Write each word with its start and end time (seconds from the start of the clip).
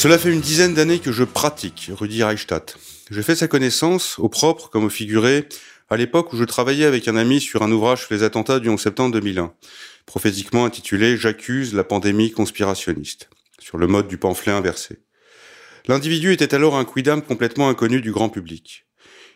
Cela 0.00 0.16
fait 0.16 0.32
une 0.32 0.40
dizaine 0.40 0.72
d'années 0.72 0.98
que 0.98 1.12
je 1.12 1.24
pratique 1.24 1.90
Rudi 1.92 2.22
Reichstadt. 2.22 2.78
J'ai 3.10 3.22
fait 3.22 3.36
sa 3.36 3.48
connaissance, 3.48 4.18
au 4.18 4.30
propre 4.30 4.70
comme 4.70 4.84
au 4.84 4.88
figuré, 4.88 5.46
à 5.90 5.98
l'époque 5.98 6.32
où 6.32 6.38
je 6.38 6.44
travaillais 6.44 6.86
avec 6.86 7.06
un 7.06 7.16
ami 7.16 7.38
sur 7.38 7.62
un 7.62 7.70
ouvrage 7.70 8.06
sur 8.06 8.14
les 8.14 8.22
attentats 8.22 8.60
du 8.60 8.70
11 8.70 8.80
septembre 8.80 9.12
2001, 9.12 9.52
prophétiquement 10.06 10.64
intitulé 10.64 11.18
J'accuse 11.18 11.74
la 11.74 11.84
pandémie 11.84 12.30
conspirationniste, 12.30 13.28
sur 13.58 13.76
le 13.76 13.88
mode 13.88 14.08
du 14.08 14.16
pamphlet 14.16 14.52
inversé. 14.52 15.00
L'individu 15.86 16.32
était 16.32 16.54
alors 16.54 16.76
un 16.76 16.86
quidam 16.86 17.20
complètement 17.20 17.68
inconnu 17.68 18.00
du 18.00 18.10
grand 18.10 18.30
public. 18.30 18.86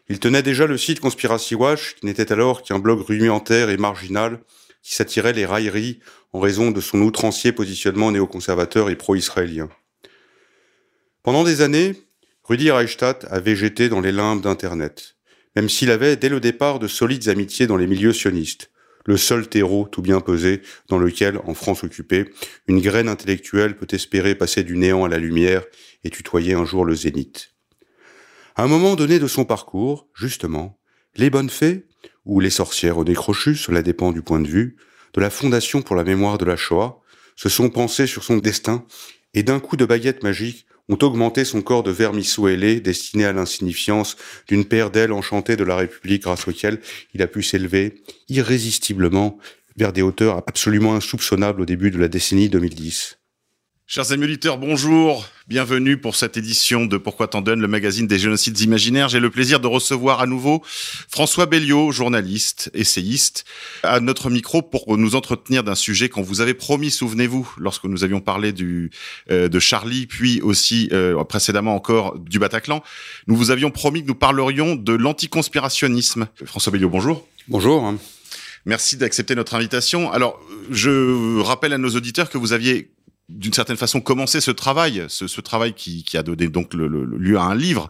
Il 0.09 0.19
tenait 0.19 0.43
déjà 0.43 0.67
le 0.67 0.79
site 0.79 0.99
Conspiracy 0.99 1.55
Watch, 1.55 1.97
qui 1.97 2.07
n'était 2.07 2.33
alors 2.33 2.63
qu'un 2.63 2.79
blog 2.79 3.01
rudimentaire 3.01 3.69
et 3.69 3.77
marginal, 3.77 4.41
qui 4.83 4.95
s'attirait 4.95 5.35
les 5.35 5.45
railleries 5.45 6.01
en 6.33 6.41
raison 6.41 6.71
de 6.71 6.81
son 6.81 7.03
outrancier 7.03 7.53
positionnement 7.53 8.11
néoconservateur 8.11 8.89
et 8.89 8.97
pro-israélien. 8.97 9.69
Pendant 11.25 11.43
des 11.43 11.63
années, 11.63 11.95
Rudi 12.43 12.71
Reichstadt 12.71 13.27
a 13.31 13.41
végété 13.41 13.89
dans 13.89 14.03
les 14.03 14.13
limbes 14.13 14.43
d'Internet, 14.43 15.17
même 15.57 15.71
s'il 15.71 15.91
avait 15.91 16.17
dès 16.17 16.29
le 16.29 16.39
départ 16.39 16.79
de 16.79 16.87
solides 16.87 17.31
amitiés 17.31 17.67
dans 17.67 17.79
les 17.79 17.87
milieux 17.87 18.13
sionistes, 18.13 18.71
le 19.07 19.17
seul 19.17 19.49
terreau 19.49 19.89
tout 19.91 20.03
bien 20.03 20.21
pesé 20.21 20.61
dans 20.91 20.99
lequel, 20.99 21.39
en 21.47 21.55
France 21.55 21.83
occupée, 21.83 22.31
une 22.69 22.83
graine 22.83 23.09
intellectuelle 23.09 23.79
peut 23.79 23.87
espérer 23.93 24.35
passer 24.35 24.65
du 24.65 24.77
néant 24.77 25.03
à 25.03 25.09
la 25.09 25.17
lumière 25.17 25.65
et 26.05 26.11
tutoyer 26.11 26.53
un 26.53 26.67
jour 26.67 26.85
le 26.85 26.95
zénith. 26.95 27.55
À 28.55 28.65
un 28.65 28.69
moment 28.69 28.95
donné 28.95 29.19
de 29.19 29.27
son 29.27 29.47
parcours, 29.47 30.11
justement, 30.13 30.79
les 31.17 31.31
bonnes 31.31 31.49
fées, 31.49 31.87
ou 32.27 32.39
les 32.39 32.51
sorcières 32.51 32.99
au 32.99 33.05
décrochu, 33.05 33.57
cela 33.57 33.81
dépend 33.81 34.13
du 34.13 34.21
point 34.21 34.41
de 34.41 34.49
vue, 34.49 34.77
de 35.15 35.23
la 35.23 35.31
Fondation 35.31 35.81
pour 35.81 35.97
la 35.97 36.05
mémoire 36.05 36.37
de 36.37 36.45
la 36.45 36.57
Shoah, 36.57 37.01
se 37.35 37.49
sont 37.49 37.71
pensées 37.71 38.07
sur 38.07 38.25
son 38.25 38.37
destin 38.37 38.85
et 39.33 39.43
d'un 39.43 39.59
coup 39.59 39.79
de 39.79 39.87
baguette 39.87 40.23
magique 40.23 40.67
ont 40.89 40.99
augmenté 41.03 41.45
son 41.45 41.63
corps 41.63 41.83
de 41.83 41.91
vermisseau 41.91 42.49
ailé 42.49 42.81
destiné 42.81 43.25
à 43.25 43.33
l'insignifiance 43.33 44.17
d'une 44.49 44.65
paire 44.65 44.91
d'ailes 44.91 45.13
enchantées 45.13 45.57
de 45.57 45.65
la 45.65 45.77
République 45.77 46.23
grâce 46.23 46.47
auquel 46.47 46.81
il 47.15 47.23
a 47.23 47.27
pu 47.27 47.43
s'élever 47.43 48.03
irrésistiblement 48.29 49.39
vers 49.77 49.93
des 49.93 50.03
hauteurs 50.03 50.43
absolument 50.47 50.95
insoupçonnables 50.95 51.63
au 51.63 51.67
début 51.67 51.91
de 51.91 51.99
la 51.99 52.09
décennie 52.09 52.49
2010. 52.49 53.19
Chers 53.87 54.13
amis 54.13 54.25
auditeurs, 54.25 54.57
bonjour. 54.57 55.29
Bienvenue 55.47 55.99
pour 55.99 56.17
cette 56.17 56.39
édition 56.39 56.87
de 56.87 56.97
Pourquoi 56.97 57.29
t'en 57.29 57.43
donnes, 57.43 57.61
le 57.61 57.69
magazine 57.69 58.07
des 58.07 58.19
génocides 58.19 58.59
imaginaires. 58.61 59.11
J'ai 59.11 59.21
le 59.21 59.29
plaisir 59.29 59.61
de 59.61 59.67
recevoir 59.67 60.23
à 60.23 60.27
nouveau 60.27 60.63
François 61.11 61.45
Belliot, 61.45 61.93
journaliste, 61.93 62.71
essayiste, 62.73 63.45
à 63.83 64.01
notre 64.01 64.31
micro 64.31 64.63
pour 64.63 64.97
nous 64.97 65.17
entretenir 65.17 65.65
d'un 65.65 65.75
sujet 65.75 66.09
qu'on 66.09 66.23
vous 66.23 66.41
avait 66.41 66.55
promis, 66.55 66.91
souvenez-vous, 66.91 67.57
lorsque 67.59 67.85
nous 67.85 68.05
avions 68.05 68.21
parlé 68.21 68.53
du 68.53 68.91
euh, 69.31 69.49
de 69.49 69.59
Charlie, 69.59 70.07
puis 70.07 70.41
aussi 70.41 70.89
euh, 70.93 71.23
précédemment 71.25 71.77
encore 71.77 72.19
du 72.19 72.39
Bataclan. 72.39 72.83
Nous 73.27 73.37
vous 73.37 73.51
avions 73.51 73.71
promis 73.71 74.03
que 74.03 74.09
nous 74.09 74.15
parlerions 74.15 74.77
de 74.77 74.95
l'anticonspirationnisme. 74.95 76.27
François 76.47 76.73
Belliot, 76.73 76.89
bonjour. 76.89 77.29
Bonjour. 77.49 77.93
Merci 78.65 78.97
d'accepter 78.97 79.35
notre 79.35 79.55
invitation. 79.55 80.11
Alors, 80.11 80.41
je 80.71 81.39
rappelle 81.43 81.75
à 81.75 81.79
nos 81.79 81.91
auditeurs 81.91 82.31
que 82.31 82.39
vous 82.39 82.55
aviez 82.55 82.89
d'une 83.29 83.53
certaine 83.53 83.77
façon 83.77 84.01
commencer 84.01 84.41
ce 84.41 84.51
travail, 84.51 85.05
ce, 85.09 85.41
travail 85.41 85.73
qui, 85.73 86.05
a 86.17 86.23
donné 86.23 86.49
donc 86.49 86.75
le, 86.75 86.87
le, 86.89 87.05
lieu 87.05 87.39
à 87.39 87.45
un 87.45 87.55
livre 87.55 87.89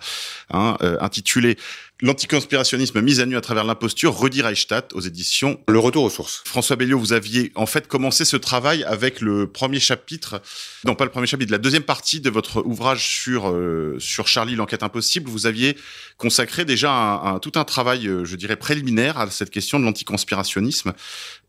hein, 0.51 0.77
euh, 0.83 0.97
intitulé 1.01 1.57
L'anticonspirationnisme 2.01 3.01
mis 3.03 3.21
à 3.21 3.27
nu 3.27 3.37
à 3.37 3.41
travers 3.41 3.63
l'imposture, 3.63 4.19
Rudi 4.19 4.43
Reichstadt 4.43 4.93
aux 4.95 5.01
éditions 5.01 5.61
Le 5.69 5.79
Retour 5.79 6.03
aux 6.03 6.11
sources. 6.11 6.43
François 6.45 6.75
Belliot, 6.75 6.99
vous 6.99 7.13
aviez 7.13 7.53
en 7.55 7.67
fait 7.67 7.87
commencé 7.87 8.25
ce 8.25 8.37
travail 8.37 8.83
avec 8.83 9.21
le 9.21 9.47
premier 9.47 9.79
chapitre, 9.79 10.43
non 10.85 10.97
pas 10.97 11.05
le 11.05 11.13
premier 11.13 11.29
chapitre, 11.29 11.53
la 11.53 11.59
deuxième 11.59 11.85
partie 11.85 12.19
de 12.21 12.31
votre 12.31 12.67
ouvrage 12.67 13.07
sur 13.07 13.49
euh, 13.49 13.97
sur 14.01 14.27
Charlie 14.27 14.57
l'enquête 14.57 14.83
impossible. 14.83 15.31
Vous 15.31 15.47
aviez 15.47 15.77
consacré 16.17 16.65
déjà 16.65 16.91
un, 16.91 17.37
un, 17.37 17.39
tout 17.39 17.53
un 17.55 17.65
travail, 17.65 18.09
euh, 18.09 18.25
je 18.25 18.35
dirais 18.35 18.57
préliminaire 18.57 19.17
à 19.17 19.31
cette 19.31 19.51
question 19.51 19.79
de 19.79 19.85
l'anticonspirationnisme, 19.85 20.95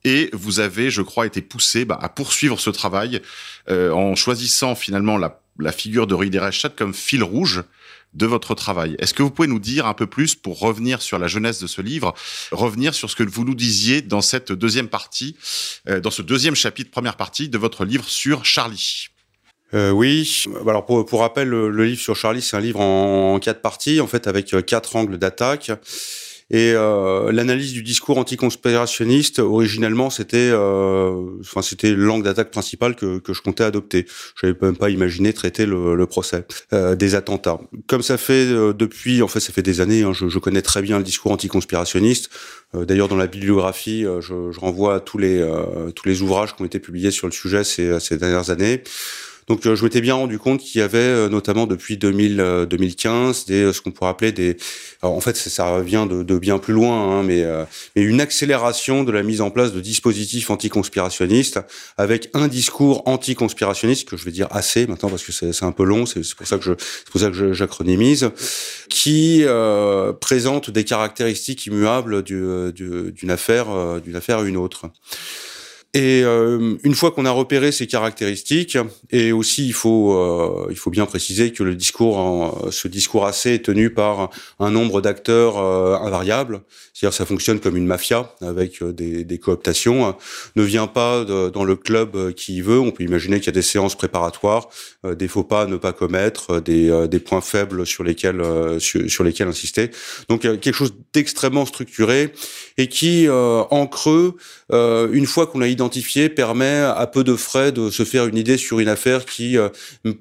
et 0.04 0.30
vous 0.32 0.60
avez, 0.60 0.92
je 0.92 1.02
crois, 1.02 1.26
été 1.26 1.42
poussé 1.42 1.86
bah, 1.86 1.98
à 2.00 2.08
poursuivre 2.08 2.60
ce 2.60 2.70
travail 2.70 3.20
euh, 3.72 3.90
en 3.90 4.14
choisissant 4.14 4.76
finalement 4.76 5.18
la, 5.18 5.42
la 5.58 5.72
figure 5.72 6.06
de 6.06 6.14
Rudi 6.14 6.38
Reichstadt 6.38 6.76
comme 6.78 6.94
fil 6.94 7.24
rouge 7.24 7.64
de 8.16 8.26
votre 8.26 8.56
travail. 8.56 8.96
Est-ce 9.00 9.14
que 9.14 9.22
vous 9.22 9.30
pouvez 9.30 9.48
nous 9.48 9.60
dire 9.60 9.86
un 9.86 9.94
peu 9.94 10.08
plus, 10.08 10.36
pour 10.36 10.60
revenir 10.60 11.02
sur 11.02 11.20
la 11.20 11.28
jeunesse 11.28 11.60
de 11.60 11.68
ce 11.68 11.82
livre, 11.82 12.14
revenir 12.52 12.94
sur 12.94 13.10
ce 13.10 13.16
que 13.16 13.24
vous 13.24 13.44
nous 13.44 13.56
disiez 13.56 14.02
dans 14.02 14.22
cette 14.22 14.52
deuxième 14.52 14.88
partie, 14.88 15.36
euh, 15.90 16.00
dans 16.00 16.12
ce 16.12 16.22
deuxième 16.22 16.56
chapitre, 16.56 16.92
première 16.92 17.18
partie 17.18 17.50
de 17.50 17.58
votre 17.58 17.86
livre 17.86 18.08
sur 18.08 18.46
Charlie? 18.46 19.08
Euh, 19.74 19.92
oui. 19.92 20.46
Alors 20.68 20.86
pour, 20.86 21.06
pour 21.06 21.20
rappel, 21.20 21.50
le, 21.50 21.86
livre 21.86 22.00
sur 22.00 22.16
Charlie, 22.16 22.42
c'est 22.42 22.56
un 22.56 22.62
livre 22.62 22.80
en, 22.80 23.36
en, 23.36 23.40
quatre 23.40 23.62
parties, 23.62 24.00
en 24.00 24.08
fait, 24.08 24.28
avec 24.28 24.56
quatre 24.66 24.96
angles 24.96 25.18
d'attaque. 25.18 25.72
Et 26.52 26.74
euh, 26.76 27.32
l'analyse 27.32 27.74
du 27.74 27.82
discours 27.82 28.20
anticonspirationniste, 28.20 29.40
originellement, 29.40 30.12
c'était, 30.12 30.52
euh, 30.52 31.40
enfin, 31.42 31.64
c'était 31.64 31.94
l'angle 31.94 32.24
d'attaque 32.24 32.52
principale 32.52 32.96
que, 32.96 33.18
que 33.18 33.34
je 33.34 33.42
comptais 33.42 33.64
adopter. 33.64 34.06
Je 34.40 34.46
n'avais 34.46 34.58
même 34.62 34.78
pas 34.78 34.92
imaginé 34.92 35.34
traiter 35.34 35.66
le, 35.66 35.96
le 35.96 36.06
procès 36.06 36.46
euh, 36.72 36.96
des 36.96 37.16
attentats. 37.16 37.60
Comme 37.88 38.04
ça 38.04 38.18
fait 38.18 38.46
euh, 38.46 38.74
depuis, 38.74 39.24
en 39.24 39.28
fait, 39.28 39.40
ça 39.40 39.54
fait 39.54 39.64
des 39.64 39.82
années, 39.82 40.04
hein, 40.04 40.14
je, 40.14 40.30
je, 40.30 40.38
connais 40.38 40.62
très 40.62 40.84
bien 40.84 41.00
le 41.00 41.04
discours 41.04 41.32
anticonspirationniste. 41.32 42.30
Euh, 42.76 42.86
d'ailleurs, 42.86 43.08
dans 43.08 43.16
la 43.16 43.28
bibliographie, 43.28 44.04
je, 44.04 44.52
je, 44.52 44.60
renvoie 44.60 44.96
à 44.96 45.00
tous 45.00 45.18
les 45.18 45.46
tous 45.96 46.08
les 46.08 46.22
ouvrages 46.22 46.56
qui 46.56 46.62
ont 46.62 46.66
été 46.66 46.80
publiés 46.80 47.12
sur 47.12 47.28
le 47.28 47.34
sujet 47.34 47.64
ces, 47.64 48.00
ces 48.00 48.18
dernières 48.18 48.52
années. 48.52 48.84
Donc 49.48 49.66
euh, 49.66 49.76
je 49.76 49.84
m'étais 49.84 50.02
bien 50.02 50.16
rendu 50.16 50.40
compte 50.40 50.62
qu'il 50.62 50.82
y 50.82 50.84
avait 50.84 50.98
euh, 50.98 51.30
notamment 51.30 51.68
depuis 51.68 51.98
2000, 51.98 52.66
2015 52.68 53.46
des 53.46 53.72
ce 53.74 53.82
qu'on 53.82 53.92
pourrait 53.92 54.10
appeler 54.10 54.32
des 54.32 54.58
alors 55.02 55.16
en 55.16 55.22
fait 55.22 55.38
ça 55.38 55.76
revient 55.76 56.08
de, 56.10 56.24
de 56.24 56.40
bien 56.40 56.58
plus 56.58 56.74
loin 56.74 57.20
hein, 57.20 57.24
mais, 57.24 57.44
euh, 57.44 57.64
mais 57.96 58.02
une 58.02 58.22
accélération 58.22 59.04
de 59.04 59.12
la 59.12 59.22
mise 59.22 59.42
en 59.42 59.52
place 59.52 59.72
de 59.72 59.82
dispositifs 59.82 60.50
anticonspirationnistes 60.50 61.60
avec 61.98 62.30
un 62.34 62.48
discours 62.48 63.04
anticonspirationniste 63.06 64.10
que 64.10 64.18
je 64.18 64.26
vais 64.26 64.32
dire 64.32 64.48
assez 64.50 64.88
maintenant 64.88 65.10
parce 65.10 65.24
que 65.24 65.32
c'est 65.32 65.64
un 65.64 65.72
peu 65.72 65.84
long 65.84 66.06
c'est 66.08 66.22
pour 66.36 66.48
ça 66.48 66.58
que 66.58 66.64
je 66.64 66.74
c'est 66.80 67.12
pour 67.12 67.22
ça 67.22 67.30
que 67.30 67.54
j'acronymise 67.54 68.32
qui 68.90 69.44
euh, 69.44 70.12
présente 70.14 70.72
des 70.72 70.86
caractéristiques 70.86 71.68
immuables 71.68 72.24
d'une 72.24 72.72
du, 72.72 73.12
du, 73.12 73.32
affaire 73.32 73.68
d'une 74.02 74.16
affaire 74.16 74.40
à 74.40 74.44
une 74.44 74.58
autre. 74.58 74.86
Et 75.96 76.24
euh, 76.24 76.76
une 76.84 76.94
fois 76.94 77.12
qu'on 77.12 77.26
a 77.26 77.32
repéré 77.32 77.72
ces 77.72 77.88
caractéristiques, 77.88 78.78
et 79.12 79.32
aussi 79.32 79.66
il 79.66 79.74
faut 79.74 80.14
euh, 80.14 80.68
il 80.70 80.76
faut 80.76 80.92
bien 80.92 81.06
préciser 81.06 81.54
que 81.54 81.64
le 81.64 81.74
discours, 81.74 82.68
ce 82.70 82.90
discours 82.90 83.26
assez 83.26 83.54
est 83.54 83.66
tenu 83.66 83.90
par 83.90 84.30
un 84.60 84.72
nombre 84.72 85.02
d'acteurs 85.02 85.58
euh, 85.58 85.96
invariables, 85.96 86.62
c'est-à-dire 86.94 87.16
ça 87.16 87.26
fonctionne 87.26 87.60
comme 87.60 87.78
une 87.78 87.86
mafia 87.86 88.36
avec 88.42 88.82
euh, 88.82 88.92
des, 88.92 89.24
des 89.24 89.40
cooptations, 89.40 90.16
ne 90.56 90.64
vient 90.64 90.88
pas 90.88 91.24
dans 91.24 91.64
le 91.64 91.76
club 91.76 92.16
euh, 92.16 92.32
qui 92.32 92.62
veut. 92.62 92.80
On 92.80 92.92
peut 92.92 93.04
imaginer 93.04 93.40
qu'il 93.40 93.48
y 93.48 93.50
a 93.50 93.54
des 93.54 93.62
séances 93.62 93.96
préparatoires, 93.96 94.70
des 95.04 95.28
faux 95.28 95.44
pas 95.44 95.64
à 95.64 95.66
ne 95.66 95.78
pas 95.78 95.94
commettre, 95.94 96.60
des, 96.60 97.08
des 97.08 97.20
points 97.20 97.42
faibles 97.42 97.86
sur 97.86 98.04
lesquels 98.04 98.42
sur, 98.80 99.10
sur, 99.10 99.24
lesquels 99.24 99.48
insister. 99.48 99.92
Donc 100.30 100.42
quelque 100.42 100.74
chose 100.74 100.94
d'extrêmement 101.14 101.66
structuré 101.66 102.32
et 102.78 102.88
qui 102.88 103.28
en 103.30 103.88
creux, 103.88 104.36
une 104.72 105.26
fois 105.26 105.48
qu'on 105.48 105.62
a 105.62 105.68
identifié 105.68 106.30
permet 106.30 106.80
à 106.80 107.08
peu 107.08 107.24
de 107.24 107.36
frais 107.36 107.72
de 107.72 107.90
se 107.90 108.04
faire 108.04 108.26
une 108.28 108.38
idée 108.38 108.58
sur 108.58 108.80
une 108.80 108.88
affaire 108.88 109.26
qui 109.26 109.58
euh, 109.58 109.70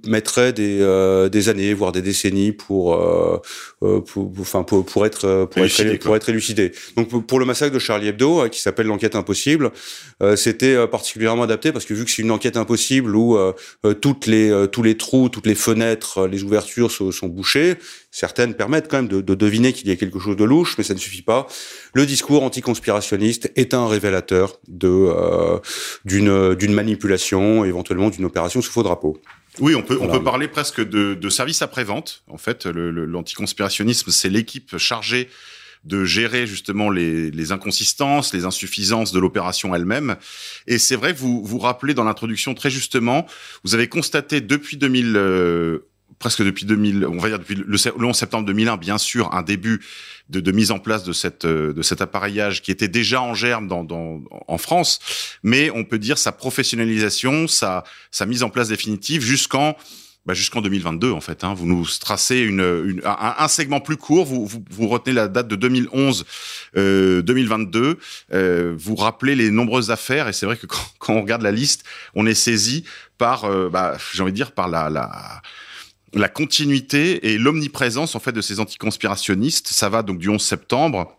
mettrait 0.07 0.53
des, 0.53 0.79
euh, 0.81 1.29
des 1.29 1.49
années, 1.49 1.75
voire 1.75 1.93
des 1.93 2.03
décennies 2.03 2.53
pour, 2.53 2.95
euh, 2.95 4.01
pour, 4.01 4.33
enfin, 4.41 4.63
pour, 4.63 4.85
pour, 4.85 5.07
être, 5.07 5.49
pour, 5.51 5.65
être, 5.65 5.99
pour 5.99 6.17
être 6.17 6.29
élucidé. 6.29 6.73
Donc 6.97 7.27
pour 7.27 7.39
le 7.39 7.47
massacre 7.47 7.75
de 7.75 7.79
Charlie 7.79 8.09
Hebdo, 8.09 8.49
qui 8.49 8.61
s'appelle 8.61 8.87
l'enquête 8.87 9.17
impossible, 9.17 9.71
c'était 10.37 10.87
particulièrement 10.87 11.43
adapté 11.43 11.73
parce 11.73 11.85
que 11.85 11.95
vu 11.95 12.05
que 12.05 12.11
c'est 12.11 12.23
une 12.23 12.31
enquête 12.31 12.57
impossible 12.57 13.15
où 13.17 13.39
toutes 14.01 14.27
les, 14.27 14.67
tous 14.73 14.83
les 14.83 14.97
trous, 14.97 15.29
toutes 15.29 15.47
les 15.47 15.55
fenêtres, 15.55 16.27
les 16.27 16.43
ouvertures 16.43 16.91
sont, 16.91 17.11
sont 17.11 17.29
bouchées, 17.29 17.77
Certaines 18.17 18.55
permettent 18.55 18.87
quand 18.89 18.99
même 18.99 19.09
de, 19.09 19.21
de 19.21 19.35
deviner 19.35 19.73
qu'il 19.73 19.89
y 19.89 19.91
a 19.91 19.97
quelque 19.97 20.21
chose 20.21 20.37
de 20.37 20.45
louche, 20.45 20.79
mais 20.79 20.85
ça 20.85 20.95
ne 20.95 21.01
suffit 21.01 21.23
pas. 21.23 21.49
Le 21.95 22.07
discours 22.07 22.45
anticonspirationniste 22.45 23.51
est 23.57 23.75
un 23.75 23.89
révélateur 23.89 24.61
de 24.69 24.87
euh, 24.89 25.59
d'une 26.05 26.55
d'une 26.55 26.73
manipulation, 26.73 27.65
éventuellement 27.65 28.11
d'une 28.11 28.25
opération 28.25 28.63
sous 28.63 28.71
faux 28.71 28.85
drapeau. 28.85 29.21
Oui, 29.59 29.75
on 29.75 29.83
peut, 29.83 29.95
on 29.95 30.05
Voilà. 30.05 30.13
peut 30.19 30.23
parler 30.25 30.47
presque 30.47 30.81
de, 30.81 31.15
de 31.15 31.29
service 31.29 31.61
après-vente. 31.63 32.23
En 32.29 32.39
fait, 32.39 32.67
le- 32.67 32.93
le- 32.93 33.05
l'anticonspirationnisme, 33.05 34.13
c'est 34.13 34.29
l'équipe 34.29 34.79
chargée 34.79 35.29
de 35.85 36.05
gérer 36.05 36.47
justement 36.47 36.91
les, 36.91 37.33
les 37.33 37.51
inconsistances, 37.53 38.33
les 38.33 38.45
insuffisances 38.45 39.13
de 39.13 39.19
l'opération 39.19 39.75
elle-même. 39.75 40.17
Et 40.69 40.79
c'est 40.79 40.97
vrai, 40.97 41.13
vous 41.13 41.45
vous 41.45 41.59
rappelez 41.59 41.95
dans 41.95 42.05
l'introduction 42.05 42.55
très 42.55 42.71
justement, 42.71 43.27
vous 43.65 43.75
avez 43.75 43.89
constaté 43.89 44.41
depuis 44.41 44.77
2000, 44.77 45.15
euh, 45.17 45.87
presque 46.19 46.43
depuis 46.43 46.67
2000, 46.67 47.07
on 47.07 47.19
va 47.19 47.29
dire 47.29 47.39
depuis 47.39 47.55
le, 47.55 47.65
le 47.67 48.05
11 48.07 48.17
septembre 48.17 48.47
2001, 48.47 48.77
bien 48.77 48.99
sûr, 48.99 49.33
un 49.35 49.43
début 49.43 49.81
de, 50.29 50.53
mise 50.53 50.71
en 50.71 50.79
place 50.79 51.05
de 51.05 51.13
cette 51.13 51.45
euh, 51.45 51.73
de 51.73 51.83
cet 51.83 52.01
appareillage 52.01 52.63
qui 52.63 52.71
était 52.71 52.89
déjà 52.89 53.21
en 53.21 53.35
germe 53.35 53.69
dans, 53.69 53.85
dans 53.85 54.23
en 54.49 54.59
France, 54.59 54.99
mais 55.43 55.71
on 55.71 55.85
peut 55.85 55.99
dire 55.99 56.19
sa 56.19 56.33
professionnalisation, 56.33 57.47
sa 57.49 57.85
sa 58.11 58.27
mise 58.27 58.43
en 58.43 58.51
place 58.51 58.69
définitive 58.69 59.23
jusqu'en 59.23 59.77
bah, 60.27 60.33
jusqu'en 60.33 60.63
2022 60.63 61.13
en 61.13 61.21
fait. 61.21 61.45
Hein. 61.45 61.53
Vous 61.55 61.67
nous 61.67 61.87
tracez 62.01 62.39
une, 62.39 62.61
une- 62.61 63.03
un, 63.05 63.49
segment 63.49 63.81
plus 63.81 63.99
court. 63.99 64.25
Vous, 64.25 64.47
vous, 64.47 64.65
vous 64.71 64.89
retenez 64.89 65.13
la 65.15 65.29
date 65.29 65.49
de 65.49 65.57
2011, 65.57 66.25
euh, 66.77 67.21
2022. 67.23 67.99
Euh, 68.33 68.75
vous 68.77 68.97
rappelez 68.97 69.35
les 69.35 69.51
nombreuses 69.51 69.91
affaires 69.91 70.27
et 70.29 70.33
c'est 70.33 70.47
vrai 70.47 70.57
que 70.57 70.67
quand, 70.67 70.81
quand 70.99 71.13
on 71.15 71.21
regarde 71.21 71.43
la 71.43 71.53
liste, 71.53 71.85
on 72.15 72.25
est 72.27 72.35
saisi 72.35 72.85
par, 73.19 73.45
euh, 73.45 73.69
bah, 73.69 73.99
j'ai 74.15 74.23
envie 74.23 74.33
de 74.33 74.37
dire 74.37 74.53
par 74.53 74.69
la, 74.69 74.89
la 74.89 75.43
la 76.15 76.29
continuité 76.29 77.33
et 77.33 77.39
l'omniprésence 77.39 78.15
en 78.15 78.21
fait 78.21 78.33
de 78.33 78.41
ces 78.41 78.61
anticonspirationnistes. 78.61 79.69
Ça 79.69 79.89
va 79.89 80.03
donc 80.03 80.19
du 80.19 80.29
11 80.29 80.41
septembre. 80.41 81.17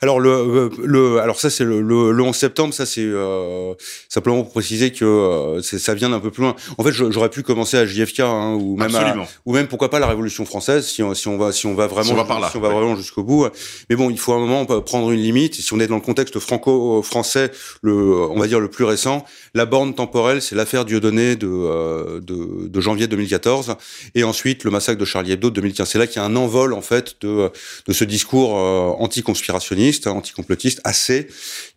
Alors 0.00 0.18
le, 0.20 0.70
le 0.82 1.20
alors 1.20 1.38
ça 1.38 1.48
c'est 1.50 1.64
le, 1.64 1.80
le, 1.80 2.10
le 2.12 2.22
11 2.22 2.34
septembre, 2.34 2.74
ça 2.74 2.86
c'est 2.86 3.02
euh, 3.04 3.72
simplement 4.08 4.42
pour 4.42 4.52
préciser 4.52 4.90
que 4.92 5.04
euh, 5.04 5.62
ça 5.62 5.94
vient 5.94 6.10
d'un 6.10 6.20
peu 6.20 6.30
plus 6.30 6.42
loin. 6.42 6.56
En 6.78 6.82
fait, 6.84 6.92
j'aurais 6.92 7.28
pu 7.30 7.42
commencer 7.42 7.76
à 7.76 7.86
JFK 7.86 8.20
hein, 8.20 8.54
ou 8.60 8.76
même 8.76 8.94
à- 8.94 9.14
ou 9.46 9.52
même 9.52 9.68
pourquoi 9.68 9.90
pas 9.90 9.98
la 10.00 10.06
Révolution 10.08 10.44
française 10.44 10.86
si 10.86 11.02
on, 11.02 11.14
si 11.14 11.28
on 11.28 11.36
va 11.38 11.52
si 11.52 11.66
on 11.66 11.74
va 11.74 11.86
vraiment 11.86 12.06
Si 12.08 12.12
on 12.12 12.16
va 12.16 12.24
par 12.24 12.40
là, 12.40 12.48
si 12.50 12.56
on 12.56 12.60
va 12.60 12.68
ouais. 12.68 12.74
vraiment 12.74 12.96
jusqu'au 12.96 13.22
bout. 13.22 13.46
Mais 13.90 13.96
bon, 13.96 14.10
il 14.10 14.18
faut 14.18 14.32
à 14.32 14.36
un 14.36 14.40
moment 14.40 14.64
prendre 14.80 15.10
une 15.12 15.20
limite. 15.20 15.54
Si 15.54 15.72
on 15.72 15.78
est 15.80 15.86
dans 15.86 15.94
le 15.96 16.00
contexte 16.00 16.38
franco-français, 16.38 17.50
le 17.82 17.92
on 17.94 18.38
va 18.38 18.46
dire 18.46 18.60
le 18.60 18.68
plus 18.68 18.84
récent, 18.84 19.24
la 19.54 19.66
borne 19.66 19.94
temporelle, 19.94 20.42
c'est 20.42 20.54
l'affaire 20.56 20.84
Dieudonné 20.84 21.36
de, 21.36 21.46
euh, 21.48 22.20
de 22.20 22.68
de 22.68 22.80
janvier 22.80 23.06
2014 23.06 23.76
et 24.14 24.24
ensuite 24.24 24.64
le 24.64 24.70
massacre 24.70 24.98
de 24.98 25.04
Charlie 25.04 25.32
Hebdo 25.32 25.50
de 25.50 25.54
2015. 25.56 25.88
C'est 25.88 25.98
là 25.98 26.06
qu'il 26.06 26.16
y 26.16 26.24
a 26.24 26.24
un 26.24 26.36
envol 26.36 26.72
en 26.72 26.80
fait 26.82 27.16
de 27.20 27.50
de 27.86 27.92
ce 27.92 28.04
discours 28.04 28.56
euh, 28.58 28.90
anticonspirationniste, 28.98 29.51
hein, 29.54 30.10
anticomplotiste 30.10 30.80
assez 30.84 31.28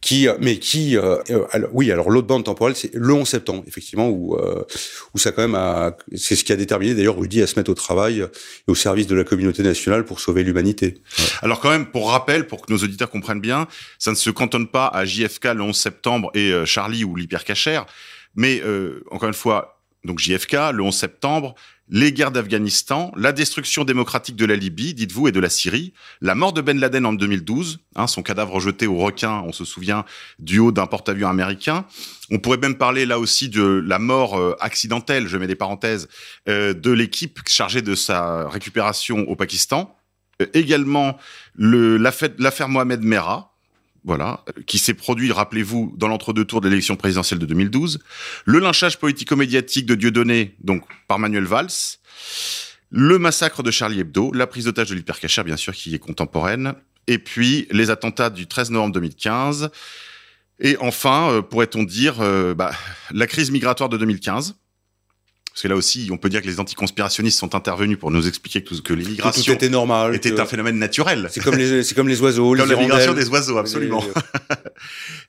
qui 0.01 0.27
mais 0.39 0.59
qui 0.59 0.97
euh, 0.97 1.17
euh, 1.29 1.67
oui, 1.71 1.91
alors 1.91 2.09
l'autre 2.09 2.27
bande 2.27 2.43
temporelle 2.43 2.75
c'est 2.75 2.93
le 2.93 3.13
11 3.13 3.27
septembre 3.27 3.63
effectivement 3.67 4.09
où 4.09 4.35
euh, 4.35 4.63
où 5.13 5.17
ça 5.17 5.31
quand 5.31 5.41
même 5.41 5.55
a 5.55 5.97
c'est 6.15 6.35
ce 6.35 6.43
qui 6.43 6.51
a 6.51 6.55
déterminé 6.55 6.93
d'ailleurs 6.93 7.17
Rudy 7.17 7.41
à 7.41 7.47
se 7.47 7.57
mettre 7.57 7.71
au 7.71 7.75
travail 7.75 8.19
et 8.21 8.71
au 8.71 8.75
service 8.75 9.07
de 9.07 9.15
la 9.15 9.23
communauté 9.23 9.63
nationale 9.63 10.05
pour 10.05 10.19
sauver 10.19 10.43
l'humanité. 10.43 10.95
Alors 11.41 11.59
quand 11.59 11.69
même, 11.69 11.87
pour 11.87 12.09
rappel, 12.09 12.47
pour 12.47 12.65
que 12.65 12.71
nos 12.71 12.79
auditeurs 12.79 13.09
comprennent 13.09 13.41
bien, 13.41 13.67
ça 13.99 14.11
ne 14.11 14.15
se 14.15 14.29
cantonne 14.29 14.67
pas 14.67 14.87
à 14.87 15.05
JFK 15.05 15.45
le 15.55 15.61
11 15.61 15.75
septembre 15.75 16.31
et 16.33 16.51
euh, 16.51 16.65
Charlie 16.65 17.03
ou 17.03 17.15
l'hypercachère, 17.15 17.85
mais 18.35 18.61
euh, 18.61 19.03
encore 19.11 19.27
une 19.27 19.35
fois, 19.35 19.81
donc 20.03 20.19
JFK 20.19 20.53
le 20.73 20.83
11 20.83 20.95
septembre, 20.95 21.55
les 21.87 22.11
guerres 22.13 22.31
d'Afghanistan, 22.31 23.11
la 23.15 23.31
destruction 23.31 23.83
démocratique 23.83 24.35
de 24.35 24.45
la 24.45 24.55
Libye, 24.55 24.93
dites-vous, 24.93 25.27
et 25.27 25.31
de 25.31 25.39
la 25.39 25.49
Syrie, 25.49 25.93
la 26.19 26.33
mort 26.33 26.51
de 26.51 26.61
Ben 26.61 26.79
Laden 26.79 27.05
en 27.05 27.13
2012, 27.13 27.79
hein, 27.95 28.07
son 28.07 28.23
cadavre 28.23 28.59
jeté 28.59 28.87
au 28.87 28.97
requin, 28.97 29.41
on 29.45 29.51
se 29.51 29.65
souvient, 29.65 30.03
du 30.39 30.57
haut 30.59 30.71
d'un 30.71 30.87
porte-avions 30.87 31.29
américain. 31.29 31.85
On 32.31 32.39
pourrait 32.39 32.57
même 32.57 32.75
parler 32.77 33.05
là 33.05 33.19
aussi 33.19 33.49
de 33.49 33.63
la 33.85 33.99
mort 33.99 34.37
euh, 34.39 34.55
accidentelle, 34.59 35.27
je 35.27 35.37
mets 35.37 35.47
des 35.47 35.55
parenthèses, 35.55 36.07
euh, 36.49 36.73
de 36.73 36.91
l'équipe 36.91 37.39
chargée 37.47 37.83
de 37.83 37.93
sa 37.93 38.47
récupération 38.49 39.19
au 39.29 39.35
Pakistan. 39.35 39.95
Euh, 40.41 40.47
également 40.53 41.17
le- 41.53 41.97
l'affaire 41.97 42.29
l'affaire 42.39 42.67
Mohamed 42.67 43.01
Merah, 43.03 43.54
voilà, 44.05 44.45
qui 44.67 44.77
s'est 44.77 44.93
produit, 44.93 45.31
rappelez-vous, 45.31 45.93
dans 45.97 46.07
l'entre-deux 46.07 46.45
tours 46.45 46.61
de 46.61 46.69
l'élection 46.69 46.95
présidentielle 46.95 47.39
de 47.39 47.45
2012. 47.47 47.99
Le 48.45 48.59
lynchage 48.59 48.99
politico-médiatique 48.99 49.87
de 49.87 49.95
Dieudonné, 49.95 50.55
donc 50.63 50.83
par 51.07 51.17
Manuel 51.17 51.45
Valls. 51.45 51.97
Le 52.91 53.17
massacre 53.17 53.63
de 53.63 53.71
Charlie 53.71 53.99
Hebdo, 53.99 54.31
la 54.31 54.45
prise 54.45 54.65
d'otage 54.65 54.89
de 54.89 54.95
l'hypercachère, 54.95 55.43
bien 55.43 55.57
sûr, 55.57 55.73
qui 55.73 55.93
est 55.95 55.99
contemporaine. 55.99 56.75
Et 57.07 57.17
puis, 57.17 57.67
les 57.71 57.89
attentats 57.89 58.29
du 58.29 58.45
13 58.45 58.71
novembre 58.71 58.93
2015. 58.93 59.71
Et 60.59 60.77
enfin, 60.79 61.29
euh, 61.31 61.41
pourrait-on 61.41 61.83
dire, 61.83 62.21
euh, 62.21 62.53
bah, 62.53 62.71
la 63.11 63.27
crise 63.27 63.49
migratoire 63.49 63.89
de 63.89 63.97
2015. 63.97 64.55
Parce 65.55 65.63
que 65.63 65.67
là 65.69 65.75
aussi, 65.77 66.09
on 66.11 66.17
peut 66.17 66.27
dire 66.27 66.41
que 66.41 66.47
les 66.47 66.59
anticonspirationnistes 66.59 67.39
sont 67.39 67.55
intervenus 67.55 67.97
pour 67.97 68.11
nous 68.11 68.27
expliquer 68.27 68.61
que, 68.61 68.75
que 68.75 68.81
tout 68.81 68.93
l'immigration 68.93 69.53
était 69.53 69.69
normal. 69.69 70.13
était 70.13 70.31
que- 70.31 70.41
un 70.41 70.45
phénomène 70.45 70.77
naturel. 70.77 71.29
C'est 71.31 71.41
comme 71.41 71.55
les 71.55 71.81
c'est 71.81 71.95
comme 71.95 72.09
les 72.09 72.19
oiseaux, 72.21 72.57
Comme 72.57 72.67
les 72.67 72.75
la 72.75 72.81
migration 72.81 73.11
hirondelles. 73.11 73.23
des 73.23 73.29
oiseaux, 73.31 73.57
absolument. 73.57 74.03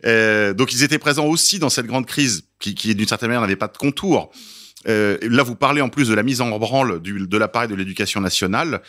Euh, 0.05 0.53
donc 0.53 0.73
ils 0.73 0.83
étaient 0.83 0.99
présents 0.99 1.27
aussi 1.27 1.59
dans 1.59 1.71
cette 1.71 1.87
grande 1.87 2.07
crise 2.07 2.43
qui, 2.59 2.75
qui 2.75 2.95
d'une 2.95 3.07
certaine 3.09 3.29
manière 3.29 3.41
n'avait 3.41 3.57
pas 3.57 3.69
de 3.69 3.77
contour. 3.77 4.31
Euh, 4.89 5.17
là, 5.23 5.43
vous 5.43 5.55
parlez 5.57 5.81
en 5.81 5.89
plus 5.89 6.09
de 6.09 6.15
la 6.15 6.23
mise 6.23 6.41
en 6.41 6.57
branle 6.59 7.01
du, 7.01 7.27
de 7.27 7.39
l'appareil 7.39 7.69
de 7.69 7.75
l'éducation 7.75 8.21
nationale. 8.21 8.83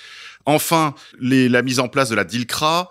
Enfin, 0.46 0.94
les, 1.20 1.50
la 1.50 1.62
mise 1.62 1.80
en 1.80 1.88
place 1.88 2.10
de 2.10 2.16
la 2.16 2.24
DILCRA. 2.24 2.90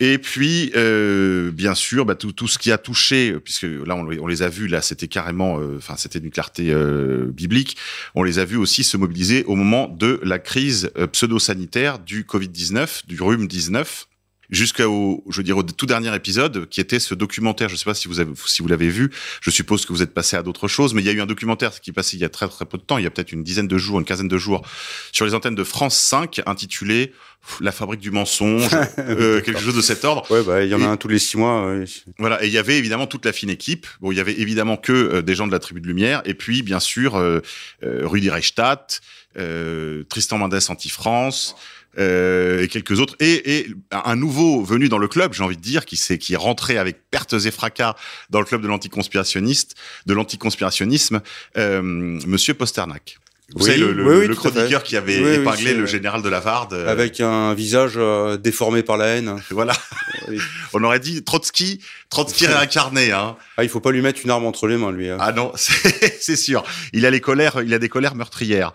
Et 0.00 0.18
puis, 0.18 0.72
euh, 0.74 1.52
bien 1.52 1.74
sûr, 1.74 2.04
bah, 2.04 2.16
tout, 2.16 2.48
ce 2.48 2.58
qui 2.58 2.72
a 2.72 2.78
touché, 2.78 3.38
puisque 3.38 3.62
là, 3.62 3.94
on, 3.94 4.04
les- 4.04 4.18
on 4.18 4.26
les 4.26 4.42
a 4.42 4.48
vus, 4.48 4.66
là, 4.66 4.82
c'était 4.82 5.06
carrément, 5.06 5.60
euh, 5.60 5.76
enfin, 5.78 5.94
c'était 5.96 6.18
d'une 6.18 6.32
clarté 6.32 6.72
euh, 6.72 7.26
biblique. 7.32 7.76
On 8.16 8.24
les 8.24 8.40
a 8.40 8.44
vus 8.44 8.56
aussi 8.56 8.82
se 8.82 8.96
mobiliser 8.96 9.44
au 9.44 9.54
moment 9.54 9.86
de 9.88 10.20
la 10.24 10.40
crise 10.40 10.90
euh, 10.98 11.06
pseudo-sanitaire 11.06 12.00
du 12.00 12.24
Covid-19, 12.24 13.06
du 13.06 13.22
rhume 13.22 13.46
19 13.46 14.06
jusqu'au, 14.50 15.24
je 15.28 15.36
veux 15.38 15.42
dire, 15.42 15.56
au 15.56 15.62
tout 15.62 15.86
dernier 15.86 16.14
épisode, 16.14 16.68
qui 16.68 16.80
était 16.80 17.00
ce 17.00 17.14
documentaire. 17.14 17.68
Je 17.68 17.76
sais 17.76 17.84
pas 17.84 17.94
si 17.94 18.08
vous 18.08 18.20
avez, 18.20 18.32
si 18.46 18.62
vous 18.62 18.68
l'avez 18.68 18.88
vu. 18.88 19.10
Je 19.40 19.50
suppose 19.50 19.86
que 19.86 19.92
vous 19.92 20.02
êtes 20.02 20.14
passé 20.14 20.36
à 20.36 20.42
d'autres 20.42 20.68
choses, 20.68 20.94
mais 20.94 21.02
il 21.02 21.06
y 21.06 21.08
a 21.08 21.12
eu 21.12 21.20
un 21.20 21.26
documentaire 21.26 21.80
qui 21.80 21.90
est 21.90 21.92
passé 21.92 22.16
il 22.16 22.20
y 22.20 22.24
a 22.24 22.28
très 22.28 22.48
très 22.48 22.64
peu 22.64 22.78
de 22.78 22.82
temps, 22.82 22.98
il 22.98 23.04
y 23.04 23.06
a 23.06 23.10
peut-être 23.10 23.32
une 23.32 23.42
dizaine 23.42 23.68
de 23.68 23.78
jours, 23.78 23.98
une 23.98 24.04
quinzaine 24.04 24.28
de 24.28 24.38
jours, 24.38 24.66
sur 25.12 25.24
les 25.26 25.34
antennes 25.34 25.54
de 25.54 25.64
France 25.64 25.96
5, 25.96 26.42
intitulé 26.46 27.12
La 27.60 27.72
fabrique 27.72 28.00
du 28.00 28.10
mensonge, 28.10 28.70
euh, 28.98 29.40
quelque 29.40 29.60
chose 29.60 29.76
de 29.76 29.82
cet 29.82 30.04
ordre. 30.04 30.30
Ouais, 30.30 30.42
bah 30.42 30.62
il 30.62 30.70
y 30.70 30.74
en 30.74 30.82
a 30.82 30.86
un 30.86 30.96
tous 30.96 31.08
les 31.08 31.18
six 31.18 31.36
mois. 31.36 31.66
ouais. 31.66 31.84
Voilà, 32.18 32.42
et 32.42 32.46
il 32.46 32.52
y 32.52 32.58
avait 32.58 32.78
évidemment 32.78 33.06
toute 33.06 33.24
la 33.24 33.32
fine 33.32 33.50
équipe. 33.50 33.86
Bon, 34.00 34.12
il 34.12 34.16
y 34.16 34.20
avait 34.20 34.38
évidemment 34.40 34.76
que 34.76 34.92
euh, 34.92 35.22
des 35.22 35.34
gens 35.34 35.46
de 35.46 35.52
la 35.52 35.58
tribu 35.58 35.80
de 35.80 35.86
lumière, 35.86 36.22
et 36.24 36.34
puis 36.34 36.62
bien 36.62 36.80
sûr 36.80 37.16
euh, 37.16 37.40
euh, 37.82 38.02
Rudy 38.04 38.30
Reichstadt, 38.30 39.00
euh, 39.36 40.04
Tristan 40.04 40.38
Mendes 40.38 40.60
Anti-France. 40.68 41.56
Euh, 41.98 42.62
et 42.62 42.68
quelques 42.68 43.00
autres 43.00 43.14
et, 43.20 43.58
et 43.58 43.66
un 43.90 44.16
nouveau 44.16 44.62
venu 44.64 44.88
dans 44.88 44.98
le 44.98 45.08
club 45.08 45.32
j'ai 45.32 45.42
envie 45.44 45.56
de 45.56 45.62
dire 45.62 45.84
qui 45.84 45.96
s'est 45.96 46.18
qui 46.18 46.34
est 46.34 46.36
rentré 46.38 46.78
avec 46.78 46.96
pertes 47.10 47.32
et 47.34 47.50
fracas 47.50 47.94
dans 48.30 48.40
le 48.40 48.46
club 48.46 48.62
de 48.62 48.68
l'anticonspirationniste 48.68 49.74
de 50.06 50.14
l'anticonspirationnisme 50.14 51.20
euh, 51.56 51.82
monsieur 51.82 52.54
Posternak 52.54 53.18
vous 53.54 53.62
Oui, 53.66 53.70
savez 53.72 53.78
le, 53.78 53.92
le- 53.92 54.06
oui, 54.08 54.16
oui, 54.22 54.26
le 54.26 54.34
tout 54.34 54.48
à 54.48 54.50
chroniqueur 54.50 54.82
qui 54.82 54.96
avait 54.96 55.34
épinglé 55.34 55.74
le 55.74 55.84
général 55.84 56.22
de 56.22 56.28
Lavarde 56.30 56.72
euh, 56.72 56.88
Avec 56.90 57.20
un 57.20 57.52
visage 57.52 57.92
euh, 57.96 58.38
déformé 58.38 58.82
par 58.82 58.96
la 58.96 59.06
haine. 59.08 59.36
voilà 59.50 59.74
on 60.72 60.82
aurait 60.82 60.98
dit 60.98 61.22
Trotsky 61.22 61.80
Trotsky 62.08 62.46
réincarné 62.46 63.12
hein 63.12 63.36
Ah, 63.58 63.62
il 63.62 63.68
faut 63.68 63.80
pas 63.80 63.92
lui 63.92 64.00
mettre 64.00 64.20
une 64.24 64.30
arme 64.30 64.46
entre 64.46 64.66
les 64.66 64.76
mains, 64.78 64.92
lui. 64.92 65.10
hein. 65.10 65.18
Ah 65.20 65.32
non, 65.32 65.52
c'est 65.56 66.16
c'est 66.20 66.36
sûr. 66.36 66.64
Il 66.94 67.04
a 67.04 67.10
les 67.10 67.20
colères, 67.20 67.60
il 67.62 67.74
a 67.74 67.78
des 67.78 67.88
colères 67.90 68.14
meurtrières. 68.14 68.72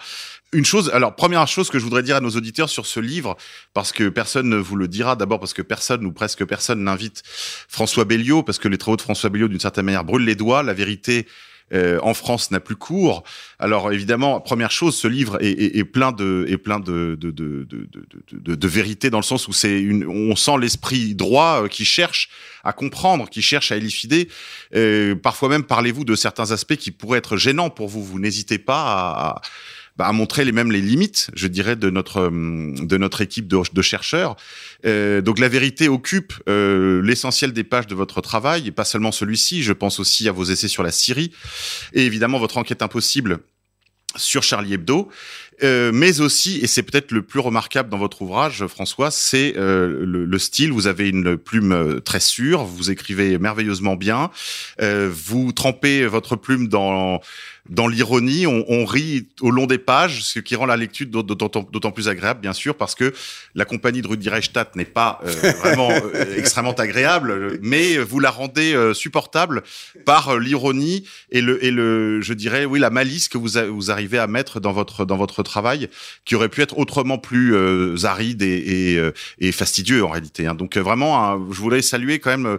Une 0.52 0.66
chose, 0.66 0.90
alors 0.94 1.16
première 1.16 1.48
chose 1.48 1.70
que 1.70 1.78
je 1.78 1.84
voudrais 1.84 2.02
dire 2.02 2.16
à 2.16 2.22
nos 2.22 2.32
auditeurs 2.32 2.70
sur 2.70 2.88
ce 2.88 3.00
livre, 3.00 3.38
parce 3.76 3.92
que 3.92 4.10
personne 4.10 4.50
ne 4.50 4.58
vous 4.58 4.76
le 4.76 4.88
dira, 4.88 5.16
d'abord 5.16 5.40
parce 5.40 5.54
que 5.54 5.62
personne 5.62 6.04
ou 6.06 6.12
presque 6.12 6.44
personne 6.44 6.84
n'invite 6.84 7.22
François 7.68 8.04
Belliot, 8.04 8.42
parce 8.42 8.58
que 8.58 8.68
les 8.68 8.80
travaux 8.80 8.98
de 8.98 9.02
François 9.04 9.30
Belliot 9.30 9.48
d'une 9.48 9.60
certaine 9.60 9.86
manière 9.86 10.04
brûlent 10.04 10.26
les 10.26 10.34
doigts. 10.36 10.64
La 10.64 10.74
vérité 10.74 11.28
euh, 11.72 12.00
en 12.02 12.16
France 12.16 12.50
n'a 12.50 12.60
plus 12.60 12.76
cours. 12.76 13.22
Alors 13.60 13.92
évidemment, 13.92 14.42
première 14.42 14.72
chose, 14.72 14.98
ce 14.98 15.08
livre 15.08 15.38
est, 15.40 15.52
est- 15.52 15.78
est 15.78 15.84
plein 15.84 16.12
de 16.12 16.48
est 16.50 16.58
plein 16.58 16.80
de 16.80 17.16
de, 17.22 17.30
de, 17.30 17.68
de- 18.32 18.56
de 18.56 18.68
vérité 18.68 19.12
dans 19.12 19.20
le 19.20 19.24
sens 19.24 19.48
où 19.48 19.54
c'est 19.54 19.80
une 19.80 20.04
on 20.08 20.36
sent 20.36 20.58
l'esprit 20.60 21.14
droit 21.14 21.62
euh, 21.64 21.68
qui 21.68 21.86
cherche 21.86 22.30
à 22.64 22.74
comprendre, 22.74 23.30
qui 23.30 23.44
cherche 23.44 23.72
à 23.72 23.78
élucider. 23.78 24.30
Euh, 24.76 25.14
parfois 25.14 25.48
même 25.50 25.64
parlez-vous 25.64 26.06
de 26.06 26.16
certains 26.16 26.50
aspects 26.50 26.76
qui 26.76 26.90
pourraient 26.90 27.20
être 27.20 27.38
gênants 27.38 27.70
pour 27.70 27.88
vous. 27.88 28.04
Vous 28.04 28.18
n'hésitez 28.20 28.58
pas 28.58 28.82
à, 28.82 29.30
à 29.30 29.42
bah, 30.00 30.08
à 30.08 30.14
montrer 30.14 30.46
les 30.46 30.54
mêmes 30.54 30.72
les 30.72 30.80
limites, 30.80 31.30
je 31.34 31.48
dirais, 31.48 31.76
de 31.76 31.90
notre 31.90 32.22
hum, 32.22 32.88
de 32.88 32.96
notre 32.96 33.20
équipe 33.20 33.50
de, 33.50 33.60
de 33.74 33.82
chercheurs. 33.82 34.38
Euh, 34.86 35.20
donc 35.20 35.40
la 35.40 35.50
vérité 35.50 35.90
occupe 35.90 36.32
euh, 36.48 37.02
l'essentiel 37.02 37.52
des 37.52 37.66
pages 37.66 37.86
de 37.86 37.96
votre 37.96 38.22
travail, 38.22 38.68
et 38.68 38.72
pas 38.72 38.86
seulement 38.86 39.12
celui-ci. 39.12 39.62
Je 39.62 39.74
pense 39.74 40.00
aussi 40.00 40.30
à 40.30 40.32
vos 40.32 40.46
essais 40.46 40.70
sur 40.70 40.84
la 40.84 40.92
Syrie 40.92 41.34
et 41.92 42.06
évidemment 42.06 42.40
votre 42.40 42.58
enquête 42.58 42.82
impossible 42.82 43.40
sur 44.16 44.42
Charlie 44.42 44.74
Hebdo. 44.74 45.10
Euh, 45.64 45.92
mais 45.94 46.22
aussi, 46.22 46.60
et 46.62 46.68
c'est 46.68 46.84
peut-être 46.84 47.12
le 47.12 47.22
plus 47.22 47.40
remarquable 47.40 47.90
dans 47.90 47.98
votre 47.98 48.22
ouvrage, 48.22 48.66
François, 48.68 49.12
c'est 49.12 49.56
euh, 49.58 50.06
le, 50.06 50.26
le, 50.26 50.40
style. 50.40 50.72
Vous 50.72 50.88
avez 50.88 51.10
une 51.10 51.38
plume 51.38 51.72
euh, 51.72 52.00
très 52.00 52.20
sûre, 52.20 52.64
vous 52.64 52.92
écrivez 52.92 53.38
merveilleusement 53.38 53.96
bien, 53.96 54.32
euh, 54.82 55.12
vous 55.12 55.52
trempez 55.52 56.06
votre 56.06 56.36
plume 56.36 56.68
dans 56.68 57.22
dans 57.70 57.88
l'ironie, 57.88 58.48
on, 58.48 58.66
on, 58.68 58.84
rit 58.84 59.28
au 59.42 59.52
long 59.52 59.68
des 59.68 59.78
pages, 59.78 60.24
ce 60.24 60.40
qui 60.40 60.56
rend 60.56 60.66
la 60.66 60.76
lecture 60.76 61.08
d'autant 61.08 61.92
plus 61.92 62.08
agréable, 62.08 62.42
bien 62.42 62.54
sûr, 62.54 62.76
parce 62.76 62.96
que 62.96 63.14
la 63.54 63.64
compagnie 63.64 64.02
de 64.02 64.08
Rudi 64.08 64.28
Reichstadt 64.30 64.76
n'est 64.76 64.86
pas 64.86 65.20
euh, 65.24 65.52
vraiment 65.60 65.92
euh, 65.92 66.26
extrêmement 66.38 66.74
agréable, 66.74 67.60
mais 67.62 67.98
vous 67.98 68.20
la 68.20 68.32
rendez 68.32 68.74
euh, 68.74 68.94
supportable 68.94 69.62
par 70.06 70.40
l'ironie 70.40 71.08
et 71.32 71.42
le, 71.42 71.64
et 71.64 71.70
le, 71.70 72.22
je 72.22 72.34
dirais, 72.34 72.66
oui, 72.66 72.80
la 72.80 72.90
malice 72.90 73.30
que 73.30 73.38
vous, 73.38 73.58
a, 73.58 73.66
vous 73.66 73.92
arrivez 73.92 74.18
à 74.18 74.28
mettre 74.28 74.60
dans 74.60 74.74
votre 74.74 75.06
dans 75.06 75.18
votre 75.18 75.44
travail, 75.50 75.90
qui 76.26 76.36
aurait 76.36 76.50
pu 76.50 76.62
être 76.62 76.78
autrement 76.78 77.18
plus 77.18 77.56
euh, 77.56 77.96
aride 78.04 78.42
et, 78.42 79.12
et, 79.40 79.52
fastidieux 79.52 80.06
en 80.06 80.10
réalité. 80.10 80.48
Hein. 80.48 80.56
Donc 80.56 80.78
vraiment, 80.78 81.38
je 81.52 81.60
voulais 81.60 81.82
saluer 81.82 82.20
quand 82.20 82.30
même 82.30 82.58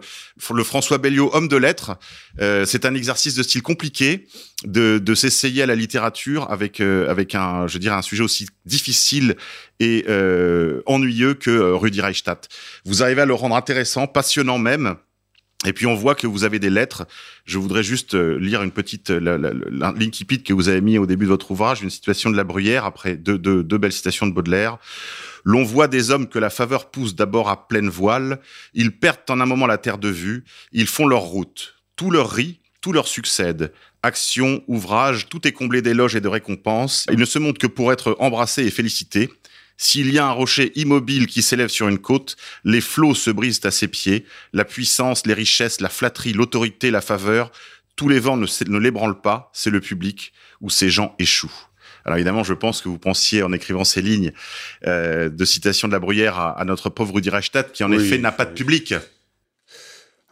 le 0.52 0.64
François 0.64 0.98
Belliot, 0.98 1.30
homme 1.32 1.48
de 1.48 1.56
lettres. 1.56 1.96
C'est 2.38 2.84
un 2.84 2.94
exercice 2.94 3.34
de 3.34 3.42
style 3.42 3.62
compliqué 3.62 4.26
de, 4.64 5.14
s'essayer 5.14 5.62
à 5.62 5.66
la 5.66 5.74
littérature 5.74 6.50
avec 6.50 6.80
euh, 6.80 7.08
avec 7.10 7.34
un 7.34 7.66
je 7.66 7.78
dirais 7.78 7.94
un 7.94 8.02
sujet 8.02 8.22
aussi 8.22 8.46
difficile 8.64 9.36
et 9.80 10.04
euh, 10.08 10.82
ennuyeux 10.86 11.34
que 11.34 11.50
euh, 11.50 11.76
Rudi 11.76 12.00
Reichstadt. 12.00 12.48
Vous 12.84 13.02
arrivez 13.02 13.22
à 13.22 13.26
le 13.26 13.34
rendre 13.34 13.56
intéressant, 13.56 14.06
passionnant 14.06 14.58
même. 14.58 14.96
Et 15.66 15.74
puis 15.74 15.86
on 15.86 15.94
voit 15.94 16.14
que 16.14 16.26
vous 16.26 16.44
avez 16.44 16.58
des 16.58 16.70
lettres. 16.70 17.06
Je 17.44 17.58
voudrais 17.58 17.82
juste 17.82 18.14
euh, 18.14 18.38
lire 18.38 18.62
une 18.62 18.70
petite 18.70 19.10
l'incipit 19.10 20.42
que 20.42 20.54
vous 20.54 20.68
avez 20.68 20.80
mis 20.80 20.96
au 20.96 21.06
début 21.06 21.26
de 21.26 21.30
votre 21.30 21.50
ouvrage, 21.50 21.82
une 21.82 21.90
situation 21.90 22.30
de 22.30 22.36
la 22.36 22.44
bruyère 22.44 22.86
après 22.86 23.16
deux, 23.16 23.36
deux, 23.36 23.62
deux 23.62 23.78
belles 23.78 23.92
citations 23.92 24.26
de 24.26 24.32
Baudelaire. 24.32 24.78
L'on 25.44 25.62
voit 25.62 25.88
des 25.88 26.10
hommes 26.10 26.28
que 26.28 26.38
la 26.38 26.50
faveur 26.50 26.90
pousse 26.90 27.14
d'abord 27.14 27.48
à 27.48 27.68
pleine 27.68 27.88
voile. 27.88 28.40
Ils 28.74 28.96
perdent 28.96 29.18
en 29.28 29.40
un 29.40 29.46
moment 29.46 29.66
la 29.66 29.78
terre 29.78 29.98
de 29.98 30.08
vue. 30.08 30.44
Ils 30.72 30.86
font 30.86 31.06
leur 31.06 31.22
route. 31.22 31.74
Tout 31.96 32.10
leur 32.10 32.30
rit, 32.30 32.60
tout 32.80 32.92
leur 32.92 33.08
succède. 33.08 33.72
Action, 34.02 34.62
ouvrage, 34.66 35.28
tout 35.28 35.46
est 35.46 35.52
comblé 35.52 35.82
d'éloges 35.82 36.16
et 36.16 36.22
de 36.22 36.28
récompenses. 36.28 37.06
Il 37.10 37.18
ne 37.18 37.24
se 37.26 37.38
montre 37.38 37.58
que 37.58 37.66
pour 37.66 37.92
être 37.92 38.16
embrassé 38.18 38.64
et 38.64 38.70
félicité. 38.70 39.30
S'il 39.82 40.12
y 40.12 40.18
a 40.18 40.26
un 40.26 40.32
rocher 40.32 40.72
immobile 40.78 41.26
qui 41.26 41.40
s'élève 41.40 41.70
sur 41.70 41.88
une 41.88 41.98
côte, 41.98 42.36
les 42.64 42.82
flots 42.82 43.14
se 43.14 43.30
brisent 43.30 43.64
à 43.64 43.70
ses 43.70 43.88
pieds. 43.88 44.26
La 44.52 44.66
puissance, 44.66 45.24
les 45.24 45.32
richesses, 45.32 45.80
la 45.80 45.88
flatterie, 45.88 46.34
l'autorité, 46.34 46.90
la 46.90 47.00
faveur, 47.00 47.50
tous 47.96 48.06
les 48.06 48.20
vents 48.20 48.36
ne, 48.36 48.46
ne 48.68 48.78
l'ébranlent 48.78 49.22
pas, 49.22 49.50
c'est 49.54 49.70
le 49.70 49.80
public 49.80 50.34
où 50.60 50.68
ces 50.68 50.90
gens 50.90 51.14
échouent. 51.18 51.66
Alors 52.04 52.18
évidemment, 52.18 52.44
je 52.44 52.52
pense 52.52 52.82
que 52.82 52.90
vous 52.90 52.98
pensiez 52.98 53.42
en 53.42 53.54
écrivant 53.54 53.84
ces 53.84 54.02
lignes 54.02 54.32
euh, 54.86 55.30
de 55.30 55.44
citation 55.46 55.88
de 55.88 55.94
la 55.94 55.98
Bruyère 55.98 56.38
à, 56.38 56.60
à 56.60 56.64
notre 56.66 56.90
pauvre 56.90 57.14
Rudi 57.14 57.30
Reichstadt, 57.30 57.72
qui 57.72 57.82
en 57.82 57.90
oui, 57.90 58.04
effet 58.04 58.18
n'a 58.18 58.32
pas 58.32 58.44
de 58.44 58.52
public 58.52 58.92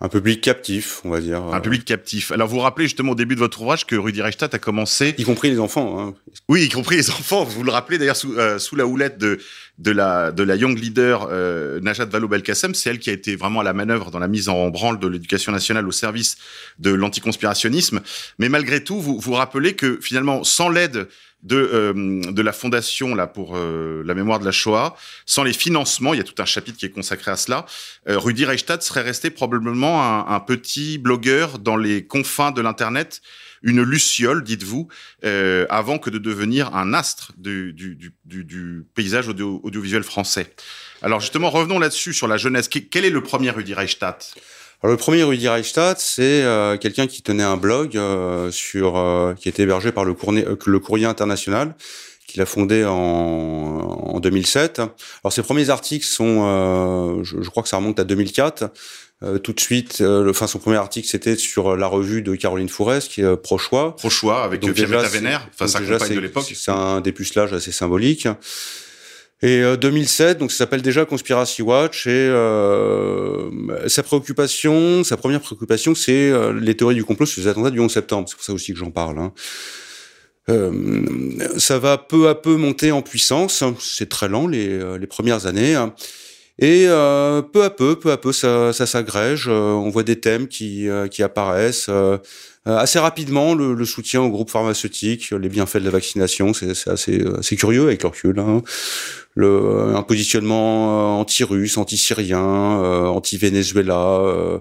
un 0.01 0.09
public 0.09 0.41
captif, 0.41 1.01
on 1.05 1.11
va 1.11 1.21
dire. 1.21 1.43
Un 1.43 1.61
public 1.61 1.85
captif. 1.85 2.31
Alors 2.31 2.47
vous 2.47 2.57
vous 2.57 2.63
rappelez 2.63 2.87
justement 2.87 3.13
au 3.13 3.15
début 3.17 3.35
de 3.35 3.41
votre 3.41 3.61
ouvrage 3.61 3.85
que 3.85 3.97
Rudi 3.97 4.23
Reichstadt 4.23 4.55
a 4.55 4.59
commencé, 4.61 5.15
y 5.19 5.25
compris 5.25 5.51
les 5.51 5.59
enfants. 5.59 5.99
Hein. 6.01 6.15
Oui, 6.49 6.65
y 6.65 6.69
compris 6.69 6.97
les 6.97 7.11
enfants. 7.11 7.43
Vous 7.43 7.65
le 7.65 7.73
rappelez 7.73 7.99
d'ailleurs 7.99 8.17
sous, 8.17 8.33
euh, 8.35 8.59
sous 8.61 8.77
la 8.77 8.87
houlette 8.87 9.19
de 9.19 9.39
de 9.79 9.91
la 9.91 10.31
de 10.31 10.45
la 10.45 10.55
young 10.55 10.79
leader 10.79 11.29
euh, 11.33 11.81
Najat 11.81 12.05
Vallaud-Belkacem, 12.05 12.75
c'est 12.75 12.91
elle 12.91 13.01
qui 13.01 13.11
a 13.11 13.13
été 13.13 13.35
vraiment 13.35 13.61
à 13.61 13.65
la 13.65 13.73
manœuvre 13.73 14.13
dans 14.13 14.21
la 14.21 14.29
mise 14.29 14.49
en 14.49 14.69
branle 14.69 15.01
de 15.01 15.09
l'éducation 15.09 15.51
nationale 15.51 15.87
au 15.89 15.93
service 15.93 16.37
de 16.79 16.91
l'anticonspirationnisme. 16.91 18.01
Mais 18.39 18.49
malgré 18.49 18.85
tout, 18.85 19.01
vous 19.01 19.19
vous 19.19 19.33
rappelez 19.33 19.75
que 19.75 19.99
finalement, 20.01 20.45
sans 20.45 20.69
l'aide 20.69 21.09
de 21.43 21.57
euh, 21.57 21.93
de 22.33 22.43
la 22.43 22.53
fondation 22.53 23.15
là 23.15 23.27
pour 23.27 23.57
euh, 23.57 24.03
la 24.05 24.15
mémoire 24.15 24.41
de 24.41 24.45
la 24.45 24.53
Shoah, 24.53 24.97
sans 25.27 25.45
les 25.45 25.53
financements, 25.53 26.15
il 26.15 26.19
y 26.19 26.21
a 26.21 26.25
tout 26.25 26.41
un 26.43 26.45
chapitre 26.45 26.79
qui 26.79 26.87
est 26.87 26.91
consacré 26.91 27.31
à 27.31 27.37
cela. 27.37 27.67
Euh, 28.09 28.19
Rudi 28.19 28.45
Reichstadt 28.45 28.83
serait 28.83 29.03
resté 29.03 29.31
probablement 29.31 30.03
un, 30.03 30.35
un, 30.35 30.41
petit 30.41 30.99
blogueur 30.99 31.59
dans 31.59 31.77
les 31.77 32.07
confins 32.07 32.51
de 32.51 32.61
l'internet, 32.61 33.21
une 33.63 33.83
luciole, 33.83 34.43
dites-vous, 34.43 34.89
euh, 35.25 35.67
avant 35.71 35.99
que 35.99 36.11
de 36.11 36.19
devenir 36.19 36.75
un 36.75 36.95
astre 36.95 37.33
du, 37.37 37.73
du, 37.73 37.97
du, 38.25 38.45
du 38.45 38.85
paysage 38.95 39.29
audio, 39.29 39.61
audiovisuel 39.63 40.03
français. 40.03 40.55
Alors 41.03 41.21
justement, 41.21 41.51
revenons 41.51 41.79
là-dessus 41.79 42.13
sur 42.13 42.29
la 42.29 42.37
jeunesse. 42.37 42.69
Quel 42.69 43.05
est 43.05 43.11
le 43.11 43.23
premier 43.23 43.51
Rudi 43.51 43.75
Reichstadt? 43.75 44.35
Alors, 44.83 44.93
le 44.93 44.97
premier 44.97 45.25
Rudi 45.25 45.49
Reichstadt, 45.49 46.01
c'est 46.01 46.45
euh, 46.45 46.77
quelqu'un 46.77 47.09
qui 47.09 47.23
tenait 47.23 47.43
un 47.43 47.57
blog 47.57 47.97
euh, 47.97 48.53
sur 48.53 48.97
euh, 48.97 49.35
qui 49.35 49.49
était 49.49 49.65
hébergé 49.65 49.91
par 49.91 50.05
le, 50.05 50.15
courrier, 50.15 50.45
le 50.67 50.79
courrier 50.79 51.07
international 51.07 51.75
qu'il 52.29 52.41
a 52.43 52.47
fondé 52.47 52.85
en, 52.85 52.93
en 52.93 54.21
2007. 54.21 54.79
Alors 54.79 55.33
ses 55.33 55.43
premiers 55.43 55.71
articles 55.71 56.05
sont, 56.05 57.25
je, 57.25 57.41
je, 57.41 57.49
crois 57.49 57.63
que 57.63 57.71
ça 57.71 57.79
remonte 57.79 57.99
à 57.99 58.05
2004. 58.05 58.71
tout 59.43 59.53
de 59.55 59.61
suite, 59.61 60.01
le, 60.01 60.29
enfin 60.29 60.47
son 60.47 60.59
premier 60.59 60.77
article 60.77 61.09
c'était 61.09 61.37
sur 61.37 61.75
la 61.75 61.87
revue 61.87 62.21
de 62.21 62.35
Caroline 62.35 62.69
Fourès 62.69 63.09
qui 63.09 63.23
est 63.23 63.37
Prochois. 63.37 63.97
Prochois 63.97 64.45
avec 64.45 64.61
Pierre 64.61 65.09
Vénère, 65.09 65.49
enfin 65.55 65.69
sa 65.69 65.81
compagne 65.81 66.17
de 66.17 66.21
l'époque. 66.21 66.53
C'est 66.55 66.71
un 66.71 67.01
dépucelage 67.01 67.55
assez 67.55 67.73
symbolique. 67.73 68.29
Et 69.41 69.63
euh, 69.63 69.77
2007, 69.77 70.39
donc 70.39 70.51
ça 70.51 70.59
s'appelle 70.59 70.83
déjà 70.83 71.05
Conspiracy 71.05 71.63
Watch, 71.63 72.07
et 72.09 72.11
euh, 72.11 73.89
sa 73.89 74.03
préoccupation, 74.03 75.05
sa 75.05 75.17
première 75.17 75.41
préoccupation, 75.41 75.95
c'est 75.95 76.31
euh, 76.31 76.53
les 76.53 76.77
théories 76.77 76.97
du 76.97 77.05
complot 77.05 77.27
sur 77.27 77.41
les 77.43 77.49
attentats 77.49 77.71
du 77.71 77.79
11 77.79 77.93
septembre. 77.93 78.29
C'est 78.29 78.35
pour 78.35 78.45
ça 78.45 78.53
aussi 78.53 78.73
que 78.73 78.79
j'en 78.79 78.91
parle. 78.91 79.19
Hein. 79.19 79.33
Euh, 80.49 80.73
ça 81.59 81.79
va 81.79 81.99
peu 81.99 82.29
à 82.29 82.35
peu 82.35 82.57
monter 82.57 82.93
en 82.93 83.03
puissance. 83.03 83.63
C'est 83.81 84.09
très 84.09 84.29
lent 84.29 84.47
les, 84.47 84.69
euh, 84.69 84.99
les 84.99 85.07
premières 85.07 85.47
années. 85.47 85.75
Hein. 85.75 85.95
Et 86.59 86.87
euh, 86.89 87.43
peu 87.43 87.63
à 87.63 87.71
peu, 87.71 87.97
peu 87.97 88.11
à 88.11 88.17
peu, 88.17 88.33
ça, 88.33 88.73
ça 88.73 88.87
s'agrège. 88.87 89.49
on 89.49 89.89
voit 89.91 90.03
des 90.03 90.19
thèmes 90.19 90.49
qui, 90.49 90.89
qui 91.11 91.23
apparaissent. 91.23 91.89
Assez 92.69 92.99
rapidement, 92.99 93.55
le, 93.55 93.75
le, 93.75 93.85
soutien 93.85 94.21
au 94.21 94.31
groupe 94.31 94.51
pharmaceutique, 94.51 95.31
les 95.31 95.49
bienfaits 95.49 95.79
de 95.79 95.85
la 95.85 95.91
vaccination, 95.91 96.53
c'est 96.53 96.89
assez, 96.89 97.25
assez 97.39 97.57
curieux 97.57 97.85
avec 97.85 98.03
le 98.03 98.09
recul. 98.09 98.39
Hein 98.39 98.63
le, 99.39 99.95
un 99.95 100.03
positionnement 100.03 101.19
euh, 101.19 101.21
anti-russe, 101.21 101.79
anti-syrien, 101.79 102.81
euh, 102.83 103.07
anti-Venezuela, 103.07 104.19
euh, 104.21 104.59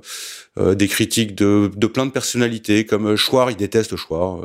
euh, 0.60 0.76
des 0.76 0.88
critiques 0.88 1.34
de, 1.34 1.72
de 1.76 1.88
plein 1.88 2.06
de 2.06 2.12
personnalités 2.12 2.86
comme 2.86 3.16
Chouard, 3.16 3.50
il 3.50 3.58
déteste 3.58 3.96
Chouard, 3.96 4.44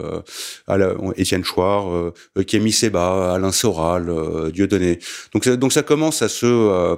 euh, 0.71 1.13
Étienne 1.17 1.45
Chouard, 1.45 1.95
euh, 1.95 2.43
Kémy 2.47 2.73
Seba, 2.73 3.35
Alain 3.35 3.53
Soral, 3.53 4.11
Dieudonné. 4.53 5.01
Donc, 5.35 5.47
donc 5.49 5.73
ça 5.73 5.83
commence 5.83 6.23
à 6.23 6.29
se 6.29 6.97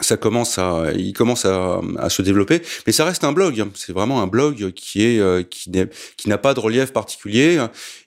ça 0.00 0.16
commence 0.16 0.58
à, 0.58 0.86
il 0.96 1.12
commence 1.12 1.44
à, 1.44 1.80
à, 1.98 2.10
se 2.10 2.22
développer, 2.22 2.62
mais 2.86 2.92
ça 2.92 3.04
reste 3.04 3.24
un 3.24 3.32
blog. 3.32 3.64
C'est 3.74 3.92
vraiment 3.92 4.22
un 4.22 4.26
blog 4.26 4.72
qui 4.72 5.04
est, 5.04 5.18
euh, 5.18 5.42
qui 5.42 5.70
qui 6.16 6.28
n'a 6.28 6.38
pas 6.38 6.54
de 6.54 6.60
relief 6.60 6.92
particulier 6.92 7.58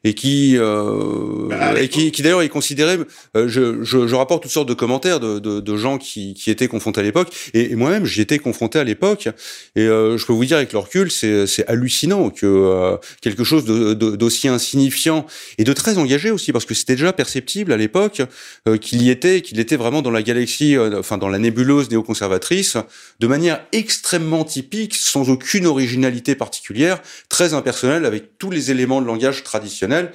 et 0.04 0.14
qui, 0.14 0.58
euh, 0.58 1.76
et 1.78 1.88
qui, 1.88 2.12
qui 2.12 2.22
d'ailleurs 2.22 2.42
est 2.42 2.50
considéré. 2.50 2.98
Euh, 3.38 3.48
je, 3.48 3.84
je, 3.84 4.08
je, 4.08 4.16
rapporte 4.16 4.44
toutes 4.44 4.52
sortes 4.52 4.68
de 4.68 4.74
commentaires 4.74 5.20
de, 5.20 5.40
de, 5.40 5.60
de 5.60 5.78
gens 5.78 5.98
qui, 5.98 6.34
qui 6.34 6.52
étaient 6.52 6.68
confrontés 6.68 7.00
à 7.00 7.04
l'époque, 7.04 7.30
et, 7.54 7.76
moi-même 7.76 8.06
j'y 8.06 8.22
étais 8.22 8.40
confronté 8.40 8.80
à 8.80 8.84
l'époque, 8.84 9.30
et 9.76 9.82
euh, 9.82 10.18
je 10.18 10.26
peux 10.26 10.34
vous 10.34 10.46
dire 10.46 10.58
avec 10.58 10.74
le 10.74 10.80
recul, 10.80 11.12
c'est, 11.12 11.48
c'est 11.48 11.66
hallucinant 11.68 12.30
que 12.30 12.46
euh, 12.46 12.98
quelque 13.22 13.44
chose 13.44 13.66
d'aussi 13.66 14.48
insignifiant 14.48 15.26
et 15.58 15.64
de 15.64 15.74
très 15.74 15.98
engagé 15.98 16.32
aussi, 16.32 16.52
parce 16.52 16.66
que 16.66 16.74
c'était 16.74 16.96
déjà 16.96 17.14
perceptible 17.14 17.72
à 17.72 17.78
l'époque 17.78 18.22
euh, 18.68 18.78
qu'il 18.78 19.02
y 19.02 19.10
était, 19.10 19.42
qu'il 19.42 19.60
était 19.60 19.78
vraiment 19.78 20.02
dans 20.02 20.12
la 20.12 20.22
galaxie, 20.22 20.78
enfin 20.78 21.18
dans 21.18 21.30
la 21.30 21.40
nébuleuse 21.40 21.83
néoconservatrice, 21.90 22.78
de 23.20 23.28
manière 23.28 23.66
extrêmement 23.72 24.44
typique, 24.44 24.96
sans 24.96 25.30
aucune 25.30 25.66
originalité 25.66 26.36
particulière, 26.36 27.02
très 27.30 27.54
impersonnelle, 27.54 28.06
avec 28.06 28.38
tous 28.38 28.52
les 28.52 28.72
éléments 28.72 29.02
de 29.02 29.08
langage 29.08 29.44
traditionnels. 29.44 30.12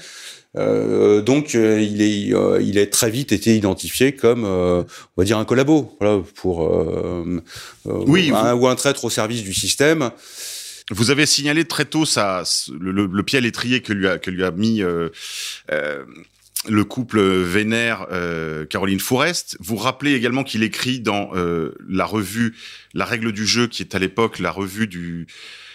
Euh, 0.56 1.20
donc 1.20 1.54
euh, 1.54 1.78
il 1.80 2.00
est 2.00 2.34
euh, 2.34 2.58
il 2.62 2.78
est 2.78 2.86
très 2.86 3.10
vite 3.10 3.32
été 3.32 3.54
identifié 3.54 4.14
comme 4.14 4.44
on 4.44 4.86
va 5.18 5.24
dire 5.24 5.36
un 5.36 5.44
collabo 5.44 5.94
voilà 6.00 6.22
pour 6.36 6.72
oui 7.84 8.32
un, 8.34 8.54
ou 8.54 8.66
un 8.66 8.74
traître 8.74 9.04
au 9.04 9.10
service 9.10 9.42
du 9.42 9.52
système 9.52 10.10
vous 10.90 11.10
avez 11.10 11.26
signalé 11.26 11.66
très 11.66 11.84
tôt 11.84 12.06
ça, 12.06 12.44
le, 12.80 12.92
le, 12.92 13.04
le 13.04 13.22
pied 13.22 13.36
à 13.36 13.42
l'étrier 13.42 13.82
que 13.82 13.92
lui 13.92 14.08
a 14.08 14.16
que 14.16 14.30
lui 14.30 14.42
a 14.42 14.50
mis 14.50 14.82
le 16.66 16.84
couple 16.84 17.20
vénère 17.20 18.06
euh, 18.10 18.64
Caroline 18.66 19.00
Fourest. 19.00 19.56
Vous 19.60 19.76
rappelez 19.76 20.14
également 20.14 20.42
qu'il 20.42 20.62
écrit 20.62 21.00
dans 21.00 21.30
euh, 21.34 21.74
la 21.88 22.04
revue 22.04 22.56
La 22.94 23.04
règle 23.04 23.32
du 23.32 23.46
jeu, 23.46 23.66
qui 23.66 23.82
est 23.82 23.94
à 23.94 23.98
l'époque 23.98 24.38
la 24.38 24.50
revue 24.50 24.86
du. 24.86 25.26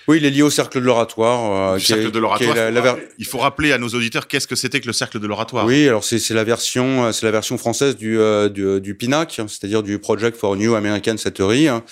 Oui, 0.10 0.18
il 0.18 0.26
est 0.26 0.32
lié 0.32 0.42
au 0.42 0.50
cercle 0.50 0.82
de 0.82 0.86
l'oratoire. 0.86 1.76
Euh, 1.76 1.80
cercle 1.80 2.12
de 2.12 2.20
l'oratoire. 2.20 2.54
La, 2.54 2.72
la, 2.72 2.98
il 3.18 3.26
faut 3.26 3.38
rappeler 3.38 3.72
à 3.72 3.78
nos 3.78 3.88
auditeurs 3.88 4.28
qu'est-ce 4.28 4.48
que 4.48 4.56
c'était 4.56 4.82
que 4.82 4.88
le 4.88 4.94
cercle 4.94 5.20
de 5.20 5.28
l'oratoire. 5.28 5.66
Oui, 5.66 5.88
alors 5.88 6.04
c'est 6.04 6.30
la 6.32 6.44
version, 6.44 7.14
c'est 7.14 7.26
la 7.26 7.32
version 7.32 7.58
française 7.58 7.96
du, 7.96 8.18
du, 8.54 8.82
du 8.82 8.96
PINAC, 8.96 9.40
c'est-à-dire 9.48 9.82
du 9.82 10.00
Project 10.00 10.38
for 10.38 10.58
New 10.58 10.76
American 10.76 11.16
hein, 11.16 11.84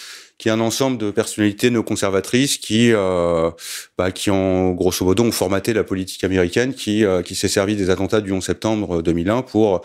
qui 0.41 0.47
est 0.49 0.51
un 0.51 0.59
ensemble 0.59 0.97
de 0.97 1.11
personnalités 1.11 1.69
néoconservatrices 1.69 2.57
qui, 2.57 2.91
euh, 2.91 3.51
bah, 3.95 4.11
qui 4.11 4.31
ont 4.31 4.71
grosso 4.71 5.05
modo 5.05 5.23
ont 5.23 5.31
formaté 5.31 5.71
la 5.71 5.83
politique 5.83 6.23
américaine, 6.23 6.73
qui, 6.73 7.05
euh, 7.05 7.21
qui 7.21 7.35
s'est 7.35 7.47
servi 7.47 7.75
des 7.75 7.91
attentats 7.91 8.21
du 8.21 8.31
11 8.31 8.43
septembre 8.43 9.03
2001 9.03 9.43
pour 9.43 9.81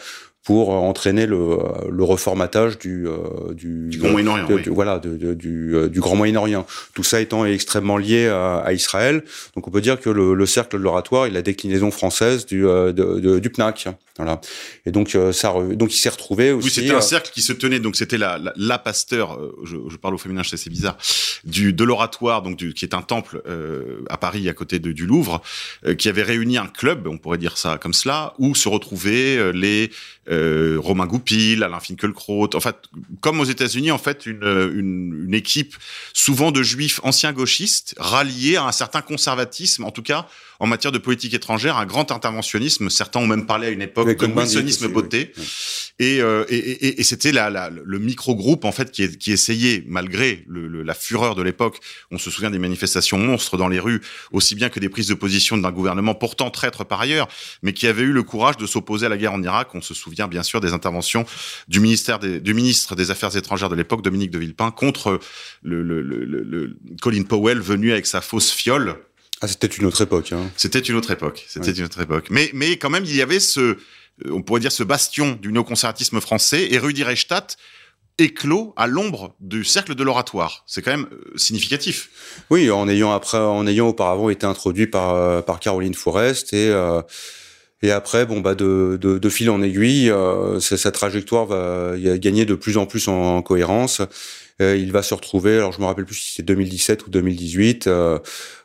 pour 0.47 0.71
entraîner 0.71 1.27
le, 1.27 1.59
le 1.91 2.05
reformatage 2.05 2.79
du 2.79 3.09
euh, 3.09 3.53
du, 3.53 3.89
du 3.89 3.99
Grand 3.99 4.11
Moyen-Orient, 4.11 4.47
oui. 4.49 4.63
voilà 4.69 5.01
de, 5.01 5.35
du, 5.35 5.75
euh, 5.75 5.89
du 5.89 5.99
Grand 5.99 6.15
Moyen-Orient. 6.15 6.65
Tout 6.95 7.03
ça 7.03 7.21
étant 7.21 7.45
extrêmement 7.45 7.97
lié 7.97 8.29
à, 8.29 8.59
à, 8.59 8.73
Israël, 8.73 9.25
donc 9.57 9.67
on 9.67 9.73
peut 9.73 9.81
dire 9.81 9.99
que 9.99 10.09
le, 10.09 10.35
le 10.35 10.47
cercle 10.47 10.79
de 10.79 10.83
l'oratoire 10.83 11.27
est 11.27 11.31
la 11.31 11.43
déclinaison 11.43 11.91
française 11.91 12.47
du 12.47 12.65
euh, 12.65 12.93
de, 12.93 13.41
du 13.41 13.51
PNAC. 13.51 13.89
Voilà. 14.19 14.41
Et 14.87 14.93
donc 14.93 15.15
ça, 15.33 15.53
donc 15.73 15.93
il 15.93 15.99
s'est 15.99 16.09
retrouvé 16.09 16.51
aussi. 16.51 16.69
Oui, 16.69 16.73
c'était 16.73 16.95
un 16.95 17.03
cercle 17.03 17.31
qui 17.35 17.43
se 17.43 17.53
tenait. 17.53 17.81
Donc 17.81 17.97
c'était 17.97 18.17
la, 18.17 18.39
la, 18.39 18.55
la 18.57 18.79
pasteur. 18.79 19.39
Je, 19.63 19.77
je, 19.91 19.97
parle 19.99 20.15
au 20.15 20.19
féminin, 20.19 20.41
c'est 20.43 20.71
bizarre. 20.71 20.97
Du 21.45 21.75
de 21.75 21.85
l'oratoire, 21.85 22.41
donc 22.41 22.57
du, 22.57 22.73
qui 22.73 22.87
est 22.87 22.95
un 22.95 23.03
temple 23.03 23.43
euh, 23.47 24.01
à 24.09 24.17
Paris 24.17 24.49
à 24.49 24.55
côté 24.55 24.79
de, 24.79 24.93
du 24.93 25.05
Louvre, 25.05 25.43
euh, 25.85 25.95
qui 25.95 26.09
avait 26.09 26.23
réuni 26.23 26.57
un 26.57 26.67
club, 26.67 27.07
on 27.07 27.19
pourrait 27.19 27.37
dire 27.37 27.59
ça 27.59 27.77
comme 27.77 27.93
cela, 27.93 28.33
où 28.39 28.55
se 28.55 28.71
retrouvaient 28.71 29.53
les 29.53 29.91
euh, 30.31 30.36
Romain 30.79 31.07
Goupil, 31.07 31.63
Alain 31.63 31.81
Finkielkraut, 31.81 32.55
en 32.55 32.61
fait, 32.61 32.77
comme 33.21 33.41
aux 33.41 33.45
États-Unis, 33.45 33.91
en 33.91 33.99
fait, 33.99 34.27
une, 34.27 34.43
une, 34.43 35.25
une, 35.27 35.35
équipe 35.35 35.77
souvent 36.13 36.53
de 36.53 36.63
juifs 36.63 37.01
anciens 37.03 37.33
gauchistes 37.33 37.95
ralliés 37.99 38.57
à 38.57 38.65
un 38.65 38.73
certain 38.73 39.03
conservatisme, 39.03 39.85
en 39.85 39.91
tout 39.91 40.03
cas 40.03 40.27
en 40.59 40.67
matière 40.67 40.93
de 40.93 40.99
politique 40.99 41.35
étrangère, 41.35 41.77
un 41.77 41.87
grand 41.87 42.13
interventionnisme. 42.13 42.91
Certains 42.91 43.21
ont 43.21 43.27
même 43.27 43.47
parlé 43.47 43.69
à 43.69 43.71
une 43.71 43.83
époque 43.83 44.17
de 44.17 44.27
wilsonisme 44.27 44.89
beauté. 44.89 45.33
Oui. 45.37 45.45
Et, 45.99 46.21
euh, 46.21 46.45
et, 46.49 46.57
et, 46.57 47.01
et 47.01 47.05
c'était 47.05 47.33
la, 47.33 47.49
la, 47.49 47.71
le 47.71 47.99
micro-groupe 47.99 48.65
en 48.65 48.73
fait 48.73 48.91
qui, 48.91 49.17
qui 49.17 49.33
essayait, 49.33 49.83
malgré 49.87 50.45
le, 50.47 50.69
le, 50.69 50.83
la 50.83 50.95
fureur 50.95 51.35
de 51.35 51.43
l'époque, 51.43 51.79
on 52.11 52.19
se 52.19 52.31
souvient 52.31 52.51
des 52.51 52.59
manifestations 52.59 53.19
monstres 53.19 53.57
dans 53.57 53.69
les 53.69 53.81
rues, 53.81 54.03
aussi 54.31 54.55
bien 54.55 54.69
que 54.69 54.79
des 54.79 54.89
prises 54.91 55.09
de 55.09 55.15
position 55.15 55.57
d'un 55.57 55.73
gouvernement 55.73 56.15
pourtant 56.15 56.51
traître 56.51 56.85
par 56.85 57.01
ailleurs, 57.01 57.29
mais 57.63 57.73
qui 57.73 57.87
avait 57.87 58.03
eu 58.03 58.13
le 58.13 58.23
courage 58.23 58.59
de 58.59 58.67
s'opposer 58.67 59.07
à 59.07 59.09
la 59.09 59.17
guerre 59.17 59.33
en 59.33 59.43
Irak. 59.43 59.75
On 59.75 59.81
se 59.81 59.95
souvient 59.95 60.29
bien 60.29 60.43
sûr 60.43 60.61
des 60.61 60.73
interventions 60.73 61.25
du 61.69 61.81
ministère 61.81 62.19
des, 62.19 62.41
du 62.41 62.53
ministre 62.53 62.95
des 62.95 63.11
Affaires 63.11 63.35
étrangères 63.37 63.69
de 63.71 63.75
l'époque, 63.75 64.03
Dominique 64.03 64.31
de 64.31 64.39
Villepin, 64.39 64.71
contre 64.71 65.19
le, 65.63 65.83
le, 65.83 66.03
le, 66.03 66.77
Colin 67.01 67.23
Powell 67.23 67.61
venu 67.61 67.93
avec 67.93 68.07
sa 68.07 68.21
fausse 68.21 68.51
fiole 68.51 68.97
ah, 69.41 69.49
c'était 69.49 69.67
une 69.67 69.85
autre 69.87 70.01
époque. 70.03 70.33
Hein. 70.33 70.51
C'était 70.57 70.79
une 70.81 70.97
autre 70.97 71.11
époque. 71.11 71.45
C'était 71.49 71.71
ouais. 71.71 71.79
une 71.79 71.85
autre 71.85 72.01
époque. 72.01 72.29
Mais, 72.31 72.51
mais 72.55 72.77
quand 72.77 72.91
même, 72.91 73.05
il 73.05 73.15
y 73.15 73.23
avait 73.23 73.41
ce, 73.41 73.77
on 74.31 74.43
pourrait 74.43 74.61
dire 74.61 74.73
ce 74.73 74.83
bastion 74.83 75.33
du 75.33 75.53
néoconservatisme 75.53 76.21
français 76.21 76.69
et 76.71 76.79
Rudi 76.79 77.05
Reichstadt 77.05 77.57
éclos 78.19 78.73
à 78.77 78.87
l'ombre 78.87 79.35
du 79.41 79.63
cercle 79.63 79.95
de 79.95 80.03
l'oratoire. 80.03 80.65
C'est 80.67 80.81
quand 80.81 80.91
même 80.91 81.07
significatif. 81.37 82.09
Oui, 82.49 82.71
en 82.71 82.89
ayant 82.89 83.13
après, 83.13 83.39
en 83.39 83.67
ayant 83.67 83.89
auparavant 83.89 84.31
été 84.31 84.47
introduit 84.47 84.87
par 84.87 85.45
par 85.45 85.61
Caroline 85.61 85.93
Forest 85.93 86.55
et 86.55 86.71
euh, 86.71 87.03
et 87.83 87.91
après, 87.91 88.25
bon 88.25 88.41
bah 88.41 88.55
de, 88.55 88.99
de, 89.01 89.19
de 89.19 89.29
fil 89.29 89.51
en 89.51 89.63
aiguille, 89.63 90.11
euh, 90.11 90.61
sa 90.61 90.91
trajectoire 90.91 91.45
va 91.45 91.95
gagner 92.19 92.47
de 92.47 92.55
plus 92.55 92.79
en 92.79 92.87
plus 92.87 93.07
en, 93.09 93.37
en 93.37 93.43
cohérence. 93.43 94.01
Euh, 94.63 94.77
il 94.77 94.91
va 94.91 95.03
se 95.03 95.13
retrouver, 95.13 95.57
alors 95.57 95.73
je 95.73 95.81
me 95.81 95.85
rappelle 95.85 96.07
plus 96.07 96.15
si 96.15 96.35
c'est 96.37 96.43
2017 96.43 97.07
ou 97.07 97.11
2018. 97.11 97.87
Euh, 97.87 98.19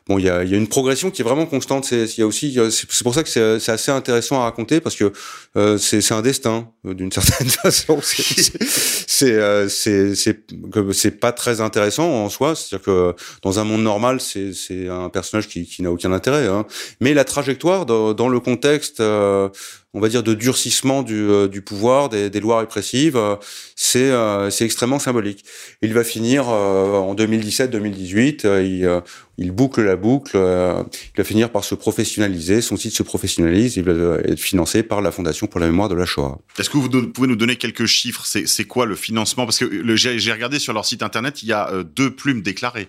bon, 0.06 0.18
il 0.18 0.24
y 0.24 0.30
a, 0.30 0.44
y 0.44 0.54
a, 0.54 0.56
une 0.56 0.68
progression 0.68 1.10
qui 1.10 1.22
est 1.22 1.24
vraiment 1.24 1.46
constante. 1.46 1.84
C'est, 1.84 2.18
y 2.18 2.22
a 2.22 2.26
aussi, 2.26 2.58
c'est 2.70 3.02
pour 3.02 3.14
ça 3.14 3.22
que 3.22 3.28
c'est, 3.28 3.70
assez 3.70 3.90
intéressant 3.90 4.40
à 4.40 4.44
raconter 4.44 4.80
parce 4.80 4.96
que 4.96 5.12
euh, 5.56 5.78
c'est, 5.78 6.12
un 6.12 6.22
destin 6.22 6.68
euh, 6.86 6.94
d'une 6.94 7.12
certaine 7.12 7.48
façon. 7.48 8.00
C'est, 8.02 9.68
c'est, 9.68 10.14
c'est, 10.14 11.20
pas 11.20 11.32
très 11.32 11.60
intéressant 11.60 12.08
en 12.08 12.28
soi. 12.28 12.54
C'est-à-dire 12.54 12.84
que 12.84 13.14
dans 13.42 13.58
un 13.58 13.64
monde 13.64 13.82
normal, 13.82 14.20
c'est, 14.20 14.88
un 14.88 15.08
personnage 15.08 15.48
qui, 15.48 15.66
qui 15.66 15.82
n'a 15.82 15.90
aucun 15.90 16.12
intérêt. 16.12 16.46
Hein. 16.46 16.66
Mais 17.00 17.14
la 17.14 17.24
trajectoire 17.24 17.86
dans, 17.86 18.14
dans 18.14 18.28
le 18.28 18.40
contexte 18.40 19.00
euh, 19.00 19.48
on 19.94 20.00
va 20.00 20.08
dire 20.08 20.22
de 20.22 20.34
durcissement 20.34 21.02
du, 21.02 21.28
euh, 21.28 21.48
du 21.48 21.60
pouvoir 21.60 22.08
des, 22.08 22.30
des, 22.30 22.40
lois 22.40 22.60
répressives, 22.60 23.16
euh, 23.16 23.36
c'est 23.76 24.10
euh, 24.10 24.48
c'est 24.48 24.64
extrêmement 24.64 24.98
symbolique. 24.98 25.44
Il 25.82 25.92
va 25.92 26.02
finir 26.02 26.48
en 26.48 27.14
2017-2018, 27.14 29.02
il, 29.42 29.50
boucle 29.50 29.82
la 29.82 29.96
boucle, 29.96 30.36
il 30.36 31.16
va 31.16 31.24
finir 31.24 31.50
par 31.50 31.64
se 31.64 31.74
professionnaliser, 31.74 32.60
son 32.60 32.76
site 32.76 32.94
se 32.94 33.02
professionnalise, 33.02 33.76
il 33.76 33.84
va 33.84 34.18
être 34.24 34.40
financé 34.40 34.82
par 34.82 35.02
la 35.02 35.10
Fondation 35.10 35.46
pour 35.46 35.60
la 35.60 35.66
mémoire 35.66 35.88
de 35.88 35.94
la 35.94 36.06
Shoah. 36.06 36.38
Est-ce 36.58 36.70
que 36.70 36.78
vous 36.78 36.88
pouvez 37.08 37.28
nous 37.28 37.36
donner 37.36 37.56
quelques 37.56 37.86
chiffres? 37.86 38.24
C'est 38.24 38.64
quoi 38.64 38.86
le 38.86 38.94
financement? 38.94 39.44
Parce 39.44 39.58
que 39.58 39.96
j'ai 39.96 40.32
regardé 40.32 40.58
sur 40.58 40.72
leur 40.72 40.84
site 40.84 41.02
internet, 41.02 41.42
il 41.42 41.48
y 41.48 41.52
a 41.52 41.82
deux 41.82 42.14
plumes 42.14 42.42
déclarées 42.42 42.88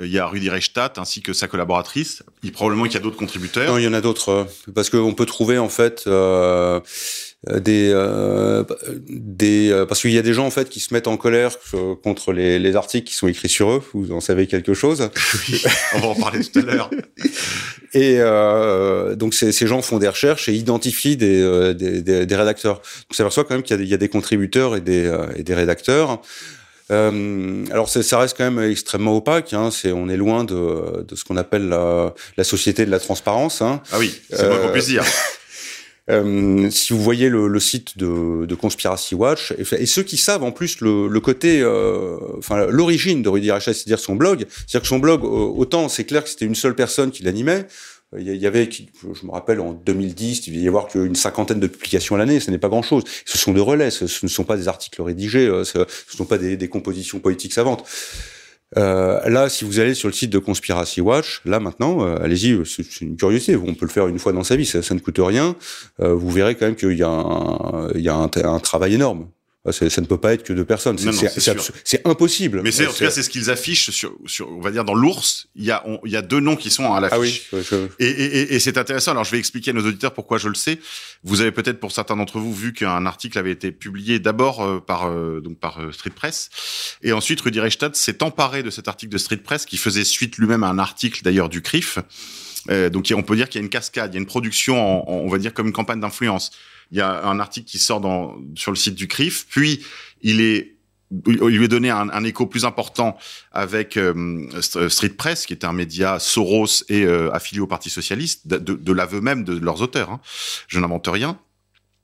il 0.00 0.10
y 0.10 0.18
a 0.18 0.26
Rudi 0.26 0.48
Reichstadt 0.48 0.98
ainsi 0.98 1.22
que 1.22 1.32
sa 1.32 1.48
collaboratrice. 1.48 2.22
Il 2.42 2.52
probablement 2.52 2.84
qu'il 2.84 2.94
y 2.94 2.96
a 2.98 3.00
d'autres 3.00 3.16
contributeurs. 3.16 3.70
Non, 3.70 3.78
il 3.78 3.84
y 3.84 3.88
en 3.88 3.92
a 3.92 4.00
d'autres 4.00 4.28
euh, 4.28 4.44
parce 4.74 4.90
qu'on 4.90 5.14
peut 5.14 5.26
trouver 5.26 5.58
en 5.58 5.68
fait 5.68 6.04
euh, 6.06 6.80
des 7.46 7.90
euh, 7.94 8.64
des 9.08 9.70
euh, 9.70 9.86
parce 9.86 10.00
qu'il 10.00 10.10
y 10.10 10.18
a 10.18 10.22
des 10.22 10.34
gens 10.34 10.46
en 10.46 10.50
fait 10.50 10.68
qui 10.68 10.80
se 10.80 10.92
mettent 10.92 11.06
en 11.06 11.16
colère 11.16 11.56
contre 12.02 12.32
les, 12.32 12.58
les 12.58 12.76
articles 12.76 13.06
qui 13.06 13.14
sont 13.14 13.28
écrits 13.28 13.48
sur 13.48 13.70
eux. 13.70 13.82
Vous 13.94 14.10
en 14.12 14.20
savez 14.20 14.46
quelque 14.46 14.74
chose? 14.74 15.08
Oui, 15.48 15.62
on 15.94 16.00
va 16.00 16.06
en 16.08 16.14
parler 16.14 16.44
tout 16.44 16.58
à 16.58 16.62
l'heure. 16.62 16.90
Et 17.94 18.16
euh, 18.18 19.14
donc 19.14 19.34
ces, 19.34 19.52
ces 19.52 19.66
gens 19.66 19.82
font 19.82 19.98
des 19.98 20.08
recherches 20.08 20.48
et 20.48 20.52
identifient 20.52 21.16
des, 21.16 21.74
des, 21.74 22.02
des, 22.02 22.26
des 22.26 22.36
rédacteurs. 22.36 22.76
Donc 22.76 23.12
ça 23.12 23.18
s'aperçoit 23.18 23.44
quand 23.44 23.54
même 23.54 23.62
qu'il 23.62 23.80
y, 23.80 23.88
y, 23.88 23.94
a 23.94 23.98
des 23.98 24.08
contributeurs 24.08 24.76
et 24.76 24.80
des, 24.80 25.10
et 25.36 25.42
des 25.42 25.54
rédacteurs. 25.54 26.20
Euh, 26.90 27.66
alors 27.70 27.88
ça 27.88 28.18
reste 28.18 28.36
quand 28.36 28.50
même 28.50 28.70
extrêmement 28.70 29.16
opaque. 29.16 29.52
Hein, 29.52 29.70
c'est 29.70 29.92
on 29.92 30.08
est 30.08 30.16
loin 30.16 30.44
de, 30.44 31.04
de 31.06 31.16
ce 31.16 31.24
qu'on 31.24 31.36
appelle 31.36 31.68
la, 31.68 32.14
la, 32.36 32.44
société 32.44 32.86
de 32.86 32.90
la 32.90 32.98
transparence. 32.98 33.60
Hein. 33.62 33.82
Ah 33.92 33.98
oui, 33.98 34.20
c'est 34.30 34.44
euh, 34.44 34.48
moins 34.48 34.72
qu'on 34.72 34.78
dire. 34.78 35.04
Euh, 36.10 36.70
si 36.70 36.92
vous 36.92 37.02
voyez 37.02 37.28
le, 37.28 37.48
le 37.48 37.60
site 37.60 37.98
de, 37.98 38.46
de, 38.46 38.54
Conspiracy 38.54 39.14
Watch, 39.14 39.52
et, 39.58 39.86
ceux 39.86 40.02
qui 40.02 40.16
savent 40.16 40.42
en 40.42 40.52
plus 40.52 40.80
le, 40.80 41.06
le 41.06 41.20
côté, 41.20 41.60
euh, 41.60 42.16
enfin 42.38 42.66
l'origine 42.66 43.22
de 43.22 43.28
Rudy 43.28 43.50
Rachet, 43.50 43.74
c'est-à-dire 43.74 43.98
son 43.98 44.14
blog, 44.14 44.46
c'est-à-dire 44.48 44.82
que 44.82 44.88
son 44.88 44.98
blog, 44.98 45.24
autant 45.24 45.88
c'est 45.88 46.04
clair 46.04 46.24
que 46.24 46.30
c'était 46.30 46.46
une 46.46 46.54
seule 46.54 46.74
personne 46.74 47.10
qui 47.10 47.22
l'animait, 47.22 47.66
il 48.16 48.36
y 48.36 48.46
avait, 48.46 48.70
je 48.70 49.26
me 49.26 49.30
rappelle, 49.30 49.60
en 49.60 49.74
2010, 49.74 50.46
il 50.46 50.52
devait 50.52 50.64
y 50.64 50.68
avoir 50.68 50.88
qu'une 50.88 51.14
cinquantaine 51.14 51.60
de 51.60 51.66
publications 51.66 52.14
à 52.14 52.18
l'année. 52.18 52.40
Ce 52.40 52.50
n'est 52.50 52.56
pas 52.56 52.70
grand-chose. 52.70 53.04
Ce 53.26 53.36
sont 53.36 53.52
des 53.52 53.60
relais. 53.60 53.90
Ce, 53.90 54.04
ne 54.04 54.30
sont 54.30 54.44
pas 54.44 54.56
des 54.56 54.66
articles 54.66 55.02
rédigés. 55.02 55.46
Euh, 55.46 55.62
ce 55.62 55.80
ne 55.80 55.84
sont 56.16 56.24
pas 56.24 56.38
des, 56.38 56.56
des, 56.56 56.68
compositions 56.68 57.20
politiques 57.20 57.52
savantes. 57.52 57.84
Euh, 58.76 59.28
là, 59.28 59.48
si 59.48 59.64
vous 59.64 59.80
allez 59.80 59.94
sur 59.94 60.08
le 60.08 60.14
site 60.14 60.30
de 60.30 60.38
Conspiracy 60.38 61.00
Watch, 61.00 61.40
là 61.44 61.58
maintenant, 61.58 62.04
euh, 62.04 62.16
allez-y, 62.22 62.60
c'est 62.66 63.00
une 63.00 63.16
curiosité. 63.16 63.56
On 63.56 63.74
peut 63.74 63.86
le 63.86 63.90
faire 63.90 64.08
une 64.08 64.18
fois 64.18 64.32
dans 64.32 64.44
sa 64.44 64.56
vie, 64.56 64.66
ça, 64.66 64.94
ne 64.94 65.00
coûte 65.00 65.18
rien. 65.18 65.56
Euh, 66.00 66.12
vous 66.14 66.30
verrez 66.30 66.54
quand 66.54 66.66
même 66.66 66.76
qu'il 66.76 66.98
y 66.98 67.02
a 67.02 67.88
il 67.94 68.02
y 68.02 68.08
a 68.08 68.14
un 68.14 68.58
travail 68.60 68.94
énorme. 68.94 69.28
Ça 69.72 70.00
ne 70.00 70.06
peut 70.06 70.18
pas 70.18 70.34
être 70.34 70.42
que 70.42 70.52
deux 70.52 70.64
personnes. 70.64 70.98
C'est 70.98 72.06
impossible. 72.06 72.62
Mais 72.62 72.72
c'est 72.72 72.86
en 72.86 72.92
tout 72.92 72.98
cas 72.98 73.10
c'est 73.10 73.22
ce 73.22 73.30
qu'ils 73.30 73.50
affichent 73.50 73.90
sur, 73.90 74.14
sur, 74.26 74.50
on 74.50 74.60
va 74.60 74.70
dire 74.70 74.84
dans 74.84 74.94
l'ours. 74.94 75.48
Il 75.56 75.64
y 75.64 75.70
a 75.70 75.84
il 76.04 76.10
y 76.10 76.16
a 76.16 76.22
deux 76.22 76.40
noms 76.40 76.56
qui 76.56 76.70
sont 76.70 76.92
à 76.92 77.00
l'affiche. 77.00 77.48
Ah 77.52 77.56
oui. 77.56 77.62
Je... 77.70 77.88
Et, 77.98 78.08
et, 78.08 78.54
et 78.54 78.60
c'est 78.60 78.78
intéressant. 78.78 79.12
Alors 79.12 79.24
je 79.24 79.30
vais 79.30 79.38
expliquer 79.38 79.70
à 79.70 79.74
nos 79.74 79.86
auditeurs 79.86 80.14
pourquoi 80.14 80.38
je 80.38 80.48
le 80.48 80.54
sais. 80.54 80.78
Vous 81.24 81.40
avez 81.40 81.52
peut-être 81.52 81.80
pour 81.80 81.92
certains 81.92 82.16
d'entre 82.16 82.38
vous 82.38 82.54
vu 82.54 82.72
qu'un 82.72 83.06
article 83.06 83.38
avait 83.38 83.52
été 83.52 83.72
publié 83.72 84.18
d'abord 84.18 84.64
euh, 84.64 84.80
par 84.80 85.08
euh, 85.08 85.40
donc 85.40 85.58
par 85.58 85.80
euh, 85.80 85.92
Street 85.92 86.10
Press 86.14 86.50
et 87.02 87.12
ensuite 87.12 87.40
Rudi 87.40 87.60
Reichstadt 87.60 87.96
s'est 87.96 88.22
emparé 88.22 88.62
de 88.62 88.70
cet 88.70 88.88
article 88.88 89.12
de 89.12 89.18
Street 89.18 89.38
Press 89.38 89.66
qui 89.66 89.76
faisait 89.76 90.04
suite 90.04 90.36
lui-même 90.38 90.64
à 90.64 90.68
un 90.68 90.78
article 90.78 91.22
d'ailleurs 91.22 91.48
du 91.48 91.62
CRIF. 91.62 91.98
Euh, 92.70 92.90
donc 92.90 93.12
on 93.14 93.22
peut 93.22 93.36
dire 93.36 93.48
qu'il 93.48 93.60
y 93.60 93.62
a 93.62 93.64
une 93.64 93.70
cascade, 93.70 94.12
il 94.12 94.16
y 94.16 94.18
a 94.18 94.20
une 94.20 94.26
production, 94.26 94.76
en, 94.80 95.10
en, 95.10 95.14
on 95.24 95.28
va 95.28 95.38
dire 95.38 95.54
comme 95.54 95.68
une 95.68 95.72
campagne 95.72 96.00
d'influence 96.00 96.50
il 96.90 96.98
y 96.98 97.00
a 97.00 97.24
un 97.24 97.38
article 97.40 97.66
qui 97.66 97.78
sort 97.78 98.00
dans, 98.00 98.36
sur 98.54 98.72
le 98.72 98.76
site 98.76 98.94
du 98.94 99.08
CRIF, 99.08 99.46
puis 99.48 99.84
il 100.22 100.40
est 100.40 100.74
il 101.26 101.38
lui 101.38 101.64
est 101.64 101.68
donné 101.68 101.88
un, 101.88 102.24
écho 102.24 102.44
plus 102.44 102.66
important 102.66 103.16
avec 103.50 103.96
euh, 103.96 104.46
Street 104.60 105.08
Press, 105.08 105.46
qui 105.46 105.54
est 105.54 105.64
un 105.64 105.72
média 105.72 106.18
Soros 106.18 106.84
et 106.90 107.04
euh, 107.04 107.32
affilié 107.32 107.60
au 107.60 107.66
Parti 107.66 107.88
socialiste, 107.88 108.46
de 108.46 108.92
l'aveu 108.92 109.22
même 109.22 109.42
de 109.42 109.58
leurs 109.58 109.80
auteurs. 109.80 110.10
Hein. 110.10 110.20
Je 110.66 110.78
n'invente 110.78 111.08
rien. 111.08 111.38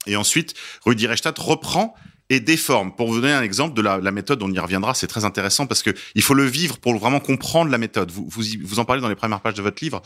Et 0.06 0.16
ensuite, 0.16 0.54
Rudi 0.84 1.06
Reichstadt 1.06 1.38
reprend 1.38 1.94
et 2.30 2.40
déforme. 2.40 2.94
Pour 2.94 3.08
vous 3.08 3.20
donner 3.20 3.32
un 3.32 3.42
exemple 3.42 3.74
de 3.74 3.82
la, 3.82 4.10
méthode, 4.10 4.42
on 4.42 4.50
y 4.50 4.58
reviendra, 4.58 4.94
c'est 4.94 5.06
très 5.06 5.24
intéressant 5.24 5.66
parce 5.66 5.82
que 5.82 5.90
il 6.14 6.22
faut 6.22 6.34
le 6.34 6.44
vivre 6.44 6.78
pour 6.78 6.96
vraiment 6.96 7.20
comprendre 7.20 7.70
la 7.70 7.78
méthode. 7.78 8.10
Vous, 8.10 8.28
vous, 8.28 8.78
en 8.78 8.84
parlez 8.84 9.02
dans 9.02 9.08
les 9.08 9.14
premières 9.14 9.40
pages 9.40 9.54
de 9.54 9.62
votre 9.62 9.82
livre. 9.82 10.02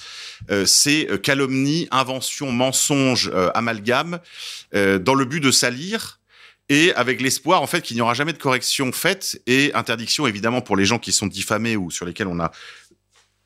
Euh, 0.50 0.66
c'est 0.66 1.08
euh, 1.10 1.18
calomnie, 1.18 1.86
invention, 1.90 2.50
mensonge, 2.50 3.30
euh, 3.32 3.50
amalgame, 3.54 4.18
dans 4.72 5.14
le 5.14 5.24
but 5.24 5.40
de 5.40 5.50
salir 5.50 6.18
et 6.68 6.92
avec 6.94 7.20
l'espoir 7.20 7.62
en 7.62 7.66
fait 7.66 7.80
qu'il 7.80 7.96
n'y 7.96 8.00
aura 8.00 8.14
jamais 8.14 8.32
de 8.32 8.38
correction 8.38 8.92
faite 8.92 9.40
et 9.46 9.72
interdiction 9.74 10.26
évidemment 10.26 10.60
pour 10.60 10.76
les 10.76 10.84
gens 10.84 10.98
qui 10.98 11.12
sont 11.12 11.26
diffamés 11.26 11.76
ou 11.76 11.90
sur 11.90 12.04
lesquels 12.04 12.26
on 12.26 12.38
a 12.40 12.50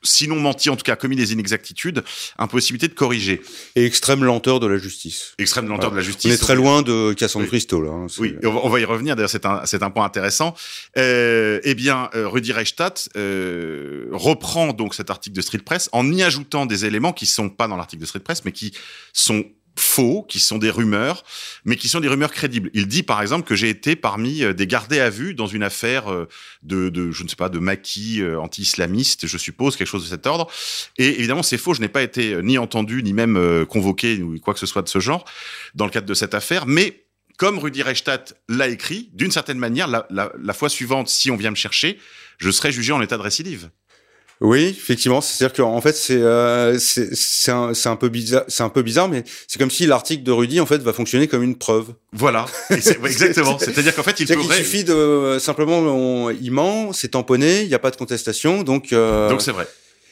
sinon 0.03 0.35
menti, 0.39 0.69
en 0.69 0.75
tout 0.75 0.83
cas 0.83 0.95
commis 0.95 1.15
des 1.15 1.33
inexactitudes, 1.33 2.03
impossibilité 2.37 2.87
de 2.87 2.93
corriger. 2.93 3.41
Et 3.75 3.85
extrême 3.85 4.23
lenteur 4.23 4.59
de 4.59 4.67
la 4.67 4.77
justice. 4.77 5.33
Extrême 5.37 5.67
lenteur 5.67 5.91
de 5.91 5.95
la 5.95 6.01
justice. 6.01 6.31
On 6.31 6.33
est 6.33 6.37
très 6.37 6.55
loin 6.55 6.81
de 6.81 7.13
Cassandre 7.13 7.47
Christo, 7.47 7.81
là. 7.81 7.91
hein, 7.91 8.07
Oui, 8.19 8.35
et 8.41 8.45
on 8.45 8.69
va, 8.69 8.79
y 8.79 8.85
revenir. 8.85 9.15
D'ailleurs, 9.15 9.29
c'est 9.29 9.45
un, 9.45 9.63
un 9.81 9.89
point 9.89 10.05
intéressant. 10.05 10.55
Euh, 10.97 11.59
eh 11.63 11.75
bien, 11.75 12.09
euh, 12.15 12.27
Rudy 12.27 12.51
Reichstadt 12.51 13.09
euh, 13.15 14.07
reprend 14.11 14.73
donc 14.73 14.95
cet 14.95 15.09
article 15.09 15.35
de 15.35 15.41
Street 15.41 15.59
Press 15.59 15.89
en 15.91 16.11
y 16.11 16.23
ajoutant 16.23 16.65
des 16.65 16.85
éléments 16.85 17.13
qui 17.13 17.25
sont 17.25 17.49
pas 17.49 17.67
dans 17.67 17.77
l'article 17.77 18.01
de 18.01 18.07
Street 18.07 18.19
Press, 18.19 18.45
mais 18.45 18.51
qui 18.51 18.73
sont 19.13 19.45
faux, 19.75 20.25
qui 20.27 20.39
sont 20.39 20.57
des 20.57 20.69
rumeurs, 20.69 21.23
mais 21.65 21.75
qui 21.75 21.87
sont 21.87 21.99
des 21.99 22.07
rumeurs 22.07 22.31
crédibles. 22.31 22.69
Il 22.73 22.87
dit 22.87 23.03
par 23.03 23.21
exemple 23.21 23.47
que 23.47 23.55
j'ai 23.55 23.69
été 23.69 23.95
parmi 23.95 24.43
euh, 24.43 24.53
des 24.53 24.67
gardés 24.67 24.99
à 24.99 25.09
vue 25.09 25.33
dans 25.33 25.47
une 25.47 25.63
affaire 25.63 26.11
euh, 26.11 26.27
de, 26.61 26.89
de 26.89 27.11
je 27.11 27.23
ne 27.23 27.27
sais 27.27 27.35
pas, 27.35 27.49
de 27.49 27.59
maquis 27.59 28.21
euh, 28.21 28.39
anti-islamiste, 28.39 29.27
je 29.27 29.37
suppose, 29.37 29.75
quelque 29.75 29.87
chose 29.87 30.03
de 30.03 30.09
cet 30.09 30.27
ordre. 30.27 30.49
Et 30.97 31.19
évidemment, 31.19 31.43
c'est 31.43 31.57
faux. 31.57 31.73
Je 31.73 31.81
n'ai 31.81 31.87
pas 31.89 32.03
été 32.03 32.41
ni 32.43 32.57
entendu, 32.57 33.03
ni 33.03 33.13
même 33.13 33.65
convoqué, 33.67 34.21
ou 34.21 34.39
quoi 34.39 34.53
que 34.53 34.59
ce 34.59 34.65
soit 34.65 34.81
de 34.81 34.89
ce 34.89 34.99
genre 34.99 35.25
dans 35.75 35.85
le 35.85 35.91
cadre 35.91 36.07
de 36.07 36.13
cette 36.13 36.33
affaire. 36.33 36.65
Mais 36.67 37.05
comme 37.37 37.57
Rudy 37.57 37.81
Reichstadt 37.81 38.35
l'a 38.47 38.67
écrit, 38.67 39.09
d'une 39.13 39.31
certaine 39.31 39.57
manière, 39.57 39.87
la, 39.87 40.05
la, 40.09 40.31
la 40.41 40.53
fois 40.53 40.69
suivante, 40.69 41.09
si 41.09 41.31
on 41.31 41.35
vient 41.35 41.51
me 41.51 41.55
chercher, 41.55 41.97
je 42.37 42.51
serai 42.51 42.71
jugé 42.71 42.91
en 42.91 43.01
état 43.01 43.17
de 43.17 43.21
récidive. 43.21 43.69
Oui, 44.45 44.75
effectivement. 44.77 45.21
C'est-à-dire 45.21 45.55
qu'en 45.55 45.79
fait, 45.79 45.93
c'est 45.95 46.17
euh, 46.21 46.77
c'est 46.77 47.15
c'est 47.15 47.51
un, 47.51 47.71
un 47.85 47.95
peu 47.95 48.09
bizarre. 48.09 48.43
C'est 48.49 48.61
un 48.63 48.67
peu 48.69 48.81
bizarre, 48.81 49.07
mais 49.07 49.23
c'est 49.47 49.57
comme 49.57 49.71
si 49.71 49.85
l'article 49.87 50.21
de 50.23 50.31
Rudy 50.33 50.59
en 50.59 50.65
fait 50.65 50.79
va 50.81 50.91
fonctionner 50.91 51.29
comme 51.29 51.43
une 51.43 51.55
preuve. 51.55 51.93
Voilà, 52.11 52.45
exactement. 52.69 53.57
C'est-à-dire 53.57 53.95
qu'en 53.95 54.03
fait, 54.03 54.19
il 54.19 54.27
C'est-à-dire 54.27 54.45
peut 54.47 54.53
qu'il 54.53 54.65
suffit 54.65 54.83
de 54.83 55.37
simplement, 55.39 55.77
on, 55.79 56.29
il 56.29 56.51
ment, 56.51 56.91
c'est 56.91 57.07
tamponné, 57.11 57.61
il 57.61 57.69
n'y 57.69 57.73
a 57.73 57.79
pas 57.79 57.89
de 57.91 57.95
contestation, 57.95 58.63
donc. 58.63 58.91
euh, 58.91 59.29
Donc 59.29 59.41
c'est 59.41 59.51
vrai. 59.53 59.65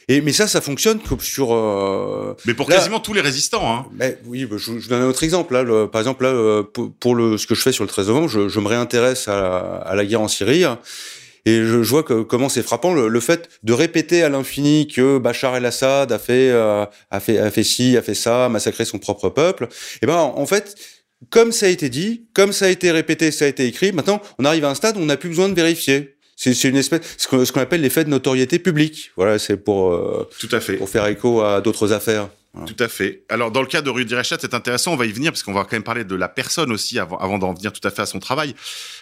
et 0.08 0.22
mais 0.22 0.32
ça, 0.32 0.46
ça 0.48 0.62
fonctionne 0.62 0.98
comme 1.00 1.20
sur. 1.20 1.52
euh, 1.52 2.34
Mais 2.46 2.54
pour 2.54 2.70
là- 2.70 2.76
quasiment 2.76 3.00
tous 3.00 3.12
les 3.12 3.20
résistants, 3.20 3.70
hein. 3.70 3.84
Mais 3.94 4.18
oui, 4.24 4.46
bah, 4.46 4.56
je, 4.58 4.64
je 4.64 4.70
vous 4.84 4.88
donne 4.88 5.02
un 5.02 5.08
autre 5.08 5.24
exemple. 5.24 5.52
Là, 5.52 5.62
le- 5.62 5.88
par 5.88 6.00
exemple, 6.00 6.22
là, 6.24 6.30
euh, 6.30 6.62
pour, 6.62 6.90
pour 6.94 7.14
le, 7.14 7.36
ce 7.36 7.46
que 7.46 7.54
je 7.54 7.60
fais 7.60 7.72
sur 7.72 7.84
le 7.84 7.88
13 7.88 8.06
novembre, 8.08 8.28
je, 8.28 8.48
je 8.48 8.60
me 8.60 8.68
réintéresse 8.68 9.28
à, 9.28 9.34
la- 9.38 9.58
à 9.84 9.94
la 9.94 10.06
guerre 10.06 10.22
en 10.22 10.28
Syrie. 10.28 10.64
Et 11.44 11.62
je, 11.64 11.82
je 11.82 11.90
vois 11.90 12.02
que, 12.02 12.22
comment 12.22 12.48
c'est 12.48 12.62
frappant 12.62 12.94
le, 12.94 13.08
le 13.08 13.20
fait 13.20 13.48
de 13.62 13.72
répéter 13.72 14.22
à 14.22 14.28
l'infini 14.28 14.86
que 14.86 15.18
Bachar 15.18 15.56
el-Assad 15.56 16.12
a 16.12 16.18
fait, 16.18 16.50
euh, 16.50 16.84
a 17.10 17.20
fait, 17.20 17.38
a 17.38 17.50
fait 17.50 17.64
ci, 17.64 17.96
a 17.96 18.02
fait 18.02 18.14
ça, 18.14 18.46
a 18.46 18.48
massacré 18.48 18.84
son 18.84 18.98
propre 18.98 19.28
peuple. 19.28 19.68
Et 20.02 20.06
ben, 20.06 20.14
en, 20.14 20.46
fait, 20.46 20.76
comme 21.30 21.50
ça 21.50 21.66
a 21.66 21.68
été 21.68 21.88
dit, 21.88 22.26
comme 22.34 22.52
ça 22.52 22.66
a 22.66 22.68
été 22.68 22.90
répété, 22.90 23.30
ça 23.32 23.46
a 23.46 23.48
été 23.48 23.66
écrit, 23.66 23.92
maintenant, 23.92 24.20
on 24.38 24.44
arrive 24.44 24.64
à 24.64 24.70
un 24.70 24.74
stade 24.74 24.96
où 24.96 25.00
on 25.00 25.06
n'a 25.06 25.16
plus 25.16 25.30
besoin 25.30 25.48
de 25.48 25.54
vérifier. 25.54 26.16
C'est 26.36 26.54
c'est 26.54 26.68
une 26.68 26.76
espèce, 26.76 27.02
ce 27.18 27.28
qu'on 27.28 27.44
ce 27.44 27.52
qu'on 27.52 27.60
appelle 27.60 27.82
l'effet 27.82 28.04
de 28.04 28.08
notoriété 28.10 28.58
publique. 28.58 29.10
Voilà, 29.16 29.38
c'est 29.38 29.56
pour, 29.56 29.92
euh, 29.92 30.28
Tout 30.40 30.48
à 30.52 30.60
fait. 30.60 30.74
pour 30.74 30.88
faire 30.88 31.06
écho 31.06 31.40
à 31.42 31.60
d'autres 31.60 31.92
affaires. 31.92 32.28
Tout 32.66 32.76
à 32.80 32.88
fait. 32.88 33.24
Alors, 33.30 33.50
dans 33.50 33.62
le 33.62 33.66
cas 33.66 33.80
de 33.80 33.88
Rudy 33.88 34.14
Reichstadt, 34.14 34.42
c'est 34.42 34.52
intéressant, 34.52 34.92
on 34.92 34.96
va 34.96 35.06
y 35.06 35.12
venir, 35.12 35.32
parce 35.32 35.42
qu'on 35.42 35.54
va 35.54 35.62
quand 35.62 35.72
même 35.72 35.82
parler 35.82 36.04
de 36.04 36.14
la 36.14 36.28
personne 36.28 36.70
aussi, 36.70 36.98
avant, 36.98 37.16
avant 37.16 37.38
d'en 37.38 37.54
venir 37.54 37.72
tout 37.72 37.80
à 37.88 37.90
fait 37.90 38.02
à 38.02 38.06
son 38.06 38.18
travail. 38.18 38.54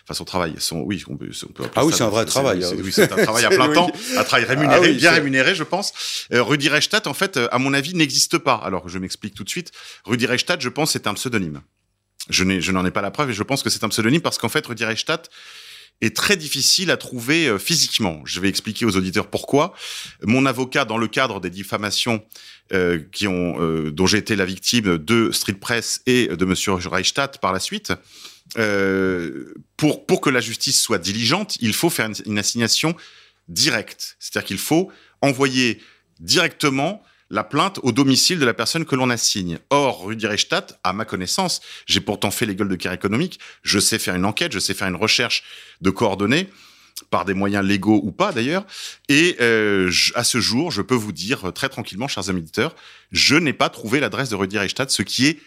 Enfin, 0.04 0.14
son 0.14 0.24
travail, 0.24 0.54
son, 0.58 0.82
oui, 0.82 1.02
on 1.08 1.16
peut, 1.16 1.28
on 1.48 1.52
peut 1.52 1.64
Ah 1.74 1.84
oui, 1.84 1.92
c'est 1.92 2.04
un 2.04 2.10
vrai 2.10 2.24
travail, 2.26 2.62
c'est- 2.62 2.74
hein. 2.74 2.80
Oui, 2.80 2.92
c'est 2.92 3.12
un 3.12 3.16
travail 3.24 3.44
à 3.44 3.48
plein 3.50 3.66
Oui. 3.68 3.74
temps, 3.74 3.90
un 4.16 4.22
travail 4.22 4.44
rémunéré, 4.46 4.76
Ah 4.76 4.80
oui, 4.80 4.92
bien 4.94 5.10
rémunéré, 5.10 5.56
je 5.56 5.64
pense. 5.64 5.92
Euh, 6.32 6.44
Rudy 6.44 6.68
Reichstadt, 6.68 7.08
en 7.08 7.14
fait, 7.14 7.38
euh, 7.38 7.48
à 7.50 7.58
mon 7.58 7.74
avis, 7.74 7.92
n'existe 7.94 8.38
pas. 8.38 8.54
Alors, 8.54 8.88
je 8.88 8.98
m'explique 9.00 9.34
tout 9.34 9.42
de 9.42 9.50
suite. 9.50 9.72
Rudy 10.04 10.26
Reichstadt, 10.26 10.62
je 10.62 10.68
pense, 10.68 10.92
c'est 10.92 11.08
un 11.08 11.14
pseudonyme. 11.14 11.60
Je 12.28 12.44
n'ai, 12.44 12.60
je 12.60 12.70
n'en 12.70 12.84
ai 12.86 12.92
pas 12.92 13.02
la 13.02 13.10
preuve 13.10 13.30
et 13.30 13.32
je 13.34 13.42
pense 13.42 13.64
que 13.64 13.70
c'est 13.70 13.82
un 13.82 13.88
pseudonyme 13.88 14.20
parce 14.20 14.38
qu'en 14.38 14.48
fait, 14.48 14.64
Rudy 14.64 14.84
Reichstadt 14.84 15.28
est 16.00 16.16
très 16.16 16.36
difficile 16.36 16.90
à 16.90 16.96
trouver 16.96 17.46
euh, 17.46 17.58
physiquement. 17.58 18.22
Je 18.24 18.40
vais 18.40 18.48
expliquer 18.48 18.86
aux 18.86 18.96
auditeurs 18.96 19.28
pourquoi. 19.28 19.74
Mon 20.22 20.46
avocat, 20.46 20.84
dans 20.84 20.98
le 20.98 21.08
cadre 21.08 21.40
des 21.40 21.50
diffamations 21.50 22.24
euh, 22.72 23.00
qui 23.12 23.26
ont, 23.26 23.60
euh, 23.60 23.90
dont 23.90 24.06
j'ai 24.06 24.18
été 24.18 24.36
la 24.36 24.44
victime 24.44 24.96
de 24.96 25.30
Street 25.32 25.54
Press 25.54 26.02
et 26.06 26.28
de 26.28 26.44
Monsieur 26.44 26.74
Reichstadt 26.74 27.38
par 27.40 27.52
la 27.52 27.58
suite, 27.58 27.92
euh, 28.58 29.54
pour 29.76 30.06
pour 30.06 30.20
que 30.20 30.30
la 30.30 30.40
justice 30.40 30.80
soit 30.80 30.98
diligente, 30.98 31.56
il 31.60 31.72
faut 31.72 31.90
faire 31.90 32.06
une, 32.06 32.14
une 32.26 32.38
assignation 32.38 32.96
directe. 33.48 34.16
C'est-à-dire 34.20 34.46
qu'il 34.46 34.58
faut 34.58 34.90
envoyer 35.20 35.80
directement 36.20 37.02
la 37.30 37.44
plainte 37.44 37.78
au 37.82 37.92
domicile 37.92 38.38
de 38.38 38.44
la 38.44 38.54
personne 38.54 38.84
que 38.84 38.96
l'on 38.96 39.08
assigne. 39.08 39.58
Or, 39.70 40.04
Rudy 40.04 40.26
Reichstadt, 40.26 40.78
à 40.82 40.92
ma 40.92 41.04
connaissance, 41.04 41.60
j'ai 41.86 42.00
pourtant 42.00 42.30
fait 42.30 42.46
les 42.46 42.54
gueules 42.56 42.68
de 42.68 42.76
guerre 42.76 42.92
économique, 42.92 43.38
je 43.62 43.78
sais 43.78 43.98
faire 43.98 44.14
une 44.16 44.24
enquête, 44.24 44.52
je 44.52 44.58
sais 44.58 44.74
faire 44.74 44.88
une 44.88 44.96
recherche 44.96 45.44
de 45.80 45.90
coordonnées, 45.90 46.48
par 47.08 47.24
des 47.24 47.34
moyens 47.34 47.64
légaux 47.64 48.00
ou 48.02 48.12
pas 48.12 48.32
d'ailleurs, 48.32 48.66
et 49.08 49.36
euh, 49.40 49.88
je- 49.90 50.12
à 50.16 50.24
ce 50.24 50.38
jour, 50.38 50.70
je 50.70 50.82
peux 50.82 50.94
vous 50.94 51.12
dire 51.12 51.48
euh, 51.48 51.52
très 51.52 51.68
tranquillement, 51.68 52.08
chers 52.08 52.28
amis 52.28 52.40
auditeurs, 52.40 52.74
je 53.10 53.36
n'ai 53.36 53.52
pas 53.54 53.70
trouvé 53.70 54.00
l'adresse 54.00 54.28
de 54.28 54.34
Rudy 54.34 54.58
Reichstadt, 54.58 54.90
ce 54.90 55.02
qui 55.02 55.26
est 55.26 55.38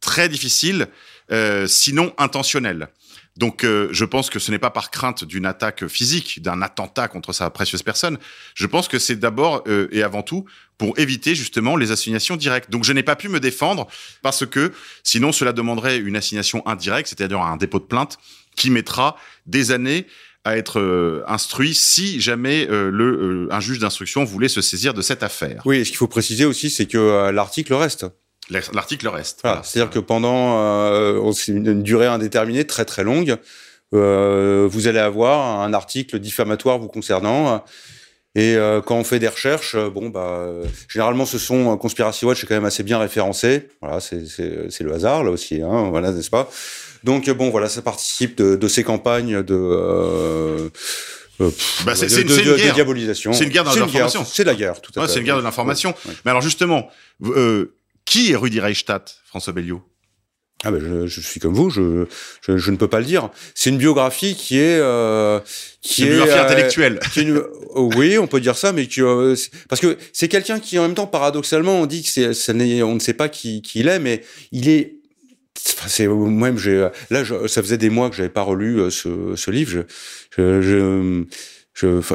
très 0.00 0.28
difficile, 0.28 0.88
euh, 1.32 1.66
sinon 1.66 2.12
intentionnel. 2.18 2.88
Donc, 3.36 3.64
euh, 3.64 3.88
je 3.92 4.04
pense 4.04 4.28
que 4.28 4.38
ce 4.38 4.50
n'est 4.50 4.58
pas 4.58 4.70
par 4.70 4.90
crainte 4.90 5.24
d'une 5.24 5.46
attaque 5.46 5.86
physique, 5.86 6.42
d'un 6.42 6.60
attentat 6.60 7.08
contre 7.08 7.32
sa 7.32 7.48
précieuse 7.48 7.82
personne. 7.82 8.18
Je 8.54 8.66
pense 8.66 8.88
que 8.88 8.98
c'est 8.98 9.16
d'abord 9.16 9.64
euh, 9.66 9.88
et 9.90 10.02
avant 10.02 10.22
tout 10.22 10.44
pour 10.82 10.98
éviter 10.98 11.36
justement 11.36 11.76
les 11.76 11.92
assignations 11.92 12.34
directes. 12.34 12.68
Donc, 12.68 12.82
je 12.82 12.92
n'ai 12.92 13.04
pas 13.04 13.14
pu 13.14 13.28
me 13.28 13.38
défendre 13.38 13.86
parce 14.20 14.44
que 14.44 14.72
sinon, 15.04 15.30
cela 15.30 15.52
demanderait 15.52 15.98
une 15.98 16.16
assignation 16.16 16.66
indirecte, 16.66 17.08
c'est-à-dire 17.08 17.40
un 17.40 17.56
dépôt 17.56 17.78
de 17.78 17.84
plainte 17.84 18.18
qui 18.56 18.68
mettra 18.68 19.16
des 19.46 19.70
années 19.70 20.08
à 20.42 20.56
être 20.56 20.80
euh, 20.80 21.22
instruit 21.28 21.72
si 21.72 22.20
jamais 22.20 22.66
euh, 22.68 22.90
le, 22.90 23.04
euh, 23.04 23.54
un 23.54 23.60
juge 23.60 23.78
d'instruction 23.78 24.24
voulait 24.24 24.48
se 24.48 24.60
saisir 24.60 24.92
de 24.92 25.02
cette 25.02 25.22
affaire. 25.22 25.62
Oui, 25.66 25.76
et 25.76 25.84
ce 25.84 25.90
qu'il 25.90 25.98
faut 25.98 26.08
préciser 26.08 26.46
aussi, 26.46 26.68
c'est 26.68 26.86
que 26.86 27.30
l'article 27.30 27.74
reste. 27.74 28.06
L'article 28.50 29.06
reste. 29.06 29.38
Voilà, 29.42 29.58
Voilà. 29.58 29.64
C'est-à-dire 29.64 29.90
que 29.90 30.00
pendant 30.00 31.30
une, 31.46 31.84
durée 31.84 32.08
indéterminée 32.08 32.66
très 32.66 32.84
très 32.84 33.04
longue, 33.04 33.36
vous 33.92 34.86
allez 34.88 34.98
avoir 34.98 35.60
un 35.60 35.72
article 35.74 36.18
diffamatoire 36.18 36.80
vous 36.80 36.88
concernant. 36.88 37.62
Et 38.34 38.56
euh, 38.56 38.80
quand 38.80 38.96
on 38.96 39.04
fait 39.04 39.18
des 39.18 39.28
recherches, 39.28 39.74
euh, 39.74 39.90
bon 39.90 40.08
bah 40.08 40.20
euh, 40.46 40.64
généralement 40.88 41.26
ce 41.26 41.36
sont 41.38 41.72
euh, 41.72 41.76
Conspiracy 41.76 42.24
Watch 42.24 42.42
est 42.42 42.46
quand 42.46 42.54
même 42.54 42.64
assez 42.64 42.82
bien 42.82 42.98
référencé. 42.98 43.68
Voilà, 43.82 44.00
c'est 44.00 44.22
le 44.80 44.92
hasard 44.94 45.22
là 45.24 45.30
aussi, 45.30 45.60
hein, 45.60 45.88
voilà 45.90 46.12
n'est-ce 46.12 46.30
pas? 46.30 46.50
Donc 47.04 47.28
bon 47.30 47.50
voilà, 47.50 47.68
ça 47.68 47.82
participe 47.82 48.36
de, 48.36 48.56
de 48.56 48.68
ces 48.68 48.84
campagnes 48.84 49.42
de 49.42 50.70
Bah, 51.84 51.94
c'est- 51.96 52.06
une- 52.22 52.28
guerre. 52.56 52.74
diabolisation. 52.74 53.32
C'est 53.32 53.44
une 53.44 53.50
guerre 53.50 53.64
de 53.64 53.76
l'information. 53.78 54.24
C'est 54.24 54.44
la 54.44 54.54
guerre, 54.54 54.80
tout 54.80 54.92
à 54.96 55.00
Ouais, 55.00 55.06
fait. 55.06 55.14
c'est 55.14 55.18
une 55.18 55.26
guerre 55.26 55.36
de 55.38 55.42
l'information. 55.42 55.94
Oui. 56.06 56.14
Mais 56.24 56.30
alors 56.30 56.42
justement, 56.42 56.88
euh, 57.24 57.74
qui 58.04 58.32
est 58.32 58.36
Rudy 58.36 58.60
Reichstadt, 58.60 59.16
François 59.26 59.52
Belliot? 59.52 59.82
Ah 60.64 60.70
ben 60.70 60.80
je, 60.80 61.06
je 61.06 61.20
suis 61.20 61.40
comme 61.40 61.54
vous, 61.54 61.70
je, 61.70 62.06
je, 62.46 62.56
je 62.56 62.70
ne 62.70 62.76
peux 62.76 62.86
pas 62.88 63.00
le 63.00 63.04
dire. 63.06 63.30
C'est 63.54 63.70
une 63.70 63.78
biographie 63.78 64.34
qui 64.36 64.58
est 64.58 64.78
euh, 64.78 65.40
qui 65.80 66.02
C'est 66.02 66.08
une 66.08 66.14
biographie 66.14 66.38
euh, 66.38 66.44
intellectuelle. 66.44 67.00
qui 67.12 67.20
est 67.20 67.22
une- 67.24 67.42
oui, 67.74 68.18
on 68.18 68.26
peut 68.28 68.40
dire 68.40 68.56
ça, 68.56 68.72
mais 68.72 68.86
qui, 68.86 69.02
euh, 69.02 69.34
parce 69.68 69.80
que 69.80 69.96
c'est 70.12 70.28
quelqu'un 70.28 70.60
qui 70.60 70.78
en 70.78 70.82
même 70.82 70.94
temps 70.94 71.06
paradoxalement 71.06 71.80
on 71.80 71.86
dit 71.86 72.02
que 72.02 72.08
c'est, 72.08 72.32
ça 72.34 72.52
on 72.54 72.94
ne 72.94 73.00
sait 73.00 73.14
pas 73.14 73.28
qui, 73.28 73.60
qui 73.62 73.80
il 73.80 73.88
est, 73.88 73.98
mais 73.98 74.22
il 74.52 74.68
est 74.68 74.96
c'est 75.86 76.06
moi-même 76.06 76.58
j'ai 76.58 76.88
là 77.10 77.24
je- 77.24 77.46
ça 77.46 77.62
faisait 77.62 77.78
des 77.78 77.90
mois 77.90 78.08
que 78.10 78.16
j'avais 78.16 78.28
pas 78.28 78.42
relu 78.42 78.78
euh, 78.80 78.90
ce, 78.90 79.34
ce 79.36 79.50
livre 79.50 79.84
je 80.38 81.44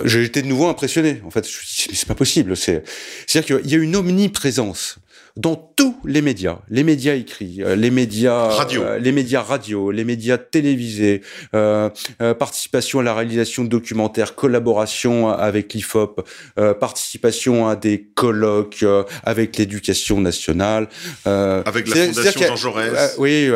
j'ai 0.05 0.23
été 0.23 0.41
de 0.43 0.47
nouveau 0.47 0.67
impressionné. 0.67 1.21
En 1.25 1.31
fait, 1.31 1.43
je 1.43 1.57
me 1.57 1.61
suis 1.63 1.83
dit, 1.83 1.87
mais 1.89 1.95
c'est 1.95 2.07
pas 2.07 2.13
possible. 2.15 2.55
C'est, 2.55 2.83
c'est-à-dire 3.25 3.57
qu'il 3.61 3.71
y 3.71 3.75
a 3.75 3.79
une 3.79 3.95
omniprésence 3.95 4.97
dans 5.37 5.55
tous 5.75 5.95
les 6.03 6.21
médias, 6.23 6.57
les 6.67 6.83
médias 6.83 7.13
écrits, 7.13 7.57
euh, 7.61 7.75
les 7.75 7.91
médias 7.91 8.47
Radio. 8.49 8.81
euh, 8.81 8.97
les 8.99 9.11
médias 9.11 9.41
radio, 9.41 9.91
les 9.91 10.03
médias 10.03 10.37
télévisés, 10.39 11.21
euh, 11.53 11.89
euh, 12.21 12.33
participation 12.33 12.99
à 12.99 13.03
la 13.03 13.13
réalisation 13.13 13.63
de 13.63 13.69
documentaires, 13.69 14.33
collaboration 14.35 15.29
avec 15.29 15.73
l'IFOP, 15.75 16.25
euh, 16.57 16.73
participation 16.73 17.67
à 17.69 17.75
des 17.75 18.01
colloques 18.15 18.79
euh, 18.81 19.03
avec 19.23 19.57
l'éducation 19.57 20.19
nationale, 20.19 20.89
euh, 21.27 21.61
Avec 21.65 21.87
la 21.87 22.07
Fondation 22.07 22.41
Jean 22.47 22.55
Jaurès. 22.55 23.15
oui, 23.19 23.49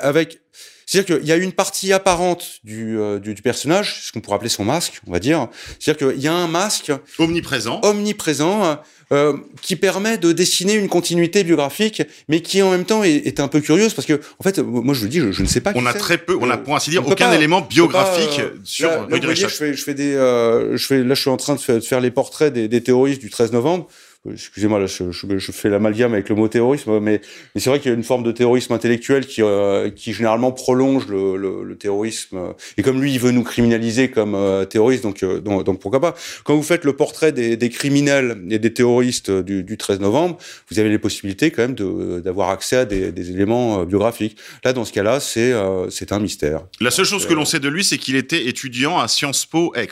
avec. 0.00 0.40
C'est-à-dire 0.84 1.16
qu'il 1.20 1.26
y 1.26 1.32
a 1.32 1.36
une 1.36 1.52
partie 1.52 1.90
apparente 1.94 2.58
du, 2.64 2.98
du, 3.22 3.32
du 3.34 3.40
personnage, 3.40 4.00
ce 4.02 4.12
qu'on 4.12 4.20
pourrait 4.20 4.36
appeler 4.36 4.50
son 4.50 4.64
masque, 4.64 5.00
on 5.06 5.12
va 5.12 5.20
dire. 5.20 5.48
C'est-à-dire 5.80 6.08
qu'il 6.10 6.20
y 6.20 6.28
a 6.28 6.34
un 6.34 6.48
masque 6.48 6.92
Omniprésent. 7.18 7.80
omniprésent 7.82 8.78
euh, 9.12 9.34
qui 9.60 9.76
permet 9.76 10.16
de 10.18 10.32
dessiner 10.32 10.74
une 10.74 10.88
continuité 10.88 11.44
biographique, 11.44 12.02
mais 12.28 12.40
qui 12.40 12.62
en 12.62 12.70
même 12.70 12.84
temps 12.84 13.04
est, 13.04 13.26
est 13.26 13.40
un 13.40 13.48
peu 13.48 13.60
curieuse 13.60 13.92
parce 13.94 14.06
que, 14.06 14.20
en 14.38 14.42
fait, 14.42 14.58
moi 14.58 14.94
je 14.94 14.98
vous 15.00 15.04
le 15.04 15.10
dis, 15.10 15.20
je, 15.20 15.32
je 15.32 15.42
ne 15.42 15.46
sais 15.46 15.60
pas. 15.60 15.72
On 15.74 15.84
a 15.86 15.92
très 15.92 16.18
peu, 16.18 16.36
on 16.40 16.48
a 16.50 16.56
pour 16.56 16.74
ainsi 16.74 16.90
dire 16.90 17.06
aucun 17.06 17.28
pas- 17.28 17.34
élément 17.36 17.60
biographique 17.60 18.36
pas, 18.36 18.42
euh, 18.42 18.56
sur 18.64 18.88
là, 18.88 18.96
là, 18.96 19.02
vous 19.10 19.20
voyez, 19.22 19.34
je 19.36 19.46
fais, 19.48 19.74
je 19.74 19.84
fais 19.84 19.94
des, 19.94 20.14
euh, 20.14 20.76
je 20.76 20.86
fais, 20.86 21.02
là, 21.04 21.14
je 21.14 21.20
suis 21.20 21.30
en 21.30 21.36
train 21.36 21.54
de 21.54 21.60
faire, 21.60 21.76
de 21.76 21.80
faire 21.84 22.00
les 22.00 22.10
portraits 22.10 22.52
des, 22.52 22.68
des 22.68 22.82
terroristes 22.82 23.20
du 23.20 23.30
13 23.30 23.52
novembre. 23.52 23.86
Excusez-moi, 24.30 24.78
là, 24.78 24.86
je, 24.86 25.10
je, 25.10 25.38
je 25.38 25.52
fais 25.52 25.68
l'amalgame 25.68 26.12
avec 26.12 26.28
le 26.28 26.34
mot 26.34 26.46
terrorisme, 26.46 27.00
mais, 27.00 27.20
mais 27.54 27.60
c'est 27.60 27.70
vrai 27.70 27.80
qu'il 27.80 27.90
y 27.90 27.94
a 27.94 27.96
une 27.96 28.04
forme 28.04 28.22
de 28.22 28.30
terrorisme 28.30 28.72
intellectuel 28.72 29.26
qui, 29.26 29.42
euh, 29.42 29.90
qui 29.90 30.12
généralement 30.12 30.52
prolonge 30.52 31.08
le, 31.08 31.36
le, 31.36 31.64
le, 31.64 31.76
terrorisme. 31.76 32.54
Et 32.76 32.82
comme 32.82 33.00
lui, 33.00 33.12
il 33.12 33.18
veut 33.18 33.32
nous 33.32 33.42
criminaliser 33.42 34.10
comme 34.10 34.34
euh, 34.34 34.64
terroristes, 34.64 35.02
donc, 35.02 35.22
euh, 35.22 35.40
donc, 35.40 35.64
donc, 35.64 35.80
pourquoi 35.80 36.00
pas. 36.00 36.14
Quand 36.44 36.54
vous 36.54 36.62
faites 36.62 36.84
le 36.84 36.94
portrait 36.94 37.32
des, 37.32 37.56
des 37.56 37.68
criminels 37.68 38.40
et 38.50 38.58
des 38.58 38.72
terroristes 38.72 39.30
du, 39.30 39.64
du, 39.64 39.76
13 39.76 40.00
novembre, 40.00 40.38
vous 40.70 40.78
avez 40.78 40.88
les 40.88 40.98
possibilités 40.98 41.50
quand 41.50 41.62
même 41.62 42.20
d'avoir 42.20 42.50
accès 42.50 42.76
à 42.76 42.84
des, 42.84 43.10
des, 43.10 43.30
éléments 43.30 43.84
biographiques. 43.84 44.36
Là, 44.64 44.72
dans 44.72 44.84
ce 44.84 44.92
cas-là, 44.92 45.18
c'est 45.20 45.52
c'est 45.90 46.12
un 46.12 46.18
mystère. 46.18 46.66
La 46.80 46.90
seule 46.90 47.04
chose 47.04 47.26
que 47.26 47.34
l'on 47.34 47.44
sait 47.44 47.60
de 47.60 47.68
lui, 47.68 47.82
c'est 47.84 47.98
qu'il 47.98 48.16
était 48.16 48.46
étudiant 48.46 48.98
à 48.98 49.08
Sciences 49.08 49.46
Po 49.46 49.74
Aix. 49.74 49.88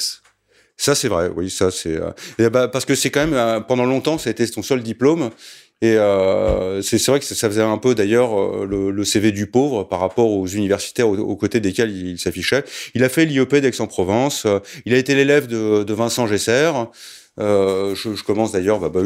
Ça, 0.80 0.94
c'est 0.94 1.08
vrai. 1.08 1.30
Oui, 1.36 1.50
ça, 1.50 1.70
c'est 1.70 1.94
euh... 1.94 2.48
bah, 2.48 2.66
parce 2.66 2.86
que 2.86 2.94
c'est 2.94 3.10
quand 3.10 3.20
même 3.20 3.34
euh, 3.34 3.60
pendant 3.60 3.84
longtemps, 3.84 4.16
ça 4.16 4.30
a 4.30 4.32
été 4.32 4.46
son 4.46 4.62
seul 4.62 4.82
diplôme. 4.82 5.28
Et 5.82 5.92
euh, 5.96 6.80
c'est 6.80 7.04
vrai 7.06 7.20
que 7.20 7.26
ça 7.26 7.48
faisait 7.48 7.60
un 7.60 7.76
peu 7.76 7.94
d'ailleurs 7.94 8.38
euh, 8.38 8.66
le, 8.66 9.04
CV 9.04 9.30
du 9.30 9.46
pauvre 9.46 9.84
par 9.84 10.00
rapport 10.00 10.30
aux 10.30 10.46
universitaires 10.46 11.08
aux, 11.08 11.36
côtés 11.36 11.60
desquels 11.60 11.90
il, 11.90 12.06
il 12.12 12.18
s'affichait. 12.18 12.64
Il 12.94 13.04
a 13.04 13.10
fait 13.10 13.26
l'IEP 13.26 13.56
d'Aix-en-Provence. 13.56 14.46
Il 14.86 14.94
a 14.94 14.96
été 14.96 15.14
l'élève 15.14 15.46
de, 15.46 15.84
de 15.84 15.92
Vincent 15.92 16.26
Gesser. 16.26 16.70
Euh, 17.38 17.94
je, 17.94 18.16
je, 18.16 18.24
commence 18.24 18.50
d'ailleurs. 18.52 18.80
Bah, 18.80 18.90
bah, 18.92 19.00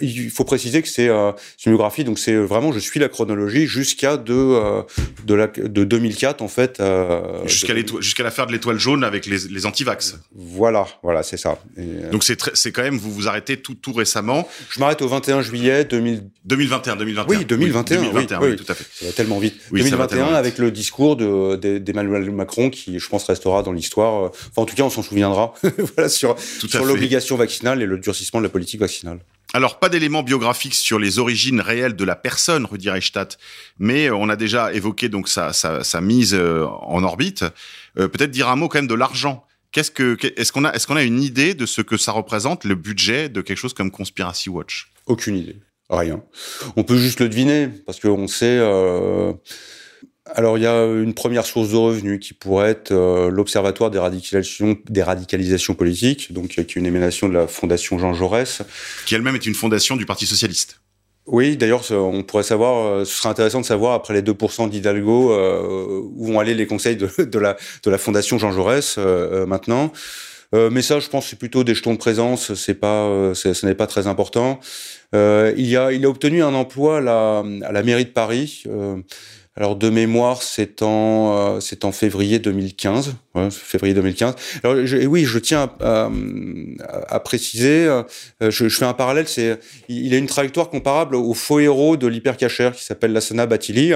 il 0.00 0.30
faut 0.30 0.44
préciser 0.44 0.80
que 0.80 0.88
c'est 0.88 1.08
euh, 1.08 1.32
une 1.66 1.72
biographie, 1.72 2.04
donc 2.04 2.20
c'est 2.20 2.36
vraiment 2.36 2.72
je 2.72 2.78
suis 2.78 3.00
la 3.00 3.08
chronologie 3.08 3.66
jusqu'à 3.66 4.16
de 4.16 4.32
euh, 4.32 4.82
de, 5.26 5.34
la, 5.34 5.48
de 5.48 5.84
2004 5.84 6.40
en 6.40 6.48
fait. 6.48 6.78
Euh, 6.78 7.46
jusqu'à 7.46 7.74
jusqu'à 8.00 8.22
l'affaire 8.22 8.46
de 8.46 8.52
l'étoile 8.52 8.78
jaune 8.78 9.02
avec 9.02 9.26
les, 9.26 9.38
les 9.50 9.66
antivax. 9.66 10.18
Voilà, 10.34 10.86
voilà, 11.02 11.24
c'est 11.24 11.36
ça. 11.36 11.58
Et, 11.76 11.80
euh, 11.80 12.10
donc 12.10 12.22
c'est 12.22 12.38
c'est 12.54 12.70
quand 12.70 12.82
même 12.82 12.96
vous 12.96 13.10
vous 13.12 13.26
arrêtez 13.26 13.56
tout 13.56 13.74
tout 13.74 13.92
récemment. 13.92 14.48
Je 14.70 14.78
m'arrête 14.78 15.02
au 15.02 15.08
21 15.08 15.42
juillet 15.42 15.84
2000... 15.84 16.22
2021, 16.44 16.96
2021. 16.96 17.38
Oui, 17.38 17.44
2021. 17.44 17.98
Oui, 17.98 18.06
2021, 18.06 18.40
oui, 18.40 18.48
oui, 18.50 18.56
tout 18.56 18.70
à 18.70 18.74
fait. 18.74 18.84
Ça 18.92 19.06
va 19.06 19.12
tellement 19.12 19.38
vite. 19.38 19.56
Oui, 19.72 19.80
2021 19.80 20.26
vite. 20.26 20.34
avec 20.34 20.58
le 20.58 20.70
discours 20.70 21.16
de 21.16 21.56
d'Emmanuel 21.78 22.30
Macron 22.30 22.70
qui, 22.70 22.98
je 22.98 23.08
pense, 23.08 23.24
restera 23.24 23.62
dans 23.62 23.72
l'histoire. 23.72 24.30
Enfin, 24.30 24.62
en 24.62 24.64
tout 24.64 24.74
cas, 24.76 24.84
on 24.84 24.90
s'en 24.90 25.02
souviendra. 25.02 25.54
voilà 25.96 26.08
sur 26.08 26.36
tout 26.60 26.68
sur 26.68 26.84
l'obligation 26.84 27.36
vaccinale 27.36 27.63
et 27.72 27.86
le 27.86 27.98
durcissement 27.98 28.40
de 28.40 28.44
la 28.44 28.50
politique 28.50 28.80
vaccinale. 28.80 29.18
Alors, 29.52 29.78
pas 29.78 29.88
d'éléments 29.88 30.22
biographiques 30.22 30.74
sur 30.74 30.98
les 30.98 31.18
origines 31.18 31.60
réelles 31.60 31.94
de 31.94 32.04
la 32.04 32.16
personne, 32.16 32.64
Rudi 32.64 32.90
Reichstadt, 32.90 33.38
mais 33.78 34.10
on 34.10 34.28
a 34.28 34.36
déjà 34.36 34.72
évoqué 34.72 35.08
donc 35.08 35.28
sa, 35.28 35.52
sa, 35.52 35.84
sa 35.84 36.00
mise 36.00 36.34
en 36.34 37.02
orbite. 37.04 37.44
Euh, 37.98 38.08
Peut-être 38.08 38.32
dire 38.32 38.48
un 38.48 38.56
mot 38.56 38.68
quand 38.68 38.78
même 38.78 38.88
de 38.88 38.94
l'argent. 38.94 39.46
Qu'est-ce 39.70 39.90
que, 39.90 40.16
est-ce 40.36 40.52
qu'on 40.52 40.64
a, 40.64 40.72
est-ce 40.72 40.86
qu'on 40.86 40.96
a 40.96 41.02
une 41.02 41.22
idée 41.22 41.54
de 41.54 41.66
ce 41.66 41.82
que 41.82 41.96
ça 41.96 42.12
représente 42.12 42.64
le 42.64 42.74
budget 42.74 43.28
de 43.28 43.40
quelque 43.40 43.58
chose 43.58 43.74
comme 43.74 43.90
Conspiracy 43.90 44.48
Watch? 44.50 44.90
Aucune 45.06 45.36
idée, 45.36 45.56
rien. 45.88 46.22
On 46.76 46.82
peut 46.82 46.98
juste 46.98 47.20
le 47.20 47.28
deviner 47.28 47.68
parce 47.86 48.00
qu'on 48.00 48.28
sait. 48.28 48.58
Euh 48.60 49.32
alors, 50.32 50.56
il 50.56 50.64
y 50.64 50.66
a 50.66 50.84
une 50.86 51.12
première 51.12 51.44
source 51.44 51.70
de 51.70 51.76
revenus 51.76 52.18
qui 52.18 52.32
pourrait 52.32 52.70
être 52.70 52.92
euh, 52.92 53.28
l'Observatoire 53.28 53.90
des 53.90 53.98
radicalisations, 53.98 54.78
des 54.88 55.02
radicalisations 55.02 55.74
politiques, 55.74 56.32
donc 56.32 56.48
qui 56.48 56.60
est 56.60 56.76
une 56.76 56.86
émanation 56.86 57.28
de 57.28 57.34
la 57.34 57.46
Fondation 57.46 57.98
Jean 57.98 58.14
Jaurès. 58.14 58.62
Qui 59.04 59.14
elle-même 59.14 59.34
est 59.34 59.44
une 59.44 59.54
fondation 59.54 59.96
du 59.96 60.06
Parti 60.06 60.24
Socialiste. 60.24 60.80
Oui, 61.26 61.58
d'ailleurs, 61.58 61.84
on 61.90 62.22
pourrait 62.22 62.42
savoir, 62.42 62.86
euh, 62.86 63.04
ce 63.04 63.12
serait 63.12 63.28
intéressant 63.28 63.60
de 63.60 63.66
savoir, 63.66 63.92
après 63.92 64.14
les 64.14 64.22
2% 64.22 64.68
d'Hidalgo, 64.70 65.32
euh, 65.32 66.00
où 66.14 66.26
vont 66.26 66.40
aller 66.40 66.54
les 66.54 66.66
conseils 66.66 66.96
de, 66.96 67.08
de, 67.22 67.38
la, 67.38 67.56
de 67.82 67.90
la 67.90 67.98
Fondation 67.98 68.38
Jean 68.38 68.50
Jaurès 68.50 68.96
euh, 68.96 69.44
maintenant. 69.44 69.92
Euh, 70.54 70.70
mais 70.70 70.82
ça, 70.82 71.00
je 71.00 71.08
pense, 71.08 71.26
c'est 71.26 71.38
plutôt 71.38 71.64
des 71.64 71.74
jetons 71.74 71.92
de 71.92 71.98
présence. 71.98 72.54
C'est 72.54 72.74
pas, 72.74 73.04
euh, 73.06 73.34
ce 73.34 73.66
n'est 73.66 73.74
pas 73.74 73.86
très 73.86 74.06
important. 74.06 74.60
Euh, 75.14 75.52
il 75.56 75.76
a, 75.76 75.92
il 75.92 76.04
a 76.04 76.08
obtenu 76.08 76.42
un 76.42 76.54
emploi 76.54 76.98
à 76.98 77.00
la, 77.00 77.44
à 77.64 77.72
la 77.72 77.82
mairie 77.82 78.04
de 78.04 78.10
Paris. 78.10 78.64
Alors 79.56 79.76
de 79.76 79.88
mémoire, 79.88 80.42
c'est 80.42 80.82
en 80.82 81.56
euh, 81.56 81.60
c'est 81.60 81.84
en 81.84 81.92
février 81.92 82.40
2015, 82.40 83.14
ouais, 83.36 83.50
février 83.52 83.94
2015. 83.94 84.34
Alors 84.64 84.84
je, 84.84 84.96
oui, 85.06 85.24
je 85.24 85.38
tiens 85.38 85.70
à, 85.80 86.10
à, 87.08 87.20
préciser, 87.20 87.86
euh, 87.86 88.02
je, 88.40 88.68
je, 88.68 88.76
fais 88.76 88.84
un 88.84 88.94
parallèle, 88.94 89.28
c'est 89.28 89.60
il 89.88 90.12
a 90.12 90.18
une 90.18 90.26
trajectoire 90.26 90.70
comparable 90.70 91.14
au 91.14 91.34
faux 91.34 91.60
héros 91.60 91.96
de 91.96 92.08
l'hypercachère 92.08 92.72
qui 92.72 92.82
s'appelle 92.82 93.12
Lassana 93.12 93.46
Batili. 93.46 93.92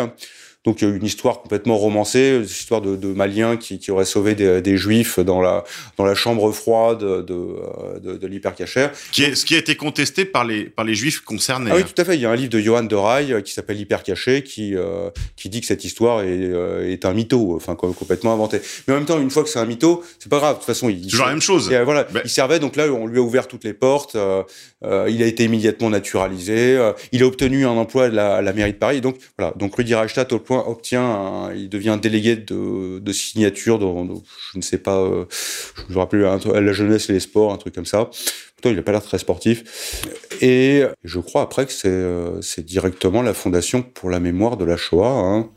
Donc 0.64 0.83
une 0.83 1.05
histoire 1.05 1.40
complètement 1.40 1.77
romancée, 1.77 2.37
une 2.38 2.44
histoire 2.44 2.81
de, 2.81 2.97
de 2.97 3.09
Maliens 3.09 3.57
qui, 3.57 3.79
qui 3.79 3.90
auraient 3.90 4.05
sauvé 4.05 4.35
des, 4.35 4.61
des, 4.61 4.77
Juifs 4.77 5.21
dans 5.21 5.40
la 5.40 5.64
dans 5.97 6.05
la 6.05 6.14
chambre 6.14 6.51
froide 6.53 6.99
de 6.99 7.23
de, 7.23 8.01
de, 8.01 8.16
de 8.16 8.27
l'hypercachère. 8.27 8.90
Qui 9.12 9.23
est 9.23 9.35
ce 9.35 9.47
qui 9.47 9.55
a 9.55 9.59
été 9.59 9.77
contesté 9.77 10.25
par 10.25 10.44
les 10.44 10.64
par 10.64 10.85
les 10.85 10.94
Juifs 10.94 11.21
concernés. 11.21 11.71
Ah 11.73 11.77
oui, 11.77 11.85
tout 11.85 12.01
à 12.01 12.05
fait. 12.05 12.16
Il 12.16 12.21
y 12.21 12.27
a 12.27 12.31
un 12.31 12.37
livre 12.37 12.51
de 12.51 12.59
Johan 12.59 12.83
de 12.83 12.97
Rai 12.97 13.42
qui 13.44 13.53
s'appelle 13.53 13.81
Hypercaché 13.81 14.42
qui 14.42 14.75
euh, 14.75 15.11
qui 15.37 15.49
dit 15.49 15.61
que 15.61 15.66
cette 15.66 15.85
histoire 15.85 16.23
est, 16.23 16.27
euh, 16.27 16.90
est 16.90 17.05
un 17.05 17.12
mytho, 17.12 17.55
enfin 17.55 17.75
complètement 17.77 18.33
inventé. 18.33 18.61
Mais 18.87 18.94
en 18.94 18.97
même 18.97 19.07
temps, 19.07 19.21
une 19.21 19.31
fois 19.31 19.44
que 19.44 19.49
c'est 19.49 19.61
un 19.61 19.64
mytho, 19.64 20.03
c'est 20.18 20.29
pas 20.29 20.38
grave. 20.38 20.55
De 20.55 20.59
toute 20.59 20.66
façon, 20.66 20.88
il 20.88 21.07
toujours 21.07 21.27
la 21.27 21.33
même 21.33 21.40
chose. 21.40 21.71
Et, 21.71 21.83
voilà, 21.85 22.07
il 22.25 22.31
servait. 22.31 22.59
Donc 22.59 22.77
là, 22.77 22.87
on 22.88 23.07
lui 23.07 23.18
a 23.18 23.23
ouvert 23.23 23.47
toutes 23.47 23.64
les 23.64 23.75
portes. 23.75 24.16
Euh, 24.16 24.42
il 25.09 25.23
a 25.23 25.27
été 25.27 25.44
immédiatement 25.44 25.90
naturalisé. 25.90 26.79
il 27.12 27.23
a 27.23 27.27
obtenu 27.27 27.64
un 27.64 27.71
emploi 27.71 28.07
à 28.07 28.09
la, 28.09 28.37
à 28.37 28.42
la 28.42 28.53
mairie 28.53 28.73
de 28.73 28.79
Paris. 28.79 29.01
Donc 29.01 29.16
voilà. 29.38 29.55
Donc 29.57 29.75
Rudi 29.77 29.94
Reichstadt 29.94 30.33
point 30.49 30.65
obtient, 30.67 31.05
un, 31.05 31.55
il 31.55 31.69
devient 31.69 31.99
délégué 32.01 32.35
de, 32.37 32.99
de 32.99 33.13
signature, 33.13 33.79
de, 33.79 33.85
je 34.53 34.57
ne 34.57 34.63
sais 34.63 34.79
pas, 34.79 34.99
euh, 34.99 35.27
je 35.89 35.95
me 35.95 35.99
rappelle 35.99 36.21
la 36.21 36.73
jeunesse 36.73 37.11
et 37.11 37.13
les 37.13 37.21
sports, 37.21 37.53
un 37.53 37.59
truc 37.59 37.75
comme 37.75 37.85
ça. 37.85 38.09
Pourtant, 38.55 38.71
il 38.71 38.77
n'a 38.77 38.83
pas 38.83 38.93
l'air 38.93 39.03
très 39.03 39.19
sportif. 39.19 40.03
Et 40.41 40.85
je 41.05 41.21
crois 41.21 41.43
après 41.43 41.67
que 41.67 41.73
c'est 41.73 41.91
euh, 41.91 42.41
directement 42.59 43.21
la 43.21 43.35
Fondation 43.35 43.83
pour 43.83 44.09
la 44.09 44.21
mémoire 44.21 44.57
de 44.57 44.65
la 44.65 44.79
Shoah. 44.79 45.21
Hein. 45.21 45.51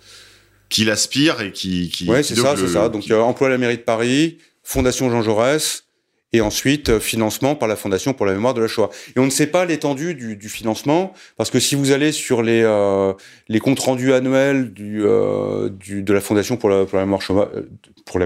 Qui 0.68 0.84
l'aspire 0.84 1.40
et 1.42 1.54
qui... 1.54 1.90
qui 1.90 2.10
ouais, 2.10 2.22
c'est 2.22 2.36
ça, 2.36 2.56
c'est 2.58 2.68
ça. 2.68 2.90
Donc, 2.90 3.04
qui... 3.04 3.14
emploi 3.14 3.48
à 3.48 3.52
la 3.52 3.58
mairie 3.58 3.78
de 3.78 3.84
Paris, 3.84 4.40
Fondation 4.62 5.10
Jean 5.10 5.22
Jaurès, 5.22 5.86
et 6.34 6.42
ensuite 6.42 6.90
euh, 6.90 7.00
financement 7.00 7.56
par 7.56 7.68
la 7.68 7.76
Fondation 7.76 8.14
pour 8.14 8.26
la 8.26 8.34
mémoire 8.34 8.54
de 8.54 8.62
la 8.62 8.68
Shoah. 8.68 8.90
Et 9.16 9.20
on 9.20 9.26
ne 9.26 9.30
sait 9.30 9.48
pas 9.48 9.66
l'étendue 9.66 10.16
du, 10.16 10.36
du, 10.36 10.50
financement 10.50 11.14
parce 11.38 11.50
que 11.50 11.60
si 11.60 11.76
vous 11.76 11.92
allez 11.92 12.12
sur 12.12 12.42
les 12.42 12.62
euh, 12.64 13.14
les 13.52 13.60
comptes 13.60 13.80
rendus 13.80 14.14
annuels 14.14 14.74
du, 14.74 15.04
euh, 15.04 15.70
du 15.70 16.04
de 16.04 16.14
la 16.14 16.22
Fondation 16.22 16.58
pour 16.58 16.70
la, 16.70 16.86
mémoire 16.94 17.22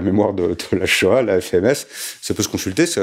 mémoire 0.02 0.34
de, 0.34 0.56
la 0.72 0.86
Shoah, 0.86 1.22
la 1.22 1.40
FMS, 1.40 1.86
ça 2.22 2.34
peut 2.34 2.42
se 2.42 2.48
consulter, 2.48 2.86
c'est 2.86 3.00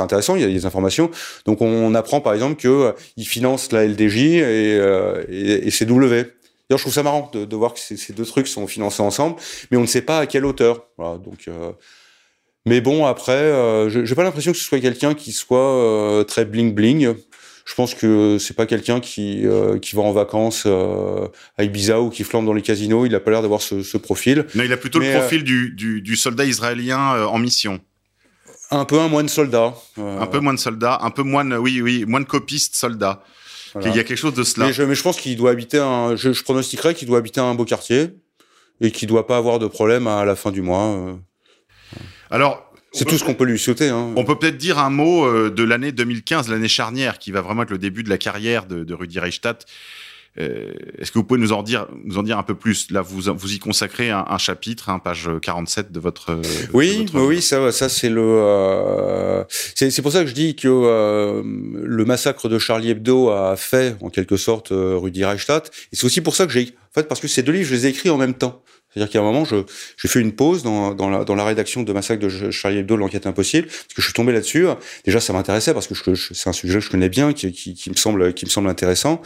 intéressant, 0.00 0.34
il 0.34 0.42
y 0.42 0.44
a 0.44 0.48
des 0.48 0.66
informations. 0.66 1.10
Donc 1.44 1.62
on, 1.62 1.94
apprend 1.94 2.20
par 2.20 2.34
exemple 2.34 2.60
que 2.60 2.68
euh, 2.68 2.92
financent 3.18 3.72
la 3.72 3.86
LDJ 3.86 4.16
et, 4.18 4.78
euh, 4.78 5.24
et, 5.28 5.68
et 5.68 5.70
CW. 5.70 6.26
D'ailleurs, 6.68 6.78
je 6.78 6.82
trouve 6.82 6.94
ça 6.94 7.04
marrant 7.04 7.30
de, 7.32 7.44
de 7.44 7.56
voir 7.56 7.74
que 7.74 7.80
ces, 7.80 7.96
ces, 7.96 8.12
deux 8.12 8.24
trucs 8.24 8.48
sont 8.48 8.66
financés 8.66 9.02
ensemble, 9.02 9.36
mais 9.70 9.76
on 9.76 9.82
ne 9.82 9.86
sait 9.86 10.02
pas 10.02 10.18
à 10.18 10.26
quelle 10.26 10.44
hauteur. 10.44 10.88
Voilà, 10.98 11.18
donc 11.18 11.46
euh, 11.46 11.70
mais 12.66 12.80
bon, 12.80 13.06
après, 13.06 13.32
euh, 13.32 14.04
j'ai 14.04 14.14
pas 14.16 14.24
l'impression 14.24 14.50
que 14.50 14.58
ce 14.58 14.64
soit 14.64 14.80
quelqu'un 14.80 15.14
qui 15.14 15.30
soit 15.30 15.72
euh, 15.72 16.24
très 16.24 16.44
bling 16.44 16.74
bling. 16.74 17.14
Je 17.64 17.74
pense 17.74 17.94
que 17.94 18.38
c'est 18.38 18.54
pas 18.54 18.66
quelqu'un 18.66 18.98
qui 18.98 19.46
euh, 19.46 19.78
qui 19.78 19.94
va 19.94 20.02
en 20.02 20.12
vacances 20.12 20.64
euh, 20.66 21.28
à 21.58 21.62
Ibiza 21.62 22.00
ou 22.00 22.10
qui 22.10 22.24
flambe 22.24 22.44
dans 22.44 22.52
les 22.52 22.62
casinos. 22.62 23.06
Il 23.06 23.14
a 23.14 23.20
pas 23.20 23.30
l'air 23.30 23.42
d'avoir 23.42 23.62
ce, 23.62 23.84
ce, 23.84 23.96
profil. 23.96 24.46
Non, 24.56 24.64
il 24.64 24.72
a 24.72 24.76
plutôt 24.76 24.98
Mais, 24.98 25.12
le 25.12 25.20
profil 25.20 25.44
du, 25.44 25.74
du, 25.74 26.02
du, 26.02 26.16
soldat 26.16 26.44
israélien 26.44 27.24
en 27.26 27.38
mission. 27.38 27.80
Un 28.72 28.84
peu 28.84 28.98
un 28.98 29.08
moine 29.08 29.28
soldat. 29.28 29.74
Un 29.96 30.26
peu 30.26 30.40
moine 30.40 30.58
soldat, 30.58 30.98
un 31.02 31.10
peu 31.10 31.22
moine, 31.22 31.54
oui, 31.54 31.80
oui, 31.80 32.04
moine 32.04 32.24
copiste 32.24 32.74
soldat. 32.74 33.22
Voilà. 33.74 33.90
Il 33.90 33.96
y 33.96 34.00
a 34.00 34.04
quelque 34.04 34.18
chose 34.18 34.34
de 34.34 34.42
cela. 34.42 34.66
Mais 34.66 34.72
je, 34.72 34.82
mais 34.82 34.96
je 34.96 35.02
pense 35.02 35.20
qu'il 35.20 35.36
doit 35.36 35.52
habiter 35.52 35.78
un. 35.78 36.16
Je, 36.16 36.32
je 36.32 36.42
pronostiquerais 36.42 36.94
qu'il 36.94 37.06
doit 37.06 37.18
habiter 37.18 37.40
un 37.40 37.54
beau 37.54 37.64
quartier 37.64 38.10
et 38.80 38.90
qu'il 38.90 39.08
doit 39.08 39.28
pas 39.28 39.36
avoir 39.36 39.60
de 39.60 39.68
problème 39.68 40.08
à 40.08 40.24
la 40.24 40.34
fin 40.34 40.50
du 40.50 40.62
mois. 40.62 41.16
Alors, 42.30 42.72
c'est 42.92 43.04
tout 43.04 43.18
ce 43.18 43.24
qu'on 43.24 43.34
peut 43.34 43.44
lui 43.44 43.58
souhaiter. 43.58 43.88
Hein. 43.88 44.12
On 44.16 44.24
peut 44.24 44.38
peut-être 44.38 44.56
dire 44.56 44.78
un 44.78 44.90
mot 44.90 45.26
euh, 45.26 45.50
de 45.50 45.62
l'année 45.62 45.92
2015, 45.92 46.48
l'année 46.48 46.68
charnière, 46.68 47.18
qui 47.18 47.30
va 47.30 47.40
vraiment 47.42 47.62
être 47.62 47.70
le 47.70 47.78
début 47.78 48.02
de 48.02 48.08
la 48.08 48.18
carrière 48.18 48.66
de, 48.66 48.84
de 48.84 48.94
Rudi 48.94 49.18
Reichstadt. 49.18 49.66
Euh, 50.38 50.72
Est-ce 50.98 51.10
que 51.12 51.18
vous 51.18 51.24
pouvez 51.24 51.40
nous 51.40 51.52
en 51.52 51.62
dire, 51.62 51.86
nous 52.04 52.18
en 52.18 52.22
dire 52.22 52.38
un 52.38 52.42
peu 52.42 52.54
plus? 52.54 52.90
Là, 52.90 53.00
vous, 53.00 53.22
vous 53.34 53.54
y 53.54 53.58
consacrez 53.58 54.10
un, 54.10 54.24
un 54.28 54.38
chapitre, 54.38 54.90
hein, 54.90 54.98
page 54.98 55.30
47 55.40 55.92
de 55.92 56.00
votre. 56.00 56.38
Oui, 56.74 57.06
votre... 57.06 57.26
oui, 57.26 57.40
ça, 57.40 57.72
ça 57.72 57.88
c'est 57.88 58.10
le. 58.10 58.22
Euh, 58.22 59.44
c'est 59.48 60.02
pour 60.02 60.12
ça 60.12 60.22
que 60.22 60.28
je 60.28 60.34
dis 60.34 60.54
que 60.54 60.68
euh, 60.68 61.42
le 61.44 62.04
massacre 62.04 62.48
de 62.48 62.58
Charlie 62.58 62.90
Hebdo 62.90 63.30
a 63.30 63.56
fait 63.56 63.96
en 64.02 64.10
quelque 64.10 64.36
sorte 64.36 64.72
euh, 64.72 64.96
Rudi 64.96 65.24
Reichstadt. 65.24 65.70
Et 65.92 65.96
c'est 65.96 66.04
aussi 66.04 66.20
pour 66.20 66.36
ça 66.36 66.46
que 66.46 66.52
j'ai, 66.52 66.74
en 66.90 67.00
fait, 67.00 67.08
parce 67.08 67.20
que 67.20 67.28
ces 67.28 67.42
deux 67.42 67.52
livres, 67.52 67.68
je 67.68 67.74
les 67.74 67.86
ai 67.86 67.90
écrits 67.90 68.10
en 68.10 68.18
même 68.18 68.34
temps. 68.34 68.62
C'est-à-dire 68.96 69.12
qu'à 69.12 69.18
un 69.18 69.22
moment, 69.22 69.44
j'ai 69.44 70.08
fait 70.08 70.20
une 70.20 70.32
pause 70.32 70.62
dans, 70.62 70.94
la, 71.36 71.44
rédaction 71.44 71.82
de 71.82 71.92
Massacre 71.92 72.22
de 72.22 72.50
Charlie 72.50 72.78
Hebdo, 72.78 72.96
l'enquête 72.96 73.26
impossible, 73.26 73.66
parce 73.66 73.92
que 73.94 74.00
je 74.00 74.06
suis 74.06 74.14
tombé 74.14 74.32
là-dessus. 74.32 74.66
Déjà, 75.04 75.20
ça 75.20 75.34
m'intéressait 75.34 75.74
parce 75.74 75.86
que 75.86 76.14
c'est 76.14 76.48
un 76.48 76.54
sujet 76.54 76.78
que 76.78 76.80
je 76.80 76.90
connais 76.90 77.10
bien, 77.10 77.34
qui, 77.34 77.90
me 77.90 77.94
semble, 77.94 78.68
intéressant. 78.70 79.20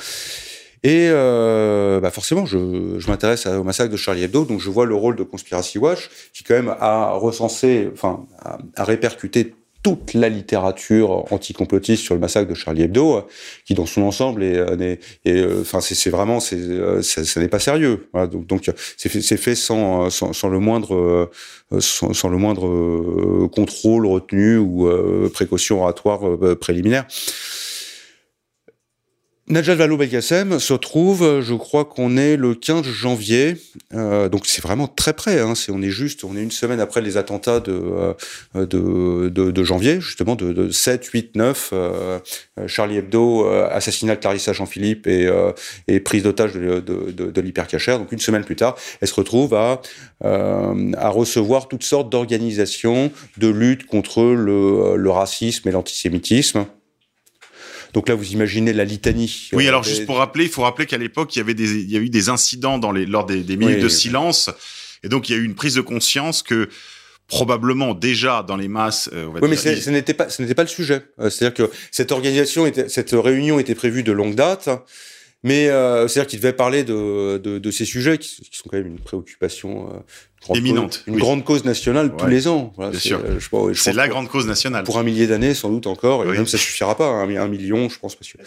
Et 0.82 1.08
euh, 1.10 2.00
bah 2.00 2.10
forcément, 2.10 2.46
je, 2.46 2.96
je 2.98 3.06
m'intéresse 3.08 3.46
au 3.46 3.62
massacre 3.62 3.92
de 3.92 3.98
Charlie 3.98 4.22
Hebdo, 4.22 4.44
donc 4.46 4.60
je 4.60 4.70
vois 4.70 4.86
le 4.86 4.94
rôle 4.94 5.14
de 5.14 5.22
Conspiracy 5.22 5.78
Watch, 5.78 6.08
qui 6.32 6.42
quand 6.42 6.54
même 6.54 6.74
a 6.80 7.12
recensé, 7.12 7.90
enfin, 7.92 8.26
a 8.74 8.84
répercuté 8.84 9.54
toute 9.82 10.14
la 10.14 10.28
littérature 10.28 11.32
anticomplotiste 11.32 12.02
sur 12.02 12.14
le 12.14 12.20
massacre 12.20 12.48
de 12.50 12.54
Charlie 12.54 12.82
Hebdo, 12.82 13.26
qui 13.64 13.74
dans 13.74 13.86
son 13.86 14.02
ensemble 14.02 14.42
est, 14.42 15.00
est, 15.24 15.46
enfin 15.60 15.80
c'est 15.80 16.10
vraiment 16.10 16.40
c'est 16.40 17.02
ça, 17.02 17.40
n'est 17.40 17.48
pas 17.48 17.58
sérieux. 17.58 18.08
Voilà, 18.12 18.26
donc 18.26 18.46
donc 18.46 18.70
c'est 18.96 19.08
fait, 19.08 19.36
fait 19.36 19.54
sans, 19.54 20.10
sans, 20.10 20.32
sans 20.32 20.48
le 20.48 20.58
moindre 20.58 21.30
sans, 21.78 22.12
sans 22.12 22.28
le 22.28 22.36
moindre 22.36 23.46
contrôle 23.48 24.06
retenu 24.06 24.58
ou 24.58 24.90
précaution 25.32 25.82
oratoire 25.82 26.20
préliminaire. 26.60 27.06
Najat 29.50 29.74
Vallaud-Belkacem 29.74 30.60
se 30.60 30.74
trouve, 30.74 31.40
je 31.40 31.54
crois 31.54 31.84
qu'on 31.84 32.16
est 32.16 32.36
le 32.36 32.54
15 32.54 32.84
janvier, 32.84 33.56
euh, 33.92 34.28
donc 34.28 34.46
c'est 34.46 34.62
vraiment 34.62 34.86
très 34.86 35.12
près. 35.12 35.40
Hein, 35.40 35.56
c'est 35.56 35.72
on 35.72 35.82
est 35.82 35.90
juste, 35.90 36.22
on 36.22 36.36
est 36.36 36.42
une 36.42 36.52
semaine 36.52 36.78
après 36.78 37.00
les 37.00 37.16
attentats 37.16 37.58
de 37.58 37.72
euh, 37.72 38.14
de, 38.54 39.28
de, 39.28 39.50
de, 39.50 39.64
janvier, 39.64 40.00
justement 40.00 40.36
de, 40.36 40.52
de 40.52 40.70
7, 40.70 41.04
8, 41.04 41.34
9, 41.34 41.74
Charlie 42.68 42.98
Hebdo, 42.98 43.44
euh, 43.44 43.68
assassinat 43.72 44.14
de 44.14 44.20
Clarissa 44.20 44.52
Jean-Philippe 44.52 45.08
et, 45.08 45.26
euh, 45.26 45.50
et 45.88 45.98
prise 45.98 46.22
d'otage 46.22 46.54
de, 46.54 46.78
de, 46.78 47.10
de, 47.10 47.30
de 47.32 47.40
l'hypercachère. 47.40 47.98
Donc 47.98 48.12
une 48.12 48.20
semaine 48.20 48.44
plus 48.44 48.56
tard, 48.56 48.76
elle 49.00 49.08
se 49.08 49.14
retrouve 49.14 49.54
à 49.54 49.82
à 50.22 51.08
recevoir 51.08 51.66
toutes 51.66 51.82
sortes 51.82 52.10
d'organisations 52.10 53.10
de 53.38 53.48
lutte 53.48 53.86
contre 53.86 54.22
le, 54.22 54.96
le 54.96 55.10
racisme 55.10 55.66
et 55.68 55.72
l'antisémitisme. 55.72 56.66
Donc 57.92 58.08
là, 58.08 58.14
vous 58.14 58.32
imaginez 58.32 58.72
la 58.72 58.84
litanie. 58.84 59.48
Oui, 59.52 59.66
alors 59.68 59.82
juste 59.82 60.06
pour 60.06 60.18
rappeler, 60.18 60.44
il 60.44 60.50
faut 60.50 60.62
rappeler 60.62 60.86
qu'à 60.86 60.98
l'époque, 60.98 61.34
il 61.34 61.38
y 61.38 61.42
avait 61.42 61.54
des, 61.54 61.82
il 61.82 61.90
y 61.90 61.96
a 61.96 62.00
eu 62.00 62.10
des 62.10 62.28
incidents 62.28 62.78
dans 62.78 62.92
les, 62.92 63.06
lors 63.06 63.26
des, 63.26 63.42
des 63.42 63.56
minutes 63.56 63.80
de 63.80 63.88
silence, 63.88 64.50
et 65.02 65.08
donc 65.08 65.28
il 65.28 65.32
y 65.32 65.34
a 65.34 65.38
eu 65.38 65.44
une 65.44 65.54
prise 65.54 65.74
de 65.74 65.80
conscience 65.80 66.42
que 66.42 66.68
probablement 67.26 67.94
déjà 67.94 68.42
dans 68.42 68.56
les 68.56 68.68
masses. 68.68 69.08
Euh, 69.12 69.26
on 69.28 69.32
va 69.32 69.40
oui, 69.40 69.48
mais 69.50 69.56
ce 69.56 69.90
n'était 69.90 70.14
pas, 70.14 70.28
ce 70.28 70.42
n'était 70.42 70.54
pas 70.54 70.64
le 70.64 70.68
sujet. 70.68 71.02
Euh, 71.20 71.30
c'est-à-dire 71.30 71.54
que 71.54 71.72
cette 71.90 72.12
organisation 72.12 72.66
était, 72.66 72.88
cette 72.88 73.12
réunion 73.12 73.58
était 73.58 73.76
prévue 73.76 74.02
de 74.02 74.12
longue 74.12 74.34
date. 74.34 74.68
Mais 75.42 75.68
euh, 75.68 76.06
c'est-à-dire 76.06 76.28
qu'il 76.28 76.40
devait 76.40 76.52
parler 76.52 76.84
de, 76.84 77.38
de, 77.38 77.58
de, 77.58 77.70
ces 77.70 77.86
sujets 77.86 78.18
qui, 78.18 78.42
qui, 78.42 78.58
sont 78.58 78.68
quand 78.68 78.76
même 78.76 78.88
une 78.88 78.98
préoccupation 78.98 79.88
euh, 79.88 80.54
éminente, 80.54 81.02
une 81.06 81.16
grande 81.16 81.44
cause 81.44 81.64
nationale 81.64 82.14
tous 82.14 82.26
les 82.26 82.46
ans. 82.46 82.72
Voilà, 82.76 82.90
Bien 82.90 83.00
sûr. 83.00 83.22
Euh, 83.24 83.72
c'est 83.74 83.94
la 83.94 84.08
grande 84.08 84.28
cause 84.28 84.46
nationale. 84.46 84.84
Pour 84.84 84.98
un 84.98 85.02
millier 85.02 85.26
d'années, 85.26 85.54
sans 85.54 85.70
doute 85.70 85.86
encore. 85.86 86.24
Et 86.24 86.26
même 86.26 86.46
ça 86.46 86.58
suffira 86.58 86.94
pas. 86.94 87.08
Hein, 87.08 87.36
un, 87.36 87.48
million, 87.48 87.88
je 87.88 87.98
pense, 87.98 88.14
parce 88.16 88.30
que. 88.32 88.38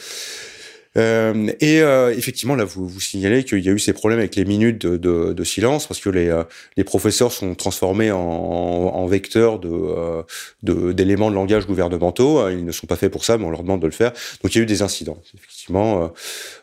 Euh, 0.98 1.52
et 1.60 1.82
euh, 1.82 2.14
effectivement, 2.16 2.56
là, 2.56 2.66
vous 2.66 2.88
vous 2.88 3.00
signalez 3.00 3.44
qu'il 3.44 3.60
y 3.60 3.70
a 3.70 3.72
eu 3.72 3.80
ces 3.80 3.94
problèmes 3.94 4.20
avec 4.20 4.36
les 4.36 4.46
minutes 4.46 4.86
de, 4.86 4.98
de, 4.98 5.34
de 5.34 5.44
silence 5.44 5.88
parce 5.88 6.00
que 6.00 6.10
les, 6.10 6.30
euh, 6.30 6.44
les 6.78 6.84
professeurs 6.84 7.32
sont 7.32 7.56
transformés 7.56 8.12
en, 8.12 8.20
en 8.20 9.06
vecteurs 9.08 9.60
de 9.60 10.24
d'éléments 10.62 11.30
de, 11.30 11.36
langage 11.36 11.66
gouvernementaux. 11.66 12.48
Ils 12.50 12.66
ne 12.66 12.72
sont 12.72 12.88
pas 12.88 12.96
faits 12.96 13.12
pour 13.12 13.26
ça, 13.26 13.38
mais 13.38 13.46
on 13.46 13.50
leur 13.50 13.64
demande 13.64 13.82
de 13.82 13.88
le 13.88 13.92
faire. 13.92 14.12
Donc, 14.44 14.54
il 14.54 14.58
y 14.58 14.62
a 14.62 14.64
eu 14.64 14.68
des 14.68 14.82
incidents, 14.82 15.18
effectivement. 15.36 16.14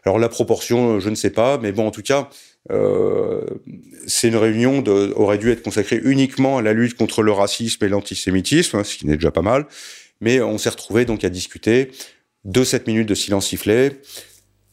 Alors, 0.05 0.19
la 0.19 0.29
proportion, 0.29 1.01
je 1.01 1.11
ne 1.11 1.15
sais 1.15 1.31
pas, 1.31 1.59
mais 1.59 1.73
bon, 1.73 1.87
en 1.87 1.91
tout 1.91 2.03
cas. 2.03 2.29
Euh, 2.71 3.41
c'est 4.07 4.29
une 4.29 4.37
réunion 4.37 4.83
de, 4.83 5.15
aurait 5.17 5.39
dû 5.39 5.51
être 5.51 5.63
consacrée 5.63 5.99
uniquement 6.05 6.59
à 6.59 6.63
la 6.63 6.75
lutte 6.75 6.95
contre 6.95 7.23
le 7.23 7.33
racisme 7.33 7.83
et 7.85 7.89
l'antisémitisme, 7.89 8.77
hein, 8.77 8.85
ce 8.85 8.99
qui 8.99 9.07
n'est 9.07 9.17
déjà 9.17 9.31
pas 9.31 9.43
mal. 9.43 9.67
Mais 10.21 10.43
on 10.43 10.59
s'est 10.59 10.69
retrouvé 10.69 11.07
donc 11.07 11.25
à 11.25 11.31
discuter 11.31 11.91
de 12.45 12.65
cette 12.65 12.87
minute 12.87 13.09
de 13.09 13.15
silence 13.15 13.49
sifflé, 13.49 14.01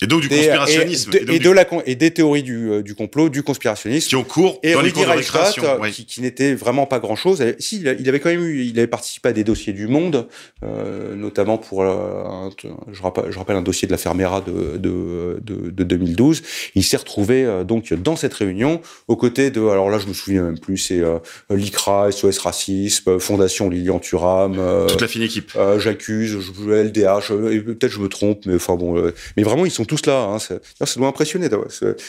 et 0.02 0.08
donc 0.08 0.22
du 0.22 0.30
conspirationnisme. 0.30 1.12
Et, 1.14 1.36
et, 1.36 1.40
de 1.40 1.50
la, 1.50 1.66
et 1.86 1.96
des 1.96 2.12
théories 2.12 2.44
du, 2.44 2.70
euh, 2.70 2.84
du 2.84 2.94
complot, 2.94 3.30
du 3.30 3.42
conspirationnisme. 3.42 4.08
Qui 4.10 4.16
ont 4.16 4.24
cours 4.24 4.60
et 4.62 4.74
dans 4.74 4.82
les 4.82 4.92
cours 4.92 5.06
de 5.06 5.10
récréation. 5.10 5.64
Qui, 5.92 6.06
qui 6.06 6.22
n'était 6.22 6.54
vraiment 6.54 6.86
pas 6.86 7.00
grand-chose. 7.00 7.44
Si, 7.60 7.82
il 7.82 8.10
avait 8.10 8.20
quand 8.20 8.30
même 8.30 8.44
eu, 8.44 8.64
il 8.64 8.78
avait 8.78 8.88
participé 8.88 9.30
à 9.30 9.34
des 9.34 9.44
dossiers 9.44 9.74
du 9.74 9.88
Monde, 9.88 10.28
euh, 10.64 11.16
notamment 11.16 11.58
pour, 11.58 11.82
euh, 11.82 12.50
je, 12.92 13.02
rappelle, 13.02 13.32
je 13.32 13.38
rappelle 13.38 13.56
un 13.56 13.62
dossier 13.62 13.88
de 13.88 13.92
la 13.92 13.98
Fermera 13.98 14.42
de, 14.42 14.78
de, 14.78 15.40
de, 15.42 15.70
de 15.72 15.84
2012. 15.84 16.44
Il 16.76 16.84
s'est 16.84 16.98
retrouvé 16.98 17.44
euh, 17.46 17.64
donc 17.64 17.92
dans 17.94 18.16
cette 18.16 18.34
réunion 18.34 18.82
aux 19.08 19.16
côtés 19.16 19.50
de, 19.50 19.62
alors 19.62 19.90
là 19.90 19.98
je 19.98 20.08
me 20.08 20.14
souviens 20.14 20.44
même 20.44 20.60
plus, 20.60 20.78
c'est 20.78 21.00
euh, 21.00 21.18
l'ICRA, 21.50 22.12
SOS 22.12 22.38
Racisme, 22.40 23.20
Fondation 23.20 23.70
Lilian 23.70 24.00
Thuram. 24.00 24.60
Toute 24.88 25.02
la 25.02 25.08
fine 25.08 25.24
équipe. 25.24 25.58
J'accuse, 25.80 26.38
LDH, 26.68 27.30
peut-être 27.66 27.92
je 27.92 28.00
me 28.00 28.10
trompe, 28.10 28.46
mais 28.46 28.56
enfin 28.56 28.76
bon, 28.76 29.12
mais 29.36 29.44
vraiment 29.44 29.66
ils 29.66 29.72
sont 29.72 29.87
tous 29.88 30.06
là. 30.06 30.24
Hein, 30.24 30.40
ça 30.40 30.60
doit 30.98 31.08
impressionner. 31.08 31.50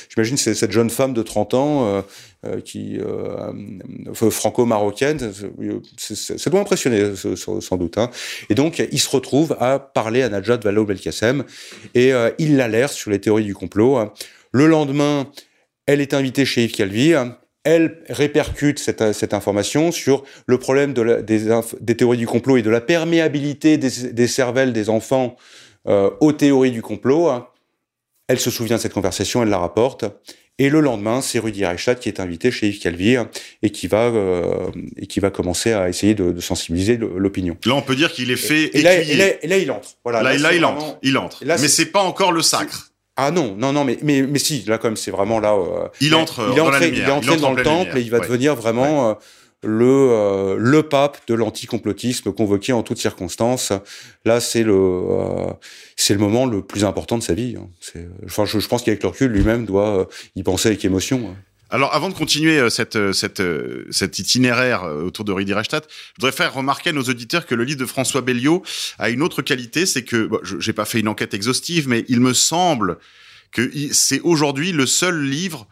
J'imagine 0.08 0.36
cette 0.36 0.72
jeune 0.72 0.90
femme 0.90 1.14
de 1.14 1.22
30 1.22 1.54
ans 1.54 1.86
euh, 1.86 2.02
euh, 2.46 2.60
qui 2.60 2.98
euh, 2.98 4.30
franco-marocaine. 4.30 5.18
Ça 5.96 6.50
doit 6.50 6.60
impressionner 6.60 7.12
sans 7.34 7.76
doute. 7.76 7.98
Hein. 7.98 8.10
Et 8.50 8.54
donc 8.54 8.82
il 8.92 9.00
se 9.00 9.10
retrouve 9.10 9.56
à 9.60 9.78
parler 9.78 10.22
à 10.22 10.28
Najat 10.28 10.58
Vallaud-Belkacem 10.58 11.44
et 11.94 12.12
il 12.38 12.56
l'alerte 12.56 12.92
sur 12.92 13.10
les 13.10 13.20
théories 13.20 13.44
du 13.44 13.54
complot. 13.54 13.96
Hein. 13.96 14.12
Le 14.52 14.66
lendemain, 14.66 15.30
elle 15.86 16.00
est 16.00 16.14
invitée 16.14 16.44
chez 16.44 16.64
Yves 16.64 16.74
Calvi 16.74 17.14
elle 17.64 17.98
répercute 18.08 18.78
cette, 18.78 19.34
information 19.34 19.92
sur 19.92 20.24
le 20.46 20.58
problème 20.58 20.94
de 20.94 21.20
des, 21.20 21.96
théories 21.96 22.16
du 22.16 22.26
complot 22.26 22.56
et 22.56 22.62
de 22.62 22.70
la 22.70 22.80
perméabilité 22.80 23.76
des, 23.76 24.12
des 24.12 24.26
cervelles 24.26 24.72
des 24.72 24.88
enfants 24.88 25.36
aux 25.84 26.32
théories 26.32 26.70
du 26.70 26.82
complot. 26.82 27.30
Elle 28.28 28.38
se 28.38 28.50
souvient 28.50 28.76
de 28.76 28.80
cette 28.82 28.92
conversation, 28.92 29.42
elle 29.42 29.48
la 29.48 29.58
rapporte. 29.58 30.04
Et 30.60 30.70
le 30.70 30.80
lendemain, 30.80 31.20
c'est 31.20 31.38
Rudy 31.38 31.64
Reichstadt 31.64 32.00
qui 32.00 32.08
est 32.08 32.18
invité 32.18 32.50
chez 32.50 32.68
Yves 32.68 32.80
Calvi 32.80 33.16
et 33.62 33.70
qui 33.70 33.86
va 33.86 34.06
euh, 34.06 34.66
et 34.96 35.06
qui 35.06 35.20
va 35.20 35.30
commencer 35.30 35.72
à 35.72 35.88
essayer 35.88 36.14
de, 36.14 36.32
de 36.32 36.40
sensibiliser 36.40 36.96
l'opinion. 36.96 37.56
Là, 37.64 37.74
on 37.74 37.82
peut 37.82 37.94
dire 37.94 38.12
qu'il 38.12 38.30
est 38.32 38.36
fait. 38.36 38.76
Et, 38.76 38.82
là, 38.82 38.96
et, 38.96 39.14
là, 39.14 39.26
et, 39.40 39.46
là, 39.46 39.58
il 39.58 39.70
entre. 39.70 39.90
Voilà. 40.02 40.20
Là, 40.22 40.36
là, 40.36 40.52
il 40.52 40.64
entre. 40.64 40.98
Il 41.02 41.16
entre. 41.16 41.44
Là, 41.44 41.56
mais 41.60 41.68
c'est 41.68 41.86
pas 41.86 42.02
encore 42.02 42.32
le 42.32 42.42
sacre. 42.42 42.90
Ah 43.16 43.30
non, 43.30 43.54
non, 43.56 43.72
non, 43.72 43.84
mais 43.84 43.98
mais 44.02 44.22
mais 44.22 44.38
si, 44.40 44.64
là, 44.66 44.78
comme 44.78 44.96
c'est 44.96 45.12
vraiment 45.12 45.38
là. 45.38 45.54
Euh, 45.54 45.88
il 46.00 46.14
entre. 46.16 46.48
Il 46.52 46.58
est 46.58 46.60
entré, 46.60 46.88
il 46.88 47.00
est 47.00 47.10
entré 47.10 47.36
dans 47.36 47.52
le 47.52 47.62
temple 47.62 47.96
et 47.96 48.00
il 48.00 48.10
va 48.10 48.18
devenir 48.18 48.56
vraiment. 48.56 49.10
Euh, 49.10 49.14
le 49.62 49.84
euh, 49.84 50.56
le 50.58 50.82
pape 50.84 51.18
de 51.26 51.34
l'anticomplotisme 51.34 52.32
convoqué 52.32 52.72
en 52.72 52.82
toutes 52.82 52.98
circonstances. 52.98 53.72
Là, 54.24 54.40
c'est 54.40 54.62
le 54.62 54.74
euh, 54.74 55.52
c'est 55.96 56.14
le 56.14 56.20
moment 56.20 56.46
le 56.46 56.62
plus 56.62 56.84
important 56.84 57.18
de 57.18 57.22
sa 57.22 57.34
vie. 57.34 57.56
Hein. 57.58 57.68
Enfin, 58.24 58.44
je, 58.44 58.66
pense 58.66 58.82
qu'avec 58.82 59.02
le 59.02 59.08
recul, 59.08 59.32
lui-même 59.32 59.66
doit 59.66 60.00
euh, 60.00 60.04
y 60.36 60.42
penser 60.42 60.68
avec 60.68 60.84
émotion. 60.84 61.30
Hein. 61.30 61.36
Alors, 61.70 61.92
avant 61.92 62.08
de 62.08 62.14
continuer 62.14 62.70
cette, 62.70 63.12
cette, 63.12 63.42
cet 63.90 64.18
itinéraire 64.18 64.84
autour 64.84 65.26
de 65.26 65.32
Rudi 65.32 65.52
Reichstadt, 65.52 65.86
je 65.86 66.22
voudrais 66.22 66.34
faire 66.34 66.54
remarquer 66.54 66.90
à 66.90 66.92
nos 66.94 67.02
auditeurs 67.02 67.44
que 67.44 67.54
le 67.54 67.62
livre 67.64 67.78
de 67.78 67.84
François 67.84 68.22
Belliot 68.22 68.62
a 68.98 69.10
une 69.10 69.20
autre 69.20 69.42
qualité, 69.42 69.84
c'est 69.84 70.02
que, 70.02 70.28
bon, 70.28 70.38
j'ai 70.42 70.72
pas 70.72 70.86
fait 70.86 70.98
une 70.98 71.08
enquête 71.08 71.34
exhaustive, 71.34 71.86
mais 71.86 72.06
il 72.08 72.20
me 72.20 72.32
semble 72.32 72.96
que 73.52 73.70
c'est 73.92 74.20
aujourd'hui 74.20 74.72
le 74.72 74.86
seul 74.86 75.22
livre 75.22 75.68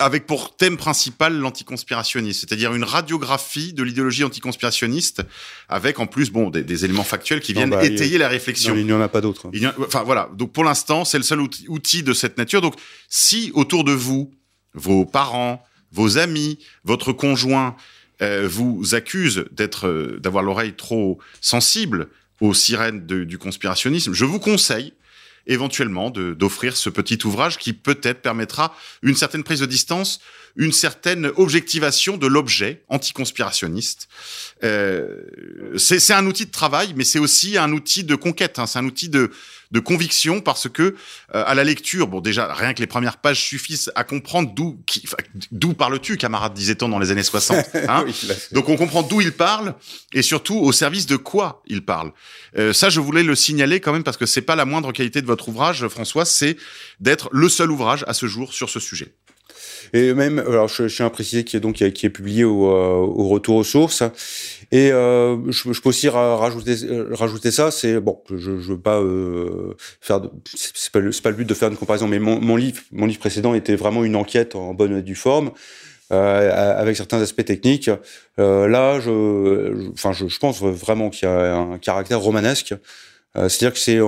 avec 0.00 0.26
pour 0.26 0.56
thème 0.56 0.76
principal 0.76 1.36
l'anticonspirationnisme, 1.36 2.40
c'est-à-dire 2.40 2.74
une 2.74 2.84
radiographie 2.84 3.72
de 3.72 3.82
l'idéologie 3.82 4.24
anticonspirationniste, 4.24 5.22
avec 5.68 6.00
en 6.00 6.06
plus 6.06 6.30
bon 6.30 6.50
des, 6.50 6.84
éléments 6.84 7.04
factuels 7.04 7.40
qui 7.40 7.52
viennent 7.52 7.76
étayer 7.82 8.16
la 8.18 8.28
réflexion. 8.28 8.74
il 8.74 8.86
n'y 8.86 8.92
en 8.92 9.00
a 9.00 9.08
pas 9.08 9.20
d'autres. 9.20 9.50
Enfin 9.78 10.02
voilà, 10.02 10.30
donc 10.34 10.52
pour 10.52 10.64
l'instant 10.64 11.04
c'est 11.04 11.18
le 11.18 11.24
seul 11.24 11.40
outil, 11.40 12.02
de 12.02 12.14
cette 12.14 12.38
nature. 12.38 12.62
Donc 12.62 12.74
si 13.08 13.50
autour 13.54 13.84
de 13.84 13.92
vous, 13.92 14.32
vos 14.74 15.04
parents, 15.04 15.62
vos 15.92 16.18
amis, 16.18 16.58
votre 16.84 17.12
conjoint 17.12 17.76
euh, 18.22 18.48
vous 18.50 18.94
accusent 18.94 19.44
d'être, 19.50 19.86
euh, 19.86 20.18
d'avoir 20.20 20.42
l'oreille 20.42 20.74
trop 20.74 21.18
sensible 21.40 22.08
aux 22.40 22.54
sirènes 22.54 23.04
du 23.06 23.36
conspirationnisme, 23.36 24.14
je 24.14 24.24
vous 24.24 24.40
conseille 24.40 24.94
éventuellement 25.46 26.10
d'offrir 26.10 26.76
ce 26.76 26.90
petit 26.90 27.18
ouvrage 27.24 27.58
qui 27.58 27.72
peut-être 27.72 28.22
permettra 28.22 28.74
une 29.02 29.14
certaine 29.14 29.44
prise 29.44 29.60
de 29.60 29.66
distance, 29.66 30.20
une 30.56 30.72
certaine 30.72 31.30
objectivation 31.36 32.16
de 32.16 32.26
l'objet 32.26 32.82
anticonspirationniste. 32.88 34.08
Euh, 34.62 35.22
c'est 35.76 36.12
un 36.12 36.26
outil 36.26 36.46
de 36.46 36.50
travail, 36.50 36.92
mais 36.96 37.04
c'est 37.04 37.18
aussi 37.18 37.56
un 37.56 37.72
outil 37.72 38.04
de 38.04 38.14
conquête. 38.14 38.58
Hein, 38.58 38.66
c'est 38.66 38.78
un 38.78 38.84
outil 38.84 39.08
de, 39.08 39.30
de 39.70 39.80
conviction 39.80 40.40
parce 40.40 40.68
que 40.68 40.82
euh, 40.82 41.44
à 41.46 41.54
la 41.54 41.64
lecture, 41.64 42.08
bon 42.08 42.20
déjà 42.20 42.52
rien 42.52 42.74
que 42.74 42.80
les 42.80 42.86
premières 42.86 43.18
pages 43.18 43.40
suffisent 43.40 43.92
à 43.94 44.04
comprendre 44.04 44.52
d'où 44.54 44.78
d'où 45.52 45.74
parles-tu, 45.74 46.16
camarade, 46.16 46.54
disait-on 46.54 46.88
dans 46.88 46.98
les 46.98 47.10
années 47.10 47.22
60. 47.22 47.66
Hein 47.88 48.04
Donc 48.52 48.68
on 48.68 48.76
comprend 48.76 49.02
d'où 49.02 49.20
il 49.20 49.32
parle 49.32 49.74
et 50.12 50.22
surtout 50.22 50.56
au 50.56 50.72
service 50.72 51.06
de 51.06 51.16
quoi 51.16 51.62
il 51.66 51.84
parle. 51.84 52.12
Euh, 52.58 52.72
ça, 52.72 52.90
je 52.90 53.00
voulais 53.00 53.22
le 53.22 53.34
signaler 53.34 53.80
quand 53.80 53.92
même 53.92 54.04
parce 54.04 54.16
que 54.16 54.26
c'est 54.26 54.42
pas 54.42 54.56
la 54.56 54.64
moindre 54.64 54.92
qualité 54.92 55.22
de 55.22 55.26
votre 55.26 55.48
ouvrage, 55.48 55.86
François, 55.88 56.24
c'est 56.24 56.56
d'être 57.00 57.28
le 57.32 57.48
seul 57.48 57.70
ouvrage 57.70 58.04
à 58.06 58.14
ce 58.14 58.26
jour 58.26 58.52
sur 58.52 58.68
ce 58.68 58.80
sujet. 58.80 59.14
Et 59.92 60.14
même, 60.14 60.38
alors 60.38 60.68
je, 60.68 60.88
je 60.88 60.96
tiens 60.96 61.06
à 61.06 61.10
préciser 61.10 61.44
qui 61.44 61.56
est 61.56 61.60
donc 61.60 61.74
qui 61.74 62.06
est 62.06 62.10
publié 62.10 62.44
au, 62.44 62.70
euh, 62.70 62.94
au 62.94 63.28
retour 63.28 63.56
aux 63.56 63.64
sources. 63.64 64.02
Et 64.72 64.92
euh, 64.92 65.36
je, 65.50 65.80
peux 65.80 65.88
aussi 65.88 66.08
rajouter 66.08 66.76
euh, 66.84 67.08
rajouter 67.12 67.50
ça. 67.50 67.70
C'est 67.70 68.00
bon, 68.00 68.20
je, 68.30 68.50
veux 68.50 68.78
pas 68.78 69.02
faire, 70.00 70.20
c'est 70.54 70.92
pas, 70.92 71.00
pas 71.00 71.30
le 71.30 71.36
but 71.36 71.48
de 71.48 71.54
faire 71.54 71.68
une 71.68 71.76
comparaison, 71.76 72.06
mais 72.06 72.18
mon, 72.18 72.56
livre 72.56 72.80
mon 72.92 73.06
livre 73.06 73.18
précédent 73.20 73.54
était 73.54 73.76
vraiment 73.76 74.04
une 74.04 74.16
enquête 74.16 74.54
en 74.54 74.74
bonne 74.74 74.96
et 74.96 75.02
due 75.02 75.14
forme. 75.14 75.50
avec 76.10 76.96
certains 76.96 77.20
aspects 77.20 77.44
techniques. 77.44 77.90
là, 78.38 79.00
je, 79.00 79.90
enfin, 79.92 80.12
pense 80.40 80.62
vraiment 80.62 81.10
qu'il 81.10 81.28
y 81.28 81.30
a 81.30 81.56
un 81.56 81.78
caractère 81.78 82.20
romanesque. 82.20 82.74
C'est-à-dire 83.34 83.72
que 83.72 83.78
c'est, 83.78 84.00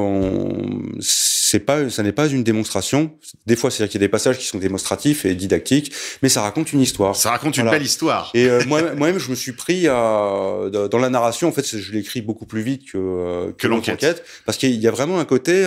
c'est 1.53 1.61
pas, 1.61 1.91
ça 1.91 2.03
n'est 2.03 2.13
pas 2.13 2.29
une 2.29 2.43
démonstration. 2.43 3.11
Des 3.47 3.57
fois, 3.57 3.71
c'est-à-dire 3.71 3.93
qu'il 3.93 4.01
y 4.01 4.05
a 4.05 4.07
des 4.07 4.11
passages 4.11 4.39
qui 4.39 4.47
sont 4.47 4.57
démonstratifs 4.57 5.27
et 5.27 5.35
didactiques, 5.35 5.93
mais 6.23 6.31
ça 6.31 6.41
raconte 6.41 6.73
une 6.73 6.81
histoire. 6.81 7.15
Ça 7.15 7.31
raconte 7.31 7.59
une 7.59 7.69
belle 7.69 7.83
histoire. 7.83 8.31
Et 8.33 8.49
moi, 8.67 8.81
moi-même, 8.97 9.19
je 9.19 9.29
me 9.29 9.35
suis 9.35 9.53
pris 9.53 9.87
à, 9.87 10.71
dans 10.91 10.99
la 10.99 11.11
narration. 11.11 11.49
En 11.49 11.53
fait, 11.53 11.77
je 11.77 11.93
l'écris 11.93 12.23
beaucoup 12.23 12.47
plus 12.47 12.63
vite 12.63 12.91
que 12.91 13.53
que, 13.59 13.67
l'enquête, 13.67 14.25
parce 14.47 14.57
qu'il 14.57 14.75
y 14.81 14.89
a 14.89 14.91
vraiment 14.91 15.19
un 15.19 15.27
côté 15.27 15.67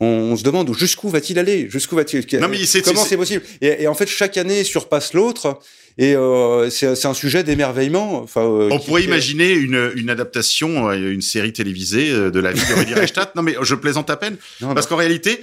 on, 0.00 0.36
se 0.36 0.42
demande 0.42 0.74
jusqu'où 0.74 1.08
va-t-il 1.08 1.38
aller, 1.38 1.70
jusqu'où 1.70 1.94
va-t-il, 1.94 2.26
comment 2.82 3.04
c'est 3.04 3.16
possible? 3.16 3.44
Et, 3.60 3.84
et, 3.84 3.86
en 3.86 3.94
fait, 3.94 4.08
chaque 4.08 4.36
année 4.36 4.64
surpasse 4.64 5.14
l'autre. 5.14 5.60
Et 5.98 6.16
euh, 6.16 6.70
c'est 6.70 7.06
un 7.06 7.14
sujet 7.14 7.44
d'émerveillement. 7.44 8.22
Enfin, 8.22 8.42
euh, 8.42 8.68
on 8.70 8.78
pourrait 8.78 9.02
imaginer 9.04 9.52
une, 9.52 9.92
une 9.94 10.10
adaptation, 10.10 10.90
une 10.92 11.22
série 11.22 11.52
télévisée 11.52 12.10
euh, 12.10 12.30
de 12.30 12.40
la 12.40 12.52
vie 12.52 12.60
de 12.60 12.94
Reichstadt. 12.98 13.34
Non, 13.36 13.42
mais 13.42 13.56
je 13.60 13.74
plaisante 13.74 14.08
à 14.10 14.16
peine, 14.16 14.36
parce 14.60 14.86
qu'en 14.86 14.96
réalité, 14.96 15.42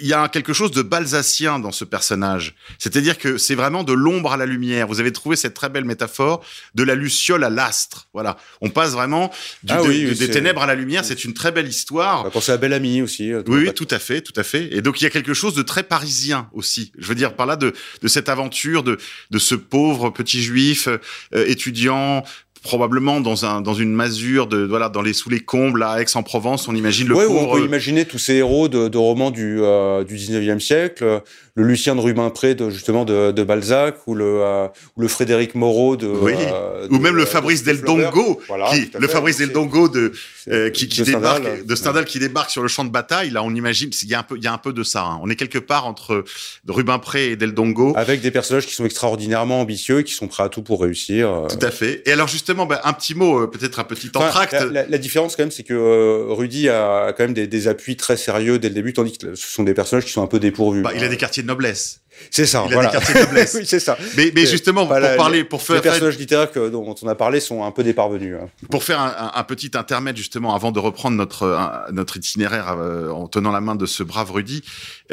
il 0.00 0.06
y 0.06 0.12
a 0.12 0.28
quelque 0.28 0.52
chose 0.52 0.70
de 0.70 0.82
balsacien 0.82 1.58
dans 1.58 1.72
ce 1.72 1.84
personnage. 1.84 2.54
C'est-à-dire 2.78 3.16
que 3.16 3.38
c'est 3.38 3.54
vraiment 3.54 3.84
de 3.84 3.94
l'ombre 3.94 4.32
à 4.32 4.36
la 4.36 4.44
lumière. 4.44 4.86
Vous 4.86 5.00
avez 5.00 5.12
trouvé 5.12 5.34
cette 5.34 5.54
très 5.54 5.70
belle 5.70 5.86
métaphore 5.86 6.44
de 6.74 6.82
la 6.82 6.94
luciole 6.94 7.42
à 7.42 7.48
l'astre. 7.48 8.08
Voilà. 8.12 8.36
On 8.60 8.68
passe 8.68 8.92
vraiment 8.92 9.30
du, 9.62 9.72
ah 9.72 9.82
des 9.82 10.30
ténèbres 10.30 10.62
à 10.62 10.66
la 10.66 10.74
lumière. 10.74 11.06
C'est 11.06 11.24
une 11.24 11.32
très 11.32 11.52
belle 11.52 11.68
histoire. 11.68 12.20
On 12.20 12.24
va 12.24 12.30
penser 12.30 12.52
à 12.52 12.58
Belle 12.58 12.74
Amie 12.74 13.00
aussi. 13.00 13.32
Euh, 13.32 13.42
oui, 13.46 13.72
tout 13.72 13.88
à 13.90 13.98
fait, 13.98 14.20
tout 14.20 14.38
à 14.38 14.42
fait. 14.42 14.68
Et 14.74 14.82
donc 14.82 15.00
il 15.00 15.04
y 15.04 15.06
a 15.06 15.10
quelque 15.10 15.34
chose 15.34 15.54
de 15.54 15.62
très 15.62 15.82
parisien 15.82 16.50
aussi. 16.52 16.92
Je 16.98 17.08
veux 17.08 17.14
dire 17.14 17.34
par 17.34 17.46
là 17.46 17.56
de, 17.56 17.72
de 18.02 18.08
cette 18.08 18.28
aventure 18.28 18.82
de, 18.82 18.98
de 19.30 19.38
ce 19.38 19.54
pauvre 19.54 20.10
petit 20.10 20.42
juif 20.42 20.88
euh, 20.88 21.46
étudiant 21.46 22.24
probablement 22.66 23.20
dans 23.20 23.44
un 23.44 23.60
dans 23.60 23.74
une 23.74 23.92
masure 23.92 24.46
de 24.46 24.58
voilà 24.58 24.88
dans 24.88 25.02
les 25.02 25.12
sous 25.12 25.30
les 25.30 25.40
combles 25.40 25.82
à 25.82 26.00
Aix-en-Provence 26.00 26.68
on 26.68 26.74
imagine 26.74 27.08
le 27.08 27.14
ouais, 27.14 27.26
on 27.26 27.52
peut 27.52 27.64
imaginer 27.64 28.04
tous 28.04 28.18
ces 28.18 28.34
héros 28.34 28.68
de, 28.68 28.88
de 28.88 28.98
romans 28.98 29.30
du 29.30 29.60
euh, 29.60 30.04
du 30.04 30.16
19e 30.16 30.60
siècle 30.60 31.22
le 31.56 31.64
Lucien 31.64 31.96
de 31.96 32.00
Rubempré 32.00 32.54
de 32.54 32.68
justement 32.68 33.04
de, 33.06 33.32
de 33.32 33.42
Balzac 33.42 33.96
ou 34.06 34.14
le 34.14 34.42
euh, 34.42 34.68
ou 34.96 35.00
le 35.00 35.08
Frédéric 35.08 35.54
Moreau 35.54 35.96
de, 35.96 36.06
oui. 36.06 36.34
Euh, 36.36 36.86
ou 36.90 36.98
même 36.98 37.16
le 37.16 37.24
Fabrice 37.24 37.64
Del 37.64 37.80
Dongo 37.80 38.40
voilà, 38.46 38.68
qui 38.70 38.90
le 38.96 39.08
Fabrice 39.08 39.38
Del 39.38 39.52
Dongo 39.52 39.88
de 39.88 40.12
euh, 40.48 40.68
qui, 40.70 40.86
débarque 40.86 41.40
Stendhal, 41.40 41.66
de 41.66 41.74
Stendhal 41.74 42.04
qui 42.04 42.18
débarque 42.18 42.50
sur 42.50 42.62
le 42.62 42.68
champ 42.68 42.84
de 42.84 42.90
bataille. 42.90 43.30
Là 43.30 43.42
on 43.42 43.54
imagine 43.54 43.90
il 44.02 44.08
y 44.08 44.14
a 44.14 44.18
un 44.18 44.22
peu 44.22 44.36
il 44.36 44.44
y 44.44 44.46
a 44.46 44.52
un 44.52 44.58
peu 44.58 44.74
de 44.74 44.82
ça 44.82 45.04
hein. 45.04 45.18
on 45.22 45.30
est 45.30 45.34
quelque 45.34 45.58
part 45.58 45.86
entre 45.86 46.24
Rubempré 46.68 47.30
et 47.30 47.36
Del 47.36 47.54
Dongo 47.54 47.94
avec 47.96 48.20
des 48.20 48.30
personnages 48.30 48.66
qui 48.66 48.74
sont 48.74 48.84
extraordinairement 48.84 49.62
ambitieux 49.62 50.00
et 50.00 50.04
qui 50.04 50.12
sont 50.12 50.28
prêts 50.28 50.42
à 50.42 50.50
tout 50.50 50.62
pour 50.62 50.82
réussir 50.82 51.30
euh. 51.30 51.46
tout 51.46 51.64
à 51.64 51.70
fait. 51.70 52.02
Et 52.04 52.12
alors 52.12 52.28
justement 52.28 52.66
bah, 52.66 52.82
un 52.84 52.92
petit 52.92 53.14
mot 53.14 53.46
peut-être 53.48 53.80
un 53.80 53.84
petit 53.84 54.10
entracte. 54.14 54.52
enfin, 54.52 54.66
la, 54.66 54.86
la, 54.86 54.98
différence 54.98 55.36
quand 55.36 55.44
même 55.44 55.50
c'est 55.50 55.62
que 55.62 56.26
Rudy 56.28 56.68
a 56.68 57.14
quand 57.16 57.24
même 57.24 57.34
des, 57.34 57.46
des, 57.46 57.66
appuis 57.66 57.96
très 57.96 58.18
sérieux 58.18 58.58
dès 58.58 58.68
le 58.68 58.74
début 58.74 58.92
tandis 58.92 59.16
que 59.16 59.34
ce 59.34 59.46
sont 59.46 59.62
des 59.62 59.72
personnages 59.72 60.04
qui 60.04 60.12
sont 60.12 60.22
un 60.22 60.26
peu 60.26 60.38
dépourvus. 60.38 60.82
Bah, 60.82 60.92
il 60.94 61.02
a 61.02 61.08
des 61.08 61.16
quartiers 61.16 61.45
noblesse. 61.46 62.00
C'est 62.30 62.46
ça. 62.46 62.64
Il 62.66 62.72
voilà. 62.72 62.88
a 62.88 62.92
des 62.92 62.98
quartiers 62.98 63.14
de 63.14 63.26
noblesse. 63.26 63.54
oui, 63.58 63.66
c'est 63.66 63.80
ça. 63.80 63.96
Mais, 64.16 64.32
mais 64.34 64.46
justement, 64.46 64.86
pour 64.86 64.98
la, 64.98 65.16
parler, 65.16 65.44
pour 65.44 65.62
faire 65.62 65.76
les 65.76 65.82
personnages 65.82 66.18
littéraires 66.18 66.50
que, 66.50 66.70
dont 66.70 66.94
on 67.00 67.08
a 67.08 67.14
parlé 67.14 67.40
sont 67.40 67.64
un 67.64 67.70
peu 67.70 67.82
déparvenus. 67.84 68.36
Hein. 68.40 68.48
Pour 68.70 68.84
faire 68.84 69.00
un, 69.00 69.14
un, 69.18 69.32
un, 69.38 69.44
petit 69.44 69.70
intermède 69.74 70.16
justement, 70.16 70.54
avant 70.54 70.72
de 70.72 70.78
reprendre 70.78 71.16
notre 71.16 71.46
un, 71.46 71.84
notre 71.92 72.16
itinéraire 72.16 72.76
euh, 72.78 73.10
en 73.10 73.28
tenant 73.28 73.52
la 73.52 73.60
main 73.60 73.74
de 73.74 73.86
ce 73.86 74.02
brave 74.02 74.30
Rudy, 74.32 74.62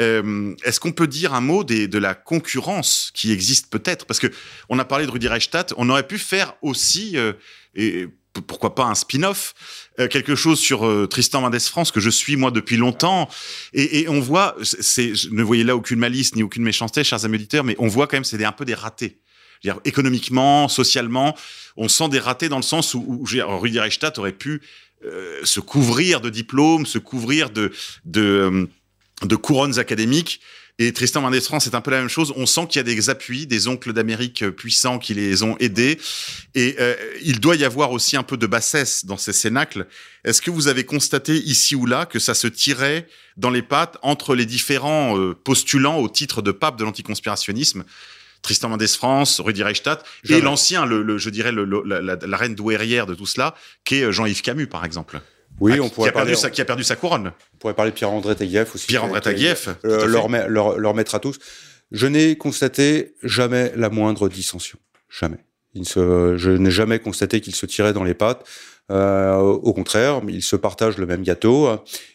euh, 0.00 0.54
est-ce 0.64 0.80
qu'on 0.80 0.92
peut 0.92 1.06
dire 1.06 1.34
un 1.34 1.40
mot 1.40 1.64
des, 1.64 1.88
de 1.88 1.98
la 1.98 2.14
concurrence 2.14 3.10
qui 3.14 3.32
existe 3.32 3.70
peut-être? 3.70 4.06
Parce 4.06 4.20
que 4.20 4.28
on 4.68 4.78
a 4.78 4.84
parlé 4.84 5.06
de 5.06 5.10
Rudy 5.10 5.28
Reichstadt, 5.28 5.74
on 5.76 5.88
aurait 5.90 6.06
pu 6.06 6.18
faire 6.18 6.54
aussi 6.62 7.16
euh, 7.16 7.34
et 7.74 8.08
pourquoi 8.46 8.74
pas 8.74 8.84
un 8.84 8.94
spin-off, 8.94 9.54
euh, 10.00 10.08
quelque 10.08 10.34
chose 10.34 10.58
sur 10.58 10.86
euh, 10.86 11.06
Tristan 11.06 11.40
Mendes 11.40 11.58
France 11.60 11.90
que 11.90 12.00
je 12.00 12.10
suis 12.10 12.36
moi 12.36 12.50
depuis 12.50 12.76
longtemps, 12.76 13.28
et, 13.72 14.00
et 14.00 14.08
on 14.08 14.20
voit, 14.20 14.56
c'est, 14.62 15.12
ne 15.30 15.42
voyez 15.42 15.64
là 15.64 15.76
aucune 15.76 15.98
malice 15.98 16.34
ni 16.34 16.42
aucune 16.42 16.62
méchanceté, 16.62 17.04
chers 17.04 17.24
amis 17.24 17.36
auditeurs, 17.36 17.64
mais 17.64 17.76
on 17.78 17.88
voit 17.88 18.06
quand 18.06 18.16
même 18.16 18.24
c'est 18.24 18.42
un 18.44 18.52
peu 18.52 18.64
des 18.64 18.74
ratés. 18.74 19.18
Dire, 19.62 19.80
économiquement, 19.86 20.68
socialement, 20.68 21.34
on 21.76 21.88
sent 21.88 22.10
des 22.10 22.18
ratés 22.18 22.50
dans 22.50 22.58
le 22.58 22.62
sens 22.62 22.92
où, 22.92 23.04
où 23.08 23.26
dire, 23.26 23.48
Rudi 23.48 23.80
Reichstadt 23.80 24.18
aurait 24.18 24.32
pu 24.32 24.60
euh, 25.06 25.40
se 25.44 25.60
couvrir 25.60 26.20
de 26.20 26.28
diplômes, 26.28 26.84
se 26.84 26.98
couvrir 26.98 27.48
de, 27.50 27.72
de, 28.04 28.68
de 29.22 29.36
couronnes 29.36 29.78
académiques. 29.78 30.40
Et 30.80 30.92
Tristan 30.92 31.20
Mendes 31.20 31.38
France, 31.40 31.64
c'est 31.64 31.76
un 31.76 31.80
peu 31.80 31.92
la 31.92 32.00
même 32.00 32.08
chose. 32.08 32.32
On 32.36 32.46
sent 32.46 32.66
qu'il 32.68 32.78
y 32.78 32.80
a 32.80 32.82
des 32.82 33.08
appuis, 33.08 33.46
des 33.46 33.68
oncles 33.68 33.92
d'Amérique 33.92 34.48
puissants 34.50 34.98
qui 34.98 35.14
les 35.14 35.44
ont 35.44 35.56
aidés. 35.58 36.00
Et 36.56 36.74
euh, 36.80 36.96
il 37.22 37.38
doit 37.38 37.54
y 37.54 37.64
avoir 37.64 37.92
aussi 37.92 38.16
un 38.16 38.24
peu 38.24 38.36
de 38.36 38.46
bassesse 38.48 39.04
dans 39.04 39.16
ces 39.16 39.32
cénacles. 39.32 39.86
Est-ce 40.24 40.42
que 40.42 40.50
vous 40.50 40.66
avez 40.66 40.84
constaté 40.84 41.36
ici 41.36 41.76
ou 41.76 41.86
là 41.86 42.06
que 42.06 42.18
ça 42.18 42.34
se 42.34 42.48
tirait 42.48 43.06
dans 43.36 43.50
les 43.50 43.62
pattes 43.62 43.98
entre 44.02 44.34
les 44.34 44.46
différents 44.46 45.16
euh, 45.16 45.34
postulants 45.34 45.98
au 45.98 46.08
titre 46.08 46.42
de 46.42 46.50
pape 46.50 46.76
de 46.76 46.82
l'anticonspirationnisme? 46.82 47.84
Tristan 48.42 48.68
Mendes 48.68 48.86
France, 48.88 49.40
Rudy 49.40 49.62
Reichstadt, 49.62 50.04
Jamais. 50.24 50.40
et 50.40 50.42
l'ancien, 50.42 50.86
le, 50.86 51.02
le, 51.02 51.18
je 51.18 51.30
dirais, 51.30 51.52
le, 51.52 51.64
la, 51.64 52.02
la, 52.02 52.16
la, 52.16 52.36
reine 52.36 52.54
douairière 52.54 53.06
de 53.06 53.14
tout 53.14 53.26
cela, 53.26 53.54
qui 53.84 53.94
est 53.94 54.12
Jean-Yves 54.12 54.42
Camus, 54.42 54.66
par 54.66 54.84
exemple. 54.84 55.20
Oui, 55.60 55.72
ah, 55.76 55.82
on 55.82 55.88
pourrait 55.88 56.08
qui 56.08 56.10
a, 56.10 56.12
parler, 56.12 56.32
perdu 56.32 56.42
sa, 56.42 56.50
qui 56.50 56.60
a 56.60 56.64
perdu 56.64 56.84
sa 56.84 56.96
couronne. 56.96 57.32
On 57.64 57.68
pourrait 57.68 57.76
parler 57.76 57.92
de 57.92 57.96
Pierre-André 57.96 58.36
Taguieff 58.36 58.74
aussi. 58.74 58.86
Pierre-André 58.88 59.22
Taguieff. 59.22 59.70
Euh, 59.86 60.04
leur, 60.04 60.28
leur, 60.28 60.78
leur 60.78 60.94
maître 60.94 61.14
à 61.14 61.18
tous. 61.18 61.38
Je 61.92 62.06
n'ai 62.06 62.36
constaté 62.36 63.14
jamais 63.22 63.72
la 63.74 63.88
moindre 63.88 64.28
dissension. 64.28 64.78
Jamais. 65.08 65.38
Il 65.72 65.88
se, 65.88 66.36
je 66.36 66.50
n'ai 66.50 66.70
jamais 66.70 66.98
constaté 66.98 67.40
qu'ils 67.40 67.54
se 67.54 67.64
tiraient 67.64 67.94
dans 67.94 68.04
les 68.04 68.12
pattes. 68.12 68.44
Euh, 68.92 69.36
au 69.36 69.72
contraire, 69.72 70.20
ils 70.28 70.42
se 70.42 70.56
partagent 70.56 70.98
le 70.98 71.06
même 71.06 71.22
gâteau 71.22 71.70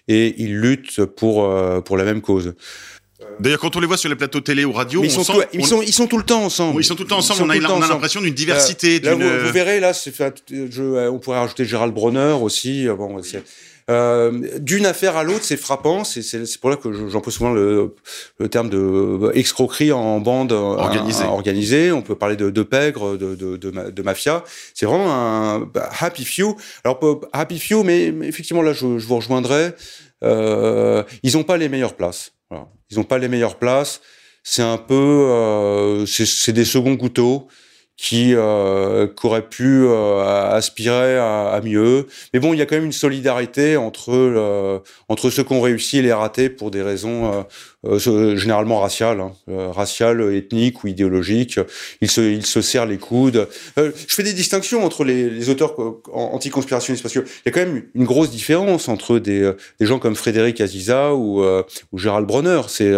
et 0.08 0.36
ils 0.38 0.56
luttent 0.56 1.04
pour, 1.04 1.46
euh, 1.46 1.82
pour 1.82 1.98
la 1.98 2.04
même 2.04 2.22
cause. 2.22 2.54
D'ailleurs, 3.40 3.60
quand 3.60 3.76
on 3.76 3.80
les 3.80 3.88
voit 3.88 3.98
sur 3.98 4.08
les 4.08 4.16
plateaux 4.16 4.42
télé 4.42 4.66
ou 4.66 4.72
radio, 4.72 5.04
ils, 5.04 5.08
on 5.08 5.24
sont 5.24 5.34
sent, 5.34 5.34
tout, 5.34 5.58
ils, 5.58 5.66
sont, 5.66 5.82
ils 5.82 5.94
sont 5.94 6.06
tout 6.06 6.20
le 6.20 6.24
temps 6.26 6.44
ensemble. 6.44 6.78
Oui, 6.78 6.84
ils 6.84 6.86
sont 6.86 6.96
tout 6.96 7.04
le 7.04 7.10
temps 7.10 7.18
ensemble. 7.18 7.42
On 7.42 7.50
a, 7.50 7.72
on 7.72 7.82
a 7.82 7.88
l'impression 7.88 8.22
d'une 8.22 8.36
diversité. 8.36 9.02
Euh, 9.04 9.06
là, 9.06 9.16
vous, 9.16 9.46
vous, 9.48 9.52
verrez, 9.52 9.80
là, 9.80 9.94
je, 9.94 11.08
on 11.10 11.18
pourrait 11.18 11.40
rajouter 11.40 11.66
Gérald 11.66 11.92
Bronner 11.92 12.38
aussi. 12.40 12.88
Bon, 12.88 13.20
euh, 13.90 14.60
d'une 14.60 14.86
affaire 14.86 15.18
à 15.18 15.24
l'autre, 15.24 15.44
c'est 15.44 15.58
frappant. 15.58 16.04
C'est 16.04 16.60
pour 16.60 16.70
là 16.70 16.76
que 16.76 17.10
j'emploie 17.10 17.34
souvent 17.34 17.52
le, 17.52 17.96
le, 18.38 18.48
terme 18.48 18.70
de 18.70 19.32
escroquerie 19.34 19.92
en 19.92 20.20
bande 20.20 20.52
organisée. 20.52 21.26
organisée. 21.26 21.92
On 21.92 22.02
peut 22.02 22.16
parler 22.16 22.36
de, 22.36 22.50
de 22.50 22.64
pègre, 22.64 23.18
de, 23.18 23.36
de, 23.36 23.58
de, 23.58 23.90
de 23.90 24.02
mafia. 24.02 24.44
C'est 24.74 24.86
vraiment 24.86 25.12
un 25.12 25.60
bah, 25.62 25.90
happy 26.00 26.24
few. 26.24 26.56
Alors 26.84 27.00
happy 27.34 27.60
few, 27.60 27.84
mais, 27.84 28.12
mais 28.12 28.28
effectivement 28.28 28.62
là, 28.62 28.74
je, 28.74 29.00
je 29.00 29.08
vous 29.08 29.16
rejoindrai. 29.16 29.74
Euh, 30.24 31.04
ils 31.24 31.34
n'ont 31.36 31.44
pas 31.44 31.58
les 31.58 31.70
meilleures 31.70 31.96
places. 31.96 32.34
Voilà. 32.50 32.68
Ils 32.92 32.98
n'ont 32.98 33.04
pas 33.04 33.18
les 33.18 33.28
meilleures 33.28 33.58
places. 33.58 34.02
C'est 34.44 34.64
un 34.64 34.78
peu, 34.78 34.94
euh, 34.94 36.06
c'est 36.06 36.54
des 36.54 36.66
seconds 36.66 36.96
couteaux 36.96 37.48
qui, 38.00 38.34
euh, 38.34 39.08
qui 39.08 39.28
auraient 39.28 39.50
pu 39.50 39.84
euh, 39.84 40.24
aspirer 40.24 41.18
à, 41.18 41.50
à, 41.50 41.60
mieux. 41.60 42.08
Mais 42.34 42.40
bon, 42.40 42.54
il 42.54 42.60
y 42.60 42.62
a 42.62 42.66
quand 42.66 42.78
même 42.78 42.86
une 42.86 42.94
solidarité 42.94 43.76
entre 43.76 44.14
euh, 44.14 44.80
entre 45.10 45.30
ceux 45.30 45.44
qui 45.44 45.52
ont 45.52 45.60
réussi 45.60 45.98
et 45.98 46.02
les 46.02 46.14
ratés 46.14 46.50
pour 46.50 46.72
des 46.72 46.82
raisons 46.82 47.46
euh, 47.86 48.38
généralement 48.38 48.80
raciales, 48.80 49.20
hein, 49.20 49.34
raciales, 49.50 50.34
ethniques 50.34 50.86
ou 50.86 50.88
idéologiques. 50.88 51.60
Ils 52.00 52.10
se 52.10 52.22
ils 52.22 52.46
se 52.46 52.62
serrent 52.62 52.86
les 52.86 52.98
coudes. 52.98 53.50
je 53.76 53.92
fais 54.08 54.24
des 54.24 54.34
distinctions 54.34 54.86
entre 54.86 55.04
les, 55.04 55.30
les 55.30 55.50
auteurs 55.50 55.76
anticonspirationnistes 56.14 57.04
parce 57.04 57.14
que 57.14 57.20
il 57.20 57.48
y 57.48 57.50
a 57.50 57.52
quand 57.52 57.66
même 57.66 57.84
une 57.96 58.06
grosse 58.06 58.32
différence 58.32 58.88
entre 58.88 59.20
des 59.20 59.52
des 59.78 59.86
gens 59.86 60.00
comme 60.00 60.16
Frédéric 60.16 60.62
Aziza 60.62 61.14
ou 61.14 61.44
ou 61.44 61.98
Gérald 61.98 62.26
Bronner. 62.26 62.62
C'est 62.70 62.94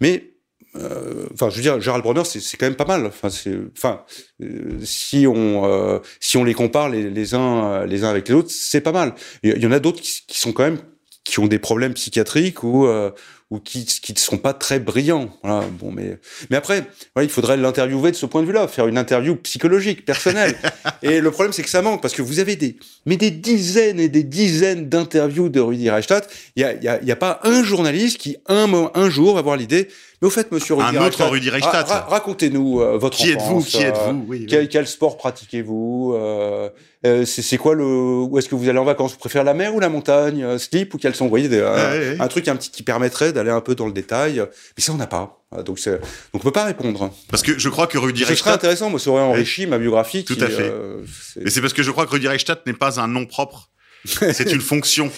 mais 0.00 0.24
euh, 0.24 0.33
enfin, 0.76 1.50
je 1.50 1.56
veux 1.56 1.62
dire, 1.62 1.80
Gérald 1.80 2.02
Bronner, 2.02 2.24
c'est 2.24 2.56
quand 2.56 2.66
même 2.66 2.76
pas 2.76 2.84
mal. 2.84 3.06
Enfin, 3.06 3.28
enfin, 3.76 4.02
euh, 4.42 4.78
si 4.82 5.26
on 5.26 5.64
euh, 5.64 5.98
si 6.20 6.36
on 6.36 6.44
les 6.44 6.54
compare 6.54 6.88
les, 6.88 7.10
les 7.10 7.34
uns 7.34 7.86
les 7.86 8.04
uns 8.04 8.08
avec 8.08 8.28
les 8.28 8.34
autres, 8.34 8.50
c'est 8.50 8.80
pas 8.80 8.92
mal. 8.92 9.14
Il 9.42 9.58
y 9.58 9.66
en 9.66 9.72
a 9.72 9.78
d'autres 9.78 10.00
qui, 10.00 10.22
qui, 10.26 10.38
sont 10.38 10.52
quand 10.52 10.64
même 10.64 10.78
qui 11.24 11.38
ont 11.38 11.46
des 11.46 11.58
problèmes 11.58 11.94
psychiatriques 11.94 12.62
ou 12.62 12.86
euh, 12.86 13.10
ou 13.50 13.60
qui 13.60 13.84
qui 13.84 14.12
ne 14.12 14.18
sont 14.18 14.38
pas 14.38 14.52
très 14.52 14.80
brillants. 14.80 15.30
Voilà. 15.42 15.66
Bon, 15.78 15.92
mais 15.92 16.18
mais 16.50 16.56
après, 16.56 16.86
voilà, 17.14 17.24
il 17.24 17.30
faudrait 17.30 17.56
l'interviewer 17.56 18.10
de 18.10 18.16
ce 18.16 18.26
point 18.26 18.42
de 18.42 18.46
vue-là, 18.46 18.66
faire 18.68 18.88
une 18.88 18.98
interview 18.98 19.36
psychologique, 19.36 20.04
personnelle. 20.04 20.56
et 21.02 21.20
le 21.20 21.30
problème, 21.30 21.52
c'est 21.52 21.62
que 21.62 21.70
ça 21.70 21.82
manque 21.82 22.02
parce 22.02 22.14
que 22.14 22.22
vous 22.22 22.40
avez 22.40 22.56
des 22.56 22.76
mais 23.06 23.16
des 23.16 23.30
dizaines 23.30 24.00
et 24.00 24.08
des 24.08 24.24
dizaines 24.24 24.88
d'interviews 24.88 25.48
de 25.48 25.60
Rudi 25.60 25.88
Reichstadt. 25.88 26.28
Il 26.56 26.62
y 26.62 26.64
a 26.64 26.74
il 26.74 26.82
y 26.82 26.88
a, 26.88 27.02
y 27.02 27.12
a 27.12 27.16
pas 27.16 27.40
un 27.44 27.62
journaliste 27.62 28.18
qui 28.18 28.36
un 28.46 28.90
un 28.94 29.08
jour 29.08 29.34
va 29.34 29.40
avoir 29.40 29.56
l'idée 29.56 29.88
Mais 30.24 30.28
au 30.28 30.30
fait, 30.30 30.50
monsieur 30.52 30.74
Un 30.80 30.86
Rudy 30.86 30.96
autre 30.96 31.04
Reichstadt, 31.04 31.30
Rudy 31.30 31.50
Reichstadt. 31.50 31.86
ra- 31.86 31.94
ra- 32.00 32.06
Racontez-nous 32.08 32.80
euh, 32.80 32.96
votre 32.96 33.14
Qui 33.18 33.30
êtes-vous 33.30 33.62
Qui 33.62 33.84
euh, 33.84 33.88
êtes-vous 33.88 34.24
Oui, 34.26 34.46
quel, 34.48 34.62
oui. 34.62 34.68
quel 34.70 34.86
sport 34.86 35.18
pratiquez-vous 35.18 36.14
euh, 36.16 36.70
euh, 37.04 37.26
C'est 37.26 37.58
quoi 37.58 37.74
le 37.74 37.84
Où 37.84 38.38
est-ce 38.38 38.48
que 38.48 38.54
vous 38.54 38.66
allez 38.70 38.78
en 38.78 38.84
vacances? 38.86 39.12
Vous 39.12 39.18
préférez 39.18 39.44
la 39.44 39.52
mer 39.52 39.74
ou 39.74 39.80
la 39.80 39.90
montagne 39.90 40.56
Slip 40.56 40.94
ou 40.94 40.98
caleçon 40.98 41.24
Vous 41.24 41.30
voyez, 41.30 41.48
des- 41.50 41.60
un, 41.60 41.74
Ouais, 41.74 41.98
ouais. 41.98 42.16
un 42.20 42.28
truc 42.28 42.48
un 42.48 42.56
petit 42.56 42.70
qui 42.70 42.82
permettrait 42.82 43.34
d'aller 43.34 43.50
un 43.50 43.60
peu 43.60 43.74
dans 43.74 43.84
le 43.86 43.92
détail. 43.92 44.36
Mais 44.78 44.82
ça, 44.82 44.92
on 44.92 44.96
n'a 44.96 45.06
pas. 45.06 45.44
Ah, 45.54 45.62
Donc, 45.62 45.78
c'est- 45.78 45.90
donc 45.98 46.00
on 46.32 46.38
peut 46.38 46.52
pas 46.52 46.64
répondre. 46.64 47.10
Parce 47.30 47.42
que 47.42 47.58
je 47.58 47.68
crois 47.68 47.86
que 47.86 47.98
Rudy 47.98 48.20
Ce 48.20 48.24
serait 48.24 48.32
Reichstadt, 48.34 48.54
intéressant. 48.54 48.88
Moi, 48.88 48.98
ça 49.00 49.10
aurait 49.10 49.20
enrichi 49.22 49.66
ma 49.66 49.76
biographie. 49.76 50.24
Tout 50.24 50.36
qui, 50.36 50.42
à 50.42 50.48
fait. 50.48 50.62
euh, 50.62 51.02
c'est- 51.50 51.60
parce 51.60 51.74
que 51.74 51.82
je 51.82 51.90
crois 51.90 52.06
que 52.06 52.12
Rudy 52.12 52.28
Reichstadt 52.28 52.62
n'est 52.66 52.72
pas 52.72 52.98
un 52.98 53.08
nom 53.08 53.26
propre. 53.26 53.68
C'est 54.06 54.52
une 54.52 54.60
fonction. 54.60 55.10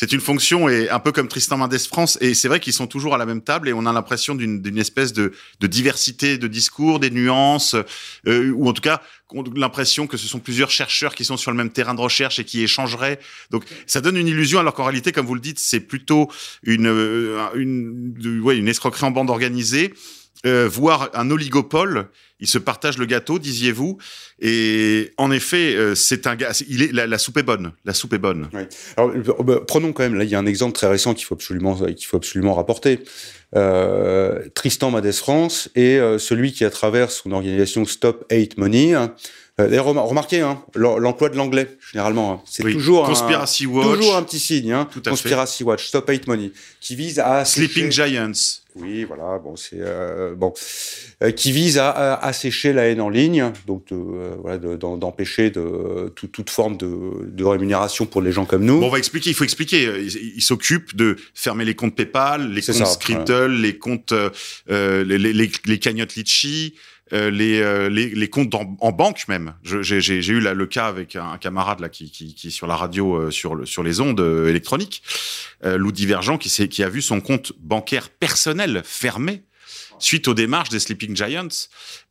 C'est 0.00 0.12
une 0.12 0.20
fonction 0.22 0.66
et 0.70 0.88
un 0.88 0.98
peu 0.98 1.12
comme 1.12 1.28
Tristan 1.28 1.58
Mendes 1.58 1.76
France. 1.76 2.16
Et 2.22 2.32
c'est 2.32 2.48
vrai 2.48 2.58
qu'ils 2.58 2.72
sont 2.72 2.86
toujours 2.86 3.14
à 3.14 3.18
la 3.18 3.26
même 3.26 3.42
table 3.42 3.68
et 3.68 3.74
on 3.74 3.84
a 3.84 3.92
l'impression 3.92 4.34
d'une 4.34 4.78
espèce 4.78 5.12
de, 5.12 5.32
de 5.60 5.66
diversité 5.66 6.38
de 6.38 6.46
discours, 6.46 7.00
des 7.00 7.10
nuances, 7.10 7.76
euh, 8.26 8.50
ou 8.52 8.66
en 8.66 8.72
tout 8.72 8.80
cas 8.80 9.02
l'impression 9.54 10.06
que 10.06 10.16
ce 10.16 10.26
sont 10.26 10.38
plusieurs 10.38 10.70
chercheurs 10.70 11.14
qui 11.14 11.26
sont 11.26 11.36
sur 11.36 11.50
le 11.50 11.56
même 11.58 11.68
terrain 11.68 11.92
de 11.94 12.00
recherche 12.00 12.38
et 12.38 12.44
qui 12.44 12.62
échangeraient. 12.62 13.20
Donc 13.50 13.64
ça 13.86 14.00
donne 14.00 14.16
une 14.16 14.26
illusion 14.26 14.58
alors 14.58 14.72
qu'en 14.72 14.84
réalité, 14.84 15.12
comme 15.12 15.26
vous 15.26 15.34
le 15.34 15.40
dites, 15.42 15.58
c'est 15.58 15.80
plutôt 15.80 16.30
une, 16.62 16.86
euh, 16.86 17.46
une, 17.54 18.14
de- 18.14 18.40
ouais, 18.40 18.56
une 18.56 18.68
escroquerie 18.68 19.04
en 19.04 19.10
bande 19.10 19.28
organisée. 19.28 19.92
Euh, 20.46 20.66
voire 20.66 21.10
un 21.12 21.30
oligopole, 21.30 22.08
ils 22.40 22.46
se 22.48 22.58
partagent 22.58 22.98
le 22.98 23.06
gâteau, 23.06 23.38
disiez-vous, 23.38 23.98
et 24.40 25.12
en 25.18 25.30
effet, 25.30 25.74
euh, 25.76 25.94
c'est 25.94 26.26
un 26.26 26.36
gars. 26.36 26.52
Il 26.68 26.82
est 26.82 26.92
la, 26.92 27.06
la 27.06 27.18
soupe 27.18 27.36
est 27.38 27.42
bonne, 27.42 27.72
la 27.84 27.94
soupe 27.94 28.12
est 28.14 28.18
bonne. 28.18 28.48
Alors, 28.96 29.10
euh, 29.10 29.42
bah, 29.42 29.60
prenons 29.66 29.92
quand 29.92 30.02
même, 30.02 30.14
là, 30.14 30.24
il 30.24 30.30
y 30.30 30.34
a 30.34 30.38
un 30.38 30.46
exemple 30.46 30.72
très 30.72 30.86
récent 30.88 31.14
qu'il 31.14 31.26
faut 31.26 31.34
absolument, 31.34 31.74
qu'il 31.76 32.06
faut 32.06 32.16
absolument 32.16 32.54
rapporter. 32.54 33.00
Euh, 33.56 34.42
Tristan 34.54 34.90
Madès 34.92 35.12
France 35.12 35.68
euh, 35.98 36.18
celui 36.18 36.52
qui, 36.52 36.64
à 36.64 36.70
travers 36.70 37.10
son 37.10 37.32
organisation 37.32 37.84
Stop 37.84 38.24
Hate 38.30 38.56
Money, 38.58 38.94
hein, 38.94 39.12
d'ailleurs, 39.58 39.86
remar- 39.86 40.06
remarquez 40.06 40.40
hein, 40.40 40.62
l'em- 40.76 40.98
l'emploi 40.98 41.28
de 41.30 41.36
l'anglais, 41.36 41.76
généralement. 41.92 42.32
hein. 42.32 42.40
c'est 42.48 42.62
Oui. 42.64 42.72
toujours, 42.72 43.06
un, 43.06 43.12
Watch, 43.66 43.96
toujours 43.98 44.16
un 44.16 44.22
petit 44.22 44.38
signe. 44.38 44.72
Hein, 44.72 44.88
Tout 44.90 45.00
à 45.00 45.02
fait. 45.02 45.10
Conspiracy 45.10 45.64
Watch, 45.64 45.86
Stop 45.88 46.08
Hate 46.08 46.26
Money, 46.28 46.52
qui 46.80 46.94
vise 46.94 47.18
à 47.18 47.44
Sleeping 47.44 47.90
Giants. 47.90 48.30
Oui, 48.76 49.02
voilà, 49.02 49.36
bon, 49.40 49.56
c'est 49.56 49.80
bon, 50.36 50.54
qui 51.34 51.50
vise 51.50 51.76
à, 51.78 52.14
à 52.14 52.29
assécher 52.30 52.72
la 52.72 52.86
haine 52.88 53.00
en 53.00 53.10
ligne, 53.10 53.52
donc 53.66 53.86
de, 53.90 53.94
euh, 53.96 54.34
voilà, 54.40 54.58
de- 54.58 54.76
d'empêcher 54.76 55.52
toute, 55.52 56.32
toute 56.32 56.50
forme 56.50 56.76
de, 56.76 57.44
rémunération 57.44 58.06
pour 58.06 58.22
les 58.22 58.32
gens 58.32 58.46
comme 58.46 58.64
nous. 58.64 58.80
Bon, 58.80 58.86
on 58.86 58.90
va 58.90 58.98
expliquer. 58.98 59.30
Il 59.30 59.34
faut 59.34 59.44
expliquer. 59.44 59.86
Euh, 59.86 60.00
Il, 60.00 60.32
il 60.36 60.42
s'occupe 60.42 60.96
de 60.96 61.16
fermer 61.34 61.64
les 61.64 61.74
comptes 61.74 61.94
PayPal, 61.94 62.50
les 62.52 62.62
comptes 62.62 62.74
ça, 62.76 63.48
les 63.48 63.76
comptes, 63.78 64.12
euh, 64.12 65.04
les, 65.04 65.18
les, 65.18 65.32
les, 65.32 65.50
les 65.66 65.78
cagnottes 65.78 66.14
Litchi. 66.16 66.74
euh, 67.12 67.28
les, 67.30 67.60
euh, 67.60 67.88
les, 67.88 68.10
les 68.10 68.28
comptes 68.28 68.54
en, 68.54 68.76
en 68.80 68.92
banque 68.92 69.26
même. 69.26 69.54
J'ai 69.64 70.16
eu 70.28 70.40
là, 70.40 70.54
le 70.54 70.66
cas 70.66 70.86
avec 70.86 71.16
un, 71.16 71.38
camarade 71.38 71.80
là 71.80 71.88
qui, 71.88 72.08
qui, 72.12 72.34
qui 72.36 72.46
est 72.48 72.50
sur 72.50 72.68
la 72.68 72.76
radio 72.76 73.16
euh, 73.16 73.30
sur, 73.32 73.56
le, 73.56 73.66
sur 73.66 73.82
les 73.82 74.00
ondes 74.00 74.20
électroniques, 74.48 75.02
Lou 75.64 75.90
Divergent, 75.92 76.38
qui 76.38 76.82
a 76.84 76.88
vu 76.88 77.02
son 77.02 77.20
compte 77.20 77.52
bancaire 77.60 78.08
personnel 78.10 78.82
fermé 78.84 79.42
suite 80.02 80.28
aux 80.28 80.34
démarches 80.34 80.68
des 80.68 80.80
Sleeping 80.80 81.16
Giants 81.16 81.48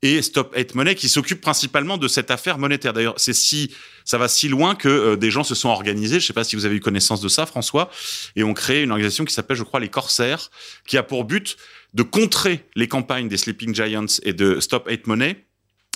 et 0.02 0.22
Stop 0.22 0.54
Hate 0.56 0.76
Money 0.76 0.96
qui 0.96 1.10
s'occupe 1.10 1.42
principalement 1.42 1.98
de 1.98 2.08
cette 2.08 2.32
affaire 2.32 2.58
monétaire. 2.58 2.94
D'ailleurs, 2.94 3.16
c'est 3.18 3.34
si 3.34 3.72
ça 4.06 4.18
va 4.18 4.28
si 4.28 4.48
loin 4.48 4.76
que 4.76 4.88
euh, 4.88 5.16
des 5.16 5.32
gens 5.32 5.44
se 5.44 5.56
sont 5.56 5.70
organisés. 5.70 6.20
Je 6.20 6.26
sais 6.26 6.34
pas 6.34 6.44
si 6.44 6.56
vous 6.56 6.66
avez 6.66 6.76
eu 6.76 6.80
connaissance 6.80 7.22
de 7.22 7.28
ça, 7.28 7.46
François, 7.46 7.90
et 8.36 8.44
ont 8.44 8.54
créé 8.54 8.84
une 8.84 8.92
organisation 8.92 9.26
qui 9.26 9.34
s'appelle, 9.34 9.58
je 9.58 9.64
crois, 9.64 9.80
les 9.80 9.90
Corsaires, 9.90 10.50
qui 10.88 10.98
a 10.98 11.04
pour 11.04 11.26
but 11.26 11.58
de 11.94 12.04
contrer 12.04 12.66
les 12.76 12.88
campagnes 12.88 13.28
des 13.28 13.38
Sleeping 13.38 13.74
Giants 13.74 14.06
et 14.24 14.34
de 14.34 14.60
Stop 14.60 14.88
Hate 14.88 15.08
Money. 15.08 15.46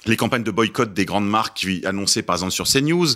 Les 0.06 0.18
campagnes 0.18 0.44
de 0.44 0.52
boycott 0.52 0.94
des 0.94 1.06
grandes 1.06 1.30
marques 1.30 1.66
annoncées 1.86 2.24
par 2.24 2.36
exemple 2.36 2.52
sur 2.52 2.68
CNews, 2.68 3.08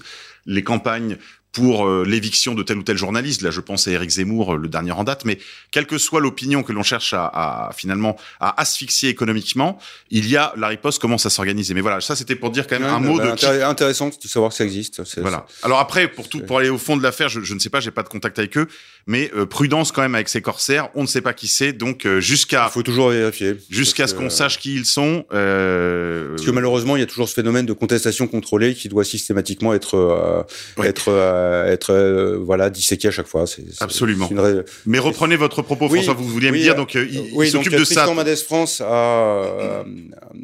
les 0.46 0.64
campagnes 0.64 1.18
pour 1.58 1.88
euh, 1.88 2.06
l'éviction 2.08 2.54
de 2.54 2.62
tel 2.62 2.78
ou 2.78 2.84
tel 2.84 2.98
journaliste. 2.98 3.42
Là, 3.42 3.50
je 3.50 3.62
pense 3.62 3.88
à 3.88 3.92
Éric 3.92 4.12
Zemmour, 4.12 4.54
euh, 4.54 4.58
le 4.58 4.68
dernier 4.68 4.92
en 4.92 5.04
date. 5.04 5.26
Mais 5.26 5.40
quelle 5.72 5.88
que 5.88 5.98
soit 5.98 6.22
l'opinion 6.22 6.62
que 6.62 6.72
l'on 6.72 6.84
cherche 6.84 7.16
à, 7.16 7.26
à, 7.26 7.72
finalement 7.76 8.16
à 8.40 8.62
asphyxier 8.62 9.10
économiquement, 9.10 9.80
il 10.12 10.30
y 10.30 10.38
a 10.38 10.54
la 10.56 10.68
riposte 10.68 11.02
commence 11.02 11.26
à 11.26 11.32
s'organiser. 11.32 11.74
Mais 11.74 11.82
voilà, 11.82 12.00
ça 12.00 12.16
c'était 12.16 12.36
pour 12.36 12.52
dire 12.52 12.68
quand 12.68 12.80
même 12.80 12.88
un 12.88 13.00
mot 13.00 13.18
bah, 13.18 13.32
de 13.32 13.36
qui- 13.36 13.46
intér- 13.48 13.66
intéressant 13.66 14.10
de 14.10 14.28
savoir 14.28 14.52
que 14.52 14.58
ça 14.58 14.66
existe. 14.66 15.02
Voilà. 15.18 15.48
Alors 15.64 15.80
après, 15.80 16.08
pour 16.08 16.30
tout, 16.30 16.42
pour 16.42 16.60
aller 16.60 16.70
au 16.70 16.78
fond 16.78 16.96
de 16.96 17.02
l'affaire, 17.02 17.28
je, 17.28 17.42
je 17.42 17.56
ne 17.56 17.60
sais 17.60 17.72
pas, 17.72 17.80
j'ai 17.80 17.90
pas 17.90 18.04
de 18.04 18.10
contact 18.10 18.38
avec 18.38 18.56
eux, 18.56 18.68
mais 19.08 19.32
euh, 19.36 19.48
prudence 19.48 19.92
quand 19.92 20.04
même 20.04 20.14
avec 20.14 20.30
ces 20.30 20.44
corsaires. 20.44 20.90
On 20.94 21.02
ne 21.02 21.08
sait 21.08 21.22
pas 21.22 21.34
qui 21.34 21.48
c'est, 21.48 21.74
donc 21.74 22.06
euh, 22.06 22.20
jusqu'à 22.20 22.68
Il 22.70 22.74
faut 22.74 22.84
toujours 22.84 23.10
vérifier. 23.10 23.56
jusqu'à 23.72 24.06
ce 24.06 24.14
qu'on 24.14 24.30
sache 24.30 24.60
qui 24.60 24.76
ils 24.76 24.86
sont. 24.86 25.26
Euh, 25.34 26.36
Parce 26.36 26.46
que 26.46 26.52
malheureusement, 26.52 26.96
il 26.96 27.00
y 27.00 27.04
a 27.04 27.08
toujours 27.08 27.28
ce 27.28 27.34
phénomène 27.34 27.66
de 27.66 27.74
contestation 27.74 28.28
contrôlée 28.28 28.76
qui 28.76 28.90
doit 28.90 29.04
systématiquement 29.04 29.74
être 29.74 29.96
euh, 29.96 30.44
Ouais. 30.78 30.88
être 30.88 31.06
euh, 31.10 31.47
être 31.68 31.94
euh, 31.94 32.38
voilà 32.42 32.70
disséqué 32.70 33.08
à 33.08 33.12
chaque 33.12 33.28
fois. 33.28 33.46
C'est 33.48 33.64
c'est- 33.74 33.84
Absolument. 33.84 34.28
une 34.30 34.64
mais 34.86 35.00
reprenez 35.00 35.36
votre 35.36 35.62
propos, 35.62 35.88
Oui, 35.90 36.00
François. 36.04 36.14
Vous 36.14 36.28
vouliez 36.28 36.52
me 36.52 36.58
dire 36.58 36.74
euh, 36.74 36.78
donc 36.78 36.96
euh, 36.96 37.08
il, 37.10 37.30
oui, 37.34 37.50
s'occupe 37.50 37.76
de 37.76 37.84
ça. 37.84 38.06
Mendes 38.08 38.36
France 38.36 38.82
a, 38.82 38.86
euh, 38.86 39.84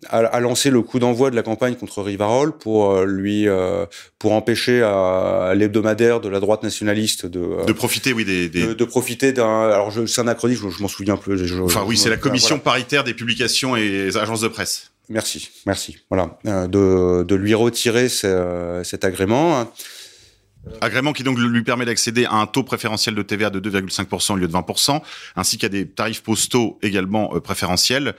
a, 0.10 0.18
a 0.20 0.39
lancé 0.39 0.70
le 0.70 0.82
coup 0.82 0.99
d'envoi 0.99 1.30
de 1.32 1.36
la 1.36 1.43
campagne 1.43 1.76
contre 1.76 2.01
Rivarol 2.01 2.58
pour 2.58 2.91
euh, 2.91 3.06
lui 3.06 3.47
euh, 3.47 3.86
pour 4.20 4.34
empêcher 4.34 4.82
à, 4.82 5.54
l'hebdomadaire 5.56 6.20
de 6.22 6.30
la 6.30 6.39
droite 6.39 6.64
nationaliste 6.64 7.26
de 7.26 7.39
euh, 7.39 7.66
De 7.66 7.74
profiter, 7.74 8.14
oui, 8.14 8.26
des. 8.26 8.49
des- 8.49 8.68
de, 8.68 8.74
de 8.74 8.86
profiter 8.86 9.32
d'un 9.34 9.64
alors 9.70 9.91
c'est 10.08 10.22
un 10.22 10.28
acronyme 10.28 10.58
je, 10.58 10.70
je 10.70 10.82
m'en 10.82 10.88
souviens 10.88 11.18
plus 11.18 11.38
je- 11.45 11.56
Enfin 11.62 11.84
oui, 11.88 11.97
c'est 11.97 12.10
la 12.10 12.16
voilà. 12.16 12.22
commission 12.22 12.60
paritaire 12.60 13.04
des 13.04 13.14
publications 13.14 13.76
et 13.76 14.10
agences 14.16 14.41
de 14.41 14.47
presse. 14.47 14.89
Merci, 15.10 15.49
merci. 15.66 15.97
Voilà, 16.10 16.38
euh, 16.47 16.68
de, 16.68 17.24
de 17.24 17.36
lui 17.36 17.54
retirer 17.54 18.08
ce- 18.10 18.82
cet 18.86 19.04
agrément. 19.04 19.70
Hein. 20.66 20.72
Agrément 20.82 21.14
qui 21.14 21.24
donc 21.24 21.38
lui 21.39 21.64
permet 21.64 21.86
d'accéder 21.86 22.26
à 22.26 22.36
un 22.36 22.45
taux 22.45 22.64
préférentiel 22.64 23.16
de 23.16 23.22
TVA 23.22 23.49
de 23.49 23.59
2,5% 23.59 24.34
au 24.34 24.36
lieu 24.38 24.47
de 24.47 24.53
20%, 24.53 25.01
ainsi 25.36 25.57
qu'à 25.57 25.70
des 25.70 25.88
tarifs 25.88 26.24
postaux 26.24 26.80
également 26.82 27.36
euh, 27.36 27.39
préférentiels, 27.39 28.16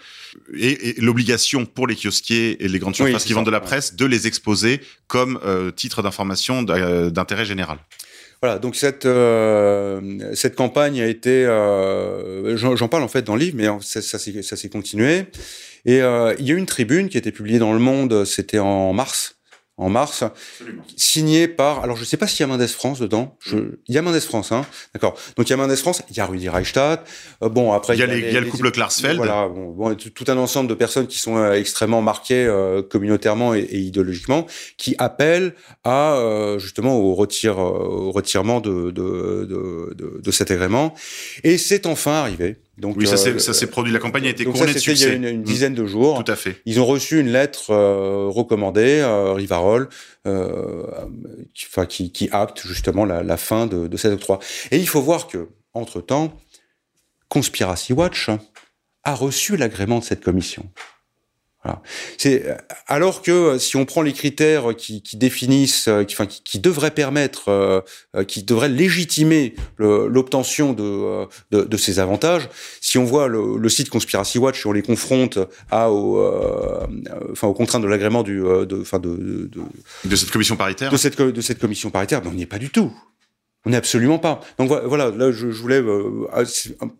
et, 0.54 0.90
et 0.90 1.00
l'obligation 1.00 1.66
pour 1.66 1.86
les 1.86 1.96
kiosquiers 1.96 2.62
et 2.64 2.68
les 2.68 2.78
grandes 2.78 2.96
surfaces 2.96 3.24
qui 3.24 3.32
vendent 3.32 3.46
de 3.46 3.50
la 3.50 3.60
presse 3.60 3.94
de 3.96 4.04
les 4.06 4.26
exposer 4.26 4.80
comme 5.06 5.38
euh, 5.44 5.70
titre 5.70 6.02
d'information 6.02 6.62
d'a- 6.62 7.10
d'intérêt 7.10 7.44
général. 7.44 7.78
Voilà, 8.42 8.58
donc 8.58 8.76
cette 8.76 9.06
euh, 9.06 10.00
cette 10.34 10.54
campagne 10.54 11.00
a 11.00 11.06
été, 11.06 11.46
euh, 11.46 12.56
j'en 12.56 12.88
parle 12.88 13.02
en 13.02 13.08
fait 13.08 13.22
dans 13.22 13.36
le 13.36 13.40
livre, 13.40 13.56
mais 13.56 13.66
ça, 13.80 14.02
ça 14.02 14.18
s'est 14.18 14.68
continué. 14.68 15.24
Et 15.86 16.02
euh, 16.02 16.34
il 16.38 16.46
y 16.46 16.50
a 16.50 16.54
eu 16.54 16.58
une 16.58 16.66
tribune 16.66 17.08
qui 17.08 17.16
a 17.16 17.20
été 17.20 17.32
publiée 17.32 17.58
dans 17.58 17.72
Le 17.72 17.78
Monde, 17.78 18.24
c'était 18.24 18.58
en 18.58 18.92
mars, 18.92 19.33
en 19.76 19.88
mars, 19.88 20.22
signée 20.96 21.48
par, 21.48 21.82
alors 21.82 21.96
je 21.96 22.04
sais 22.04 22.16
pas 22.16 22.26
s'il 22.28 22.40
y 22.40 22.42
a 22.44 22.46
Mendes 22.46 22.66
France 22.68 23.00
dedans, 23.00 23.36
je, 23.40 23.56
il 23.88 23.94
y 23.94 23.98
a 23.98 24.02
Mendes 24.02 24.20
France, 24.20 24.52
hein, 24.52 24.64
d'accord. 24.94 25.14
Donc 25.36 25.48
il 25.48 25.50
y 25.50 25.52
a 25.52 25.56
Mendes 25.56 25.74
France, 25.76 26.02
il 26.10 26.16
y 26.16 26.20
a 26.20 26.26
Rudi 26.26 26.48
Reichstadt, 26.48 27.04
euh, 27.42 27.48
bon 27.48 27.72
après 27.72 27.94
Il 27.94 28.00
y 28.00 28.02
a, 28.02 28.06
les- 28.06 28.20
il 28.20 28.32
y 28.32 28.36
a 28.36 28.40
le 28.40 28.46
couple 28.46 28.70
Klarsfeld. 28.70 29.16
Voilà, 29.16 29.48
bon, 29.48 29.70
bon, 29.72 29.94
tout, 29.96 30.10
tout 30.10 30.24
un 30.28 30.36
ensemble 30.36 30.68
de 30.68 30.74
personnes 30.74 31.06
qui 31.08 31.18
sont 31.18 31.36
euh, 31.36 31.54
extrêmement 31.54 32.02
marquées 32.02 32.44
euh, 32.46 32.82
communautairement 32.82 33.54
et, 33.54 33.60
et 33.60 33.78
idéologiquement, 33.78 34.46
qui 34.76 34.94
appellent 34.98 35.54
à 35.82 36.14
euh, 36.14 36.58
justement 36.60 36.96
au 36.96 37.14
retire, 37.14 37.58
euh, 37.58 38.06
au 38.06 38.12
retirement 38.12 38.60
de 38.60 38.90
de, 38.92 39.44
de, 39.48 39.94
de, 39.94 40.20
de 40.22 40.30
cet 40.30 40.50
agrément. 40.52 40.94
Et 41.42 41.58
c'est 41.58 41.86
enfin 41.86 42.12
arrivé. 42.12 42.56
Donc 42.78 42.96
Oui, 42.96 43.06
ça 43.06 43.16
s'est 43.16 43.34
euh, 43.34 43.38
s'est 43.38 43.66
produit. 43.68 43.92
La 43.92 43.98
campagne 44.00 44.26
a 44.26 44.30
été 44.30 44.44
couronnée 44.44 44.74
de 44.74 44.78
c'était 44.78 44.92
il 44.92 45.00
y 45.00 45.04
a 45.04 45.06
succès. 45.06 45.16
une, 45.16 45.24
une 45.24 45.40
Mm. 45.40 45.44
dizaine 45.44 45.74
de 45.74 45.86
jours. 45.86 46.22
Tout 46.24 46.30
à 46.32 46.36
fait. 46.36 46.60
Ils 46.66 46.80
ont 46.80 46.86
reçu 46.86 47.20
une 47.20 47.28
lettre 47.30 47.70
euh, 47.70 48.26
recommandée, 48.28 49.00
euh, 49.00 49.32
Rivarol, 49.32 49.88
euh, 50.26 50.84
qui, 51.54 51.66
enfin, 51.70 51.86
qui, 51.86 52.10
qui 52.10 52.28
acte 52.32 52.66
justement 52.66 53.04
la, 53.04 53.22
la 53.22 53.36
fin 53.36 53.66
de, 53.66 53.86
de 53.86 53.96
cet 53.96 54.12
octroi. 54.12 54.40
Et 54.72 54.78
il 54.78 54.88
faut 54.88 55.00
voir 55.00 55.28
que, 55.28 55.48
entre 55.72 56.00
temps, 56.00 56.36
Conspiracy 57.28 57.92
Watch 57.92 58.30
a 59.04 59.14
reçu 59.14 59.56
l'agrément 59.56 59.98
de 60.00 60.04
cette 60.04 60.22
commission. 60.24 60.68
Voilà. 61.64 61.80
C'est 62.18 62.44
alors 62.86 63.22
que 63.22 63.30
euh, 63.30 63.58
si 63.58 63.76
on 63.76 63.84
prend 63.86 64.02
les 64.02 64.12
critères 64.12 64.76
qui, 64.76 65.02
qui 65.02 65.16
définissent, 65.16 65.88
euh, 65.88 66.04
qui, 66.04 66.14
enfin, 66.14 66.26
qui, 66.26 66.42
qui 66.42 66.58
devraient 66.58 66.90
permettre, 66.90 67.48
euh, 67.48 67.80
euh, 68.14 68.24
qui 68.24 68.42
devraient 68.42 68.68
légitimer 68.68 69.54
l'obtention 69.78 70.72
de, 70.72 70.82
euh, 70.82 71.26
de, 71.50 71.62
de 71.62 71.76
ces 71.76 71.98
avantages, 71.98 72.48
si 72.80 72.98
on 72.98 73.04
voit 73.04 73.28
le, 73.28 73.56
le 73.56 73.68
site 73.68 73.88
Conspiracy 73.88 74.38
Watch 74.38 74.64
on 74.66 74.72
les 74.72 74.82
confronte 74.82 75.38
à, 75.70 75.90
au, 75.90 76.18
euh, 76.18 76.86
euh, 77.10 77.32
enfin, 77.32 77.48
aux 77.48 77.54
contraintes 77.54 77.82
de 77.82 77.88
l'agrément 77.88 78.22
du, 78.22 78.44
euh, 78.44 78.66
de, 78.66 78.80
enfin, 78.80 78.98
de, 78.98 79.16
de, 79.16 79.50
de, 80.04 80.16
cette 80.16 80.30
commission 80.30 80.56
paritaire. 80.56 80.90
de 80.90 80.96
cette, 80.96 81.20
de 81.20 81.40
cette 81.40 81.58
commission 81.58 81.90
paritaire, 81.90 82.22
ben, 82.22 82.30
on 82.30 82.34
n'y 82.34 82.42
est 82.42 82.46
pas 82.46 82.58
du 82.58 82.70
tout. 82.70 82.92
On 83.66 83.70
n'est 83.70 83.76
absolument 83.78 84.18
pas. 84.18 84.40
Donc 84.58 84.68
vo- 84.68 84.80
voilà, 84.86 85.10
là 85.10 85.32
je, 85.32 85.50
je 85.50 85.60
voulais 85.62 85.80
euh, 85.80 86.26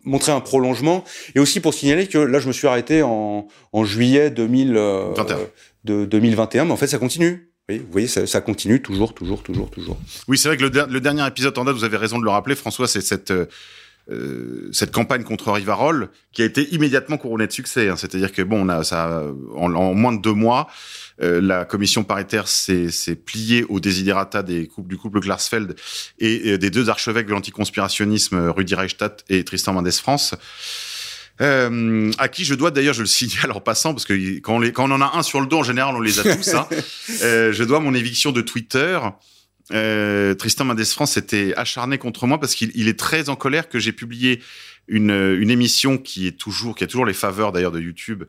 montrer 0.03 0.31
un 0.31 0.39
prolongement 0.41 1.03
et 1.35 1.39
aussi 1.39 1.59
pour 1.59 1.73
signaler 1.73 2.07
que 2.07 2.17
là 2.17 2.39
je 2.39 2.47
me 2.47 2.53
suis 2.53 2.67
arrêté 2.67 3.03
en, 3.03 3.47
en 3.71 3.83
juillet 3.85 4.29
2000, 4.31 4.75
euh, 4.75 5.13
21. 5.15 5.37
de 5.83 6.05
2021, 6.05 6.65
mais 6.65 6.71
en 6.71 6.77
fait 6.77 6.87
ça 6.87 6.97
continue. 6.97 7.49
Oui, 7.69 7.79
vous 7.79 7.91
voyez, 7.91 8.07
ça, 8.07 8.27
ça 8.27 8.41
continue 8.41 8.81
toujours, 8.81 9.13
toujours, 9.15 9.41
toujours, 9.41 9.69
toujours. 9.71 9.97
Oui, 10.27 10.37
c'est 10.37 10.47
vrai 10.47 10.57
que 10.57 10.63
le, 10.63 10.69
der- 10.69 10.87
le 10.87 11.01
dernier 11.01 11.25
épisode 11.27 11.57
en 11.57 11.65
date, 11.65 11.75
vous 11.75 11.83
avez 11.83 11.97
raison 11.97 12.19
de 12.19 12.23
le 12.23 12.29
rappeler, 12.29 12.55
François, 12.55 12.87
c'est 12.87 13.01
cette 13.01 13.31
euh, 13.31 13.45
euh, 14.11 14.69
cette 14.71 14.91
campagne 14.91 15.23
contre 15.23 15.51
Rivarol 15.51 16.09
qui 16.31 16.43
a 16.43 16.45
été 16.45 16.61
immédiatement 16.75 17.17
couronnée 17.17 17.47
de 17.47 17.51
succès. 17.51 17.89
Hein. 17.89 17.95
C'est-à-dire 17.95 18.31
que 18.31 18.43
bon, 18.43 18.63
on 18.63 18.69
a 18.69 18.83
ça 18.83 19.23
en, 19.55 19.73
en 19.73 19.93
moins 19.95 20.13
de 20.13 20.21
deux 20.21 20.33
mois, 20.33 20.67
euh, 21.21 21.39
la 21.41 21.65
commission 21.65 22.03
paritaire 22.03 22.47
s'est 22.47 23.15
pliée 23.25 23.65
au 23.69 23.79
desiderata 23.79 24.43
des 24.43 24.67
couples, 24.67 24.89
du 24.89 24.97
couple 24.97 25.19
Glarsfeld 25.19 25.75
et, 26.19 26.57
des 26.57 26.69
deux 26.69 26.89
archevêques 26.89 27.27
de 27.27 27.31
l'anticonspirationnisme, 27.31 28.49
Rudy 28.49 28.75
Reichstadt 28.75 29.23
et 29.29 29.43
Tristan 29.43 29.73
Mendes 29.73 29.91
France. 29.91 30.35
Euh, 31.41 32.11
à 32.17 32.29
qui 32.29 32.45
je 32.45 32.55
dois 32.55 32.71
d'ailleurs, 32.71 32.93
je 32.93 33.01
le 33.01 33.07
signale 33.07 33.51
en 33.51 33.59
passant, 33.59 33.93
parce 33.93 34.05
que 34.05 34.39
quand 34.39 34.55
on, 34.55 34.59
les, 34.59 34.71
quand 34.71 34.89
on 34.89 34.93
en 34.93 35.01
a 35.01 35.17
un 35.17 35.23
sur 35.23 35.41
le 35.41 35.47
dos, 35.47 35.59
en 35.59 35.63
général, 35.63 35.95
on 35.95 35.99
les 35.99 36.19
a 36.19 36.23
tous. 36.23 36.53
Hein, 36.53 36.67
euh, 37.23 37.51
je 37.51 37.63
dois 37.63 37.79
mon 37.79 37.93
éviction 37.93 38.31
de 38.31 38.41
Twitter. 38.41 38.99
Euh, 39.73 40.33
Tristan 40.35 40.65
Mendes 40.65 40.85
France 40.85 41.17
était 41.17 41.53
acharné 41.57 41.97
contre 41.97 42.27
moi 42.27 42.39
parce 42.39 42.55
qu'il 42.55 42.87
est 42.87 42.99
très 42.99 43.29
en 43.29 43.35
colère 43.35 43.67
que 43.67 43.79
j'ai 43.79 43.91
publié 43.91 44.41
une, 44.87 45.09
une 45.09 45.49
émission 45.49 45.97
qui 45.97 46.27
est 46.27 46.37
toujours, 46.37 46.75
qui 46.75 46.83
a 46.83 46.87
toujours 46.87 47.05
les 47.05 47.15
faveurs 47.15 47.51
d'ailleurs 47.51 47.71
de 47.71 47.81
YouTube 47.81 48.25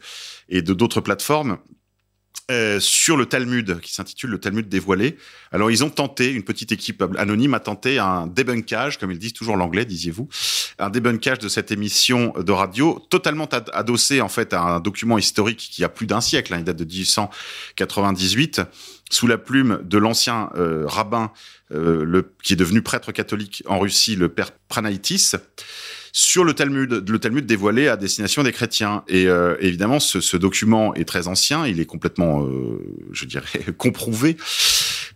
et 0.49 0.62
de 0.62 0.72
d'autres 0.72 1.03
plateformes, 1.03 1.59
euh, 2.49 2.78
sur 2.78 3.16
le 3.16 3.26
Talmud, 3.26 3.80
qui 3.80 3.93
s'intitule 3.93 4.30
le 4.30 4.39
Talmud 4.39 4.68
dévoilé. 4.68 5.16
Alors 5.51 5.68
ils 5.70 5.82
ont 5.82 5.91
tenté, 5.91 6.30
une 6.30 6.45
petite 6.45 6.70
équipe 6.70 7.03
anonyme 7.18 7.55
a 7.55 7.61
tenté 7.61 7.99
un 7.99 8.28
débunkage, 8.28 8.99
comme 8.99 9.11
ils 9.11 9.18
disent 9.18 9.32
toujours 9.32 9.57
l'anglais, 9.57 9.84
disiez-vous, 9.84 10.28
un 10.78 10.89
débunkage 10.89 11.41
de 11.41 11.49
cette 11.49 11.72
émission 11.72 12.32
de 12.39 12.53
radio, 12.53 13.05
totalement 13.11 13.49
adossé 13.72 14.20
en 14.20 14.28
fait 14.28 14.53
à 14.53 14.61
un 14.62 14.78
document 14.78 15.18
historique 15.18 15.68
qui 15.72 15.82
a 15.82 15.89
plus 15.89 16.07
d'un 16.07 16.20
siècle, 16.20 16.55
hein, 16.55 16.59
il 16.59 16.64
date 16.64 16.76
de 16.76 16.84
1898, 16.84 18.61
sous 19.11 19.26
la 19.26 19.39
plume 19.39 19.80
de 19.82 19.99
l'ancien 19.99 20.51
euh, 20.57 20.84
rabbin, 20.87 21.32
euh, 21.72 22.22
qui 22.45 22.53
est 22.53 22.57
devenu 22.57 22.80
prêtre 22.80 23.11
catholique 23.11 23.64
en 23.66 23.80
Russie, 23.80 24.14
le 24.14 24.28
père 24.28 24.53
Pranaitis 24.68 25.32
sur 26.19 26.45
le 26.45 26.55
Talmud, 26.55 27.05
le 27.07 27.19
Talmud 27.19 27.45
dévoilé 27.45 27.89
à 27.89 27.99
destination 27.99 28.43
des 28.43 28.51
chrétiens. 28.51 29.05
Et 29.07 29.27
euh, 29.27 29.55
évidemment, 29.61 30.01
ce, 30.01 30.23
ce, 30.23 30.39
document 30.39 30.95
est 30.95 31.05
très 31.05 31.29
ancien, 31.29 31.67
il 31.67 31.79
est 31.79 31.85
complètement, 31.85 32.43
euh, 32.43 32.79
je 33.12 33.27
dirais, 33.27 33.61
comprouvé 33.77 34.39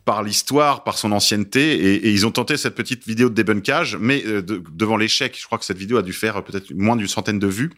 par 0.05 0.22
l'histoire, 0.22 0.84
par 0.84 0.98
son 0.98 1.12
ancienneté, 1.12 1.72
et, 1.72 1.94
et, 2.07 2.11
ils 2.11 2.26
ont 2.26 2.30
tenté 2.30 2.59
cette 2.59 2.74
petite 2.74 3.07
vidéo 3.07 3.30
de 3.30 3.34
débunkage, 3.34 3.96
mais 3.98 4.22
euh, 4.26 4.42
devant 4.42 4.98
l'échec, 4.98 5.34
je 5.40 5.46
crois 5.46 5.57
que 5.57 5.64
cette 5.64 5.78
vidéo 5.78 5.96
a 5.96 6.03
dû 6.03 6.12
faire 6.12 6.44
peut-être 6.44 6.70
moins 6.74 6.96
d'une 6.96 7.09
centaine 7.09 7.38
de 7.38 7.46
vues 7.46 7.70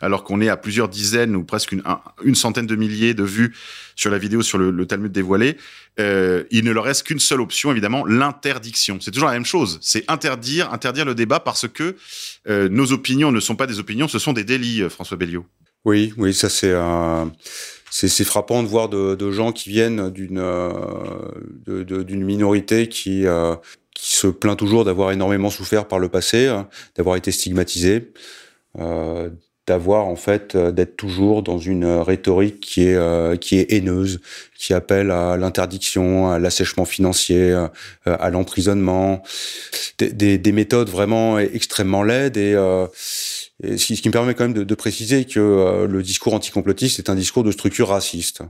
alors 0.00 0.24
qu'on 0.24 0.40
est 0.40 0.48
à 0.48 0.56
plusieurs 0.56 0.88
dizaines 0.88 1.36
ou 1.36 1.44
presque 1.44 1.72
une, 1.72 2.34
centaine 2.34 2.66
de 2.66 2.76
milliers 2.76 3.14
de 3.14 3.22
vues 3.22 3.54
sur 3.94 4.10
la 4.10 4.18
vidéo 4.18 4.42
sur 4.42 4.58
le, 4.58 4.86
Talmud 4.86 5.10
dévoilé, 5.10 5.56
euh, 5.98 6.44
il 6.50 6.64
ne 6.64 6.72
leur 6.72 6.84
reste 6.84 7.04
qu'une 7.04 7.18
seule 7.18 7.40
option, 7.40 7.72
évidemment, 7.72 8.04
l'interdiction. 8.04 8.98
C'est 9.00 9.10
toujours 9.10 9.28
la 9.28 9.34
même 9.34 9.46
chose, 9.46 9.78
c'est 9.80 10.04
interdire, 10.08 10.72
interdire 10.72 11.04
le 11.04 11.14
débat 11.14 11.40
parce 11.40 11.66
que 11.68 11.96
euh, 12.48 12.68
nos 12.68 12.92
opinions 12.92 13.32
ne 13.32 13.40
sont 13.40 13.56
pas 13.56 13.66
des 13.66 13.78
opinions, 13.78 14.08
ce 14.08 14.18
sont 14.18 14.32
des 14.32 14.44
délits, 14.44 14.82
euh, 14.82 14.90
François 14.90 15.16
Belliot. 15.16 15.46
Oui, 15.84 16.12
oui, 16.16 16.34
ça 16.34 16.48
c'est 16.48 18.24
frappant 18.24 18.64
de 18.64 18.68
voir 18.68 18.88
de, 18.88 19.30
gens 19.30 19.52
qui 19.52 19.70
viennent 19.70 20.10
d'une 20.10 22.24
minorité 22.24 22.88
qui 22.88 23.24
se 23.96 24.26
plaint 24.26 24.58
toujours 24.58 24.84
d'avoir 24.84 25.12
énormément 25.12 25.48
souffert 25.48 25.86
par 25.86 26.00
le 26.00 26.08
passé, 26.08 26.52
d'avoir 26.96 27.14
été 27.14 27.30
stigmatisé, 27.30 28.10
d'avoir 29.66 30.06
en 30.06 30.16
fait 30.16 30.54
euh, 30.54 30.70
d'être 30.70 30.96
toujours 30.96 31.42
dans 31.42 31.58
une 31.58 31.84
euh, 31.84 32.02
rhétorique 32.02 32.60
qui 32.60 32.82
est 32.82 32.94
euh, 32.94 33.36
qui 33.36 33.58
est 33.58 33.72
haineuse, 33.72 34.20
qui 34.56 34.72
appelle 34.72 35.10
à 35.10 35.36
l'interdiction, 35.36 36.30
à 36.30 36.38
l'assèchement 36.38 36.84
financier, 36.84 37.52
à 38.06 38.30
l'emprisonnement, 38.30 39.22
des, 39.98 40.38
des, 40.38 40.52
méthodes 40.52 40.88
vraiment 40.88 41.38
extrêmement 41.38 42.02
laides 42.02 42.36
et, 42.38 42.54
ce, 42.54 43.94
qui, 43.94 44.08
me 44.08 44.12
permet 44.12 44.34
quand 44.34 44.44
même 44.44 44.54
de, 44.54 44.64
de 44.64 44.74
préciser 44.74 45.24
que 45.26 45.86
le 45.86 46.02
discours 46.02 46.32
anticomplotiste 46.32 46.98
est 46.98 47.10
un 47.10 47.14
discours 47.14 47.44
de 47.44 47.50
structure 47.50 47.88
raciste. 47.88 48.42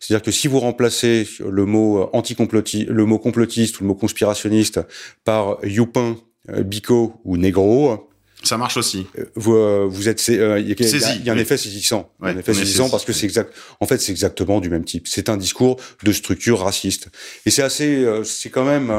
C'est-à-dire 0.00 0.22
que 0.22 0.30
si 0.30 0.48
vous 0.48 0.60
remplacez 0.60 1.28
le 1.46 1.66
mot 1.66 2.08
anticomplotiste, 2.14 2.88
le 2.88 3.04
mot 3.04 3.18
complotiste 3.18 3.80
ou 3.80 3.84
le 3.84 3.88
mot 3.88 3.94
conspirationniste 3.94 4.80
par 5.24 5.58
youpin, 5.62 6.16
bico 6.48 7.20
ou 7.24 7.36
négro, 7.36 8.08
ça 8.44 8.56
marche 8.56 8.76
aussi. 8.76 9.06
Euh, 9.18 9.24
vous, 9.34 9.54
euh, 9.54 9.86
vous 9.88 10.08
êtes, 10.08 10.24
euh, 10.30 10.60
il 10.60 10.68
y, 10.68 11.24
y, 11.24 11.30
a 11.30 11.32
un 11.32 11.38
effet 11.38 11.56
saisissant, 11.56 12.10
un 12.20 12.36
effet 12.36 12.54
saisissant 12.54 12.88
parce 12.90 13.04
que 13.04 13.12
c'est 13.12 13.26
exact. 13.26 13.52
En 13.80 13.86
fait, 13.86 14.00
c'est 14.00 14.12
exactement 14.12 14.60
du 14.60 14.70
même 14.70 14.84
type. 14.84 15.08
C'est 15.08 15.28
un 15.28 15.36
discours 15.36 15.80
de 16.02 16.12
structure 16.12 16.60
raciste. 16.60 17.08
Et 17.46 17.50
c'est 17.50 17.62
assez, 17.62 18.06
c'est 18.24 18.50
quand 18.50 18.64
même, 18.64 18.92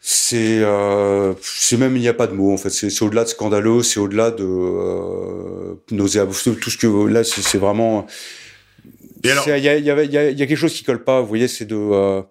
c'est, 0.00 0.62
c'est 1.42 1.76
même 1.76 1.96
il 1.96 2.00
n'y 2.00 2.08
a 2.08 2.14
pas 2.14 2.26
de 2.26 2.34
mots 2.34 2.52
en 2.52 2.58
fait. 2.58 2.70
C'est 2.70 3.02
au-delà 3.02 3.24
de 3.24 3.28
scandaleux, 3.28 3.82
c'est 3.82 4.00
au-delà 4.00 4.30
de 4.30 4.44
euh, 4.44 5.74
nauséabond. 5.90 6.32
Tout 6.32 6.70
ce 6.70 6.78
que 6.78 7.06
là, 7.06 7.24
c'est 7.24 7.58
vraiment. 7.58 8.06
Il 9.22 9.30
y 9.30 9.32
y 9.32 9.90
a 9.90 10.34
quelque 10.34 10.56
chose 10.56 10.74
qui 10.74 10.84
colle 10.84 11.02
pas. 11.02 11.20
Vous 11.20 11.28
voyez, 11.28 11.48
c'est 11.48 11.64
de 11.64 12.22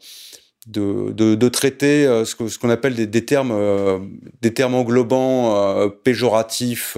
de, 0.68 1.12
de, 1.12 1.36
de, 1.36 1.50
traiter 1.50 2.06
euh, 2.06 2.26
ce, 2.26 2.48
ce 2.48 2.58
qu'on 2.58 2.70
appelle 2.70 2.96
des, 2.96 3.08
des 3.08 3.26
termes 3.26 3.52
euh, 3.52 4.00
des 4.42 4.54
termes 4.54 4.76
englobants 4.76 5.56
euh, 5.56 5.90
péjoratifs 5.90 6.98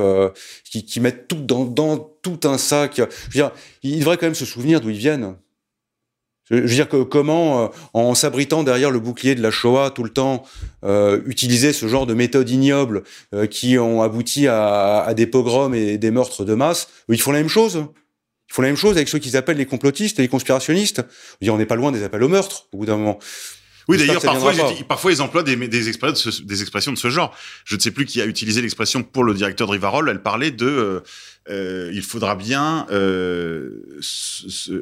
qui, 0.63 0.85
qui, 0.85 0.99
mettent 0.99 1.27
tout 1.27 1.41
dans, 1.41 1.65
dans 1.65 1.97
tout 1.97 2.39
un 2.43 2.57
sac. 2.57 2.93
Je 2.97 3.01
veux 3.01 3.07
dire, 3.33 3.51
il 3.83 3.99
devrait 3.99 4.17
quand 4.17 4.27
même 4.27 4.35
se 4.35 4.45
souvenir 4.45 4.81
d'où 4.81 4.89
ils 4.89 4.97
viennent. 4.97 5.35
Je 6.51 6.57
veux 6.57 6.67
dire 6.67 6.87
que 6.87 7.01
comment, 7.01 7.71
en 7.93 8.13
s'abritant 8.13 8.61
derrière 8.61 8.91
le 8.91 8.99
bouclier 8.99 9.33
de 9.33 9.41
la 9.41 9.49
Shoah 9.49 9.89
tout 9.89 10.03
le 10.03 10.11
temps, 10.11 10.43
utiliser 11.25 11.73
ce 11.73 11.87
genre 11.87 12.05
de 12.05 12.13
méthodes 12.13 12.51
ignobles 12.51 13.01
qui 13.49 13.79
ont 13.79 14.03
abouti 14.03 14.45
à, 14.47 14.99
à, 14.99 15.13
des 15.15 15.25
pogroms 15.25 15.73
et 15.73 15.97
des 15.97 16.11
meurtres 16.11 16.45
de 16.45 16.53
masse, 16.53 16.87
ils 17.09 17.19
font 17.19 17.31
la 17.31 17.39
même 17.39 17.49
chose. 17.49 17.87
Ils 18.49 18.53
font 18.53 18.61
la 18.61 18.69
même 18.69 18.77
chose 18.77 18.95
avec 18.95 19.09
ceux 19.09 19.19
qu'ils 19.19 19.37
appellent 19.37 19.57
les 19.57 19.65
complotistes 19.65 20.19
et 20.19 20.21
les 20.21 20.27
conspirationnistes. 20.27 21.03
on 21.47 21.57
n'est 21.57 21.65
pas 21.65 21.75
loin 21.75 21.91
des 21.91 22.03
appels 22.03 22.23
au 22.23 22.29
meurtre 22.29 22.67
au 22.71 22.77
bout 22.77 22.85
d'un 22.85 22.97
moment. 22.97 23.19
Oui, 23.87 23.97
d'ailleurs, 23.97 24.21
parfois, 24.21 24.53
ils, 24.53 24.85
parfois, 24.85 25.11
ils 25.11 25.21
emploient 25.21 25.43
des, 25.43 25.55
des, 25.55 25.87
expressions 25.89 26.29
de 26.29 26.31
ce, 26.31 26.41
des 26.41 26.61
expressions 26.61 26.91
de 26.91 26.97
ce 26.97 27.09
genre. 27.09 27.35
Je 27.65 27.75
ne 27.75 27.79
sais 27.79 27.91
plus 27.91 28.05
qui 28.05 28.19
a 28.19 28.25
utilisé 28.25 28.61
l'expression 28.61 29.03
pour 29.03 29.23
le 29.23 29.33
directeur 29.33 29.67
de 29.67 29.73
Rivarol. 29.73 30.09
Elle 30.09 30.23
parlait 30.23 30.51
de 30.51 31.03
euh, 31.49 31.55
euh 31.55 31.91
il 31.93 32.01
faudra 32.01 32.35
bien 32.35 32.85
euh, 32.91 33.83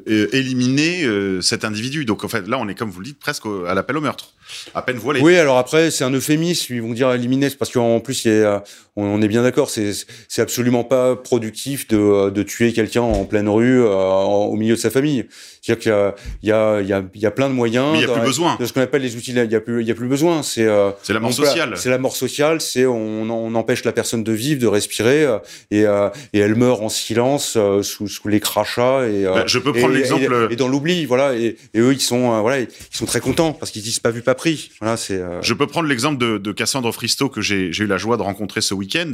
euh 0.08 0.28
éliminer 0.32 1.04
euh, 1.04 1.42
cet 1.42 1.66
individu. 1.66 2.06
Donc, 2.06 2.24
en 2.24 2.28
fait, 2.28 2.48
là, 2.48 2.58
on 2.60 2.68
est, 2.68 2.76
comme 2.76 2.90
vous 2.90 3.00
le 3.00 3.06
dites, 3.06 3.20
presque 3.20 3.46
à 3.68 3.74
l'appel 3.74 3.98
au 3.98 4.02
meurtre. 4.02 4.34
À 4.74 4.82
peine 4.82 4.98
voilé. 4.98 5.22
Oui, 5.22 5.38
alors 5.38 5.58
après, 5.58 5.92
c'est 5.92 6.04
un 6.04 6.12
euphémisme. 6.12 6.74
Ils 6.74 6.82
vont 6.82 6.94
dire 6.94 7.12
éliminer, 7.14 7.50
parce 7.52 7.72
qu'en 7.72 8.00
plus, 8.00 8.26
il 8.26 8.34
y 8.34 8.44
a, 8.44 8.64
on, 8.96 9.22
est 9.22 9.28
bien 9.28 9.44
d'accord, 9.44 9.70
c'est 9.70 10.42
absolument 10.42 10.84
pas 10.84 11.16
productif 11.16 11.88
de, 11.88 12.30
de 12.30 12.44
tuer 12.44 12.74
quelqu'un 12.74 13.02
en 13.02 13.26
pleine 13.26 13.50
rue, 13.50 13.82
au 13.84 14.56
milieu 14.56 14.76
de 14.76 14.80
sa 14.80 14.90
famille. 14.90 15.26
C'est-à-dire 15.64 15.82
qu'il 15.82 16.50
y 16.50 16.52
a, 16.52 16.82
y, 16.82 16.92
y 17.16 17.30
plein 17.30 17.48
de 17.48 17.54
moyens. 17.54 17.94
Mais 17.94 18.02
il 18.02 18.06
n'y 18.06 18.12
a 18.12 18.14
plus 18.14 18.26
besoin. 18.26 18.58
De 18.60 18.66
ce 18.66 18.74
qu'on 18.74 18.82
appelle 18.82 19.02
les 19.02 19.16
outils, 19.16 19.32
il 19.32 19.52
y 19.52 19.56
a 19.56 19.62
plus, 19.62 19.82
il 19.82 19.88
y 19.88 19.92
a 19.92 19.96
plus 19.96 20.10
besoin. 20.10 20.44
C'est 20.44 20.66
euh, 20.66 20.92
la 21.08 21.22
mort 21.22 21.32
sociale. 21.32 21.74
C'est 21.78 21.90
la 21.90 21.98
mort 21.98 22.18
sociale. 22.18 22.60
C'est 22.60 22.86
on, 22.86 23.30
on 23.30 23.56
empêche 23.56 23.86
la 23.86 23.94
personne 23.94 24.26
de 24.26 24.32
vivre, 24.34 24.60
de 24.60 24.68
respirer, 24.68 25.24
euh, 25.24 25.38
et, 25.72 25.86
euh, 25.86 26.10
et 26.34 26.40
elle 26.40 26.53
meurt 26.56 26.82
en 26.82 26.90
silence 26.90 27.58
sous, 27.82 28.08
sous 28.08 28.28
les 28.28 28.40
crachats. 28.40 29.08
Et 29.08 29.24
bah, 29.24 29.46
je 29.48 29.60
peux 29.60 29.74
prendre 29.74 29.94
l'exemple. 29.94 30.50
Et, 30.52 30.56
dans 30.56 30.68
l'oubli, 30.68 31.06
voilà. 31.06 31.36
Et, 31.36 31.58
et, 31.74 31.80
eux, 31.80 31.94
ils 31.94 32.02
sont, 32.02 32.42
voilà, 32.42 32.62
ils 32.62 32.68
sont 32.92 33.06
très 33.06 33.20
contents 33.20 33.54
parce 33.54 33.72
qu'ils 33.72 33.82
disent 33.82 34.00
pas 34.00 34.12
vu, 34.12 34.22
pas 34.22 34.36
pris. 34.36 34.72
Voilà, 34.80 34.98
c'est. 34.98 35.22
Je 35.42 35.54
peux 35.54 35.68
prendre 35.68 35.88
l'exemple 35.88 36.18
de, 36.18 36.38
de 36.38 36.52
Cassandre 36.52 36.92
Fristo 36.92 37.30
que 37.30 37.42
j'ai 37.42 37.70
eu 37.70 37.88
la 37.88 37.98
joie 37.98 38.18
de 38.18 38.24
rencontrer 38.24 38.62
ce 38.62 38.74
week-end. 38.74 39.12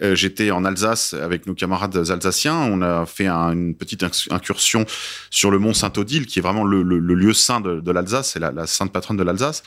Euh, 0.00 0.14
j'étais 0.14 0.50
en 0.50 0.64
Alsace 0.64 1.14
avec 1.14 1.46
nos 1.46 1.54
camarades 1.54 2.10
alsaciens. 2.10 2.56
On 2.56 2.82
a 2.82 3.04
fait 3.06 3.28
une 3.28 3.74
petite 3.74 4.04
incursion 4.30 4.86
sur 5.30 5.50
le 5.50 5.58
mont 5.58 5.74
Saint-Odile, 5.74 6.26
qui 6.26 6.38
est 6.38 6.42
vraiment 6.42 6.64
le, 6.64 6.82
lieu 6.82 7.32
saint 7.32 7.60
de, 7.60 7.90
l'Alsace, 7.90 8.32
c'est 8.32 8.40
la, 8.40 8.66
sainte 8.66 8.92
patronne 8.92 9.16
de 9.16 9.22
l'Alsace. 9.22 9.62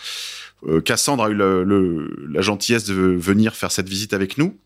Euh, 0.68 0.80
Cassandre 0.80 1.24
a 1.24 1.30
eu 1.30 1.36
la 1.36 2.41
gentillesse 2.41 2.86
de 2.86 2.93
venir 2.93 3.55
faire 3.55 3.72
cette 3.72 3.89
visite 3.89 4.14
avec 4.14 4.38
nous. 4.38 4.57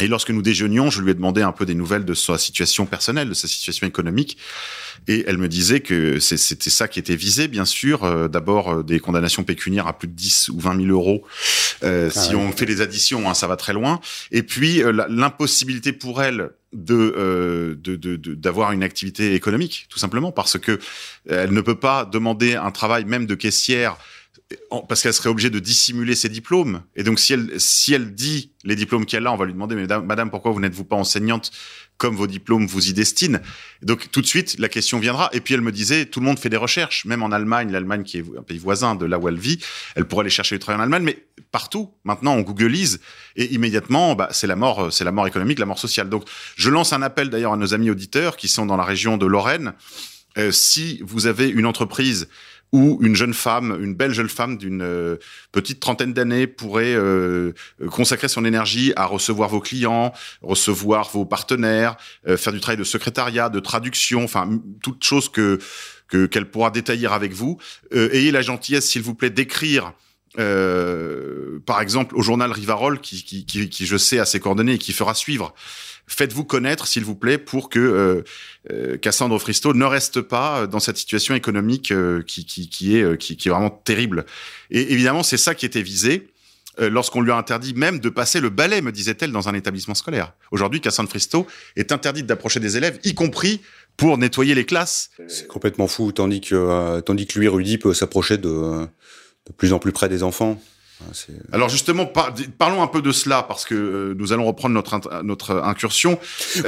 Et 0.00 0.08
lorsque 0.08 0.30
nous 0.30 0.42
déjeunions, 0.42 0.90
je 0.90 1.02
lui 1.02 1.10
ai 1.10 1.14
demandé 1.14 1.42
un 1.42 1.52
peu 1.52 1.66
des 1.66 1.74
nouvelles 1.74 2.04
de 2.04 2.14
sa 2.14 2.38
situation 2.38 2.86
personnelle, 2.86 3.28
de 3.28 3.34
sa 3.34 3.48
situation 3.48 3.86
économique. 3.86 4.38
Et 5.08 5.24
elle 5.26 5.38
me 5.38 5.48
disait 5.48 5.80
que 5.80 6.18
c'était 6.20 6.70
ça 6.70 6.88
qui 6.88 6.98
était 6.98 7.16
visé, 7.16 7.48
bien 7.48 7.64
sûr. 7.64 8.04
Euh, 8.04 8.28
d'abord, 8.28 8.72
euh, 8.72 8.82
des 8.82 9.00
condamnations 9.00 9.44
pécuniaires 9.44 9.86
à 9.86 9.98
plus 9.98 10.08
de 10.08 10.12
10 10.12 10.50
ou 10.50 10.60
20 10.60 10.76
000 10.76 10.88
euros. 10.88 11.24
Euh, 11.82 12.10
ah 12.14 12.18
si 12.18 12.34
on 12.34 12.52
fait 12.52 12.66
les 12.66 12.80
additions, 12.80 13.28
hein, 13.28 13.34
ça 13.34 13.46
va 13.46 13.56
très 13.56 13.72
loin. 13.72 14.00
Et 14.30 14.42
puis, 14.42 14.82
l'impossibilité 15.08 15.92
pour 15.92 16.22
elle 16.22 16.50
de 16.72 17.76
d'avoir 18.36 18.68
de, 18.68 18.74
de, 18.74 18.76
une 18.76 18.84
activité 18.84 19.34
économique, 19.34 19.86
tout 19.88 19.98
simplement, 19.98 20.30
parce 20.30 20.58
que 20.58 20.78
elle 21.28 21.52
ne 21.52 21.60
peut 21.60 21.78
pas 21.78 22.04
demander 22.04 22.54
un 22.54 22.70
travail 22.70 23.04
même 23.04 23.26
de 23.26 23.34
caissière 23.34 23.96
parce 24.88 25.02
qu'elle 25.02 25.14
serait 25.14 25.28
obligée 25.28 25.50
de 25.50 25.58
dissimuler 25.58 26.14
ses 26.14 26.28
diplômes. 26.28 26.82
Et 26.96 27.02
donc, 27.02 27.20
si 27.20 27.32
elle, 27.32 27.60
si 27.60 27.94
elle 27.94 28.14
dit 28.14 28.52
les 28.64 28.74
diplômes 28.74 29.06
qu'elle 29.06 29.26
a, 29.26 29.32
on 29.32 29.36
va 29.36 29.44
lui 29.44 29.52
demander, 29.52 29.76
madame, 29.76 30.04
madame 30.04 30.30
pourquoi 30.30 30.50
vous 30.50 30.60
n'êtes-vous 30.60 30.84
pas 30.84 30.96
enseignante 30.96 31.52
comme 31.98 32.16
vos 32.16 32.26
diplômes 32.26 32.66
vous 32.66 32.88
y 32.88 32.92
destinent? 32.92 33.40
Donc, 33.82 34.10
tout 34.10 34.20
de 34.20 34.26
suite, 34.26 34.56
la 34.58 34.68
question 34.68 34.98
viendra. 34.98 35.28
Et 35.32 35.40
puis, 35.40 35.54
elle 35.54 35.60
me 35.60 35.70
disait, 35.70 36.06
tout 36.06 36.18
le 36.18 36.26
monde 36.26 36.38
fait 36.38 36.48
des 36.48 36.56
recherches, 36.56 37.04
même 37.04 37.22
en 37.22 37.30
Allemagne, 37.30 37.70
l'Allemagne 37.70 38.02
qui 38.02 38.18
est 38.18 38.24
un 38.36 38.42
pays 38.42 38.58
voisin 38.58 38.96
de 38.96 39.06
là 39.06 39.18
où 39.18 39.28
elle 39.28 39.38
vit, 39.38 39.60
elle 39.94 40.06
pourrait 40.06 40.22
aller 40.22 40.30
chercher 40.30 40.56
du 40.56 40.60
travail 40.60 40.80
en 40.80 40.82
Allemagne, 40.82 41.04
mais 41.04 41.24
partout, 41.52 41.94
maintenant, 42.04 42.34
on 42.34 42.40
googleise 42.40 43.00
et 43.36 43.54
immédiatement, 43.54 44.16
bah, 44.16 44.28
c'est 44.32 44.46
la 44.48 44.56
mort, 44.56 44.92
c'est 44.92 45.04
la 45.04 45.12
mort 45.12 45.28
économique, 45.28 45.60
la 45.60 45.66
mort 45.66 45.78
sociale. 45.78 46.08
Donc, 46.08 46.24
je 46.56 46.70
lance 46.70 46.92
un 46.92 47.02
appel 47.02 47.30
d'ailleurs 47.30 47.52
à 47.52 47.56
nos 47.56 47.72
amis 47.72 47.90
auditeurs 47.90 48.36
qui 48.36 48.48
sont 48.48 48.66
dans 48.66 48.76
la 48.76 48.84
région 48.84 49.16
de 49.16 49.26
Lorraine. 49.26 49.74
Euh, 50.38 50.52
si 50.52 51.00
vous 51.02 51.26
avez 51.26 51.48
une 51.48 51.66
entreprise 51.66 52.28
où 52.72 52.98
une 53.02 53.16
jeune 53.16 53.34
femme, 53.34 53.78
une 53.82 53.94
belle 53.94 54.12
jeune 54.12 54.28
femme 54.28 54.56
d'une 54.56 54.82
euh, 54.82 55.16
petite 55.52 55.80
trentaine 55.80 56.12
d'années 56.12 56.46
pourrait 56.46 56.94
euh, 56.94 57.52
consacrer 57.90 58.28
son 58.28 58.44
énergie 58.44 58.92
à 58.96 59.06
recevoir 59.06 59.48
vos 59.48 59.60
clients, 59.60 60.12
recevoir 60.42 61.10
vos 61.10 61.24
partenaires, 61.24 61.96
euh, 62.28 62.36
faire 62.36 62.52
du 62.52 62.60
travail 62.60 62.78
de 62.78 62.84
secrétariat, 62.84 63.48
de 63.48 63.60
traduction, 63.60 64.24
enfin 64.24 64.48
toute 64.82 65.04
chose 65.04 65.28
que 65.28 65.58
qu'elle 66.32 66.50
pourra 66.50 66.72
détailler 66.72 67.06
avec 67.06 67.32
vous. 67.32 67.58
ayez 67.92 68.32
la 68.32 68.42
gentillesse, 68.42 68.88
s'il 68.90 69.02
vous 69.02 69.14
plaît, 69.14 69.30
d'écrire. 69.30 69.92
par 70.34 71.80
exemple, 71.80 72.16
au 72.16 72.22
journal 72.22 72.50
Rivarol, 72.50 73.00
qui, 73.00 73.22
qui, 73.22 73.46
qui, 73.46 73.68
qui, 73.68 73.86
je 73.86 73.96
sais, 73.96 74.18
a 74.18 74.24
ses 74.24 74.40
coordonnées 74.40 74.72
et 74.72 74.78
qui 74.78 74.92
fera 74.92 75.14
suivre 75.14 75.54
faites-vous 76.10 76.44
connaître, 76.44 76.86
s'il 76.86 77.04
vous 77.04 77.14
plaît, 77.14 77.38
pour 77.38 77.68
que 77.68 77.78
euh, 77.78 78.22
euh 78.70 78.96
Cassandre 78.98 79.38
Fristo 79.38 79.72
ne 79.72 79.84
reste 79.84 80.20
pas 80.20 80.66
dans 80.66 80.80
cette 80.80 80.96
situation 80.96 81.34
économique 81.34 81.92
euh, 81.92 82.22
qui, 82.22 82.44
qui, 82.44 82.68
qui, 82.68 82.96
est, 82.96 83.02
euh, 83.02 83.16
qui, 83.16 83.36
qui, 83.36 83.48
est 83.48 83.50
vraiment 83.50 83.70
terrible. 83.70 84.26
Et 84.70 84.92
évidemment, 84.92 85.22
c'est 85.22 85.36
ça 85.36 85.54
qui 85.54 85.66
était 85.66 85.82
visé 85.82 86.28
lorsqu'on 86.78 87.20
lui 87.20 87.30
a 87.30 87.36
interdit 87.36 87.74
même 87.74 87.98
de 87.98 88.08
passer 88.08 88.40
le 88.40 88.48
balai, 88.48 88.80
me 88.80 88.90
disait-elle, 88.90 89.32
dans 89.32 89.50
un 89.50 89.54
établissement 89.54 89.94
scolaire. 89.94 90.32
Aujourd'hui, 90.50 90.80
Cassandre 90.80 91.10
Fristo 91.10 91.46
est 91.76 91.92
interdite 91.92 92.24
d'approcher 92.24 92.58
des 92.58 92.78
élèves, 92.78 92.98
y 93.04 93.12
compris 93.12 93.60
pour 93.98 94.16
nettoyer 94.16 94.54
les 94.54 94.64
classes. 94.64 95.10
C'est 95.28 95.46
complètement 95.46 95.88
fou, 95.88 96.10
tandis 96.12 96.40
que, 96.40 97.00
tandis 97.00 97.26
que 97.26 97.38
lui, 97.38 97.48
Rudy, 97.48 97.76
peut 97.76 97.92
s'approcher 97.92 98.38
de, 98.38 98.86
de 99.46 99.52
plus 99.58 99.74
en 99.74 99.78
plus 99.78 99.92
près 99.92 100.08
des 100.08 100.22
enfants. 100.22 100.58
Alors 101.52 101.68
justement, 101.68 102.06
parlons 102.58 102.82
un 102.82 102.86
peu 102.86 103.02
de 103.02 103.12
cela 103.12 103.42
parce 103.42 103.64
que 103.64 103.74
euh, 103.74 104.14
nous 104.16 104.32
allons 104.32 104.46
reprendre 104.46 104.74
notre 104.74 105.22
notre 105.22 105.56
incursion. 105.62 106.18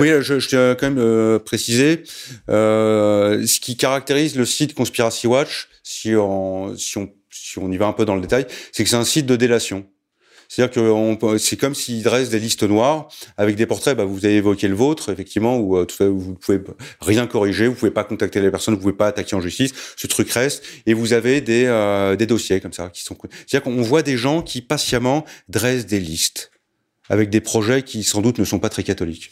Oui, 0.00 0.08
je, 0.20 0.38
je 0.38 0.48
tiens 0.48 0.74
quand 0.78 0.88
même 0.88 0.98
euh, 0.98 1.38
préciser 1.38 2.02
euh, 2.48 3.46
ce 3.46 3.60
qui 3.60 3.76
caractérise 3.76 4.36
le 4.36 4.44
site 4.44 4.74
Conspiracy 4.74 5.26
Watch, 5.26 5.68
si 5.82 6.14
on 6.16 6.76
si 6.76 6.98
on 6.98 7.12
si 7.30 7.58
on 7.58 7.70
y 7.70 7.76
va 7.76 7.86
un 7.86 7.92
peu 7.92 8.04
dans 8.04 8.14
le 8.14 8.20
détail, 8.20 8.46
c'est 8.72 8.84
que 8.84 8.90
c'est 8.90 8.96
un 8.96 9.04
site 9.04 9.26
de 9.26 9.36
délation. 9.36 9.86
C'est-à-dire 10.54 10.74
que 10.74 11.38
c'est 11.38 11.56
comme 11.56 11.74
s'il 11.74 12.02
dresse 12.02 12.28
des 12.28 12.38
listes 12.38 12.62
noires 12.62 13.08
avec 13.38 13.56
des 13.56 13.64
portraits. 13.64 13.96
Bah, 13.96 14.04
vous 14.04 14.26
avez 14.26 14.36
évoqué 14.36 14.68
le 14.68 14.74
vôtre, 14.74 15.10
effectivement, 15.10 15.56
où 15.56 15.78
euh, 15.78 15.86
vous 16.00 16.34
pouvez 16.34 16.60
rien 17.00 17.26
corriger, 17.26 17.68
vous 17.68 17.74
pouvez 17.74 17.90
pas 17.90 18.04
contacter 18.04 18.38
les 18.42 18.50
personnes, 18.50 18.74
vous 18.74 18.80
pouvez 18.80 18.92
pas 18.92 19.06
attaquer 19.06 19.34
en 19.34 19.40
justice. 19.40 19.72
Ce 19.96 20.06
truc 20.06 20.30
reste, 20.30 20.62
et 20.84 20.92
vous 20.92 21.14
avez 21.14 21.40
des 21.40 21.64
euh, 21.64 22.16
des 22.16 22.26
dossiers 22.26 22.60
comme 22.60 22.74
ça 22.74 22.90
qui 22.90 23.02
sont. 23.02 23.16
C'est-à-dire 23.46 23.62
qu'on 23.62 23.80
voit 23.80 24.02
des 24.02 24.18
gens 24.18 24.42
qui 24.42 24.60
patiemment 24.60 25.24
dressent 25.48 25.86
des 25.86 26.00
listes 26.00 26.50
avec 27.08 27.30
des 27.30 27.40
projets 27.40 27.82
qui 27.82 28.04
sans 28.04 28.20
doute 28.20 28.38
ne 28.38 28.44
sont 28.44 28.58
pas 28.58 28.68
très 28.68 28.82
catholiques. 28.82 29.30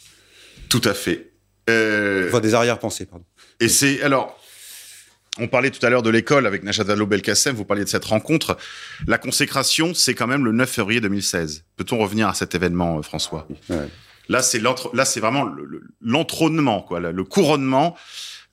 Tout 0.69 0.81
à 0.85 0.95
fait. 0.95 1.33
Euh... 1.69 2.29
Enfin, 2.29 2.39
des 2.39 2.55
arrière-pensées, 2.55 3.05
pardon. 3.05 3.25
Et 3.59 3.69
c'est 3.69 4.01
alors 4.01 4.40
on 5.39 5.47
parlait 5.47 5.71
tout 5.71 5.83
à 5.85 5.89
l'heure 5.89 6.01
de 6.01 6.09
l'école 6.09 6.45
avec 6.45 6.63
Najat 6.63 6.83
Vallaud-Belkacem, 6.83 7.55
vous 7.55 7.63
parliez 7.63 7.83
de 7.83 7.89
cette 7.89 8.05
rencontre. 8.05 8.57
La 9.07 9.17
consécration, 9.17 9.93
c'est 9.93 10.13
quand 10.13 10.27
même 10.27 10.43
le 10.43 10.51
9 10.51 10.69
février 10.69 10.99
2016. 10.99 11.63
Peut-on 11.77 11.97
revenir 11.97 12.27
à 12.27 12.33
cet 12.33 12.53
événement, 12.53 12.97
euh, 12.97 13.01
François? 13.01 13.47
Là, 14.27 14.41
c'est 14.41 14.59
là, 14.59 15.05
c'est 15.05 15.19
vraiment 15.19 15.49
l'entrônement, 16.01 16.81
quoi, 16.81 16.99
le 16.99 17.23
couronnement 17.23 17.95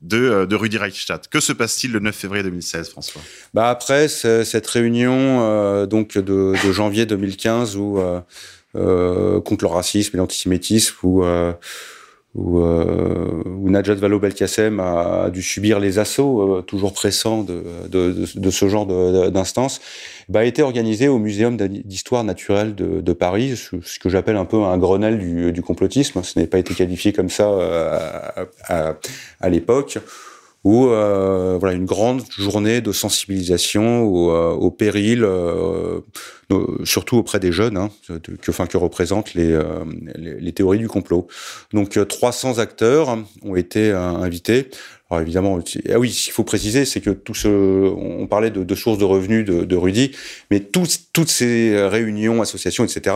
de, 0.01 0.17
euh, 0.17 0.45
de 0.45 0.55
Rudi 0.55 0.77
Reichstadt. 0.77 1.27
Que 1.29 1.41
se 1.41 1.51
passe-t-il 1.51 1.91
le 1.91 1.99
9 1.99 2.15
février 2.15 2.43
2016, 2.43 2.89
François? 2.89 3.21
Bah 3.53 3.69
après 3.69 4.07
cette 4.07 4.67
réunion 4.67 5.41
euh, 5.41 5.85
donc 5.85 6.17
de, 6.17 6.55
janvier 6.71 7.05
2015 7.05 7.75
où 7.75 7.99
contre 8.73 9.63
le 9.63 9.69
racisme 9.69 10.15
et 10.15 10.17
l'antisémitisme 10.17 10.95
où 11.03 11.23
où, 12.35 12.59
euh, 12.59 13.41
où 13.45 13.69
Najat 13.69 13.95
Vallaud-Belkacem 13.95 14.79
a, 14.79 15.29
dû 15.31 15.41
subir 15.41 15.79
les 15.79 15.97
assauts 15.97 16.57
euh, 16.57 16.61
toujours 16.61 16.93
pressants 16.93 17.43
de, 17.43 17.63
de, 17.89 18.25
de, 18.35 18.51
ce 18.51 18.67
genre 18.69 18.85
d'instance, 19.31 19.81
bah, 20.29 20.41
a 20.41 20.43
été 20.43 20.61
organisé 20.61 21.07
au 21.07 21.17
Muséum 21.17 21.57
d'histoire 21.57 22.23
naturelle 22.23 22.75
de, 22.75 23.13
Paris, 23.13 23.57
ce, 23.57 23.99
que 23.99 24.09
j'appelle 24.09 24.37
un 24.37 24.45
peu 24.45 24.57
un 24.57 24.77
Grenelle 24.77 25.17
du, 25.17 25.51
du 25.51 25.61
complotisme. 25.61 26.21
Ce 26.23 26.37
n'est 26.37 26.47
pas 26.47 26.59
été 26.59 26.75
qualifié 26.75 27.13
comme 27.13 27.29
ça 27.29 27.49
euh, 27.49 28.45
à, 28.67 28.95
à 29.41 29.49
l'époque 29.49 29.97
ou 30.63 30.87
euh, 30.87 31.57
voilà 31.59 31.75
une 31.75 31.85
grande 31.85 32.23
journée 32.37 32.81
de 32.81 32.91
sensibilisation 32.91 34.03
au, 34.03 34.31
euh, 34.31 34.51
au 34.51 34.71
péril, 34.71 35.23
euh, 35.23 36.01
surtout 36.83 37.17
auprès 37.17 37.39
des 37.39 37.51
jeunes, 37.51 37.77
hein, 37.77 37.89
que, 38.07 38.51
enfin, 38.51 38.67
que 38.67 38.77
représentent 38.77 39.33
les, 39.35 39.51
euh, 39.51 39.85
les, 40.15 40.39
les, 40.39 40.51
théories 40.51 40.79
du 40.79 40.89
complot. 40.89 41.27
Donc 41.71 41.97
300 42.07 42.57
acteurs 42.59 43.17
ont 43.43 43.55
été 43.55 43.91
invités. 43.91 44.69
Alors 45.09 45.21
évidemment, 45.21 45.59
ah 45.89 45.97
oui, 45.97 46.11
ce 46.11 46.25
qu'il 46.25 46.33
faut 46.33 46.43
préciser, 46.43 46.85
c'est 46.85 47.01
que 47.01 47.09
tout 47.09 47.33
ce, 47.33 47.47
on 47.47 48.27
parlait 48.27 48.51
de, 48.51 48.63
de 48.63 48.75
sources 48.75 48.97
de 48.97 49.05
revenus 49.05 49.45
de, 49.45 49.63
de 49.63 49.75
Rudy, 49.75 50.11
mais 50.51 50.59
toutes 50.59 51.29
ces 51.29 51.87
réunions, 51.87 52.41
associations, 52.41 52.83
etc., 52.83 53.15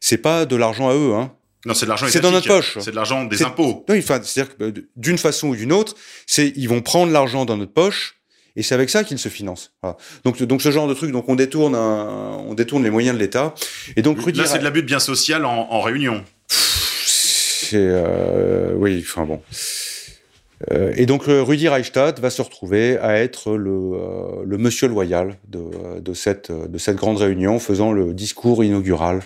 c'est 0.00 0.18
pas 0.18 0.44
de 0.44 0.56
l'argent 0.56 0.88
à 0.88 0.94
eux, 0.94 1.14
hein. 1.14 1.32
Non, 1.66 1.74
c'est 1.74 1.84
de 1.84 1.90
l'argent 1.90 2.06
C'est 2.08 2.20
dans 2.20 2.30
notre 2.30 2.48
poche. 2.48 2.78
C'est 2.80 2.90
de 2.90 2.96
l'argent 2.96 3.24
des 3.24 3.42
impôts. 3.42 3.84
Enfin, 3.90 4.20
c'est-à-dire 4.22 4.56
que 4.56 4.64
euh, 4.64 4.72
d'une 4.96 5.18
façon 5.18 5.48
ou 5.48 5.56
d'une 5.56 5.72
autre, 5.72 5.94
c'est 6.26 6.52
ils 6.56 6.68
vont 6.68 6.80
prendre 6.80 7.12
l'argent 7.12 7.44
dans 7.44 7.56
notre 7.56 7.72
poche 7.72 8.16
et 8.56 8.62
c'est 8.62 8.74
avec 8.74 8.90
ça 8.90 9.04
qu'ils 9.04 9.18
se 9.18 9.28
financent. 9.28 9.72
Voilà. 9.82 9.96
Donc, 10.24 10.42
donc 10.42 10.62
ce 10.62 10.70
genre 10.70 10.88
de 10.88 10.94
truc, 10.94 11.12
donc 11.12 11.28
on 11.28 11.34
détourne, 11.34 11.74
un, 11.74 12.38
on 12.46 12.54
détourne 12.54 12.82
les 12.82 12.90
moyens 12.90 13.14
de 13.14 13.20
l'État. 13.20 13.54
Et 13.96 14.02
donc 14.02 14.20
Rudy 14.20 14.40
là, 14.40 14.46
c'est 14.46 14.58
de 14.58 14.64
l'abus 14.64 14.82
de 14.82 14.86
bien 14.86 15.00
social 15.00 15.44
en, 15.44 15.68
en 15.70 15.80
réunion. 15.80 16.24
C'est 16.48 17.76
euh, 17.76 18.72
oui, 18.76 19.04
enfin 19.06 19.26
bon. 19.26 19.42
Euh, 20.72 20.92
et 20.96 21.06
donc 21.06 21.22
Rudy 21.26 21.68
Reichstadt 21.68 22.20
va 22.20 22.28
se 22.30 22.42
retrouver 22.42 22.98
à 22.98 23.16
être 23.16 23.56
le, 23.56 23.70
euh, 23.70 24.42
le 24.44 24.58
monsieur 24.58 24.88
loyal 24.88 25.36
de, 25.48 26.00
de, 26.00 26.14
cette, 26.14 26.52
de 26.52 26.78
cette 26.78 26.96
grande 26.96 27.16
réunion, 27.18 27.58
faisant 27.58 27.92
le 27.92 28.12
discours 28.12 28.64
inaugural 28.64 29.22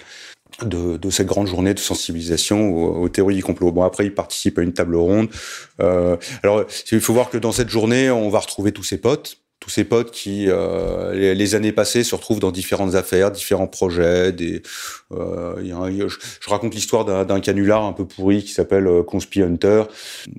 de, 0.62 0.96
de, 0.96 1.10
cette 1.10 1.26
grande 1.26 1.46
journée 1.46 1.74
de 1.74 1.78
sensibilisation 1.78 2.74
aux, 2.74 3.08
théories 3.08 3.36
du 3.36 3.42
complot. 3.42 3.72
Bon, 3.72 3.82
après, 3.82 4.06
il 4.06 4.14
participe 4.14 4.58
à 4.58 4.62
une 4.62 4.72
table 4.72 4.96
ronde. 4.96 5.28
Euh, 5.80 6.16
alors, 6.42 6.64
il 6.92 7.00
faut 7.00 7.12
voir 7.12 7.30
que 7.30 7.38
dans 7.38 7.52
cette 7.52 7.68
journée, 7.68 8.10
on 8.10 8.28
va 8.28 8.38
retrouver 8.38 8.72
tous 8.72 8.84
ses 8.84 8.98
potes, 8.98 9.38
tous 9.64 9.70
ses 9.70 9.84
potes 9.84 10.10
qui, 10.10 10.46
euh, 10.48 11.14
les, 11.14 11.34
les, 11.34 11.54
années 11.54 11.72
passées, 11.72 12.04
se 12.04 12.14
retrouvent 12.14 12.38
dans 12.38 12.50
différentes 12.50 12.94
affaires, 12.94 13.30
différents 13.30 13.66
projets. 13.66 14.30
Des, 14.30 14.62
euh, 15.12 15.56
y 15.62 15.72
a 15.72 16.06
je, 16.06 16.16
je, 16.40 16.50
raconte 16.50 16.74
l'histoire 16.74 17.04
d'un 17.24 17.40
canular 17.40 17.82
un 17.82 17.94
peu 17.94 18.04
pourri 18.04 18.44
qui 18.44 18.52
s'appelle 18.52 18.86
euh, 18.86 19.02
Conspi 19.02 19.40
Hunter. 19.40 19.84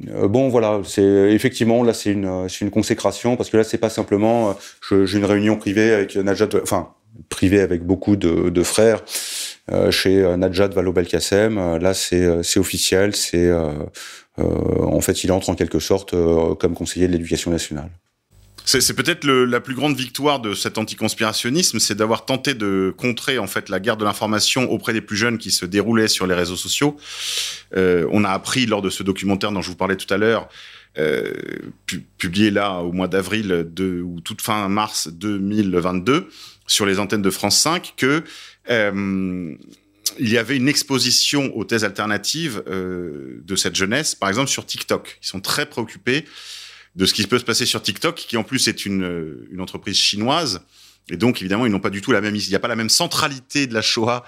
Euh, 0.10 0.28
bon, 0.28 0.50
voilà, 0.50 0.82
c'est 0.86 1.02
effectivement 1.02 1.84
là, 1.84 1.96
c'est 1.96 2.12
une, 2.12 2.48
une 2.62 2.70
consécration 2.70 3.36
parce 3.36 3.50
que 3.50 3.58
là, 3.58 3.64
c'est 3.64 3.80
pas 3.80 3.90
simplement, 3.90 4.56
j'ai 4.90 5.18
une 5.18 5.26
réunion 5.26 5.58
privée 5.58 5.92
avec 5.92 6.16
Najat, 6.16 6.50
enfin 6.62 6.90
privée 7.30 7.62
avec 7.62 7.84
beaucoup 7.84 8.16
de, 8.16 8.50
de 8.50 8.64
frères. 8.64 9.02
Euh, 9.72 9.90
chez 9.90 10.22
euh, 10.22 10.38
Najat 10.38 10.68
Vallaud-Belkacem. 10.68 11.58
Euh, 11.58 11.80
là, 11.80 11.96
c'est 11.96 12.44
c'est 12.44 12.60
officiel. 12.60 13.16
C'est 13.16 13.52
en 14.38 15.02
fait, 15.02 15.24
il 15.24 15.32
entre 15.32 15.50
en 15.50 15.56
quelque 15.56 15.80
sorte 15.80 16.14
comme 16.60 16.76
conseiller 16.76 17.08
de 17.08 17.14
l'éducation 17.14 17.52
nationale. 17.52 17.90
C'est 18.66 18.96
peut-être 18.96 19.28
la 19.28 19.62
plus 19.62 19.76
grande 19.76 19.96
victoire 19.96 20.40
de 20.40 20.56
cet 20.56 20.80
anticonspirationnisme, 20.80 21.78
c'est 21.78 21.94
d'avoir 21.94 22.26
tenté 22.26 22.56
de 22.56 22.94
contrer 22.98 23.38
en 23.38 23.46
fait 23.46 23.70
la 23.70 23.80
guerre 23.80 23.96
de 23.96 24.04
l'information 24.04 24.72
auprès 24.72 24.92
des 24.92 25.02
plus 25.02 25.16
jeunes 25.16 25.38
qui 25.38 25.52
se 25.52 25.66
déroulait 25.66 26.08
sur 26.08 26.26
les 26.26 26.34
réseaux 26.34 26.56
sociaux. 26.56 26.98
Euh, 27.78 28.08
on 28.12 28.24
a 28.24 28.30
appris 28.32 28.66
lors 28.66 28.82
de 28.82 28.90
ce 28.90 29.04
documentaire 29.04 29.52
dont 29.52 29.62
je 29.62 29.70
vous 29.70 29.76
parlais 29.76 29.96
tout 29.96 30.12
à 30.12 30.18
l'heure, 30.18 30.50
euh, 30.98 31.32
pu 31.86 32.06
publié 32.18 32.50
là 32.50 32.80
au 32.80 32.92
mois 32.92 33.08
d'avril 33.08 33.68
ou 34.04 34.20
toute 34.22 34.42
fin 34.42 34.68
mars 34.68 35.10
2022 35.10 36.28
sur 36.66 36.88
les 36.88 36.98
antennes 36.98 37.22
de 37.22 37.30
France 37.30 37.60
5, 37.60 37.94
que 37.96 38.24
euh, 38.72 39.56
il 40.18 40.30
y 40.30 40.40
avait 40.40 40.58
une 40.58 40.70
exposition 40.70 41.56
aux 41.56 41.66
thèses 41.66 41.84
alternatives 41.84 42.64
de 42.68 43.56
cette 43.56 43.76
jeunesse, 43.76 44.16
par 44.16 44.30
exemple 44.30 44.50
sur 44.50 44.66
TikTok. 44.66 45.20
Ils 45.22 45.28
sont 45.28 45.42
très 45.42 45.68
préoccupés 45.68 46.26
de 46.96 47.06
ce 47.06 47.14
qui 47.14 47.28
peut 47.28 47.40
se 47.40 47.44
passer 47.44 47.66
sur 47.66 47.82
TikTok, 47.82 48.16
qui 48.16 48.38
en 48.38 48.44
plus 48.44 48.68
est 48.68 48.86
une, 48.86 49.48
une 49.52 49.62
entreprise 49.62 49.98
chinoise. 49.98 50.62
Et 51.10 51.18
donc, 51.18 51.42
évidemment, 51.42 51.66
ils 51.66 51.72
n'ont 51.72 51.80
pas 51.80 51.90
du 51.90 52.02
tout 52.02 52.12
la 52.12 52.22
même, 52.22 52.36
il 52.36 52.48
n'y 52.48 52.56
a 52.56 52.60
pas 52.60 52.68
la 52.68 52.76
même 52.76 52.90
centralité 52.90 53.68
de 53.68 53.74
la 53.74 53.82
Shoah 53.82 54.24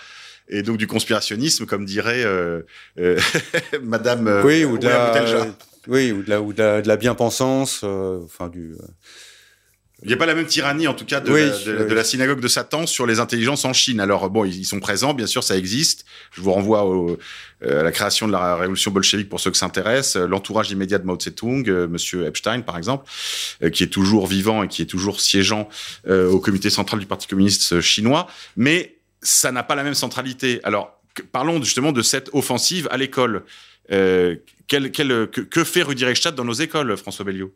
et 0.49 0.63
donc 0.63 0.77
du 0.77 0.87
conspirationnisme, 0.87 1.65
comme 1.65 1.85
dirait 1.85 2.23
euh, 2.23 2.61
euh, 2.99 3.19
Madame. 3.83 4.27
Euh, 4.27 4.43
oui, 4.43 4.63
ou 4.63 4.77
de 4.77 4.87
la, 4.87 5.47
oui, 5.87 6.11
ou 6.11 6.23
de 6.23 6.29
la, 6.29 6.41
ou 6.41 6.53
de 6.53 6.61
la, 6.61 6.81
de 6.81 6.87
la 6.87 6.97
bien-pensance, 6.97 7.81
euh, 7.83 8.21
enfin 8.23 8.47
du 8.49 8.73
Il 10.03 10.09
n'y 10.09 10.13
a 10.13 10.17
pas 10.17 10.27
la 10.27 10.35
même 10.35 10.45
tyrannie, 10.45 10.87
en 10.87 10.93
tout 10.93 11.05
cas, 11.05 11.19
de, 11.19 11.31
Oui, 11.31 11.39
la, 11.41 11.47
de- 11.49 11.83
oui. 11.83 11.89
de 11.89 11.93
la 11.95 12.03
synagogue 12.03 12.39
de 12.39 12.47
Satan 12.47 12.85
sur 12.85 13.07
les 13.07 13.19
intelligences 13.19 13.65
en 13.65 13.73
Chine. 13.73 13.99
Alors, 13.99 14.29
bon, 14.29 14.45
ils 14.45 14.63
sont 14.63 14.79
présents, 14.79 15.15
bien 15.15 15.25
sûr, 15.25 15.43
ça 15.43 15.57
existe. 15.57 16.05
Je 16.31 16.39
vous 16.41 16.51
renvoie 16.51 16.85
au- 16.85 17.17
euh, 17.63 17.79
à 17.79 17.83
la 17.83 17.91
création 17.91 18.27
de 18.27 18.31
la 18.31 18.55
révolution 18.57 18.91
bolchevique 18.91 19.27
pour 19.27 19.39
ceux 19.39 19.49
que 19.49 19.57
ça 19.57 19.65
intéresse. 19.65 20.15
Euh, 20.15 20.27
L'entourage 20.27 20.69
immédiat 20.69 20.99
de 20.99 21.05
Mao 21.05 21.15
Tse-tung, 21.17 21.67
euh, 21.67 21.87
Monsieur 21.87 22.27
Epstein, 22.27 22.61
par 22.61 22.77
exemple, 22.77 23.09
euh, 23.63 23.71
qui 23.71 23.81
est 23.81 23.87
toujours 23.87 24.27
vivant 24.27 24.61
et 24.61 24.67
qui 24.67 24.83
est 24.83 24.85
toujours 24.85 25.19
siégeant 25.19 25.67
euh, 26.07 26.29
au 26.29 26.39
comité 26.39 26.69
central 26.69 26.99
du 26.99 27.07
Parti 27.07 27.25
communiste 27.25 27.73
euh, 27.73 27.81
chinois. 27.81 28.27
Mais 28.55 28.97
ça 29.23 29.51
n'a 29.51 29.63
pas 29.63 29.73
la 29.73 29.83
même 29.83 29.95
centralité. 29.95 30.59
Alors, 30.63 31.01
que- 31.15 31.23
parlons 31.23 31.59
justement 31.63 31.91
de 31.91 32.03
cette 32.03 32.29
offensive 32.33 32.87
à 32.91 32.97
l'école. 32.97 33.43
Euh, 33.91 34.35
quel- 34.67 34.91
quel- 34.91 35.27
que, 35.31 35.41
que 35.41 35.63
fait 35.63 35.81
Rudi 35.81 36.05
Reichstadt 36.05 36.35
dans 36.35 36.45
nos 36.45 36.53
écoles, 36.53 36.95
François 36.97 37.25
Belliot? 37.25 37.51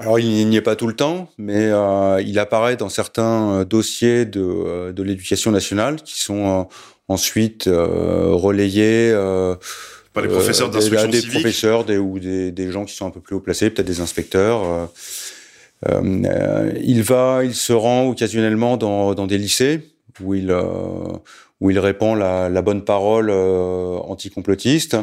Alors, 0.00 0.18
il 0.18 0.48
n'y 0.48 0.56
est 0.56 0.62
pas 0.62 0.76
tout 0.76 0.86
le 0.86 0.96
temps, 0.96 1.28
mais 1.36 1.66
euh, 1.66 2.22
il 2.26 2.38
apparaît 2.38 2.76
dans 2.76 2.88
certains 2.88 3.52
euh, 3.52 3.64
dossiers 3.66 4.24
de, 4.24 4.40
euh, 4.40 4.92
de 4.92 5.02
l'éducation 5.02 5.50
nationale 5.50 5.96
qui 6.02 6.18
sont 6.18 6.60
euh, 6.60 6.64
ensuite 7.08 7.66
euh, 7.66 8.30
relayés 8.30 9.10
euh, 9.12 9.56
Par 10.14 10.22
les 10.22 10.30
professeurs 10.30 10.70
d'instruction 10.70 11.06
des, 11.06 11.12
des 11.12 11.20
civique 11.20 11.40
professeurs 11.42 11.84
des, 11.84 11.98
ou 11.98 12.18
des, 12.18 12.50
des 12.50 12.70
gens 12.72 12.86
qui 12.86 12.94
sont 12.94 13.06
un 13.06 13.10
peu 13.10 13.20
plus 13.20 13.36
haut 13.36 13.40
placés, 13.40 13.68
peut-être 13.68 13.86
des 13.86 14.00
inspecteurs. 14.00 14.88
euh, 15.86 16.72
il 16.82 17.02
va, 17.02 17.44
il 17.44 17.54
se 17.54 17.74
rend 17.74 18.08
occasionnellement 18.08 18.78
dans, 18.78 19.12
dans 19.12 19.26
des 19.26 19.36
lycées 19.36 19.82
où 20.22 20.34
il 20.34 20.50
euh, 20.50 20.62
où 21.60 21.70
il 21.70 21.78
répand 21.78 22.18
la, 22.18 22.48
la 22.48 22.62
bonne 22.62 22.84
parole 22.84 23.28
euh, 23.28 23.96
anticomplotiste. 23.98 24.96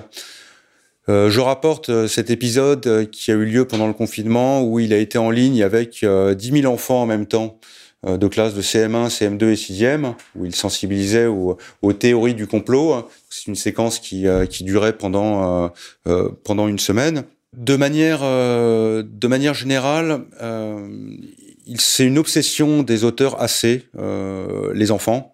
Euh, 1.09 1.29
je 1.29 1.39
rapporte 1.39 1.89
euh, 1.89 2.07
cet 2.07 2.29
épisode 2.29 2.85
euh, 2.85 3.05
qui 3.05 3.31
a 3.31 3.35
eu 3.35 3.45
lieu 3.45 3.65
pendant 3.65 3.87
le 3.87 3.93
confinement 3.93 4.61
où 4.63 4.79
il 4.79 4.93
a 4.93 4.97
été 4.97 5.17
en 5.17 5.31
ligne 5.31 5.63
avec 5.63 6.03
euh, 6.03 6.33
10 6.33 6.61
000 6.61 6.73
enfants 6.73 7.01
en 7.03 7.05
même 7.05 7.25
temps 7.25 7.59
de 8.03 8.27
classe 8.27 8.53
de 8.53 8.61
CM1, 8.61 9.09
CM2 9.09 9.45
et 9.45 9.55
6e, 9.55 10.13
où 10.35 10.45
il 10.45 10.53
sensibilisait 10.53 11.25
aux, 11.25 11.57
aux 11.81 11.93
théories 11.93 12.35
du 12.35 12.45
complot. 12.45 13.09
C'est 13.29 13.47
une 13.47 13.55
séquence 13.55 13.97
qui, 13.97 14.27
qui 14.51 14.63
durait 14.63 14.95
pendant, 14.95 15.73
pendant 16.43 16.67
une 16.67 16.77
semaine. 16.77 17.23
De 17.53 17.75
manière, 17.75 18.21
de 18.21 19.27
manière 19.27 19.55
générale, 19.55 20.25
c'est 21.75 22.05
une 22.05 22.19
obsession 22.19 22.83
des 22.83 23.03
auteurs 23.03 23.41
assez, 23.41 23.87
les 24.73 24.91
enfants. 24.91 25.33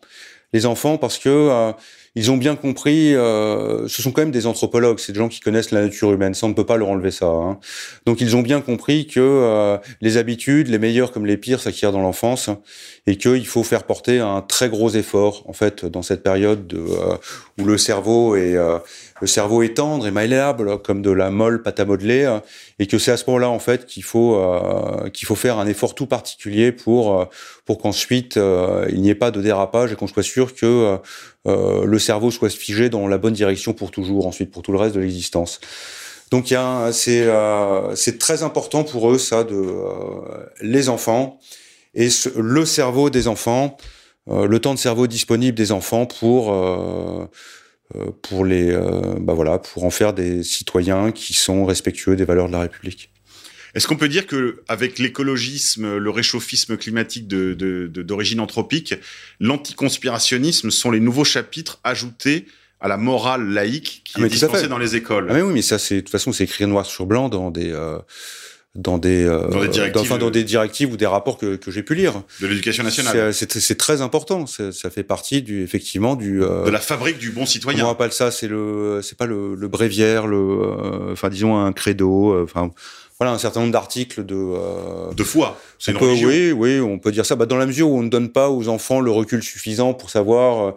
Les 0.54 0.66
enfants 0.66 0.98
parce 0.98 1.20
que 1.20 1.74
ils 2.16 2.30
ont 2.30 2.38
bien 2.38 2.55
compris, 2.55 3.16
euh, 3.16 3.88
ce 3.88 4.01
sont 4.01 4.11
quand 4.11 4.22
même 4.22 4.32
des 4.32 4.45
anthropologues, 4.45 4.99
c'est 4.99 5.14
des 5.14 5.20
gens 5.20 5.30
qui 5.30 5.39
connaissent 5.39 5.72
la 5.72 5.82
nature 5.82 6.11
humaine, 6.14 6.34
ça 6.34 6.45
on 6.45 6.49
ne 6.49 6.53
peut 6.53 6.66
pas 6.66 6.78
leur 6.78 6.89
enlever 6.89 7.11
ça. 7.11 7.26
hein. 7.26 7.59
Donc 8.05 8.22
ils 8.22 8.36
ont 8.36 8.41
bien 8.41 8.61
compris 8.61 9.07
que 9.07 9.20
euh, 9.20 9.78
les 10.01 10.18
habitudes, 10.18 10.68
les 10.68 10.78
meilleures 10.80 11.11
comme 11.11 11.26
les 11.26 11.38
pires, 11.38 11.59
s'acquièrent 11.59 11.91
dans 11.91 12.01
l'enfance 12.01 12.49
et 13.07 13.18
qu'il 13.18 13.47
faut 13.47 13.64
faire 13.64 13.84
porter 13.84 14.20
un 14.20 14.41
très 14.41 14.70
gros 14.70 14.89
effort 14.91 15.43
en 15.47 15.53
fait 15.53 15.86
dans 15.86 16.03
cette 16.03 16.24
période 16.24 16.68
de, 16.68 16.78
euh, 16.78 17.18
où 17.59 17.66
le 17.66 17.78
cerveau 17.78 18.36
est 18.36 18.55
euh, 18.55 18.78
le 19.24 19.28
cerveau 19.28 19.64
est 19.64 19.76
tendre 19.76 20.06
et 20.06 20.12
malléable 20.12 20.82
comme 20.82 21.02
de 21.02 21.10
la 21.10 21.30
molle 21.30 21.64
pâte 21.64 21.80
à 21.80 21.86
modeler 21.86 22.26
euh, 22.26 22.40
et 22.78 22.88
que 22.88 22.98
c'est 22.98 23.12
à 23.12 23.16
ce 23.16 23.24
moment-là 23.28 23.50
en 23.50 23.60
fait 23.60 23.86
qu'il 23.86 24.04
faut 24.04 24.36
euh, 24.36 25.10
qu'il 25.12 25.26
faut 25.26 25.36
faire 25.36 25.60
un 25.60 25.66
effort 25.66 25.96
tout 25.96 26.08
particulier 26.08 26.74
pour 26.74 27.22
euh, 27.22 27.26
pour 27.64 27.78
qu'ensuite 27.78 28.36
il 28.36 29.00
n'y 29.00 29.10
ait 29.10 29.16
pas 29.16 29.32
de 29.32 29.42
dérapage 29.42 29.94
et 29.94 29.96
qu'on 29.96 30.08
soit 30.08 30.24
sûr 30.24 30.54
que 30.54 30.98
le 31.46 32.00
cerveau 32.00 32.32
soit 32.32 32.50
figé 32.50 32.90
dans 32.90 33.08
la 33.08 33.18
bonne 33.18 33.32
direction 33.32 33.72
pour 33.72 33.92
toujours 33.92 34.28
ensuite 34.28 34.52
pour 34.52 34.62
tout 34.62 34.74
le 34.74 34.78
reste 34.78 34.96
de 34.96 35.00
l'existence. 35.00 35.62
Donc 36.30 36.52
il 36.52 36.60
c'est 36.92 37.26
c'est 37.96 38.20
très 38.20 38.44
important 38.44 38.84
pour 38.84 39.10
eux 39.10 39.18
ça 39.18 39.46
de 39.46 39.74
les 40.62 40.90
enfants 40.90 41.40
et 41.96 42.10
le 42.36 42.66
cerveau 42.66 43.10
des 43.10 43.30
enfants, 43.30 43.78
le 44.28 44.60
temps 44.60 44.74
de 44.74 44.80
cerveau 44.80 45.08
disponible 45.08 45.58
des 45.58 45.72
enfants 45.72 46.06
pour 46.06 46.52
pour 48.22 48.46
les 48.46 48.72
euh, 48.72 49.16
bah 49.20 49.34
voilà 49.34 49.60
pour 49.60 49.84
en 49.84 49.89
faire 49.89 50.14
des 50.14 50.44
citoyens 50.44 51.12
qui 51.12 51.34
sont 51.34 51.66
respectueux 51.66 52.16
des 52.16 52.26
valeurs 52.26 52.48
de 52.48 52.54
la 52.54 52.62
République. 52.62 53.10
Est-ce 53.76 53.88
qu'on 53.88 53.96
peut 53.98 54.08
dire 54.10 54.28
que 54.28 54.62
avec 54.68 55.00
l'écologisme, 55.00 55.98
le 55.98 56.10
réchauffisme 56.12 56.78
climatique 56.78 57.28
de- 57.28 57.54
de- 57.56 57.88
de- 57.88 58.04
d'origine 58.04 58.39
anthropique, 58.39 58.94
l'anticonspirationnisme 59.39 60.70
sont 60.72 60.91
les 60.91 61.00
nouveaux 61.00 61.24
chapitres 61.24 61.80
ajoutés 61.84 62.46
à 62.80 62.88
la 62.88 62.98
morale 62.98 63.48
laïque 63.50 64.02
qui 64.04 64.22
Ah, 64.22 64.26
est 64.26 64.30
dispensée 64.30 64.68
dans 64.68 64.78
les 64.78 64.96
écoles? 64.96 65.28
Ah 65.30 65.34
mais 65.34 65.41
oui 65.41 65.54
mais 65.54 65.62
ça 65.62 65.80
c'est 65.80 65.96
de 65.96 66.00
toute 66.02 66.10
façon 66.10 66.32
c'est 66.34 66.44
écrit 66.44 66.68
noir 66.68 66.86
sur 66.86 67.06
blanc 67.06 67.30
dans 67.30 67.50
des 67.50 67.72
euh, 67.72 67.98
dans 68.76 68.98
des, 68.98 69.24
euh, 69.24 69.48
Dans 69.50 69.62
des 69.62 69.68
directives 69.68 70.02
enfin, 70.02 70.18
dans 70.18 70.26
de- 70.28 70.32
des 70.32 70.44
directives 70.44 70.92
ou 70.92 70.98
des 70.98 71.06
rapports 71.06 71.38
que, 71.38 71.58
que 71.58 71.70
j'ai 71.70 71.84
pu 71.84 71.94
lire. 71.94 72.24
de 72.42 72.48
l'éducation 72.48 72.84
nationale, 72.84 73.32
C'est 73.34 73.78
très 73.78 74.02
important. 74.02 74.46
Ça 74.48 74.90
fait 74.90 75.04
partie 75.04 75.42
du 75.44 75.62
effectivement 75.64 76.16
du 76.16 76.44
euh, 76.44 76.66
de 76.66 76.72
la 76.72 76.80
fabrique 76.80 77.20
du 77.20 77.30
bon 77.30 77.34
Comment 77.34 77.44
on 77.44 77.48
citoyen. 77.48 77.90
appelle 77.90 78.12
ça? 78.14 78.32
C'est 78.32 78.48
le, 78.48 79.02
c'est 79.04 79.18
pas 79.18 79.28
le, 79.28 79.54
le 79.56 79.68
bréviaire, 79.68 80.26
le, 80.26 80.38
euh, 80.38 81.12
enfin 81.14 81.30
disons 81.30 81.56
un 81.58 81.72
credo, 81.72 82.32
euh, 82.34 82.44
enfin 82.46 82.72
voilà 83.20 83.32
un 83.34 83.38
certain 83.38 83.60
nombre 83.60 83.74
d'articles 83.74 84.26
de. 84.26 84.36
euh, 84.36 85.14
De 85.14 85.24
foi, 85.24 85.60
c'est 85.78 85.92
une 85.92 86.00
peut- 86.00 86.06
religion. 86.08 86.30
oui, 86.30 86.52
oui, 86.52 86.80
on 86.80 86.98
peut 86.98 87.12
dire 87.12 87.28
ça. 87.28 87.36
Bah, 87.36 87.46
dans 87.46 87.58
la 87.58 87.68
mesure 87.68 87.90
où 87.90 88.00
on 88.00 88.04
ne 88.04 88.10
donne 88.10 88.30
pas 88.30 88.50
aux 88.50 88.70
enfants 88.70 89.02
le 89.02 89.12
recul 89.12 89.44
suffisant 89.44 89.94
pour 89.94 90.10
savoir 90.10 90.70
euh, 90.70 90.72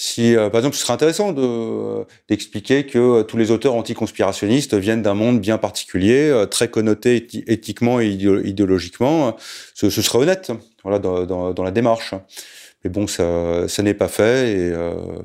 si, 0.00 0.36
euh, 0.36 0.48
par 0.48 0.60
exemple, 0.60 0.76
ce 0.76 0.82
serait 0.82 0.92
intéressant 0.92 1.32
de 1.32 1.42
euh, 1.42 2.04
d'expliquer 2.28 2.86
que 2.86 2.98
euh, 2.98 3.22
tous 3.24 3.36
les 3.36 3.50
auteurs 3.50 3.74
anticonspirationnistes 3.74 4.74
viennent 4.74 5.02
d'un 5.02 5.14
monde 5.14 5.40
bien 5.40 5.58
particulier, 5.58 6.28
euh, 6.30 6.46
très 6.46 6.68
connoté 6.68 7.18
éthi- 7.18 7.42
éthiquement 7.48 7.98
et 8.00 8.06
idéo- 8.06 8.40
idéologiquement. 8.44 9.36
Ce, 9.74 9.90
ce 9.90 10.00
serait 10.00 10.18
honnête, 10.18 10.52
voilà, 10.84 11.00
dans, 11.00 11.26
dans, 11.26 11.52
dans 11.52 11.64
la 11.64 11.72
démarche. 11.72 12.14
Mais 12.84 12.90
bon, 12.90 13.08
ça, 13.08 13.66
ça 13.66 13.82
n'est 13.82 13.92
pas 13.94 14.06
fait. 14.06 14.52
Et 14.52 14.70
euh, 14.70 15.18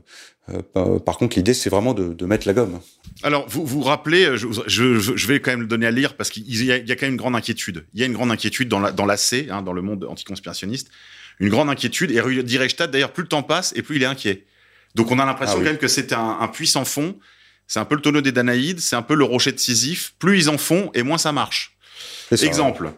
par- 0.74 1.20
contre, 1.20 1.38
l'idée, 1.38 1.54
c'est 1.54 1.70
vraiment 1.70 1.94
de, 1.94 2.12
de 2.12 2.26
mettre 2.26 2.48
la 2.48 2.54
gomme. 2.54 2.80
Alors, 3.22 3.46
vous 3.48 3.68
vous 3.68 3.82
rappelez, 3.82 4.36
je, 4.38 4.48
je, 4.66 4.98
je- 4.98 5.28
vais 5.28 5.40
quand 5.40 5.52
même 5.52 5.62
le 5.62 5.68
donner 5.68 5.86
à 5.86 5.92
lire 5.92 6.16
parce 6.18 6.32
qu'il 6.32 6.50
y, 6.50 6.66
y 6.66 6.72
a 6.72 6.80
quand 6.96 7.04
même 7.06 7.12
une 7.12 7.18
grande 7.18 7.36
inquiétude. 7.36 7.86
Il 7.94 8.00
y 8.00 8.04
a 8.04 8.08
une 8.08 8.14
grande 8.14 8.32
inquiétude 8.32 8.70
dans 8.70 8.80
la 8.80 8.92
dans 8.92 9.06
l'AC, 9.06 9.46
hein, 9.52 9.62
dans 9.62 9.74
le 9.74 9.84
monde 9.84 10.04
anticonspirationniste, 10.10 10.90
une 11.40 11.50
grande 11.50 11.70
inquiétude. 11.70 12.10
Et 12.10 12.20
Rudi 12.20 12.58
d'ailleurs, 12.92 13.14
plus 13.14 13.22
le 13.22 13.30
temps 13.30 13.44
passe 13.44 13.72
et 13.76 13.84
plus 13.84 13.98
il 13.98 14.02
est 14.02 14.08
inquiet. 14.08 14.46
Donc, 14.96 15.12
on 15.12 15.20
a 15.20 15.26
l'impression 15.26 15.56
Ah 15.56 15.60
oui. 15.60 15.66
quand 15.66 15.72
même 15.72 15.80
que 15.80 15.88
c'est 15.88 16.14
un, 16.14 16.38
un 16.40 16.48
puissant 16.48 16.86
fond. 16.86 17.18
C'est 17.68 17.80
un 17.80 17.86
peu 17.86 17.96
le 17.96 18.02
tonneau 18.02 18.22
des 18.22 18.32
Danaïdes, 18.32 18.80
c'est 18.80 18.96
un 18.96 19.02
peu 19.02 19.16
le 19.16 19.24
rocher 19.24 19.52
de 19.52 19.60
Sisyphe. 19.60 20.14
Plus 20.20 20.38
ils 20.38 20.50
en 20.50 20.58
font, 20.58 20.92
et 20.94 21.04
moins 21.04 21.18
ça 21.18 21.32
marche. 21.32 21.78
Ça. 22.32 22.46
Exemple. 22.46 22.92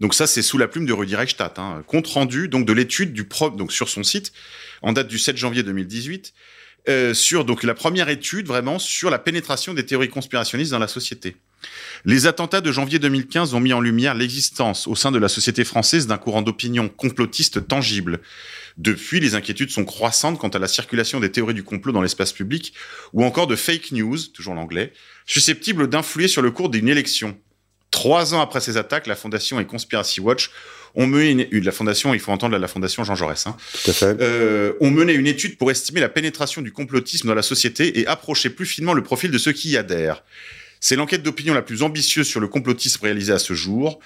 Donc 0.00 0.14
ça, 0.14 0.26
c'est 0.26 0.42
sous 0.42 0.58
la 0.58 0.68
plume 0.68 0.86
de 0.86 0.92
Rudi 0.92 1.16
Reichstadt. 1.16 1.58
Hein. 1.58 1.82
Compte 1.86 2.06
rendu 2.06 2.48
donc 2.48 2.66
de 2.66 2.72
l'étude 2.72 3.12
du 3.12 3.24
pro 3.24 3.50
donc 3.50 3.72
sur 3.72 3.88
son 3.88 4.02
site 4.02 4.32
en 4.82 4.92
date 4.92 5.08
du 5.08 5.18
7 5.18 5.36
janvier 5.36 5.62
2018 5.62 6.34
euh, 6.88 7.14
sur 7.14 7.44
donc 7.44 7.62
la 7.62 7.74
première 7.74 8.08
étude 8.08 8.46
vraiment 8.46 8.78
sur 8.78 9.10
la 9.10 9.18
pénétration 9.18 9.74
des 9.74 9.86
théories 9.86 10.08
conspirationnistes 10.08 10.70
dans 10.70 10.78
la 10.78 10.88
société. 10.88 11.36
Les 12.04 12.26
attentats 12.26 12.60
de 12.60 12.70
janvier 12.72 12.98
2015 12.98 13.54
ont 13.54 13.60
mis 13.60 13.72
en 13.72 13.80
lumière 13.80 14.14
l'existence 14.14 14.86
au 14.86 14.94
sein 14.94 15.10
de 15.12 15.18
la 15.18 15.28
société 15.28 15.64
française 15.64 16.06
d'un 16.06 16.18
courant 16.18 16.42
d'opinion 16.42 16.88
complotiste 16.88 17.66
tangible. 17.66 18.20
Depuis, 18.78 19.20
les 19.20 19.34
inquiétudes 19.34 19.70
sont 19.70 19.84
croissantes 19.84 20.38
quant 20.38 20.48
à 20.48 20.58
la 20.58 20.68
circulation 20.68 21.18
des 21.18 21.32
théories 21.32 21.54
du 21.54 21.62
complot 21.64 21.92
dans 21.92 22.02
l'espace 22.02 22.32
public 22.32 22.74
ou 23.12 23.24
encore 23.24 23.46
de 23.46 23.56
fake 23.56 23.92
news, 23.92 24.18
toujours 24.34 24.54
l'anglais, 24.54 24.92
susceptibles 25.26 25.88
d'influer 25.88 26.28
sur 26.28 26.42
le 26.42 26.50
cours 26.50 26.68
d'une 26.68 26.88
élection. 26.88 27.38
Trois 27.90 28.34
ans 28.34 28.40
après 28.40 28.60
ces 28.60 28.76
attaques, 28.76 29.06
la 29.06 29.16
Fondation 29.16 29.58
et 29.58 29.64
Conspiracy 29.64 30.20
Watch 30.20 30.50
ont 30.94 31.06
mené 31.06 31.30
une, 31.30 31.46
une- 31.50 31.64
la 31.64 31.72
Fondation, 31.72 32.12
il 32.14 32.20
faut 32.20 32.32
entendre 32.32 32.56
la 32.58 32.68
Fondation 32.68 33.04
Jean 33.04 33.14
Jaurès, 33.14 33.46
hein, 33.46 33.56
Tout 33.84 33.90
à 33.90 33.92
fait. 33.94 34.16
euh, 34.20 34.72
ont 34.80 34.90
mené 34.90 35.14
une 35.14 35.26
étude 35.26 35.56
pour 35.56 35.70
estimer 35.70 36.00
la 36.00 36.08
pénétration 36.10 36.60
du 36.62 36.72
complotisme 36.72 37.28
dans 37.28 37.34
la 37.34 37.42
société 37.42 37.98
et 38.00 38.06
approcher 38.06 38.50
plus 38.50 38.66
finement 38.66 38.92
le 38.92 39.02
profil 39.02 39.30
de 39.30 39.38
ceux 39.38 39.52
qui 39.52 39.70
y 39.70 39.76
adhèrent. 39.76 40.22
C'est 40.80 40.96
l'enquête 40.96 41.22
d'opinion 41.22 41.54
la 41.54 41.62
plus 41.62 41.82
ambitieuse 41.82 42.28
sur 42.28 42.40
le 42.40 42.48
complotisme 42.48 43.04
réalisée 43.04 43.32
à 43.32 43.38
ce 43.38 43.54
jour. 43.54 44.00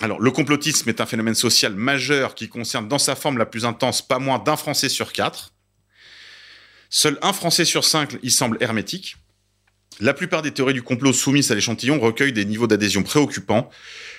Alors, 0.00 0.20
le 0.20 0.30
complotisme 0.30 0.88
est 0.88 1.00
un 1.00 1.06
phénomène 1.06 1.34
social 1.34 1.74
majeur 1.74 2.34
qui 2.34 2.48
concerne 2.48 2.88
dans 2.88 2.98
sa 2.98 3.14
forme 3.14 3.38
la 3.38 3.46
plus 3.46 3.64
intense 3.64 4.06
pas 4.06 4.18
moins 4.18 4.38
d'un 4.38 4.56
Français 4.56 4.88
sur 4.88 5.12
quatre. 5.12 5.52
Seul 6.90 7.18
un 7.22 7.32
Français 7.32 7.64
sur 7.64 7.84
cinq 7.84 8.16
y 8.22 8.30
semble 8.30 8.58
hermétique. 8.60 9.16
La 10.00 10.12
plupart 10.12 10.42
des 10.42 10.50
théories 10.50 10.74
du 10.74 10.82
complot 10.82 11.12
soumises 11.12 11.52
à 11.52 11.54
l'échantillon 11.54 12.00
recueillent 12.00 12.32
des 12.32 12.44
niveaux 12.44 12.66
d'adhésion 12.66 13.04
préoccupants. 13.04 13.70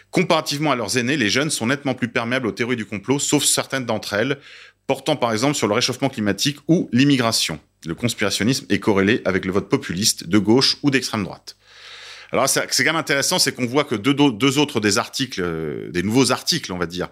Comparativement 0.10 0.72
à 0.72 0.76
leurs 0.78 0.97
aînés, 0.97 1.18
les 1.18 1.30
jeunes 1.30 1.49
sont 1.49 1.68
nettement 1.68 1.93
plus 1.93 2.08
perméables 2.08 2.47
aux 2.47 2.53
théories 2.53 2.78
du 2.78 2.86
complot, 2.86 3.20
sauf 3.20 3.43
certaines 3.43 3.86
d'entre 3.86 4.14
elles, 4.14 4.39
portant 4.88 5.18
par 5.18 5.34
exemple 5.34 5.56
sur 5.56 5.68
le 5.68 5.74
réchauffement 5.74 6.10
climatique 6.10 6.58
ou 6.70 6.89
l'immigration. 6.93 7.60
Le 7.86 7.96
conspirationnisme 7.96 8.66
est 8.70 8.80
corrélé 8.80 9.22
avec 9.26 9.46
le 9.46 9.52
vote 9.52 9.70
populiste 9.70 10.28
de 10.28 10.38
gauche 10.38 10.78
ou 10.84 10.92
d'extrême 10.92 11.24
droite. 11.24 11.56
Alors 12.32 12.50
c'est 12.50 12.66
quand 12.68 12.84
même 12.86 12.96
intéressant, 12.96 13.40
c'est 13.40 13.54
qu'on 13.54 13.66
voit 13.66 13.84
que 13.84 13.96
deux, 13.96 14.58
autres 14.58 14.80
des 14.80 14.98
articles, 14.98 15.42
euh, 15.42 15.90
des 15.92 16.04
nouveaux 16.04 16.32
articles, 16.32 16.74
on 16.74 16.78
va 16.78 16.88
dire, 16.88 17.10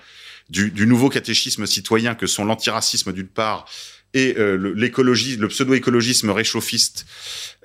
du, 0.49 0.71
du 0.71 0.88
nouveau 0.88 1.09
catéchisme 1.09 1.65
citoyen 1.65 2.15
que 2.15 2.28
sont 2.28 2.43
l'antiracisme 2.43 3.13
d'une 3.13 3.28
part 3.28 3.65
et 4.15 4.36
euh, 4.38 4.74
l'écologie, 4.76 5.38
le 5.38 5.47
pseudo-écologisme 5.47 6.30
réchauffiste 6.30 7.05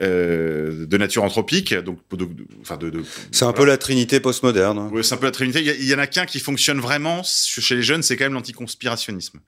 euh, 0.00 0.86
de 0.86 0.96
nature 0.96 1.24
anthropique. 1.24 1.74
Donc, 1.74 1.98
de, 2.12 2.24
de, 2.24 2.46
enfin 2.60 2.76
de, 2.76 2.90
de 2.90 3.02
c'est 3.32 3.44
un 3.44 3.52
peu 3.52 3.64
la 3.64 3.76
trinité 3.76 4.20
postmoderne. 4.20 4.88
Oui, 4.92 5.04
c'est 5.04 5.14
un 5.14 5.18
peu 5.18 5.26
la 5.26 5.32
trinité. 5.32 5.60
Il 5.60 5.84
y, 5.84 5.88
y 5.88 5.94
en 5.94 5.98
a 5.98 6.06
qu'un 6.06 6.26
qui 6.26 6.40
fonctionne 6.40 6.80
vraiment 6.80 7.22
chez 7.24 7.74
les 7.74 7.82
jeunes, 7.82 8.02
c'est 8.02 8.16
quand 8.16 8.24
même 8.24 8.34
l'anticonspirationnisme. 8.34 9.40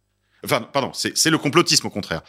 Enfin, 0.45 0.61
pardon, 0.61 0.91
c'est 0.93 1.31
le 1.31 1.39
complotisme 1.39 1.87
au 1.87 1.91
contraire. 1.91 2.23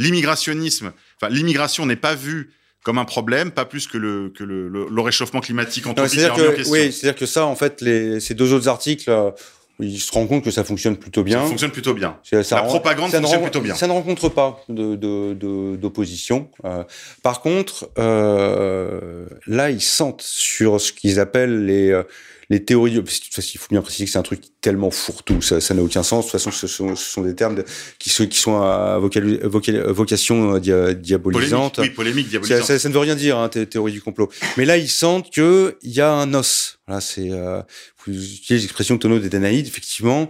L'immigrationnisme, 0.00 0.92
enfin, 1.16 1.32
l'immigration 1.32 1.84
n'est 1.86 2.02
pas 2.08 2.14
vue 2.14 2.50
comme 2.82 2.98
un 2.98 3.04
problème, 3.04 3.50
pas 3.50 3.66
plus 3.66 3.86
que 3.86 3.98
le, 3.98 4.30
que 4.30 4.42
le, 4.42 4.68
le, 4.68 4.86
le 4.90 5.00
réchauffement 5.02 5.40
climatique 5.40 5.86
anthropique. 5.86 6.18
C'est-à-dire 6.18 6.54
que, 6.56 6.68
oui, 6.70 6.90
c'est-à-dire 6.90 7.18
que 7.18 7.26
ça, 7.26 7.44
en 7.44 7.54
fait, 7.54 7.82
les, 7.82 8.20
ces 8.20 8.34
deux 8.34 8.54
autres 8.54 8.68
articles, 8.68 9.10
euh, 9.10 9.30
il 9.78 10.00
se 10.00 10.10
rend 10.12 10.26
compte 10.26 10.42
que 10.42 10.50
ça 10.50 10.64
fonctionne 10.64 10.96
plutôt 10.96 11.22
bien. 11.22 11.42
Ça 11.42 11.48
fonctionne 11.48 11.70
plutôt 11.70 11.94
bien. 11.94 12.18
Ça, 12.22 12.56
la 12.56 12.62
propagande 12.62 13.10
fonctionne 13.10 13.24
rend, 13.26 13.42
plutôt 13.42 13.60
bien. 13.60 13.74
Ça 13.74 13.86
ne 13.86 13.92
rencontre 13.92 14.28
pas 14.30 14.64
d'opposition. 14.68 16.48
De, 16.62 16.68
de, 16.68 16.72
euh, 16.74 16.84
par 17.22 17.40
contre, 17.42 17.90
euh, 17.98 19.26
là, 19.46 19.70
ils 19.70 19.82
sentent 19.82 20.22
sur 20.22 20.80
ce 20.80 20.92
qu'ils 20.92 21.20
appellent 21.20 21.66
les 21.66 22.02
les 22.50 22.64
théories, 22.64 22.94
de, 22.94 23.02
il 23.02 23.58
faut 23.58 23.68
bien 23.70 23.80
préciser 23.80 24.04
que 24.04 24.10
c'est 24.10 24.18
un 24.18 24.22
truc 24.22 24.42
tellement 24.60 24.90
fourre-tout, 24.90 25.40
ça, 25.40 25.60
ça 25.60 25.72
n'a 25.72 25.82
aucun 25.82 26.02
sens. 26.02 26.26
De 26.26 26.30
toute 26.30 26.40
façon, 26.40 26.50
ce 26.50 26.66
sont, 26.66 26.96
ce 26.96 27.10
sont 27.12 27.22
des 27.22 27.36
termes 27.36 27.54
de, 27.54 27.64
qui, 28.00 28.10
sont, 28.10 28.26
qui 28.26 28.38
sont 28.38 28.60
à 28.60 28.98
vocal, 28.98 29.40
vocal, 29.44 29.80
vocation 29.90 30.58
dia, 30.58 30.92
diabolisante. 30.92 31.76
Polémique, 31.76 31.92
oui, 31.92 31.94
polémique, 31.94 32.28
diabolisante. 32.28 32.60
Ça, 32.62 32.74
ça, 32.74 32.78
ça, 32.80 32.88
ne 32.88 32.94
veut 32.94 33.00
rien 33.00 33.14
dire, 33.14 33.38
hein, 33.38 33.48
théorie 33.48 33.92
du 33.92 34.02
complot. 34.02 34.28
Mais 34.56 34.64
là, 34.64 34.76
ils 34.76 34.90
sentent 34.90 35.30
que 35.30 35.78
il 35.82 35.92
y 35.92 36.00
a 36.00 36.10
un 36.10 36.34
os. 36.34 36.78
Voilà, 36.86 37.00
c'est, 37.00 37.30
euh, 37.30 37.62
vous 38.04 38.12
utilisez 38.12 38.64
l'expression 38.64 38.98
tonneau 38.98 39.20
des 39.20 39.28
Danaïdes, 39.28 39.68
effectivement. 39.68 40.28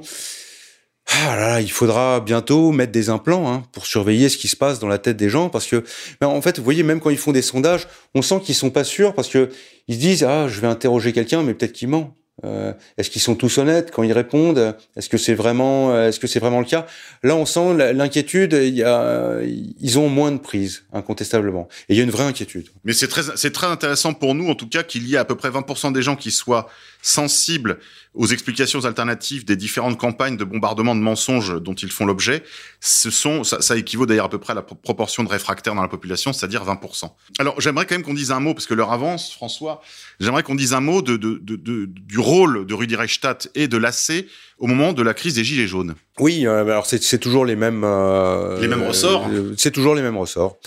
Ah 1.12 1.34
là, 1.34 1.48
là, 1.48 1.60
il 1.60 1.70
faudra 1.70 2.20
bientôt 2.20 2.70
mettre 2.70 2.92
des 2.92 3.10
implants 3.10 3.50
hein, 3.52 3.64
pour 3.72 3.86
surveiller 3.86 4.28
ce 4.28 4.36
qui 4.36 4.46
se 4.46 4.54
passe 4.54 4.78
dans 4.78 4.86
la 4.86 4.98
tête 4.98 5.16
des 5.16 5.28
gens, 5.28 5.48
parce 5.48 5.66
que, 5.66 5.82
ben, 6.20 6.28
en 6.28 6.40
fait, 6.40 6.58
vous 6.58 6.64
voyez, 6.64 6.84
même 6.84 7.00
quand 7.00 7.10
ils 7.10 7.18
font 7.18 7.32
des 7.32 7.42
sondages, 7.42 7.88
on 8.14 8.22
sent 8.22 8.40
qu'ils 8.44 8.54
sont 8.54 8.70
pas 8.70 8.84
sûrs, 8.84 9.12
parce 9.14 9.28
que 9.28 9.50
ils 9.90 9.96
se 9.96 10.00
disent 10.00 10.22
ah, 10.22 10.46
je 10.46 10.60
vais 10.60 10.68
interroger 10.68 11.12
quelqu'un, 11.12 11.42
mais 11.42 11.52
peut-être 11.52 11.72
qu'il 11.72 11.88
ment. 11.88 12.16
Euh, 12.44 12.72
est-ce 12.96 13.10
qu'ils 13.10 13.20
sont 13.20 13.34
tous 13.34 13.58
honnêtes 13.58 13.90
quand 13.90 14.02
ils 14.02 14.12
répondent? 14.12 14.76
Est-ce 14.96 15.08
que 15.08 15.18
c'est 15.18 15.34
vraiment, 15.34 15.96
est-ce 16.04 16.20
que 16.20 16.26
c'est 16.26 16.40
vraiment 16.40 16.60
le 16.60 16.66
cas? 16.66 16.86
Là, 17.22 17.36
on 17.36 17.46
sent 17.46 17.74
l'inquiétude. 17.92 18.52
Ils 18.52 19.98
ont 19.98 20.08
moins 20.08 20.32
de 20.32 20.38
prise, 20.38 20.84
incontestablement. 20.92 21.68
Et 21.88 21.94
il 21.94 21.96
y 21.96 22.00
a 22.00 22.04
une 22.04 22.10
vraie 22.10 22.24
inquiétude. 22.24 22.68
Mais 22.84 22.92
c'est 22.92 23.08
très, 23.08 23.22
c'est 23.36 23.52
très 23.52 23.66
intéressant 23.66 24.14
pour 24.14 24.34
nous, 24.34 24.48
en 24.48 24.54
tout 24.54 24.68
cas, 24.68 24.82
qu'il 24.82 25.06
y 25.08 25.14
ait 25.14 25.18
à 25.18 25.24
peu 25.24 25.36
près 25.36 25.50
20% 25.50 25.92
des 25.92 26.02
gens 26.02 26.16
qui 26.16 26.30
soient 26.30 26.68
sensibles 27.02 27.78
aux 28.14 28.26
explications 28.26 28.84
alternatives 28.84 29.44
des 29.44 29.56
différentes 29.56 29.96
campagnes 29.96 30.36
de 30.36 30.44
bombardement 30.44 30.94
de 30.94 31.00
mensonges 31.00 31.60
dont 31.62 31.74
ils 31.74 31.92
font 31.92 32.06
l'objet. 32.06 32.42
Ça, 32.80 33.76
équivaut 33.76 34.06
d'ailleurs 34.06 34.26
à 34.26 34.28
peu 34.28 34.38
près 34.38 34.52
à 34.52 34.56
la 34.56 34.62
proportion 34.62 35.22
de 35.22 35.28
réfractaires 35.28 35.74
dans 35.74 35.82
la 35.82 35.88
population, 35.88 36.32
c'est-à-dire 36.32 36.64
20%. 36.64 37.10
Alors, 37.38 37.60
j'aimerais 37.60 37.86
quand 37.86 37.94
même 37.94 38.02
qu'on 38.02 38.14
dise 38.14 38.32
un 38.32 38.40
mot, 38.40 38.52
parce 38.52 38.66
que 38.66 38.74
l'heure 38.74 38.92
avance, 38.92 39.32
François. 39.32 39.80
J'aimerais 40.18 40.42
qu'on 40.42 40.56
dise 40.56 40.72
un 40.72 40.80
mot 40.80 41.02
de, 41.02 41.16
de, 41.16 41.38
du 41.86 42.18
rôle 42.30 42.66
de 42.66 42.74
Rudi 42.74 42.94
Reichstadt 42.94 43.50
et 43.54 43.66
de 43.66 43.76
l'AC 43.76 44.24
au 44.58 44.66
moment 44.66 44.92
de 44.92 45.02
la 45.02 45.14
crise 45.14 45.34
des 45.34 45.44
Gilets 45.44 45.66
jaunes. 45.66 45.94
Oui, 46.18 46.46
euh, 46.46 46.62
alors 46.62 46.86
c'est 46.86 47.18
toujours 47.18 47.44
les 47.44 47.56
mêmes... 47.56 47.82
Euh, 47.84 48.60
les 48.60 48.68
mêmes 48.68 48.84
ressorts 48.84 49.28
euh, 49.32 49.54
C'est 49.56 49.72
toujours 49.72 49.94
les 49.94 50.02
mêmes 50.02 50.16
ressorts. 50.16 50.58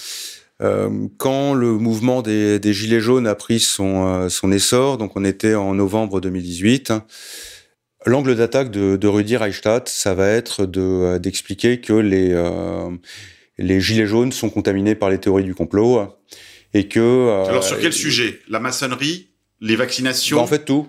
Quand 1.18 1.54
le 1.54 1.74
mouvement 1.74 2.22
des, 2.22 2.58
des, 2.58 2.74
Gilets 2.74 3.02
jaunes 3.02 3.28
a 3.28 3.36
pris 3.36 3.60
son, 3.60 4.30
son 4.30 4.50
essor, 4.50 4.98
donc 4.98 5.12
on 5.18 5.26
était 5.26 5.56
en 5.56 5.74
novembre 5.74 6.22
2018, 6.22 6.94
l'angle 8.06 8.36
d'attaque 8.36 8.72
de, 8.72 8.96
de 8.96 9.08
Rudi 9.10 9.36
Reichstadt, 9.36 9.90
ça 9.90 10.14
va 10.14 10.30
être 10.30 10.66
de 10.66 11.18
d'expliquer 11.18 11.82
que 11.82 11.92
les, 11.92 12.30
euh, 12.32 12.90
les 13.58 13.82
Gilets 13.82 14.08
jaunes 14.08 14.32
sont 14.32 14.50
contaminés 14.50 14.96
par 14.96 15.10
les 15.10 15.18
théories 15.18 15.44
du 15.44 15.54
complot 15.54 16.08
et 16.74 16.88
que... 16.88 17.46
Alors 17.50 17.66
sur 17.66 17.78
quel 17.78 17.92
sujet? 17.92 18.40
La 18.48 18.62
maçonnerie 18.62 19.34
les 19.64 19.76
vaccinations? 19.76 20.38
Bah 20.38 20.44
En 20.44 20.48
fait, 20.48 20.66
tout. 20.66 20.88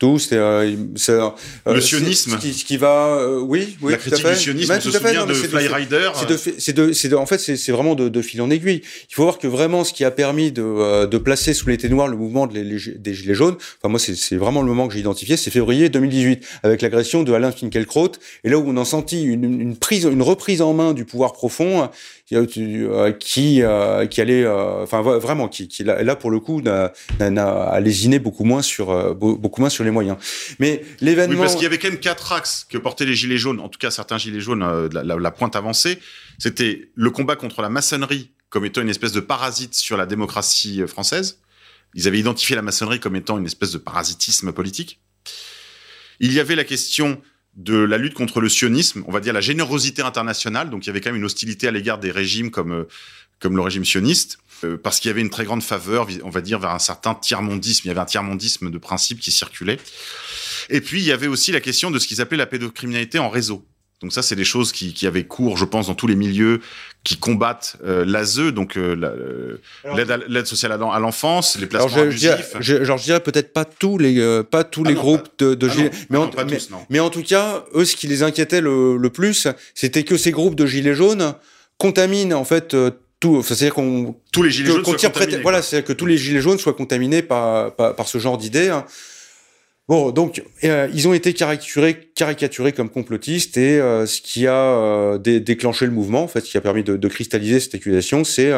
Tout, 0.00 0.18
c'est 0.18 0.36
euh, 0.36 0.74
euh, 1.08 1.30
le 1.66 1.80
sionisme. 1.80 2.36
Qui, 2.38 2.52
ce 2.52 2.64
qui 2.64 2.76
va, 2.76 3.16
euh, 3.16 3.38
oui, 3.38 3.76
oui, 3.80 3.92
la 3.92 3.98
tout 3.98 4.08
à 4.08 4.10
critique 4.10 4.26
fait. 4.26 4.34
du 4.34 4.40
sionisme. 4.40 4.72
Ouais, 4.72 4.78
on 4.78 4.80
se 4.80 4.90
souvient 4.90 5.24
de 5.24 5.34
Fly 5.34 5.68
Rider. 5.68 6.10
C'est 6.14 6.28
de, 6.28 6.36
c'est 6.58 6.72
de, 6.72 6.92
c'est 6.92 7.08
de, 7.08 7.14
en 7.14 7.26
fait, 7.26 7.38
c'est 7.38 7.70
vraiment 7.70 7.94
de, 7.94 8.08
de, 8.08 8.22
fil 8.22 8.42
en 8.42 8.50
aiguille. 8.50 8.82
Il 9.08 9.14
faut 9.14 9.22
voir 9.22 9.38
que 9.38 9.46
vraiment, 9.46 9.84
ce 9.84 9.92
qui 9.92 10.04
a 10.04 10.10
permis 10.10 10.50
de, 10.50 10.62
euh, 10.62 11.06
de 11.06 11.16
placer 11.16 11.54
sous 11.54 11.68
l'été 11.68 11.88
noir 11.88 12.08
le 12.08 12.16
mouvement 12.16 12.48
de 12.48 12.58
les, 12.58 12.98
des 12.98 13.14
gilets 13.14 13.34
jaunes. 13.34 13.56
Enfin, 13.80 13.88
moi, 13.88 14.00
c'est 14.00 14.36
vraiment 14.36 14.62
le 14.62 14.68
moment 14.68 14.88
que 14.88 14.94
j'ai 14.94 15.00
identifié. 15.00 15.36
C'est 15.36 15.52
février 15.52 15.88
2018, 15.88 16.44
avec 16.64 16.82
l'agression 16.82 17.22
de 17.22 17.32
Alain 17.32 17.52
Finkielkraut. 17.52 18.12
Et 18.42 18.50
là 18.50 18.58
où 18.58 18.64
on 18.66 18.76
a 18.76 18.84
senti 18.84 19.22
une, 19.22 19.60
une 19.60 19.76
prise, 19.76 20.04
une 20.04 20.22
reprise 20.22 20.60
en 20.60 20.74
main 20.74 20.92
du 20.92 21.04
pouvoir 21.04 21.32
profond 21.34 21.88
qui 22.26 23.62
euh, 23.62 24.06
qui 24.06 24.20
allait 24.20 24.46
enfin 24.46 25.02
vraiment 25.02 25.48
qui, 25.48 25.68
qui 25.68 25.84
là 25.84 26.16
pour 26.16 26.30
le 26.30 26.40
coup 26.40 26.62
n'a 26.62 26.92
a 27.20 27.80
lésiné 27.80 28.18
beaucoup 28.18 28.44
moins 28.44 28.62
sur 28.62 29.14
beaucoup 29.14 29.60
moins 29.60 29.70
sur 29.70 29.84
les 29.84 29.90
moyens. 29.90 30.16
Mais 30.58 30.82
l'événement 31.00 31.34
oui, 31.34 31.40
parce 31.40 31.54
qu'il 31.54 31.64
y 31.64 31.66
avait 31.66 31.78
quand 31.78 31.90
même 31.90 32.00
quatre 32.00 32.32
axes 32.32 32.66
que 32.68 32.78
portaient 32.78 33.04
les 33.04 33.14
gilets 33.14 33.36
jaunes 33.36 33.60
en 33.60 33.68
tout 33.68 33.78
cas 33.78 33.90
certains 33.90 34.16
gilets 34.18 34.40
jaunes 34.40 34.62
euh, 34.62 34.88
la, 34.92 35.02
la, 35.02 35.16
la, 35.16 35.30
pointe 35.30 35.54
avancée. 35.54 35.98
C'était 36.38 36.88
le 36.94 37.10
combat 37.10 37.36
contre 37.36 37.60
la 37.60 37.68
maçonnerie 37.68 38.30
comme 38.48 38.64
étant 38.64 38.80
une 38.80 38.88
espèce 38.88 39.12
de 39.12 39.20
parasite 39.20 39.74
sur 39.74 39.96
la 39.96 40.06
démocratie 40.06 40.86
française. 40.86 41.40
Ils 41.94 42.08
avaient 42.08 42.18
identifié 42.18 42.56
la 42.56 42.62
maçonnerie 42.62 43.00
comme 43.00 43.16
étant 43.16 43.38
une 43.38 43.46
espèce 43.46 43.72
de 43.72 43.78
parasitisme 43.78 44.52
politique. 44.52 45.00
Il 46.20 46.32
y 46.32 46.40
avait 46.40 46.54
la 46.54 46.64
question 46.64 47.20
de 47.56 47.76
la 47.76 47.98
lutte 47.98 48.14
contre 48.14 48.40
le 48.40 48.48
sionisme, 48.48 49.04
on 49.06 49.12
va 49.12 49.20
dire 49.20 49.32
la 49.32 49.40
générosité 49.40 50.02
internationale. 50.02 50.70
Donc 50.70 50.84
il 50.84 50.88
y 50.88 50.90
avait 50.90 51.00
quand 51.00 51.10
même 51.10 51.18
une 51.18 51.24
hostilité 51.24 51.68
à 51.68 51.70
l'égard 51.70 51.98
des 51.98 52.10
régimes 52.10 52.50
comme 52.50 52.86
comme 53.40 53.56
le 53.56 53.62
régime 53.62 53.84
sioniste, 53.84 54.38
euh, 54.64 54.78
parce 54.78 55.00
qu'il 55.00 55.08
y 55.08 55.12
avait 55.12 55.20
une 55.20 55.30
très 55.30 55.44
grande 55.44 55.62
faveur, 55.62 56.08
on 56.22 56.30
va 56.30 56.40
dire, 56.40 56.58
vers 56.58 56.70
un 56.70 56.78
certain 56.78 57.14
tiers-mondisme. 57.14 57.82
Il 57.84 57.88
y 57.88 57.90
avait 57.90 58.00
un 58.00 58.06
tiers-mondisme 58.06 58.70
de 58.70 58.78
principe 58.78 59.20
qui 59.20 59.30
circulait. 59.30 59.78
Et 60.70 60.80
puis 60.80 61.00
il 61.00 61.04
y 61.04 61.12
avait 61.12 61.26
aussi 61.26 61.52
la 61.52 61.60
question 61.60 61.90
de 61.90 61.98
ce 61.98 62.06
qu'ils 62.06 62.20
appelaient 62.20 62.38
la 62.38 62.46
pédocriminalité 62.46 63.18
en 63.18 63.28
réseau. 63.28 63.66
Donc 64.00 64.12
ça, 64.12 64.22
c'est 64.22 64.36
des 64.36 64.44
choses 64.44 64.72
qui, 64.72 64.92
qui 64.92 65.06
avaient 65.06 65.24
cours, 65.24 65.56
je 65.56 65.64
pense, 65.64 65.86
dans 65.86 65.94
tous 65.94 66.06
les 66.06 66.16
milieux 66.16 66.60
qui 67.04 67.18
combattent 67.18 67.76
euh, 67.84 68.04
l'ASE, 68.06 68.38
donc 68.52 68.78
euh, 68.78 69.58
l'aide 70.28 70.46
sociale 70.46 70.72
à 70.72 70.98
l'enfance, 70.98 71.58
les 71.58 71.66
placements 71.66 71.92
alors, 71.92 72.10
je, 72.10 72.28
abusifs. 72.28 72.56
Je, 72.60 72.78
je, 72.78 72.84
genre, 72.84 72.96
je 72.96 73.04
dirais 73.04 73.20
peut-être 73.20 73.52
pas 73.52 73.66
tous 73.66 73.98
les, 73.98 74.18
euh, 74.18 74.42
pas 74.42 74.64
tous 74.64 74.82
ah 74.86 74.88
les 74.88 74.94
non, 74.94 75.00
groupes 75.00 75.28
pas, 75.36 75.44
de, 75.44 75.54
de 75.54 75.68
ah 75.68 75.72
gilets, 75.72 75.90
non, 75.90 75.98
mais, 76.08 76.18
non, 76.18 76.24
en, 76.24 76.28
pas 76.28 76.44
mais, 76.44 76.56
tous, 76.56 76.70
non. 76.70 76.78
mais 76.88 77.00
en 77.00 77.10
tout 77.10 77.22
cas, 77.22 77.64
eux, 77.74 77.84
ce 77.84 77.94
qui 77.94 78.06
les 78.06 78.22
inquiétait 78.22 78.62
le, 78.62 78.96
le 78.96 79.10
plus, 79.10 79.48
c'était 79.74 80.02
que 80.02 80.16
ces 80.16 80.30
groupes 80.30 80.54
de 80.54 80.64
gilets 80.64 80.94
jaunes 80.94 81.34
contaminent 81.76 82.32
en 82.32 82.44
fait 82.44 82.74
tout, 83.20 83.42
c'est-à-dire 83.42 83.74
qu'on 83.74 84.16
tous 84.32 84.42
les 84.42 84.50
gilets 84.50 84.70
que, 84.70 84.82
jaunes 84.84 84.98
soient 84.98 85.26
voilà, 85.42 85.60
c'est-à-dire 85.60 85.86
que 85.86 85.92
tous 85.92 86.06
les 86.06 86.16
gilets 86.16 86.40
jaunes 86.40 86.58
soient 86.58 86.72
contaminés 86.72 87.20
par 87.20 87.74
par, 87.74 87.94
par 87.94 88.08
ce 88.08 88.16
genre 88.18 88.38
d'idées. 88.38 88.70
Hein. 88.70 88.86
Bon, 89.86 90.12
donc 90.12 90.42
euh, 90.64 90.88
ils 90.94 91.06
ont 91.08 91.12
été 91.12 91.34
caricaturés, 91.34 92.10
caricaturés 92.14 92.72
comme 92.72 92.88
complotistes 92.88 93.58
et 93.58 93.78
euh, 93.78 94.06
ce 94.06 94.22
qui 94.22 94.46
a 94.46 94.54
euh, 94.54 95.18
dé 95.18 95.40
déclenché 95.40 95.84
le 95.84 95.92
mouvement, 95.92 96.22
en 96.22 96.28
fait, 96.28 96.40
ce 96.40 96.50
qui 96.50 96.56
a 96.56 96.62
permis 96.62 96.82
de, 96.82 96.96
de 96.96 97.08
cristalliser 97.08 97.60
cette 97.60 97.74
accusation, 97.74 98.24
c'est 98.24 98.50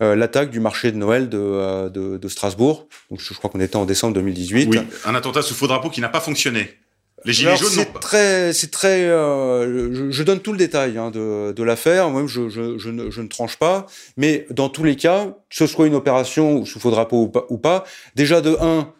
l'attaque 0.00 0.50
du 0.50 0.60
marché 0.60 0.90
de 0.90 0.96
Noël 0.96 1.28
de, 1.28 1.88
de, 1.90 2.16
de 2.16 2.28
Strasbourg. 2.28 2.88
Donc 3.10 3.20
je, 3.20 3.32
je 3.32 3.38
crois 3.38 3.50
qu'on 3.50 3.60
était 3.60 3.76
en 3.76 3.84
décembre 3.84 4.14
2018. 4.14 4.68
Oui, 4.70 4.78
un 5.04 5.14
attentat 5.14 5.42
sous 5.42 5.54
faux 5.54 5.66
drapeau 5.66 5.90
qui 5.90 6.00
n'a 6.00 6.08
pas 6.08 6.20
fonctionné. 6.20 6.70
Les 7.24 7.32
gilets 7.32 7.56
jaunes 7.56 7.70
c'est 7.70 8.00
très, 8.00 8.52
c'est 8.52 8.70
très. 8.70 9.04
Euh, 9.04 9.92
je, 9.94 10.10
je, 10.10 10.22
donne 10.22 10.40
tout 10.40 10.52
le 10.52 10.58
détail 10.58 10.98
hein, 10.98 11.10
de, 11.10 11.52
de 11.52 11.62
l'affaire. 11.62 12.10
Moi-même, 12.10 12.28
je, 12.28 12.48
je, 12.48 12.78
je, 12.78 12.90
ne, 12.90 13.10
je 13.10 13.20
ne 13.20 13.28
tranche 13.28 13.58
pas. 13.58 13.86
Mais 14.16 14.46
dans 14.50 14.68
tous 14.68 14.82
les 14.82 14.96
cas, 14.96 15.26
que 15.26 15.56
ce 15.56 15.66
soit 15.66 15.86
une 15.86 15.94
opération 15.94 16.64
sous 16.64 16.80
faux 16.80 16.90
drapeau 16.90 17.22
ou 17.22 17.28
pas, 17.28 17.46
ou 17.48 17.58
pas 17.58 17.84
déjà 18.16 18.40
de 18.40 18.56
un, 18.60 18.92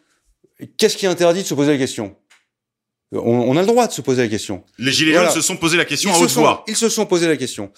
qu'est-ce 0.77 0.97
qui 0.97 1.07
interdit 1.07 1.43
de 1.43 1.47
se 1.47 1.55
poser 1.55 1.73
la 1.73 1.79
question? 1.79 2.17
On, 3.13 3.19
on, 3.21 3.57
a 3.57 3.61
le 3.61 3.67
droit 3.67 3.87
de 3.87 3.93
se 3.93 4.01
poser 4.01 4.23
la 4.23 4.29
question. 4.29 4.65
Les 4.79 4.91
gilets 4.91 5.13
voilà. 5.13 5.29
jaunes 5.29 5.43
se 5.43 5.47
sont 5.47 5.57
posé 5.57 5.77
la 5.77 5.85
question 5.85 6.11
ils 6.11 6.17
à 6.17 6.19
haute 6.19 6.31
voix. 6.31 6.65
Ils 6.67 6.77
se 6.77 6.89
sont 6.89 7.05
posé 7.05 7.29
la 7.29 7.37
question. 7.37 7.71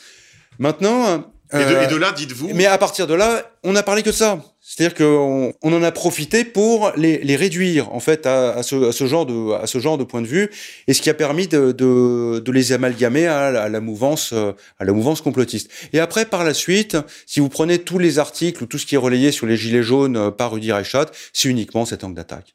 Maintenant. 0.59 1.33
Et 1.53 1.57
de, 1.59 1.63
euh, 1.63 1.85
et 1.85 1.87
de 1.89 1.97
là, 1.97 2.13
dites-vous. 2.13 2.51
Mais 2.55 2.67
à 2.67 2.79
partir 2.79 3.07
de 3.07 3.15
là, 3.15 3.43
on 3.63 3.73
n'a 3.73 3.83
parlé 3.83 4.03
que 4.03 4.11
de 4.11 4.15
ça. 4.15 4.43
C'est-à-dire 4.61 4.97
qu'on 4.97 5.53
on 5.63 5.73
en 5.73 5.83
a 5.83 5.93
profité 5.93 6.45
pour 6.45 6.91
les, 6.97 7.19
les 7.19 7.37
réduire 7.37 7.93
en 7.93 8.01
fait 8.01 8.27
à, 8.27 8.55
à, 8.55 8.63
ce, 8.63 8.89
à, 8.89 8.93
ce, 8.93 9.07
genre 9.07 9.27
de 9.27 9.53
à 9.53 9.67
ce 9.67 9.79
genre 9.79 9.99
de 9.99 10.05
point 10.05 10.23
de 10.23 10.27
vue 10.27 10.51
et 10.89 10.95
ce 10.95 11.03
qui 11.03 11.11
a 11.11 11.15
permis 11.15 11.47
de, 11.49 11.73
de, 11.73 12.39
de 12.39 12.53
les 12.53 12.73
amalgamer 12.73 13.27
à 13.27 13.51
la, 13.51 13.65
à 13.65 13.69
la, 13.69 13.81
mouvance 13.81 14.33
à 14.33 14.85
la 14.85 14.93
mouvance 14.93 15.21
complotiste. 15.21 15.71
Et 15.93 16.01
après 16.01 16.25
par 16.25 16.45
la 16.45 16.55
suite, 16.55 16.97
si 17.27 17.41
vous 17.41 17.51
prenez 17.51 17.79
tous 17.79 17.99
les 17.99 18.19
articles 18.19 18.63
ou 18.63 18.67
tout 18.67 18.79
ce 18.79 18.87
qui 18.87 18.95
est 18.95 18.99
relayé 18.99 19.33
sur 19.33 19.47
les 19.47 19.57
gilets 19.57 19.83
jaunes 19.83 20.31
par 20.31 20.53
Rudy 20.53 20.73
Reichardt, 20.73 21.11
c'est 21.33 21.49
uniquement 21.49 21.85
cet 21.85 22.03
angle 22.03 22.15
d'attaque. 22.15 22.55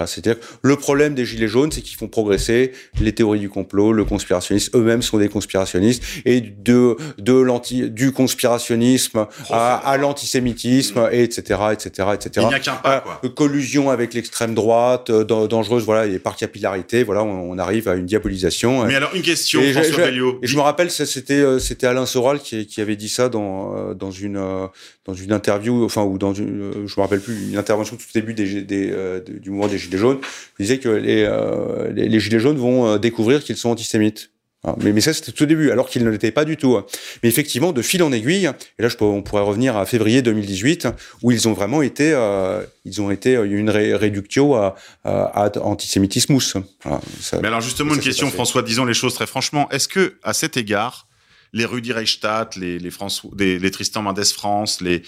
Voilà, 0.00 0.06
C'est-à-dire 0.06 0.40
que 0.40 0.46
le 0.62 0.76
problème 0.76 1.14
des 1.14 1.26
gilets 1.26 1.46
jaunes, 1.46 1.70
c'est 1.70 1.82
qu'ils 1.82 1.98
font 1.98 2.08
progresser 2.08 2.72
les 3.02 3.12
théories 3.12 3.38
du 3.40 3.50
complot, 3.50 3.92
le 3.92 4.06
conspirationnisme. 4.06 4.70
Eux-mêmes 4.78 5.02
sont 5.02 5.18
des 5.18 5.28
conspirationnistes 5.28 6.02
et 6.24 6.40
de 6.40 6.96
de 7.18 7.34
l'anti 7.34 7.90
du 7.90 8.12
conspirationnisme 8.12 9.26
à, 9.50 9.76
à 9.76 9.96
l'antisémitisme 9.98 11.08
et 11.12 11.22
etc 11.22 11.60
etc 11.72 12.08
etc. 12.14 12.30
Il 12.36 12.48
n'y 12.48 12.54
a 12.54 12.60
qu'un 12.60 12.76
pas, 12.76 13.00
quoi. 13.00 13.20
Euh, 13.24 13.28
collusion 13.28 13.90
avec 13.90 14.14
l'extrême 14.14 14.54
droite, 14.54 15.10
euh, 15.10 15.24
dan- 15.24 15.46
dangereuse. 15.46 15.84
Voilà, 15.84 16.06
et 16.06 16.18
par 16.18 16.36
capillarité, 16.36 17.02
voilà, 17.04 17.22
on, 17.22 17.50
on 17.50 17.58
arrive 17.58 17.88
à 17.88 17.94
une 17.94 18.06
diabolisation. 18.06 18.86
Mais 18.86 18.94
alors, 18.94 19.14
une 19.14 19.22
question, 19.22 19.60
Et 19.60 19.68
je- 19.68 19.72
François 19.80 19.92
je- 19.98 20.02
Belliot. 20.02 20.38
Et 20.42 20.46
je 20.46 20.56
me 20.56 20.62
rappelle, 20.62 20.90
ça, 20.90 21.04
c'était 21.04 21.34
euh, 21.34 21.58
c'était 21.58 21.86
Alain 21.86 22.06
Soral 22.06 22.40
qui, 22.40 22.66
qui 22.66 22.80
avait 22.80 22.96
dit 22.96 23.08
ça 23.08 23.28
dans 23.28 23.76
euh, 23.76 23.94
dans 23.94 24.10
une 24.10 24.36
euh, 24.38 24.66
dans 25.06 25.14
une 25.14 25.32
interview, 25.32 25.84
enfin 25.84 26.02
ou 26.04 26.18
dans 26.18 26.34
une, 26.34 26.60
euh, 26.60 26.86
je 26.86 26.94
me 26.96 27.00
rappelle 27.02 27.20
plus, 27.20 27.48
une 27.50 27.56
intervention 27.56 27.96
tout 27.96 28.04
au 28.04 28.18
début 28.18 28.34
des, 28.34 28.62
des 28.62 28.90
euh, 28.92 29.20
du 29.20 29.50
mouvement 29.50 29.66
des 29.68 29.78
gilets 29.78 29.98
jaunes. 29.98 30.18
Il 30.58 30.62
disait 30.64 30.78
que 30.78 30.88
les 30.88 31.24
euh, 31.24 31.90
les, 31.92 32.08
les 32.08 32.20
gilets 32.20 32.38
jaunes 32.40 32.58
vont 32.58 32.86
euh, 32.86 32.98
découvrir 32.98 33.42
qu'ils 33.42 33.56
sont 33.56 33.70
antisémites. 33.70 34.30
Hein, 34.62 34.74
Mais, 34.82 34.92
mais 34.92 35.00
ça, 35.00 35.14
c'était 35.14 35.32
tout 35.32 35.44
au 35.44 35.46
début, 35.46 35.70
alors 35.70 35.88
qu'ils 35.88 36.04
ne 36.04 36.10
l'étaient 36.10 36.32
pas 36.32 36.44
du 36.44 36.58
tout. 36.58 36.76
hein. 36.76 36.84
Mais 37.22 37.30
effectivement, 37.30 37.72
de 37.72 37.80
fil 37.80 38.02
en 38.02 38.12
aiguille, 38.12 38.44
et 38.78 38.82
là, 38.82 38.88
je 38.90 38.96
peux, 38.98 39.06
on 39.06 39.22
pourrait 39.22 39.40
revenir 39.40 39.74
à 39.78 39.86
février 39.86 40.20
2018, 40.20 40.86
où 41.22 41.30
ils 41.32 41.48
ont 41.48 41.54
vraiment 41.54 41.80
été, 41.80 42.12
euh, 42.12 42.60
ils 42.84 43.00
ont 43.00 43.10
été, 43.10 43.30
il 43.30 43.34
y 43.36 43.38
a 43.38 43.42
eu 43.44 43.56
une 43.56 43.70
ré- 43.70 43.94
réductio 43.94 44.54
à, 44.56 44.74
à, 45.02 45.46
à 45.46 45.58
antisémitismus. 45.60 46.56
Voilà, 46.84 47.00
ça- 47.22 47.38
Mais 47.40 47.48
alors 47.48 47.62
justement 47.62 47.90
ça 47.92 47.96
une 47.96 48.02
question. 48.02 48.30
François, 48.30 48.60
disons 48.62 48.84
les 48.84 48.92
choses 48.92 49.14
très 49.14 49.26
franchement. 49.26 49.66
Est-ce 49.70 49.88
que 49.88 50.16
à 50.22 50.34
cet 50.34 50.58
égard, 50.58 51.06
les 51.52 51.64
Rudi 51.64 51.92
Reichstadt, 51.92 52.56
les, 52.56 52.78
les, 52.78 53.70
Tristan 53.70 54.02
Mendes 54.02 54.24
France, 54.24 54.80
les, 54.80 55.02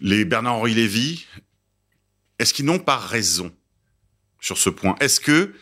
les 0.00 0.24
Bernard-Henri 0.24 0.74
Lévy, 0.74 1.26
est-ce 2.38 2.52
qu'ils 2.52 2.64
n'ont 2.64 2.78
pas 2.78 2.96
raison 2.96 3.52
sur 4.40 4.58
ce 4.58 4.70
point? 4.70 4.96
Est-ce 5.00 5.20
que 5.20 5.54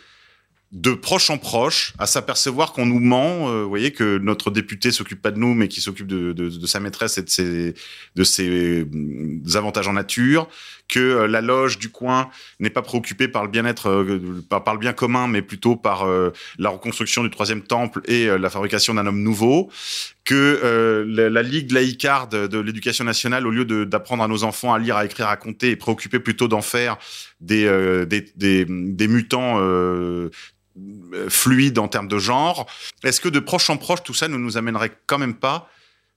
de 0.72 0.94
proche 0.94 1.28
en 1.28 1.36
proche, 1.36 1.92
à 1.98 2.07
s'apercevoir 2.07 2.72
qu'on 2.72 2.86
nous 2.86 2.98
ment, 2.98 3.50
euh, 3.50 3.62
vous 3.62 3.68
voyez 3.68 3.92
que 3.92 4.16
notre 4.16 4.50
député 4.50 4.90
s'occupe 4.90 5.20
pas 5.20 5.30
de 5.30 5.38
nous, 5.38 5.53
mais 5.53 5.68
qui 5.68 5.82
s'occupe 5.82 6.07
de, 6.07 6.32
de, 6.32 6.48
de 6.48 6.66
sa 6.66 6.80
maîtresse 6.80 7.18
et 7.18 7.22
de 7.22 7.28
ses, 7.28 7.74
de 8.16 8.24
ses 8.24 8.48
euh, 8.48 8.86
avantages 9.55 9.86
en 9.86 9.92
nature, 9.92 10.48
que 10.93 11.01
euh, 11.01 11.26
la 11.26 11.40
loge 11.40 11.78
du 11.78 11.88
coin 11.88 12.28
n'est 12.61 12.68
pas 12.68 12.82
préoccupée 12.82 13.26
par 13.26 13.43
le 13.45 13.49
bien-être, 13.49 13.88
euh, 13.88 14.45
par, 14.51 14.74
le 14.74 14.78
bien 14.78 14.93
commun, 14.93 15.26
mais 15.26 15.40
plutôt 15.40 15.74
par 15.74 16.07
euh, 16.07 16.34
la 16.59 16.68
reconstruction 16.68 17.22
du 17.22 17.30
troisième 17.30 17.62
temple 17.62 18.03
et 18.05 18.26
la 18.26 18.51
fabrication 18.51 18.93
d'un 18.93 19.07
homme 19.07 19.22
nouveau, 19.22 19.70
que 20.24 21.05
la, 21.09 21.43
Ligue 21.43 21.72
laïcarde 21.72 22.47
de 22.47 22.59
l'éducation 22.59 23.05
nationale, 23.05 23.47
au 23.47 23.51
lieu 23.51 23.64
d'apprendre 23.86 24.22
à 24.22 24.28
nos 24.28 24.45
enfants 24.45 24.74
à 24.74 24.78
lire, 24.78 24.97
à 24.97 25.05
écrire, 25.05 25.28
à 25.28 25.36
compter, 25.36 25.70
est 25.70 25.76
préoccupée 25.76 26.20
plutôt 26.20 26.47
d'en 26.47 26.62
faire 26.62 26.99
des, 27.40 28.66
mutants 29.09 29.59
fluides 31.28 31.78
en 31.78 31.88
termes 31.88 32.09
de 32.09 32.18
genre. 32.18 32.66
Est-ce 33.03 33.20
que 33.20 33.28
de 33.28 33.40
proche 33.40 33.70
en 33.70 33.78
proche, 33.78 34.03
tout 34.03 34.14
ça 34.14 34.28
ne 34.28 34.36
nous 34.36 34.59
amènerait 34.59 34.93
quand 35.07 35.18
même 35.18 35.34
pas, 35.34 35.70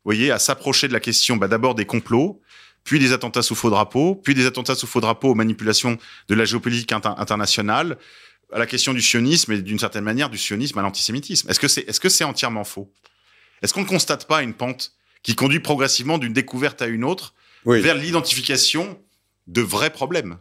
vous 0.04 0.12
voyez, 0.12 0.32
à 0.32 0.38
s'approcher 0.38 0.88
de 0.88 0.94
la 0.94 1.00
question 1.00 1.38
bah, 1.38 1.48
d'abord 1.48 1.74
des 1.74 1.86
complots, 1.86 2.42
puis 2.86 3.00
des 3.00 3.12
attentats 3.12 3.42
sous 3.42 3.56
faux 3.56 3.70
drapeau, 3.70 4.16
puis 4.16 4.34
des 4.34 4.46
attentats 4.46 4.76
sous 4.76 4.88
faux 4.88 5.02
drapeau 5.02 5.32
aux 5.32 5.36
manipulations 5.36 5.98
de 6.30 6.36
la 6.36 6.46
géopolitique 6.46 6.94
inter- 6.94 7.16
internationale, 7.18 7.98
à 8.54 8.60
la 8.60 8.68
question 8.68 8.94
du 8.94 9.02
sionisme 9.02 9.52
et 9.52 9.62
d'une 9.62 9.80
certaine 9.80 10.06
manière 10.06 10.30
du 10.30 10.38
sionisme 10.38 10.78
à 10.80 10.84
l'antisémitisme. 10.84 11.50
Est-ce 11.50 11.60
que 11.60 11.68
c'est 11.68 11.82
est-ce 11.90 12.00
que 12.00 12.10
c'est 12.10 12.24
entièrement 12.24 12.64
faux? 12.64 12.90
Est-ce 13.62 13.74
qu'on 13.74 13.82
ne 13.82 13.88
constate 13.88 14.28
pas 14.28 14.44
une 14.44 14.54
pente 14.54 14.94
qui 15.24 15.36
conduit 15.36 15.60
progressivement 15.60 16.18
d'une 16.20 16.34
découverte 16.34 16.82
à 16.82 16.86
une 16.86 17.04
autre 17.04 17.34
Oui. 17.66 17.82
vers 17.82 17.96
l'identification 17.96 19.00
de 19.48 19.62
vrais 19.62 19.90
problèmes? 19.90 20.38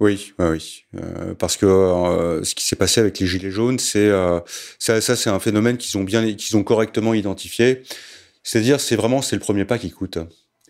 Oui, 0.00 0.32
oui, 0.38 0.46
oui. 0.46 0.84
Euh, 0.96 1.34
parce 1.34 1.56
que 1.56 1.66
euh, 1.66 2.44
ce 2.44 2.54
qui 2.54 2.64
s'est 2.64 2.76
passé 2.76 3.00
avec 3.00 3.18
les 3.18 3.26
gilets 3.26 3.50
jaunes, 3.50 3.78
c'est 3.78 4.08
euh, 4.08 4.40
ça, 4.78 5.00
ça 5.00 5.16
c'est 5.16 5.30
un 5.30 5.38
phénomène 5.40 5.76
qu'ils 5.78 5.96
ont 5.98 6.04
bien, 6.04 6.34
qu'ils 6.34 6.56
ont 6.56 6.64
correctement 6.64 7.14
identifié. 7.14 7.82
C'est-à-dire, 8.42 8.80
c'est 8.80 8.96
vraiment 8.96 9.20
c'est 9.22 9.36
le 9.36 9.40
premier 9.40 9.64
pas 9.64 9.78
qui 9.78 9.90
coûte. 9.90 10.18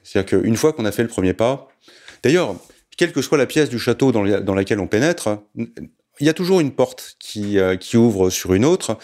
C'est-à-dire 0.07 0.41
qu'une 0.41 0.57
fois 0.57 0.73
qu'on 0.73 0.85
a 0.85 0.93
fait 0.93 1.03
le 1.03 1.09
premier 1.09 1.33
pas, 1.33 1.67
d'ailleurs, 2.23 2.55
quelle 2.97 3.13
que 3.13 3.23
soit 3.23 3.37
la 3.39 3.47
pièce 3.47 3.69
du 3.69 3.79
château 3.79 4.13
dans, 4.13 4.23
la- 4.23 4.41
dans 4.41 4.55
laquelle 4.55 4.79
on 4.79 4.87
pénètre, 4.87 5.41
il 6.19 6.27
y 6.27 6.31
a 6.31 6.33
toujours 6.33 6.61
une 6.61 6.71
porte 6.71 7.17
qui, 7.19 7.59
euh, 7.59 7.77
qui 7.77 7.97
ouvre 7.99 8.31
sur 8.31 8.55
une 8.55 8.65
autre, 8.65 8.97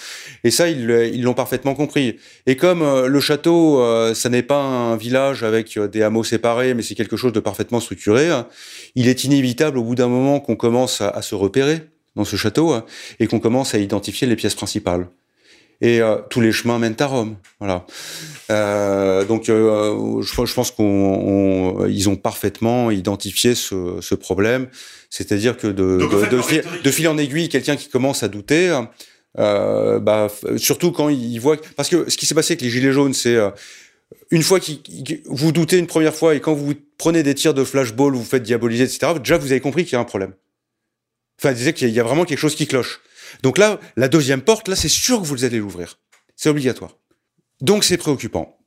et 0.45 0.51
ça 0.51 0.69
ils 0.71 1.23
l'ont 1.23 1.35
parfaitement 1.35 1.75
compris. 1.75 2.17
Et 2.47 2.57
comme 2.57 2.81
euh, 2.83 3.07
le 3.09 3.21
château, 3.21 3.83
euh, 3.83 4.15
ça 4.15 4.29
n'est 4.31 4.43
pas 4.45 4.63
un 4.63 4.97
village 4.97 5.43
avec 5.43 5.77
euh, 5.77 5.89
des 5.89 6.03
hameaux 6.03 6.25
séparés, 6.25 6.73
mais 6.73 6.83
c'est 6.83 6.95
quelque 6.95 7.19
chose 7.19 7.33
de 7.33 7.41
parfaitement 7.41 7.81
structuré, 7.81 8.31
hein, 8.31 8.47
il 8.95 9.09
est 9.09 9.25
inévitable 9.25 9.77
au 9.77 9.83
bout 9.83 9.95
d'un 9.97 10.09
moment 10.09 10.41
qu'on 10.41 10.57
commence 10.57 11.01
à, 11.03 11.09
à 11.11 11.21
se 11.21 11.35
repérer 11.35 11.83
dans 12.17 12.25
ce 12.25 12.37
château 12.37 12.73
hein, 12.73 12.85
et 13.21 13.27
qu'on 13.27 13.41
commence 13.41 13.75
à 13.75 13.79
identifier 13.79 14.27
les 14.27 14.37
pièces 14.37 14.55
principales. 14.55 15.09
Et 15.85 16.01
euh, 16.01 16.17
tous 16.31 16.41
les 16.41 16.53
chemins 16.53 16.79
mènent 16.79 16.97
à 17.01 17.07
Rome. 17.07 17.37
Voilà. 17.59 17.85
Euh, 18.51 19.25
donc, 19.25 19.49
euh, 19.49 20.23
je, 20.23 20.45
je 20.47 20.55
pense 20.55 20.71
qu'on, 20.71 20.85
on- 20.85 21.87
ils 21.87 22.09
ont 22.09 22.17
parfaitement 22.17 22.91
identifié 22.91 23.55
ce, 23.55 23.99
ce 24.01 24.15
problème. 24.15 24.69
C'est-à-dire 25.11 25.57
que 25.57 25.67
de, 25.67 25.99
Donc, 25.99 26.15
en 26.15 26.19
fait, 26.19 26.29
de 26.35 26.41
fil, 26.41 26.61
rhétorique- 26.61 26.83
de 26.83 26.91
fil 26.91 27.09
en 27.09 27.19
aiguille, 27.19 27.49
quelqu'un 27.49 27.77
qui 27.77 27.89
commence 27.89 28.23
à 28.23 28.29
douter, 28.29 28.79
bah, 29.37 30.29
surtout 30.57 30.93
quand 30.93 31.09
il 31.09 31.39
voit, 31.39 31.57
parce 31.77 31.89
que 31.89 32.09
ce 32.09 32.17
qui 32.17 32.27
s'est 32.27 32.35
passé 32.35 32.53
avec 32.53 32.63
les 32.63 32.71
gilets 32.71 32.93
jaunes, 32.93 33.15
c'est 33.15 33.37
une 34.31 34.43
fois 34.43 34.61
que 34.61 34.71
vous 35.27 35.53
doutez 35.53 35.79
une 35.79 35.87
première 35.87 36.15
fois 36.15 36.35
et 36.35 36.41
quand 36.41 36.55
vous 36.55 36.75
prenez 36.99 37.23
des 37.23 37.35
tirs 37.35 37.55
de 37.55 37.65
flashball, 37.65 38.15
vous 38.15 38.25
faites 38.25 38.43
diaboliser, 38.43 38.85
etc. 38.85 39.15
Déjà, 39.23 39.37
vous 39.39 39.51
avez 39.51 39.61
compris 39.61 39.85
qu'il 39.85 39.95
y 39.95 39.97
a 39.97 40.01
un 40.01 40.05
problème. 40.05 40.33
Enfin, 41.41 41.53
disait 41.55 41.73
qu'il 41.73 41.89
y 41.91 41.99
a 41.99 42.05
vraiment 42.05 42.25
quelque 42.25 42.39
chose 42.39 42.55
qui 42.55 42.67
cloche. 42.67 43.01
Donc 43.43 43.59
là, 43.59 43.79
la 43.97 44.09
deuxième 44.09 44.43
porte, 44.43 44.69
là, 44.69 44.77
c'est 44.77 44.89
sûr 44.89 45.21
que 45.21 45.27
vous 45.27 45.45
allez 45.45 45.59
l'ouvrir. 45.59 45.99
C'est 46.37 46.49
obligatoire. 46.49 46.97
Donc 47.61 47.85
c'est 47.85 47.97
préoccupant. 47.97 48.59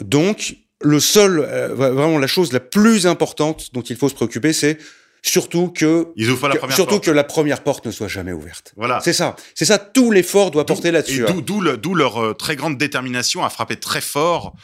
Donc 0.00 0.56
le 0.82 1.00
seul, 1.00 1.40
euh, 1.40 1.74
vraiment 1.74 2.18
la 2.18 2.26
chose 2.26 2.52
la 2.52 2.60
plus 2.60 3.06
importante 3.06 3.72
dont 3.74 3.82
il 3.82 3.96
faut 3.96 4.08
se 4.08 4.14
préoccuper, 4.14 4.52
c'est 4.52 4.78
surtout 5.22 5.68
que, 5.68 6.08
Ils 6.16 6.30
ouvrent 6.30 6.40
pas 6.42 6.48
la 6.48 6.54
que- 6.54 6.58
première 6.60 6.76
surtout 6.76 6.90
porte. 6.94 7.04
que 7.04 7.10
la 7.10 7.24
première 7.24 7.62
porte 7.62 7.84
ne 7.86 7.90
soit 7.90 8.08
jamais 8.08 8.32
ouverte. 8.32 8.72
Voilà. 8.76 9.00
C'est 9.04 9.12
ça. 9.12 9.36
C'est 9.54 9.66
ça. 9.66 9.78
Tout 9.78 10.10
l'effort 10.10 10.50
doit 10.50 10.64
porter 10.64 10.90
là-dessus. 10.90 11.24
Hein. 11.26 11.32
d'où- 11.32 11.42
d'où 11.42 11.60
le- 11.60 11.76
d'où 11.76 11.94
leur 11.94 12.22
euh, 12.22 12.32
très 12.34 12.56
grande 12.56 12.78
détermination 12.78 13.44
à 13.44 13.50
frapper 13.50 13.76
très 13.76 14.00
fort 14.00 14.54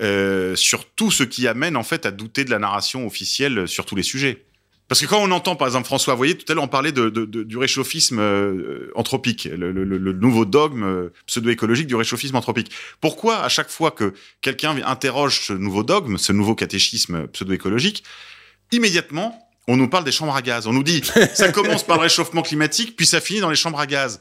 euh, 0.00 0.56
sur 0.56 0.86
tout 0.86 1.10
ce 1.12 1.22
qui 1.22 1.46
amène 1.46 1.76
en 1.76 1.82
fait 1.84 2.06
à 2.06 2.10
douter 2.10 2.44
de 2.44 2.50
la 2.50 2.58
narration 2.58 3.06
officielle 3.06 3.68
sur 3.68 3.84
tous 3.84 3.94
les 3.94 4.02
sujets. 4.02 4.46
Parce 4.90 5.00
que 5.00 5.06
quand 5.06 5.22
on 5.22 5.30
entend, 5.30 5.54
par 5.54 5.68
exemple, 5.68 5.86
François, 5.86 6.14
vous 6.14 6.18
voyez, 6.18 6.36
tout 6.36 6.50
à 6.50 6.54
l'heure, 6.56 6.64
on 6.64 6.68
parlait 6.68 6.90
de, 6.90 7.10
de- 7.10 7.24
de- 7.24 7.44
du 7.44 7.56
réchauffisme 7.56 8.18
euh, 8.18 8.90
anthropique, 8.96 9.44
le, 9.44 9.70
le- 9.70 9.84
le- 9.84 10.12
nouveau 10.12 10.44
dogme 10.44 10.82
euh, 10.82 11.12
pseudo-écologique 11.26 11.86
du 11.86 11.94
réchauffisme 11.94 12.34
anthropique. 12.34 12.72
Pourquoi, 13.00 13.38
à 13.40 13.48
chaque 13.48 13.70
fois 13.70 13.92
que 13.92 14.12
quelqu'un 14.40 14.76
interroge 14.84 15.42
ce 15.46 15.52
nouveau 15.52 15.84
dogme, 15.84 16.18
ce 16.18 16.32
nouveau 16.32 16.56
catéchisme 16.56 17.28
pseudo-écologique, 17.28 18.02
immédiatement, 18.72 19.48
on 19.68 19.76
nous 19.76 19.88
parle 19.88 20.02
des 20.02 20.10
chambres 20.12 20.34
à 20.34 20.42
gaz. 20.42 20.66
On 20.66 20.72
nous 20.72 20.82
dit, 20.82 21.02
ça 21.34 21.52
commence 21.52 21.84
par 21.84 21.96
le 21.98 22.02
réchauffement 22.02 22.42
climatique, 22.42 22.96
puis 22.96 23.06
ça 23.06 23.20
finit 23.20 23.38
dans 23.40 23.50
les 23.50 23.56
chambres 23.56 23.78
à 23.78 23.86
gaz. 23.86 24.20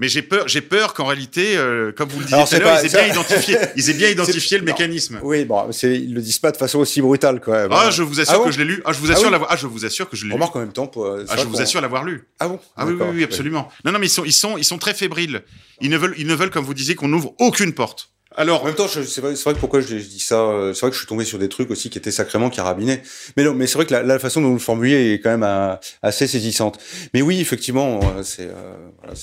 Mais 0.00 0.08
j'ai 0.08 0.22
peur, 0.22 0.46
j'ai 0.46 0.60
peur 0.60 0.94
qu'en 0.94 1.06
réalité, 1.06 1.56
euh, 1.56 1.90
comme 1.90 2.08
vous 2.08 2.20
le 2.20 2.24
disiez 2.26 2.44
tout 2.44 2.54
à 2.54 2.58
l'heure, 2.60 2.78
ils 2.80 2.86
aient 2.86 2.88
bien 2.88 3.06
identifié, 3.08 3.56
ils 3.76 3.90
aient 3.90 3.94
bien 3.94 4.08
identifié 4.10 4.58
le 4.58 4.64
non. 4.64 4.72
mécanisme. 4.72 5.18
Oui, 5.22 5.44
bon, 5.44 5.72
c'est, 5.72 5.92
ils 5.94 6.14
le 6.14 6.20
disent 6.20 6.38
pas 6.38 6.52
de 6.52 6.56
façon 6.56 6.78
aussi 6.78 7.00
brutale, 7.00 7.40
quand 7.40 7.50
même. 7.50 7.68
Ah, 7.72 7.90
je 7.90 8.04
vous 8.04 8.20
assure 8.20 8.42
Ah 8.42 8.46
que 8.46 8.52
je 8.52 8.58
l'ai 8.58 8.64
lu. 8.64 8.80
Ah, 8.84 8.92
je 8.92 9.00
vous 9.00 9.10
Ah 9.10 9.14
assure 9.14 9.26
oui 9.26 9.32
l'avoir. 9.32 9.50
Ah, 9.52 9.56
je 9.56 9.66
vous 9.66 9.84
assure 9.84 10.08
que 10.08 10.16
je 10.16 10.22
l'ai 10.22 10.28
lu. 10.28 10.34
Remarque 10.34 10.54
en 10.54 10.60
même 10.60 10.72
temps. 10.72 10.86
Pour, 10.86 11.06
euh, 11.06 11.24
Ah, 11.28 11.36
je 11.36 11.44
vous 11.44 11.60
assure 11.60 11.80
l'avoir 11.80 12.04
lu. 12.04 12.28
Ah 12.38 12.46
bon 12.46 12.60
Ah 12.76 12.86
oui, 12.86 12.92
oui, 12.92 13.06
oui, 13.14 13.24
absolument. 13.24 13.68
Non, 13.84 13.90
non, 13.90 13.98
mais 13.98 14.06
ils 14.06 14.10
sont, 14.10 14.24
ils 14.24 14.32
sont, 14.32 14.56
ils 14.56 14.64
sont 14.64 14.78
très 14.78 14.94
fébriles. 14.94 15.42
Ils 15.80 15.90
ne 15.90 15.96
veulent, 15.98 16.14
ils 16.16 16.26
ne 16.28 16.34
veulent, 16.34 16.50
comme 16.50 16.64
vous 16.64 16.74
disiez, 16.74 16.94
qu'on 16.94 17.08
n'ouvre 17.08 17.34
aucune 17.40 17.72
porte. 17.72 18.10
Alors, 18.38 18.62
En 18.62 18.66
même 18.66 18.76
temps, 18.76 18.86
c'est 18.86 19.20
vrai, 19.20 19.34
vrai 19.34 19.54
que 19.54 19.58
pourquoi 19.58 19.80
je, 19.80 19.98
je 19.98 20.06
dis 20.06 20.20
ça, 20.20 20.42
euh, 20.42 20.72
c'est 20.72 20.82
vrai 20.82 20.90
que 20.90 20.94
je 20.94 21.00
suis 21.00 21.08
tombé 21.08 21.24
sur 21.24 21.40
des 21.40 21.48
trucs 21.48 21.72
aussi 21.72 21.90
qui 21.90 21.98
étaient 21.98 22.12
sacrément 22.12 22.50
carabinés. 22.50 23.02
Mais 23.36 23.42
non, 23.42 23.52
mais 23.52 23.66
c'est 23.66 23.74
vrai 23.74 23.84
que 23.84 23.92
la, 23.92 24.18
façon 24.20 24.40
dont 24.40 24.46
vous 24.46 24.54
le 24.54 24.60
formulez 24.60 25.14
est 25.14 25.20
quand 25.20 25.30
même 25.30 25.42
euh, 25.42 25.74
assez 26.02 26.28
saisissante. 26.28 26.78
Mais 27.14 27.20
oui, 27.20 27.40
effectivement, 27.40 27.98
euh, 28.00 28.22
c'est, 28.22 28.46
euh, 28.46 28.76
voilà, 28.98 29.14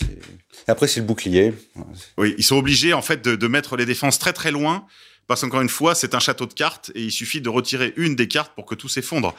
Après, 0.67 0.87
c'est 0.87 0.99
le 0.99 1.05
bouclier. 1.05 1.53
oui, 2.17 2.35
ils 2.37 2.43
sont 2.43 2.57
obligés 2.57 2.91
en 2.91 3.01
fait 3.01 3.21
de 3.21 3.47
mettre 3.47 3.77
les 3.77 3.85
défenses 3.85 4.19
très 4.19 4.33
très 4.33 4.51
loin. 4.51 4.85
Parce 5.27 5.41
qu'encore 5.41 5.61
une 5.61 5.69
fois, 5.69 5.95
c'est 5.95 6.13
un 6.13 6.19
château 6.19 6.45
de 6.45 6.53
cartes 6.53 6.91
et 6.93 7.01
il 7.01 7.11
suffit 7.11 7.41
de 7.41 7.49
retirer 7.49 7.93
une 7.97 8.15
des 8.15 8.27
cartes 8.27 8.53
pour 8.53 8.65
que 8.65 8.75
tout 8.75 8.87
s'effondre. 8.87 9.33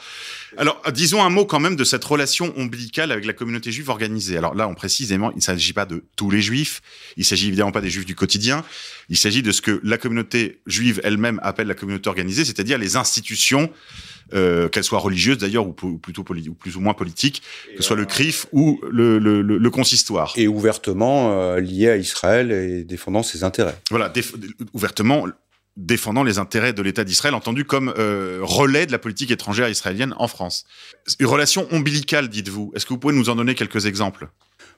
Alors, 0.57 0.81
disons 0.93 1.23
un 1.23 1.29
mot 1.29 1.45
quand 1.45 1.61
même 1.61 1.77
de 1.77 1.83
cette 1.85 2.03
relation 2.03 2.53
ombilicale 2.57 3.11
avec 3.11 3.25
la 3.25 3.33
communauté 3.33 3.71
juive 3.71 3.89
organisée. 3.89 4.37
Alors 4.37 4.53
là, 4.53 4.67
on 4.67 4.75
précisément, 4.75 5.31
il 5.31 5.37
ne 5.37 5.41
s'agit 5.41 5.73
pas 5.73 5.85
de 5.85 6.03
tous 6.15 6.29
les 6.29 6.41
juifs, 6.41 6.81
il 7.15 7.23
s'agit 7.23 7.47
évidemment 7.47 7.71
pas 7.71 7.81
des 7.81 7.89
juifs 7.89 8.05
du 8.05 8.15
quotidien, 8.15 8.65
il 9.09 9.17
s'agit 9.17 9.41
de 9.41 9.51
ce 9.51 9.61
que 9.61 9.79
la 9.83 9.97
communauté 9.97 10.59
juive 10.65 10.99
elle-même 11.03 11.39
appelle 11.41 11.67
la 11.67 11.75
communauté 11.75 12.09
organisée, 12.09 12.43
c'est-à-dire 12.43 12.77
les 12.77 12.97
institutions, 12.97 13.71
euh, 14.33 14.67
qu'elles 14.67 14.83
soient 14.83 14.99
religieuses 14.99 15.37
d'ailleurs 15.37 15.65
ou, 15.65 15.71
plutôt 15.71 16.25
ou 16.29 16.53
plus 16.53 16.75
ou 16.75 16.81
moins 16.81 16.93
politiques, 16.93 17.41
que 17.71 17.81
ce 17.81 17.83
soit 17.83 17.95
le 17.95 18.05
CRIF 18.05 18.45
ou 18.51 18.81
le, 18.91 19.19
le, 19.19 19.41
le, 19.41 19.57
le 19.57 19.69
consistoire. 19.69 20.33
Et 20.35 20.49
ouvertement 20.49 21.31
euh, 21.31 21.61
lié 21.61 21.89
à 21.89 21.95
Israël 21.95 22.51
et 22.51 22.83
défendant 22.83 23.23
ses 23.23 23.45
intérêts. 23.45 23.79
Voilà, 23.89 24.11
ouvertement 24.73 25.25
défendant 25.77 26.23
les 26.23 26.39
intérêts 26.39 26.73
de 26.73 26.81
l'État 26.81 27.03
d'Israël, 27.03 27.35
entendu 27.35 27.63
comme 27.63 27.93
euh, 27.97 28.39
relais 28.41 28.85
de 28.85 28.91
la 28.91 28.99
politique 28.99 29.31
étrangère 29.31 29.69
israélienne 29.69 30.13
en 30.17 30.27
France. 30.27 30.65
Une 31.19 31.27
relation 31.27 31.67
ombilicale, 31.71 32.27
dites-vous. 32.27 32.71
Est-ce 32.75 32.85
que 32.85 32.93
vous 32.93 32.99
pouvez 32.99 33.13
nous 33.13 33.29
en 33.29 33.35
donner 33.35 33.55
quelques 33.55 33.85
exemples? 33.85 34.27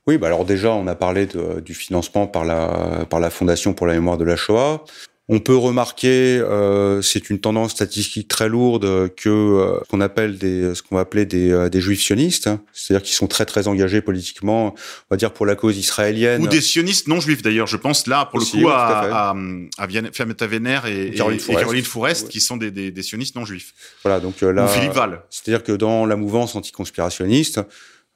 Oui, 0.05 0.17
bah 0.17 0.27
alors 0.27 0.45
déjà, 0.45 0.71
on 0.71 0.87
a 0.87 0.95
parlé 0.95 1.27
du 1.63 1.73
financement 1.73 2.27
par 2.27 2.43
la, 2.43 3.05
par 3.09 3.19
la 3.19 3.29
Fondation 3.29 3.73
pour 3.73 3.87
la 3.87 3.93
mémoire 3.93 4.17
de 4.17 4.25
la 4.25 4.35
Shoah. 4.35 4.83
On 5.31 5.39
peut 5.39 5.55
remarquer, 5.55 6.39
euh, 6.39 7.03
c'est 7.03 7.29
une 7.29 7.39
tendance 7.39 7.71
statistique 7.71 8.27
très 8.27 8.49
lourde, 8.49 9.13
que 9.15 9.29
euh, 9.29 9.79
ce 9.83 9.87
qu'on 9.89 10.01
appelle 10.01 10.39
des, 10.39 10.73
ce 10.73 10.81
qu'on 10.81 10.95
va 10.95 11.01
appeler 11.01 11.27
des, 11.27 11.51
euh, 11.51 11.69
des 11.69 11.81
juifs 11.81 12.01
sionistes, 12.01 12.47
hein. 12.47 12.61
c'est-à-dire 12.73 13.03
qui 13.05 13.13
sont 13.13 13.27
très 13.27 13.45
très 13.45 13.67
engagés 13.67 14.01
politiquement, 14.01 14.73
on 14.73 14.75
va 15.11 15.17
dire 15.17 15.31
pour 15.31 15.45
la 15.45 15.55
cause 15.55 15.77
israélienne. 15.77 16.41
Ou 16.41 16.47
des 16.47 16.61
sionistes 16.61 17.07
non 17.07 17.19
juifs 17.19 17.43
d'ailleurs. 17.43 17.67
Je 17.67 17.77
pense 17.77 18.07
là 18.07 18.25
pour 18.25 18.39
le 18.39 18.45
coup 18.45 18.57
oui, 18.57 18.65
à, 18.69 19.29
à 19.29 19.35
à, 19.77 19.87
Fiammetta 20.11 20.47
Wener 20.47 20.79
et, 20.87 21.07
et- 21.09 21.11
Caroline 21.11 21.37
et 21.37 21.41
Fourest. 21.43 21.59
Caroline 21.61 21.85
Fourest, 21.85 22.23
Ouais. 22.25 22.29
qui 22.31 22.41
sont 22.41 22.57
des, 22.57 22.71
des, 22.71 22.89
des 22.89 23.03
sionistes 23.03 23.35
non 23.35 23.45
juifs. 23.45 23.73
Voilà, 24.03 24.19
donc 24.19 24.41
euh, 24.41 24.51
là, 24.51 24.65
Ou 24.65 24.67
Philippe 24.67 24.93
Val. 24.93 25.21
c'est-à-dire 25.29 25.63
que 25.63 25.73
dans 25.73 26.07
la 26.07 26.15
mouvance 26.15 26.55
anticonspirationniste, 26.55 27.61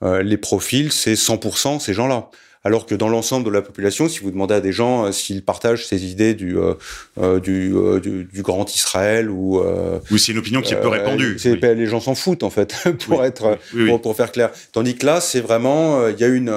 euh, 0.04 0.24
les 0.24 0.38
profils, 0.38 0.92
c'est 0.92 1.14
100% 1.14 1.80
ces 1.80 1.94
gens-là. 1.94 2.30
Alors 2.66 2.86
que 2.86 2.96
dans 2.96 3.10
l'ensemble 3.10 3.46
de 3.46 3.50
la 3.50 3.62
population, 3.62 4.08
si 4.08 4.20
vous 4.20 4.32
demandez 4.32 4.54
à 4.56 4.62
des 4.62 4.72
gens 4.72 5.06
euh, 5.06 5.12
s'ils 5.12 5.44
partagent 5.44 5.86
ces 5.86 6.06
idées 6.06 6.34
du, 6.34 6.58
euh, 6.58 6.76
euh, 7.18 7.40
du, 7.40 7.74
du, 8.02 8.24
du 8.24 8.42
grand 8.42 8.74
Israël 8.74 9.30
ou 9.30 9.62
Oui, 10.12 10.20
c'est 10.20 10.32
une 10.32 10.38
opinion 10.38 10.62
qui 10.62 10.74
est 10.74 10.80
peu 10.82 10.88
répandue. 10.88 11.38
Oui. 11.44 11.58
Les 11.62 11.86
gens 11.88 12.00
s'en 12.00 12.16
foutent 12.16 12.44
en 12.44 12.50
fait, 12.50 12.74
pour 13.06 13.20
Oui, 13.20 13.26
être 13.26 13.58
oui. 13.74 13.88
Pour, 13.88 14.02
pour 14.02 14.16
faire 14.16 14.32
clair. 14.32 14.50
Tandis 14.72 14.96
que 14.96 15.06
là, 15.06 15.20
c'est 15.22 15.42
vraiment, 15.42 16.08
il 16.08 16.20
y 16.20 16.24
a 16.24 16.28
une, 16.28 16.50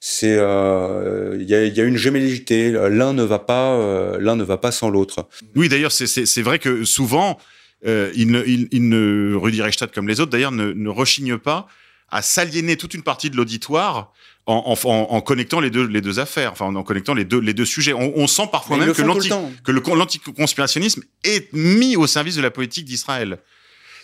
c'est, 0.00 0.36
euh, 0.38 1.36
il 1.40 1.48
y, 1.48 1.54
a, 1.54 1.64
y 1.64 1.80
a 1.80 1.84
une 1.84 1.96
gémellité. 1.96 2.70
L'un 2.70 3.12
ne 3.12 3.22
va 3.22 3.38
pas, 3.38 3.72
euh, 3.72 4.18
l'un 4.20 4.36
ne 4.36 4.44
va 4.44 4.56
pas 4.58 4.70
sans 4.70 4.90
l'autre. 4.90 5.26
Oui, 5.54 5.68
d'ailleurs, 5.68 5.92
c'est- 5.92 6.42
vrai 6.42 6.58
que 6.58 6.84
souvent, 6.84 7.38
euh, 7.86 8.12
il 8.14 8.30
ne, 8.30 8.42
il, 8.46 8.68
il 8.70 8.88
ne, 8.88 9.34
Rudi 9.34 9.62
Reichstadt 9.62 9.92
comme 9.94 10.06
les 10.08 10.20
autres, 10.20 10.30
d'ailleurs, 10.30 10.52
ne, 10.52 10.72
ne 10.72 10.88
rechigne 10.88 11.38
pas 11.38 11.66
à 12.08 12.22
s'aliéner 12.22 12.76
toute 12.76 12.94
une 12.94 13.02
partie 13.02 13.30
de 13.30 13.36
l'auditoire 13.36 14.12
en, 14.46 14.62
en, 14.66 14.88
en, 14.88 15.06
en 15.10 15.20
connectant 15.20 15.60
les 15.60 15.70
deux, 15.70 15.86
les 15.86 16.00
deux 16.00 16.18
affaires, 16.18 16.52
enfin 16.52 16.74
en 16.74 16.82
connectant 16.82 17.14
les 17.14 17.24
deux, 17.24 17.40
les 17.40 17.54
deux 17.54 17.64
sujets. 17.64 17.92
On, 17.92 18.12
on 18.16 18.26
sent 18.26 18.48
parfois 18.50 18.76
Mais 18.76 18.86
même 18.86 18.94
que 18.94 19.02
l'anti 19.02 19.30
que 19.64 19.72
le 19.72 19.82
l'anticonspirationnisme 19.86 21.02
est 21.24 21.52
mis 21.52 21.96
au 21.96 22.06
service 22.06 22.36
de 22.36 22.42
la 22.42 22.50
politique 22.50 22.84
d'Israël. 22.84 23.38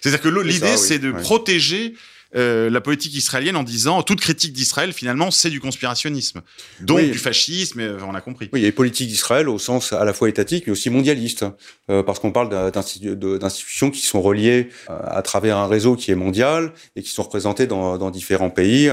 C'est-à-dire 0.00 0.20
que 0.20 0.28
l'idée, 0.28 0.72
oui, 0.72 0.78
c'est 0.78 0.98
de 0.98 1.12
ouais. 1.12 1.20
protéger 1.20 1.94
euh, 2.34 2.70
la 2.70 2.80
politique 2.80 3.14
israélienne 3.14 3.56
en 3.56 3.62
disant 3.62 4.02
toute 4.02 4.20
critique 4.20 4.52
d'Israël, 4.52 4.92
finalement, 4.92 5.30
c'est 5.30 5.50
du 5.50 5.60
conspirationnisme. 5.60 6.40
Donc 6.80 6.98
Oui. 6.98 7.10
du 7.10 7.18
fascisme, 7.18 7.80
euh, 7.80 7.98
on 8.06 8.14
a 8.14 8.20
compris. 8.20 8.48
Oui, 8.52 8.64
et 8.64 8.72
politique 8.72 9.08
d'Israël 9.08 9.48
au 9.48 9.58
sens 9.58 9.92
à 9.92 10.04
la 10.04 10.12
fois 10.12 10.28
étatique 10.28 10.64
mais 10.66 10.72
aussi 10.72 10.90
mondialiste, 10.90 11.44
euh, 11.90 12.02
parce 12.02 12.18
qu'on 12.20 12.32
parle 12.32 12.70
d'institutions 12.70 13.90
qui 13.90 14.00
sont 14.00 14.22
reliées 14.22 14.68
euh, 14.88 14.98
à 15.06 15.22
travers 15.22 15.56
un 15.58 15.66
réseau 15.66 15.96
qui 15.96 16.10
est 16.10 16.14
mondial 16.16 16.72
et 16.96 17.02
qui 17.02 17.10
sont 17.10 17.22
représentées 17.22 17.66
dans, 17.66 17.98
dans 17.98 18.10
différents 18.10 18.50
pays 18.50 18.90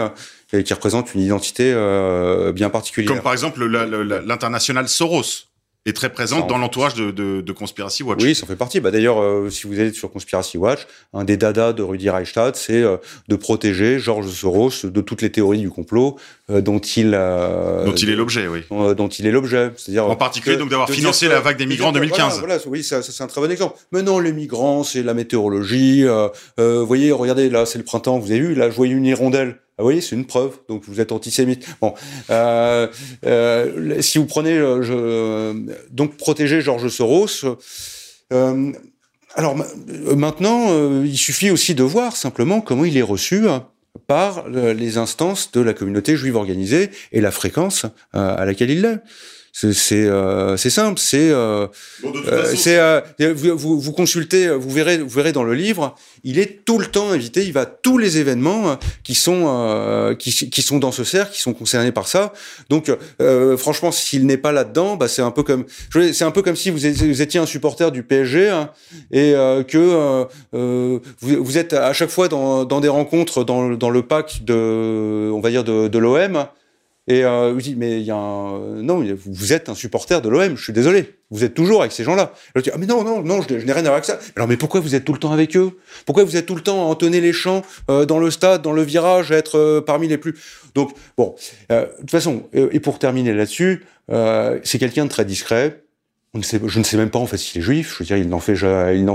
et 0.53 0.63
qui 0.63 0.73
représentent 0.73 1.13
une 1.13 1.21
identité 1.21 1.71
euh, 1.73 2.51
bien 2.51 2.69
particulière. 2.69 3.13
Comme 3.13 3.21
par 3.23 3.33
exemple 3.33 3.63
l'international 3.65 4.89
Soros 4.89 5.48
est 5.85 5.93
très 5.93 6.09
présente 6.11 6.47
dans 6.47 6.55
en- 6.55 6.57
l'entourage 6.59 6.93
de, 6.93 7.09
de, 7.11 7.41
de 7.41 7.51
Conspiracy 7.53 8.03
Watch. 8.03 8.19
Oui, 8.21 8.35
ça 8.35 8.45
fait 8.45 8.55
partie. 8.57 8.79
Bah, 8.81 8.91
D'ailleurs, 8.91 9.21
euh, 9.21 9.49
si 9.49 9.65
vous 9.65 9.79
êtes 9.79 9.95
sur 9.95 10.11
Conspiracy 10.11 10.57
Watch, 10.57 10.81
un 11.13 11.23
des 11.23 11.37
dadas 11.37 11.73
de 11.73 11.81
Rudy 11.81 12.09
Reichstadt, 12.09 12.55
c'est 12.57 12.81
euh, 12.83 12.97
de 13.29 13.35
protéger 13.35 13.97
George 13.97 14.27
Soros 14.29 14.71
de 14.83 15.01
toutes 15.01 15.21
les 15.21 15.31
théories 15.31 15.59
du 15.59 15.69
complot 15.69 16.17
euh, 16.49 16.61
dont 16.61 16.79
il 16.79 17.11
euh, 17.15 17.85
dont 17.85 17.93
il 17.95 18.09
est 18.09 18.15
l'objet, 18.15 18.47
oui. 18.47 18.61
dont, 18.69 18.93
dont 18.93 19.07
il 19.07 19.25
est 19.25 19.31
l'objet. 19.31 19.71
C'est-à-dire 19.77 20.05
En 20.05 20.15
particulier, 20.15 20.55
que- 20.55 20.59
donc, 20.61 20.69
d'avoir 20.69 20.89
financé 20.89 21.27
que- 21.27 21.31
la 21.31 21.39
vague 21.39 21.57
des 21.57 21.63
de 21.65 21.69
migrants 21.69 21.89
en 21.89 21.91
dire 21.93 22.01
que, 22.01 22.07
2015. 22.07 22.39
Voilà, 22.39 22.57
voilà, 22.57 22.69
oui, 22.69 22.83
ça, 22.83 23.01
ça, 23.01 23.11
c'est 23.11 23.23
un 23.23 23.27
très 23.27 23.39
bon 23.41 23.49
exemple. 23.49 23.77
Mais 23.91 24.03
non, 24.03 24.19
les 24.19 24.33
migrants, 24.33 24.83
c'est 24.83 25.01
la 25.01 25.13
météorologie. 25.13 26.03
Euh, 26.05 26.27
euh, 26.59 26.81
vous 26.81 26.87
voyez, 26.87 27.11
regardez, 27.11 27.49
là, 27.49 27.65
c'est 27.65 27.77
le 27.79 27.85
printemps. 27.85 28.19
Vous 28.19 28.31
avez 28.31 28.41
vu, 28.41 28.53
là, 28.53 28.69
je 28.69 28.75
voyais 28.75 28.93
une 28.93 29.05
hirondelle. 29.05 29.57
Ah, 29.79 29.81
vous 29.81 29.85
voyez, 29.85 30.01
c'est 30.01 30.15
une 30.17 30.25
preuve. 30.25 30.57
Donc, 30.67 30.83
vous 30.85 30.99
êtes 30.99 31.13
antisémite. 31.13 31.65
Euh, 32.29 32.87
euh, 33.25 34.01
si 34.01 34.17
vous 34.17 34.25
prenez, 34.25 34.57
euh, 34.57 35.53
donc 35.89 36.17
protéger 36.17 36.59
Georges 36.59 36.89
Soros. 36.89 37.55
Alors 39.35 39.55
ma- 39.55 39.65
maintenant, 40.15 41.01
il 41.03 41.17
suffit 41.17 41.49
aussi 41.49 41.75
de 41.75 41.83
voir 41.83 42.17
simplement 42.17 42.59
comment 42.59 42.83
il 42.83 42.97
est 42.97 43.01
reçu 43.01 43.47
hein, 43.47 43.67
par 44.07 44.49
les 44.49 44.97
instances 44.97 45.51
de 45.53 45.61
la 45.61 45.73
communauté 45.73 46.17
juive 46.17 46.35
organisée 46.35 46.89
et 47.13 47.21
la 47.21 47.31
fréquence 47.31 47.85
à 48.11 48.43
laquelle 48.43 48.71
il 48.71 48.81
l'est. 48.81 48.99
C'est 49.51 49.73
c'est, 49.73 50.05
euh, 50.05 50.57
simple, 50.57 50.99
c'est 50.99 51.31
euh, 51.31 51.67
Bon, 52.01 52.13
euh, 52.27 53.01
euh, 53.19 53.33
vous, 53.33 53.79
vous, 53.79 53.91
consultez, 53.91 54.49
vous 54.49 54.69
verrez, 54.69 54.97
vous 54.99 55.09
verrez 55.09 55.31
dans 55.31 55.43
le 55.43 55.53
livre, 55.53 55.95
il 56.23 56.39
est 56.39 56.63
tout 56.65 56.77
le 56.77 56.85
temps 56.85 57.09
invité, 57.11 57.43
il 57.43 57.53
va 57.53 57.61
à 57.61 57.65
tous 57.65 57.97
les 57.97 58.17
événements 58.19 58.69
euh, 58.69 58.75
qui 59.03 59.15
sont 59.15 59.45
euh, 59.47 60.15
qui, 60.15 60.31
qui 60.49 60.61
sont 60.61 60.79
dans 60.79 60.91
ce 60.91 61.03
cercle, 61.03 61.33
qui 61.33 61.41
sont 61.41 61.53
concernés 61.53 61.91
par 61.91 62.07
ça. 62.07 62.33
Donc 62.69 62.91
euh, 63.21 63.57
franchement, 63.57 63.91
s'il 63.91 64.25
n'est 64.25 64.37
pas 64.37 64.51
là-dedans, 64.51 64.95
bah 64.95 65.07
c'est 65.07 65.21
un 65.21 65.31
peu 65.31 65.43
comme 65.43 65.65
c'est 65.91 66.23
un 66.23 66.31
peu 66.31 66.41
comme 66.41 66.55
si 66.55 66.69
vous 66.69 66.85
étiez, 66.85 67.39
un 67.39 67.45
supporter 67.45 67.91
du 67.91 68.03
PSG 68.03 68.49
hein, 68.49 68.69
et 69.11 69.33
euh, 69.35 69.63
que 69.63 70.27
vous, 70.51 71.43
vous 71.43 71.57
êtes 71.57 71.73
à 71.73 71.93
chaque 71.93 72.09
fois 72.09 72.27
dans, 72.27 72.65
dans 72.65 72.79
des 72.79 72.87
rencontres 72.87 73.43
dans, 73.43 73.69
dans 73.69 73.89
le 73.89 74.03
pack 74.03 74.43
de 74.43 75.29
on 75.33 75.39
va 75.39 75.49
dire 75.49 75.63
de, 75.63 75.87
de 75.87 75.97
l'OM. 75.99 76.45
Et 77.11 77.25
euh, 77.25 77.51
vous 77.53 77.59
dites, 77.59 77.75
mais 77.75 77.99
il 77.99 78.05
y 78.05 78.11
a 78.11 78.15
un... 78.15 78.81
Non, 78.83 79.03
vous- 79.25 79.51
êtes 79.51 79.67
un 79.67 79.73
supporter 79.73 80.21
de 80.21 80.29
l'OM, 80.29 80.55
je 80.55 80.63
suis 80.63 80.73
désolé. 80.73 81.15
Vous 81.31 81.43
êtes 81.43 81.55
toujours 81.55 81.81
avec 81.81 81.91
ces 81.91 82.03
gens-là. 82.03 82.33
L'autre 82.53 82.65
dit, 82.65 82.71
ah 82.71 82.77
mais 82.77 82.85
non, 82.85 83.03
non, 83.03 83.23
non, 83.23 83.41
je, 83.41 83.57
je 83.57 83.65
n'ai 83.65 83.71
rien 83.73 83.81
à 83.81 83.89
voir 83.89 83.93
avec 83.95 84.05
ça. 84.05 84.19
Alors 84.35 84.47
mais 84.47 84.57
pourquoi 84.57 84.79
vous 84.79 84.93
êtes 84.93 85.05
tout 85.05 85.13
le 85.13 85.19
temps 85.19 85.31
avec 85.31 85.57
eux? 85.57 85.71
Pourquoi 86.05 86.23
vous 86.23 86.37
êtes 86.37 86.45
tout 86.45 86.53
le 86.53 86.61
temps 86.61 86.83
à 86.83 86.85
entonner 86.85 87.19
les 87.19 87.33
chants 87.33 87.63
euh, 87.89 88.05
dans 88.05 88.19
le 88.19 88.29
stade, 88.29 88.61
dans 88.61 88.73
le 88.73 88.83
virage, 88.83 89.31
à 89.31 89.37
être 89.37 89.57
euh, 89.57 89.81
parmi 89.81 90.07
les 90.07 90.19
plus... 90.19 90.35
Donc, 90.75 90.91
bon, 91.17 91.33
euh, 91.71 91.87
de 91.87 92.01
toute 92.01 92.11
façon, 92.11 92.43
euh, 92.55 92.69
et 92.71 92.79
pour 92.79 92.99
terminer 92.99 93.33
là-dessus, 93.33 93.83
c'est 94.63 94.79
quelqu'un 94.79 95.05
de 95.05 95.09
très 95.09 95.25
discret. 95.25 95.81
Je 96.35 96.79
ne 96.79 96.83
sais 96.83 96.97
même 96.97 97.09
pas 97.09 97.17
en 97.17 97.25
fait 97.25 97.37
s'il 97.37 97.59
est 97.59 97.63
juif. 97.63 97.95
Je 97.95 98.03
veux 98.03 98.05
dire, 98.05 98.17
il 98.17 98.29
n'en 98.29 98.39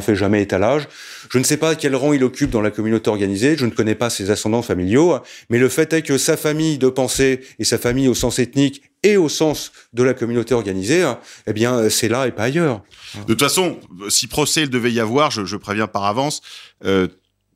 fait, 0.00 0.14
jamais 0.16 0.42
étalage. 0.42 0.88
Je 1.30 1.38
ne 1.38 1.44
sais 1.44 1.56
pas 1.56 1.76
quel 1.76 1.94
rang 1.94 2.12
il 2.12 2.24
occupe 2.24 2.50
dans 2.50 2.60
la 2.60 2.72
communauté 2.72 3.08
organisée. 3.08 3.56
Je 3.56 3.66
ne 3.66 3.70
connais 3.70 3.94
pas 3.94 4.10
ses 4.10 4.30
ascendants 4.30 4.62
familiaux. 4.62 5.20
Mais 5.48 5.58
le 5.58 5.68
fait 5.68 5.92
est 5.92 6.02
que 6.02 6.18
sa 6.18 6.36
famille 6.36 6.76
de 6.76 6.88
pensée 6.88 7.40
et 7.60 7.64
sa 7.64 7.78
famille 7.78 8.08
au 8.08 8.14
sens 8.14 8.40
ethnique 8.40 8.82
et 9.04 9.16
au 9.16 9.28
sens 9.28 9.70
de 9.92 10.02
la 10.02 10.12
communauté 10.12 10.54
organisée, 10.54 11.04
eh 11.46 11.52
bien, 11.52 11.88
c'est 11.88 12.08
là 12.08 12.26
et 12.26 12.32
pas 12.32 12.44
ailleurs. 12.44 12.82
De 13.14 13.34
toute 13.34 13.42
façon, 13.42 13.78
si 14.08 14.26
procès 14.26 14.62
il 14.62 14.70
devait 14.70 14.90
y 14.90 14.98
avoir, 14.98 15.30
je, 15.30 15.44
je 15.44 15.56
préviens 15.56 15.86
par 15.86 16.04
avance, 16.06 16.42
euh, 16.84 17.06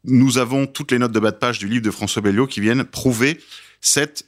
nous 0.05 0.39
avons 0.39 0.67
toutes 0.67 0.93
les 0.93 0.99
notes 0.99 1.13
de 1.13 1.21
bas 1.21 1.33
de 1.33 1.37
page 1.37 1.59
du 1.59 1.67
livre 1.67 1.85
de 1.85 1.91
François 1.91 2.23
Belliot 2.23 2.47
qui 2.47 2.61
viennent 2.61 2.85
prouver 2.85 3.41
cette 3.81 4.25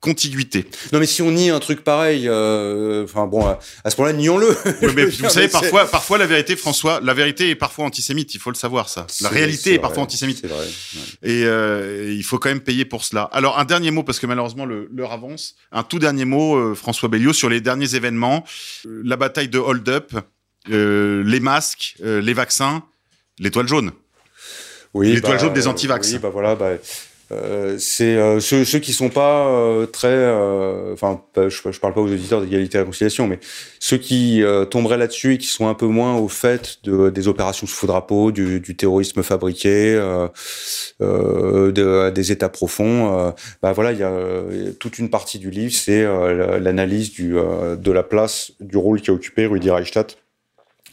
contiguïté. 0.00 0.66
Non, 0.92 0.98
mais 0.98 1.06
si 1.06 1.20
on 1.20 1.30
nie 1.30 1.50
un 1.50 1.60
truc 1.60 1.84
pareil, 1.84 2.26
euh, 2.26 3.04
enfin 3.04 3.26
bon, 3.26 3.44
à, 3.46 3.58
à 3.84 3.90
ce 3.90 4.00
moment-là, 4.00 4.16
nions-le. 4.16 4.56
Oui, 4.82 4.92
mais 4.96 5.04
vous 5.06 5.28
savez, 5.28 5.48
parfois, 5.48 5.86
parfois 5.86 6.16
la 6.18 6.26
vérité, 6.26 6.56
François, 6.56 7.00
la 7.02 7.12
vérité 7.12 7.50
est 7.50 7.54
parfois 7.54 7.84
antisémite. 7.84 8.34
Il 8.34 8.40
faut 8.40 8.50
le 8.50 8.56
savoir 8.56 8.88
ça. 8.88 9.06
La 9.20 9.28
réalité 9.28 9.74
est 9.74 9.78
parfois 9.78 9.96
vrai, 9.96 10.04
antisémite. 10.04 10.38
C'est 10.40 10.46
vrai. 10.46 10.64
ouais. 10.64 11.30
Et 11.30 11.44
euh, 11.44 12.12
il 12.16 12.22
faut 12.22 12.38
quand 12.38 12.48
même 12.48 12.60
payer 12.62 12.84
pour 12.86 13.04
cela. 13.04 13.24
Alors 13.24 13.58
un 13.58 13.64
dernier 13.64 13.90
mot 13.90 14.02
parce 14.02 14.18
que 14.18 14.26
malheureusement 14.26 14.64
l'heure 14.64 15.12
avance. 15.12 15.54
Un 15.70 15.82
tout 15.82 15.98
dernier 15.98 16.24
mot, 16.24 16.56
euh, 16.56 16.74
François 16.74 17.08
Belliot, 17.08 17.32
sur 17.34 17.50
les 17.50 17.60
derniers 17.60 17.94
événements, 17.94 18.44
la 18.86 19.16
bataille 19.16 19.48
de 19.48 19.58
Hold 19.58 19.88
Up, 19.88 20.12
les 20.68 21.40
masques, 21.40 21.96
les 22.02 22.32
vaccins, 22.34 22.82
l'étoile 23.38 23.68
jaune. 23.68 23.92
Oui, 24.92 25.12
L'étoile 25.12 25.38
jaune 25.38 25.52
des 25.52 25.66
antivax. 25.68 26.10
Oui, 26.12 26.18
bah 26.18 26.30
voilà, 26.30 26.56
bah, 26.56 26.72
euh, 27.32 27.76
c'est 27.78 28.16
euh, 28.16 28.40
ceux, 28.40 28.64
ceux 28.64 28.78
qui 28.80 28.92
sont 28.92 29.08
pas 29.08 29.46
euh, 29.46 29.86
très, 29.86 30.08
euh, 30.08 30.92
enfin, 30.92 31.22
je, 31.36 31.48
je 31.70 31.80
parle 31.80 31.94
pas 31.94 32.00
aux 32.00 32.10
auditeurs 32.10 32.40
d'égalité 32.40 32.76
et 32.78 32.80
réconciliation, 32.80 33.26
mais 33.28 33.38
ceux 33.78 33.98
qui 33.98 34.42
euh, 34.42 34.64
tomberaient 34.64 34.98
là-dessus 34.98 35.34
et 35.34 35.38
qui 35.38 35.46
sont 35.46 35.68
un 35.68 35.74
peu 35.74 35.86
moins 35.86 36.16
au 36.16 36.28
fait 36.28 36.78
de, 36.84 37.08
des 37.10 37.28
opérations 37.28 37.66
sous 37.66 37.86
drapeau, 37.86 38.32
du, 38.32 38.60
du 38.60 38.76
terrorisme 38.76 39.22
fabriqué, 39.22 39.94
de- 41.00 42.10
des 42.10 42.32
États 42.32 42.48
profonds, 42.48 43.32
bah 43.62 43.72
voilà, 43.72 43.92
il 43.92 43.98
y 43.98 44.02
a 44.02 44.10
euh, 44.10 44.72
toute 44.78 44.98
une 44.98 45.10
partie 45.10 45.38
du 45.38 45.50
livre, 45.50 45.72
c'est 45.72 46.04
l'analyse 46.60 47.12
du 47.12 47.34
de 47.34 47.92
la 47.92 48.02
place, 48.02 48.52
du 48.60 48.76
rôle 48.76 49.00
qu'a 49.00 49.12
occupé 49.12 49.46
Rudi 49.46 49.70
Reichstadt 49.70 50.16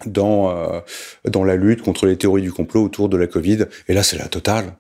dans 0.06 0.82
dans 1.26 1.44
la 1.44 1.56
lutte 1.56 1.82
contre 1.82 2.06
les 2.06 2.18
théories 2.18 2.44
du 2.44 2.52
complot 2.52 2.84
autour 2.84 3.10
de 3.10 3.18
la 3.18 3.28
Covid. 3.28 3.66
Et 3.88 3.94
là, 3.94 4.04
c'est 4.04 4.18
la 4.18 4.28
totale. 4.28 4.76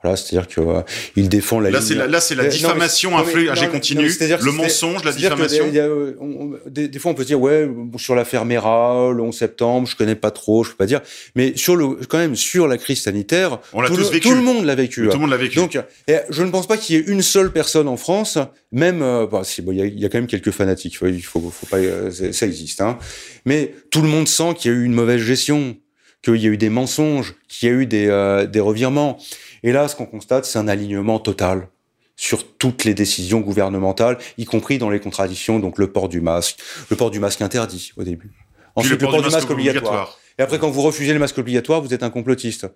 Voilà, 0.00 0.16
c'est-à-dire 0.16 0.46
que 0.46 0.60
euh, 0.60 0.80
il 1.16 1.28
défend 1.28 1.58
la 1.58 1.70
Là, 1.70 1.80
c'est 1.80 1.96
la, 1.96 2.06
là, 2.06 2.20
c'est 2.20 2.36
la 2.36 2.44
Euh, 2.44 2.48
diffamation, 2.48 3.10
mais- 3.10 3.16
un 3.16 3.18
non, 3.18 3.26
mais- 3.26 3.32
flux 3.32 3.44
non, 3.46 3.50
âgé 3.52 3.60
mais- 3.62 3.66
non, 3.66 3.72
continu, 3.72 4.02
mais 4.04 4.08
c'est-à-dire 4.10 4.38
que 4.38 4.44
le 4.44 4.52
mensonge, 4.52 5.02
la 5.04 5.10
diffamation. 5.10 5.64
des- 5.64 5.70
il 5.70 5.74
y 5.74 5.80
a, 5.80 5.86
euh, 5.86 6.14
on- 6.20 6.52
des, 6.70 6.86
des 6.86 6.98
fois, 7.00 7.10
on 7.10 7.14
peut 7.14 7.24
se 7.24 7.26
dire, 7.26 7.40
ouais, 7.40 7.66
bon, 7.66 7.98
sur 7.98 8.14
l'affaire 8.14 8.44
Mera, 8.44 9.10
le 9.12 9.20
11 9.22 9.36
septembre, 9.36 9.88
je 9.88 9.96
connais 9.96 10.14
pas 10.14 10.30
trop, 10.30 10.62
je 10.62 10.70
peux 10.70 10.76
pas 10.76 10.86
dire. 10.86 11.00
Mais 11.34 11.56
sur 11.56 11.74
le, 11.74 11.96
quand 12.08 12.18
même, 12.18 12.36
sur 12.36 12.68
la 12.68 12.78
crise 12.78 13.02
sanitaire, 13.02 13.58
On 13.72 13.80
l'a 13.80 13.88
tout, 13.88 13.96
tous 13.96 14.02
le, 14.02 14.06
vécu. 14.10 14.28
tout 14.28 14.34
le 14.36 14.40
monde 14.42 14.64
l'a 14.64 14.76
vécu. 14.76 15.06
Tout 15.08 15.14
le 15.14 15.18
monde 15.18 15.30
l'a 15.30 15.36
vécu. 15.36 15.56
Donc, 15.56 15.76
et 16.06 16.16
je 16.30 16.42
ne 16.44 16.50
pense 16.52 16.68
pas 16.68 16.76
qu'il 16.76 16.94
y 16.94 16.98
ait 17.00 17.04
une 17.04 17.22
seule 17.22 17.50
personne 17.50 17.88
en 17.88 17.96
France, 17.96 18.38
même, 18.70 19.02
euh, 19.02 19.26
bah, 19.26 19.40
si, 19.42 19.62
bon, 19.62 19.72
il 19.72 19.78
y, 19.78 19.82
a, 19.82 19.86
il 19.86 19.98
y 19.98 20.04
a 20.04 20.08
quand 20.08 20.18
même 20.18 20.28
quelques 20.28 20.52
fanatiques, 20.52 20.96
il 21.02 21.22
faut, 21.22 21.40
faut 21.50 21.66
pas, 21.66 21.78
euh, 21.78 22.12
ça 22.30 22.46
existe, 22.46 22.80
hein. 22.82 22.98
Mais 23.46 23.74
tout 23.90 24.00
le 24.02 24.08
monde 24.08 24.28
sent 24.28 24.54
qu'il 24.56 24.70
y 24.70 24.74
a 24.74 24.78
eu 24.78 24.84
une 24.84 24.94
mauvaise 24.94 25.20
gestion, 25.20 25.76
qu'il 26.22 26.36
y 26.36 26.46
a 26.46 26.50
eu 26.50 26.56
des 26.56 26.68
mensonges, 26.68 27.34
qu'il 27.48 27.68
y 27.68 27.72
a 27.72 27.74
eu 27.74 27.86
des, 27.86 28.06
euh, 28.08 28.46
des 28.46 28.60
revirements. 28.60 29.18
Et 29.62 29.72
là, 29.72 29.88
ce 29.88 29.96
qu'on 29.96 30.06
constate, 30.06 30.44
c'est 30.44 30.58
un 30.58 30.68
alignement 30.68 31.18
total 31.18 31.68
sur 32.16 32.56
toutes 32.56 32.84
les 32.84 32.94
décisions 32.94 33.40
gouvernementales, 33.40 34.18
y 34.38 34.44
compris 34.44 34.78
dans 34.78 34.90
les 34.90 34.98
contradictions, 34.98 35.60
donc 35.60 35.78
le 35.78 35.92
port 35.92 36.08
du 36.08 36.20
masque, 36.20 36.58
le 36.90 36.96
port 36.96 37.10
du 37.10 37.20
masque 37.20 37.40
interdit 37.42 37.92
au 37.96 38.02
début. 38.02 38.32
Ensuite, 38.74 39.00
le 39.00 39.08
port, 39.08 39.22
du 39.22 39.30
masque 39.30 39.50
obligatoire. 39.50 40.18
Et 40.38 40.42
après, 40.42 40.58
quand 40.58 40.70
vous 40.70 40.82
refusez 40.82 41.12
le 41.12 41.18
masque 41.18 41.38
obligatoire, 41.38 41.80
vous 41.80 41.94
êtes 41.94 42.02
un 42.02 42.10
complotiste. 42.10 42.66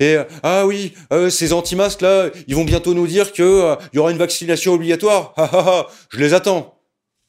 Et 0.00 0.16
euh, 0.16 0.24
ah 0.42 0.66
oui, 0.66 0.94
euh, 1.12 1.30
ces 1.30 1.52
anti-masques 1.52 2.02
là, 2.02 2.30
ils 2.46 2.54
vont 2.54 2.64
bientôt 2.64 2.92
nous 2.92 3.06
dire 3.06 3.32
que 3.32 3.42
euh, 3.42 3.76
il 3.92 3.96
y 3.96 3.98
aura 3.98 4.10
une 4.10 4.18
vaccination 4.18 4.74
obligatoire. 4.74 5.32
Ah, 5.36 5.50
ah, 5.52 5.64
ah, 5.66 5.86
je 6.10 6.18
les 6.18 6.34
attends. 6.34 6.78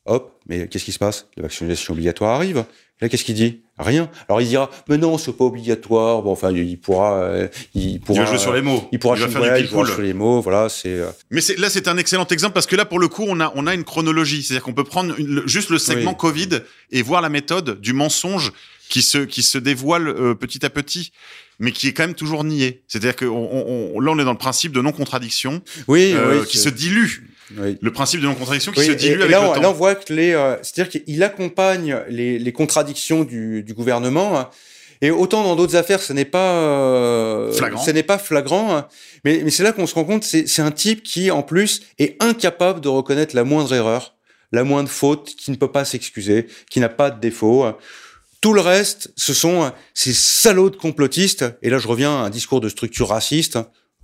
Hop, 0.05 0.36
mais 0.49 0.67
qu'est-ce 0.67 0.85
qui 0.85 0.91
se 0.91 0.99
passe? 0.99 1.27
La 1.37 1.43
vaccination 1.43 1.93
obligatoire 1.93 2.35
arrive. 2.35 2.63
Là, 2.99 3.09
qu'est-ce 3.09 3.23
qu'il 3.23 3.35
dit? 3.35 3.61
Rien. 3.77 4.09
Alors 4.27 4.41
il 4.41 4.47
dira, 4.47 4.71
mais 4.89 4.97
non, 4.97 5.19
c'est 5.19 5.31
pas 5.33 5.43
obligatoire. 5.43 6.23
Bon, 6.23 6.31
enfin, 6.31 6.51
il 6.51 6.79
pourra, 6.79 7.13
euh, 7.21 7.47
il 7.75 7.91
Il 7.91 7.99
pourra 7.99 8.21
va 8.23 8.25
jouer 8.25 8.39
sur 8.39 8.53
les 8.53 8.61
mots. 8.63 8.87
Il 8.91 8.97
pourra 8.97 9.13
va 9.13 9.21
jouer- 9.21 9.29
faire 9.29 9.39
voilà, 9.41 9.57
du 9.57 9.63
il 9.65 9.67
pile-poule. 9.67 9.87
sur 9.87 10.01
les 10.01 10.13
mots. 10.13 10.41
Voilà, 10.41 10.67
c'est. 10.69 10.89
euh, 10.93 11.09
Mais 11.29 11.41
c'est, 11.41 11.59
là, 11.59 11.69
c'est 11.69 11.87
un 11.87 11.97
excellent 11.97 12.25
exemple 12.25 12.53
parce 12.53 12.65
que 12.65 12.75
là, 12.75 12.85
pour 12.85 12.97
le 12.97 13.07
coup, 13.07 13.23
on 13.27 13.39
a, 13.39 13.51
on 13.55 13.67
a 13.67 13.75
une 13.75 13.83
chronologie. 13.83 14.41
C'est-à-dire 14.41 14.63
qu'on 14.63 14.73
peut 14.73 14.83
prendre 14.83 15.13
une- 15.19 15.43
juste 15.45 15.69
le 15.69 15.77
segment 15.77 16.11
Oui. 16.11 16.17
Covid 16.17 16.49
et 16.91 17.03
voir 17.03 17.21
la 17.21 17.29
méthode 17.29 17.79
du 17.79 17.93
mensonge 17.93 18.51
qui 18.89 19.03
se, 19.03 19.19
qui 19.19 19.43
se 19.43 19.59
dévoile 19.59 20.07
euh, 20.07 20.33
petit 20.33 20.65
à 20.65 20.71
petit, 20.71 21.11
mais 21.59 21.71
qui 21.71 21.89
est 21.89 21.93
quand 21.93 22.03
même 22.03 22.15
toujours 22.15 22.43
nié. 22.45 22.81
C'est-à-dire 22.87 23.15
que 23.15 23.25
on, 23.25 23.93
on- 23.95 23.99
là, 23.99 24.11
on 24.11 24.17
est 24.17 24.23
dans 24.23 24.31
le 24.31 24.37
principe 24.39 24.71
de 24.71 24.81
non-contradiction 24.81 25.61
Oui, 25.87 26.13
euh, 26.15 26.39
oui, 26.41 26.47
qui 26.47 26.57
se 26.57 26.69
dilue. 26.69 27.27
Oui. 27.57 27.77
Le 27.81 27.91
principe 27.93 28.21
de 28.21 28.25
non-contradiction 28.25 28.71
qui 28.71 28.79
Oui, 28.79 28.85
se 28.87 28.91
dilue 28.93 29.11
et 29.19 29.23
avec 29.23 29.31
là, 29.31 29.41
le 29.41 29.47
on, 29.49 29.53
temps. 29.53 29.61
là, 29.61 29.69
on 29.69 29.73
voit 29.73 29.95
que 29.95 30.11
les, 30.13 30.33
euh, 30.33 30.55
c'est-à-dire 30.63 31.01
qu'il 31.03 31.23
accompagne 31.23 31.97
les, 32.09 32.39
les 32.39 32.51
contradictions 32.51 33.23
du, 33.23 33.63
du 33.63 33.73
gouvernement. 33.73 34.37
hein. 34.39 34.49
Et 35.01 35.11
autant 35.11 35.43
dans 35.43 35.55
d'autres 35.55 35.75
affaires, 35.75 36.01
ce 36.01 36.11
n'est 36.11 36.25
pas 36.25 36.53
euh, 36.53 37.51
Flagrant. 37.51 37.83
Ce 37.83 37.91
n'est 37.91 38.03
pas 38.03 38.17
flagrant. 38.17 38.75
hein. 38.75 38.87
Mais, 39.23 39.41
mais 39.43 39.51
c'est 39.51 39.63
là 39.63 39.71
qu'on 39.71 39.85
se 39.87 39.93
rend 39.95 40.03
compte, 40.05 40.23
c'est 40.23 40.47
c'est 40.47 40.61
un 40.63 40.71
type 40.71 41.03
qui, 41.03 41.29
en 41.31 41.43
plus, 41.43 41.81
est 41.99 42.15
incapable 42.21 42.81
de 42.81 42.87
reconnaître 42.89 43.35
la 43.35 43.43
moindre 43.43 43.73
erreur, 43.73 44.15
la 44.51 44.63
moindre 44.63 44.89
faute, 44.89 45.35
qui 45.37 45.51
ne 45.51 45.55
peut 45.55 45.71
pas 45.71 45.85
s'excuser, 45.85 46.47
qui 46.69 46.79
n'a 46.79 46.89
pas 46.89 47.11
de 47.11 47.19
défaut. 47.19 47.63
hein. 47.63 47.77
Tout 48.41 48.53
le 48.53 48.61
reste, 48.61 49.11
ce 49.15 49.33
sont 49.33 49.71
ces 49.93 50.13
salauds 50.13 50.69
de 50.69 50.75
complotistes. 50.75 51.45
Et 51.61 51.69
là, 51.69 51.77
je 51.79 51.87
reviens 51.87 52.11
à 52.11 52.19
un 52.25 52.29
discours 52.29 52.61
de 52.61 52.69
structure 52.69 53.09
raciste. 53.09 53.57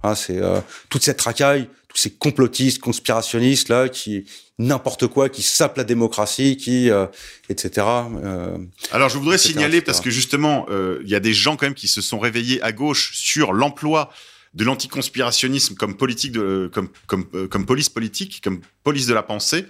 Hein, 0.04 0.16
c'est 0.16 0.38
euh, 0.38 0.60
toute 0.90 1.04
cette 1.04 1.22
racaille, 1.22 1.70
tous 1.88 1.98
ces 1.98 2.12
complotistes, 2.12 2.80
conspirationnistes 2.80 3.70
là, 3.70 3.90
qui 3.90 4.26
n'importe 4.60 5.08
quoi, 5.08 5.30
qui 5.30 5.42
sapent 5.42 5.78
la 5.78 5.84
démocratie, 5.84 6.58
qui 6.58 6.90
euh, 6.90 7.08
etc. 7.50 7.86
euh, 8.24 8.58
Alors, 8.92 9.10
je 9.10 9.18
voudrais 9.18 9.36
etc., 9.36 9.50
signaler 9.50 9.78
etc. 9.78 9.86
parce 9.86 10.02
que 10.02 10.10
justement, 10.10 10.66
euh, 10.70 11.00
il 11.04 11.10
y 11.10 11.16
a 11.16 11.20
des 11.20 11.34
gens 11.34 11.56
quand 11.56 11.66
même 11.66 11.74
qui 11.74 11.88
se 11.88 12.02
sont 12.02 12.20
réveillés 12.20 12.62
à 12.62 12.72
gauche 12.72 13.14
sur 13.16 13.54
l'emploi 13.54 14.12
de 14.54 14.64
l'anticonspirationnisme 14.64 15.76
comme 15.76 15.98
politique 15.98 16.32
de, 16.32 16.70
comme, 16.72 16.90
comme, 17.08 17.26
comme 17.48 17.66
police 17.66 17.90
politique, 17.90 18.42
comme 18.44 18.62
police 18.84 19.08
de 19.08 19.14
la 19.14 19.24
pensée. 19.24 19.66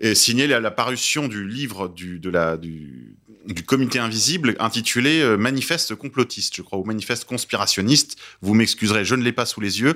Et 0.00 0.14
signaler 0.14 0.48
la, 0.48 0.60
la 0.60 0.70
parution 0.70 1.28
du 1.28 1.46
livre 1.46 1.88
du, 1.88 2.18
de 2.18 2.30
la, 2.30 2.56
du, 2.56 3.16
du 3.46 3.64
comité 3.64 3.98
invisible 3.98 4.56
intitulé 4.58 5.20
euh, 5.20 5.36
Manifeste 5.36 5.94
complotiste, 5.94 6.56
je 6.56 6.62
crois, 6.62 6.78
ou 6.78 6.84
Manifeste 6.84 7.24
conspirationniste. 7.24 8.16
Vous 8.42 8.54
m'excuserez, 8.54 9.04
je 9.04 9.14
ne 9.14 9.22
l'ai 9.22 9.32
pas 9.32 9.46
sous 9.46 9.60
les 9.60 9.80
yeux. 9.80 9.94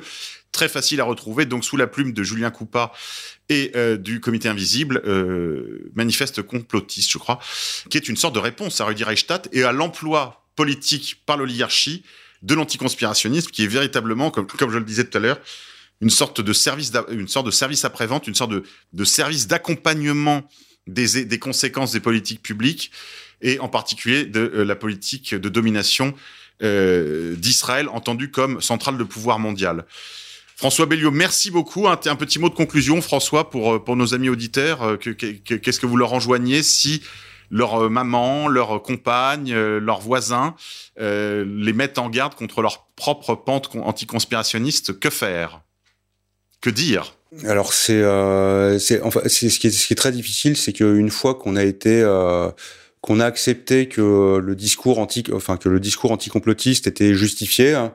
Très 0.53 0.69
facile 0.69 1.01
à 1.01 1.05
retrouver, 1.05 1.47
donc 1.47 1.65
sous 1.65 1.77
la 1.77 1.87
plume 1.87 2.13
de 2.13 2.23
Julien 2.23 2.51
Coupa 2.51 2.93
et 3.49 3.73
euh, 3.77 3.97
du 3.97 4.21
comité 4.21 4.49
invisible, 4.49 5.03
euh, 5.05 5.91
Manifeste 5.95 6.43
complotiste, 6.43 7.11
je 7.11 7.19
crois, 7.19 7.39
qui 7.91 7.97
est 7.97 8.09
une 8.09 8.17
sorte 8.17 8.35
de 8.35 8.41
réponse 8.41 8.81
à 8.81 8.87
Rudi 8.87 9.05
Reichstadt 9.05 9.49
et 9.53 9.65
à 9.65 9.73
l'emploi 9.73 10.47
politique 10.57 11.23
par 11.27 11.37
l'oligarchie 11.37 12.05
de 12.43 12.55
l'anticonspirationnisme, 12.55 13.51
qui 13.51 13.65
est 13.65 13.69
véritablement, 13.69 14.31
comme, 14.31 14.47
je 14.61 14.79
le 14.79 14.85
disais 14.85 15.05
tout 15.05 15.19
à 15.19 15.21
l'heure, 15.21 15.41
une 16.01 16.11
sorte 16.11 16.41
de 16.41 16.53
service, 16.53 16.93
une 17.11 17.29
sorte 17.29 17.47
de 17.47 17.51
service 17.51 17.85
après-vente, 17.85 18.27
une 18.27 18.35
sorte 18.35 18.53
de, 18.53 19.05
service 19.05 19.47
d'accompagnement 19.47 20.49
des 20.87 21.39
conséquences 21.39 21.93
des 21.93 22.01
politiques 22.01 22.43
publiques 22.43 22.91
et 23.43 23.59
en 23.59 23.69
particulier 23.69 24.25
de 24.25 24.53
euh, 24.55 24.65
la 24.65 24.77
politique 24.77 25.35
de 25.35 25.49
domination 25.49 26.15
euh, 26.63 27.35
d'Israël, 27.37 27.89
entendue 27.89 28.31
comme 28.31 28.61
centrale 28.61 28.97
de 28.97 29.05
pouvoir 29.05 29.39
mondial. 29.39 29.85
François 30.57 30.87
Belliot, 30.87 31.11
merci 31.11 31.51
beaucoup. 31.51 31.89
Un, 31.89 31.97
petit 31.97 32.39
mot 32.39 32.49
de 32.49 32.55
conclusion, 32.55 33.03
François, 33.03 33.51
pour, 33.51 33.75
euh, 33.75 33.79
pour 33.85 33.97
nos 33.97 34.15
amis 34.15 34.29
auditeurs. 34.29 34.99
que- 35.01 35.11
que- 35.11 35.33
que- 35.33 35.55
Qu'est-ce 35.55 35.81
que 35.81 35.87
vous 35.87 35.97
leur 35.97 36.13
enjoignez 36.13 36.63
si 36.63 37.03
leur 37.51 37.91
maman, 37.91 38.49
leur 38.49 38.83
compagne, 38.83 39.53
leurs 39.55 40.01
voisins 40.01 40.55
les 40.99 41.73
mettent 41.73 41.99
en 41.99 42.09
garde 42.09 42.35
contre 42.35 42.63
leur 42.63 42.87
propre 42.97 43.35
pente 43.35 43.69
con- 43.69 43.83
anticonspirationniste? 43.83 44.99
Que 44.99 45.11
faire? 45.11 45.61
Que 46.61 46.71
dire? 46.71 47.15
Alors 47.45 47.73
c'est 47.73 48.01
euh, 48.01 48.79
enfin 49.03 49.21
ce 49.27 49.47
qui 49.59 49.67
est 49.67 49.71
ce 49.71 49.87
qui 49.89 49.93
est 49.93 49.97
très 49.97 50.13
difficile, 50.13 50.57
c'est 50.57 50.73
qu'une 50.73 51.11
fois 51.11 51.35
qu'on 51.35 51.57
a 51.57 51.65
été 51.65 52.01
qu'on 53.05 53.21
a 53.21 53.27
accepté 53.27 53.87
que 53.87 54.39
le 54.39 54.57
discours 54.57 54.99
anti 54.99 55.25
enfin 55.35 55.59
que 55.59 55.69
le 55.69 55.79
discours 55.79 56.11
anticomplotiste 56.11 56.87
était 56.87 57.13
justifié, 57.13 57.75
hein, 57.75 57.93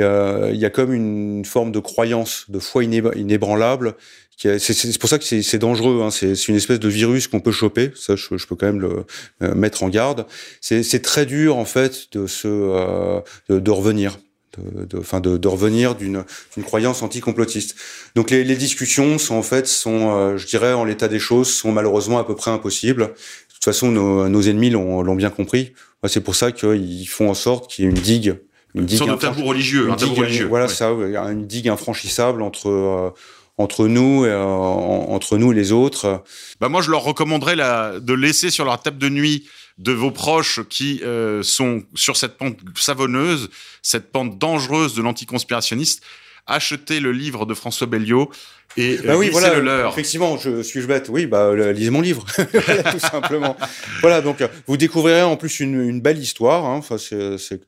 euh, 0.00 0.50
il 0.52 0.60
y 0.60 0.66
a 0.66 0.70
comme 0.70 0.92
une 0.92 1.46
forme 1.46 1.72
de 1.72 1.78
croyance, 1.78 2.44
de 2.50 2.58
foi 2.58 2.84
inéb- 2.84 3.16
inébranlable. 3.16 3.94
C'est 4.36 4.98
pour 4.98 5.08
ça 5.08 5.18
que 5.18 5.24
c'est 5.24 5.58
dangereux. 5.58 6.02
Hein, 6.02 6.10
c'est 6.10 6.48
une 6.48 6.56
espèce 6.56 6.78
de 6.78 6.88
virus 6.88 7.26
qu'on 7.26 7.40
peut 7.40 7.52
choper. 7.52 7.92
Ça, 7.96 8.16
je, 8.16 8.46
peux 8.46 8.54
quand 8.54 8.66
même 8.66 8.80
le 8.80 9.06
euh, 9.42 9.54
mettre 9.54 9.82
en 9.82 9.88
garde. 9.88 10.26
C'est 10.60 11.02
très 11.02 11.24
dur 11.24 11.56
en 11.56 11.64
fait 11.64 12.12
de 12.12 12.26
se 12.26 12.46
euh, 12.48 13.20
de, 13.48 13.70
revenir. 13.70 14.18
De, 14.58 14.84
de, 14.84 15.36
de, 15.38 15.48
revenir 15.48 15.94
d'une 15.94 16.24
croyance 16.64 17.02
anticomplotiste. 17.02 17.76
Donc 18.14 18.30
les, 18.30 18.44
les 18.44 18.56
discussions 18.56 19.16
sont 19.18 19.36
en 19.36 19.42
fait 19.42 19.66
sont, 19.66 20.10
euh, 20.10 20.36
je 20.36 20.46
dirais, 20.46 20.72
en 20.74 20.84
l'état 20.84 21.08
des 21.08 21.20
choses, 21.20 21.48
sont 21.48 21.72
malheureusement 21.72 22.18
à 22.18 22.24
peu 22.24 22.34
près 22.34 22.50
impossibles. 22.50 23.14
De 23.60 23.64
toute 23.64 23.74
façon, 23.74 23.92
nos, 23.92 24.26
nos 24.30 24.40
ennemis 24.42 24.70
l'ont 24.70 25.14
bien 25.14 25.28
compris. 25.28 25.74
C'est 26.06 26.22
pour 26.22 26.34
ça 26.34 26.50
qu'ils 26.50 27.06
font 27.06 27.28
en 27.28 27.34
sorte 27.34 27.70
qu'il 27.70 27.84
y 27.84 27.86
ait 27.88 27.90
une 27.90 27.96
digue, 27.98 28.38
une 28.74 28.86
digue, 28.86 28.96
sorte 28.96 29.10
de 29.10 29.16
tabou 29.16 29.42
religieux, 29.44 29.84
une 29.84 29.90
un 29.92 29.96
tabou 29.96 30.12
digue, 30.14 30.22
religieux. 30.22 30.46
voilà 30.46 30.64
ouais. 30.64 30.72
ça, 30.72 30.88
une 30.88 31.46
digue 31.46 31.68
infranchissable 31.68 32.40
entre 32.40 32.70
euh, 32.70 33.10
entre 33.58 33.86
nous, 33.86 34.24
et, 34.24 34.30
euh, 34.30 34.42
en- 34.42 35.10
entre 35.10 35.36
nous 35.36 35.52
et 35.52 35.54
les 35.54 35.72
autres. 35.72 36.24
Bah 36.58 36.70
moi, 36.70 36.80
je 36.80 36.90
leur 36.90 37.02
recommanderais 37.02 37.54
la, 37.54 38.00
de 38.00 38.14
laisser 38.14 38.48
sur 38.48 38.64
leur 38.64 38.80
table 38.80 38.96
de 38.96 39.10
nuit 39.10 39.46
de 39.76 39.92
vos 39.92 40.10
proches 40.10 40.60
qui 40.70 41.02
euh, 41.04 41.42
sont 41.42 41.82
sur 41.94 42.16
cette 42.16 42.38
pente 42.38 42.56
savonneuse, 42.76 43.50
cette 43.82 44.10
pente 44.10 44.38
dangereuse 44.38 44.94
de 44.94 45.02
l'anticonspirationniste, 45.02 46.02
acheter 46.46 47.00
le 47.00 47.12
livre 47.12 47.44
de 47.44 47.52
François 47.52 47.86
Belliot 47.86 48.30
et 48.76 48.98
euh, 48.98 49.02
Bah 49.04 49.16
oui, 49.16 49.28
voilà. 49.30 49.54
le 49.54 49.60
leur. 49.62 49.92
Effectivement, 49.92 50.36
je 50.38 50.62
suis-je 50.62 50.86
bête? 50.86 51.06
Oui, 51.08 51.26
bah 51.26 51.54
lisez 51.72 51.90
mon 51.90 52.00
livre, 52.00 52.24
Voilà, 52.52 52.82
tout 52.92 52.98
simplement. 53.00 53.56
voilà, 54.00 54.20
donc 54.20 54.40
euh, 54.40 54.48
vous 54.66 54.76
découvrirez 54.76 55.22
en 55.22 55.36
plus 55.36 55.60
une, 55.60 55.80
une 55.80 56.00
belle 56.00 56.18
histoire. 56.18 56.64
Hein. 56.64 56.76
Enfin, 56.78 56.96
c'est 56.98 57.36
c'est 57.38 57.60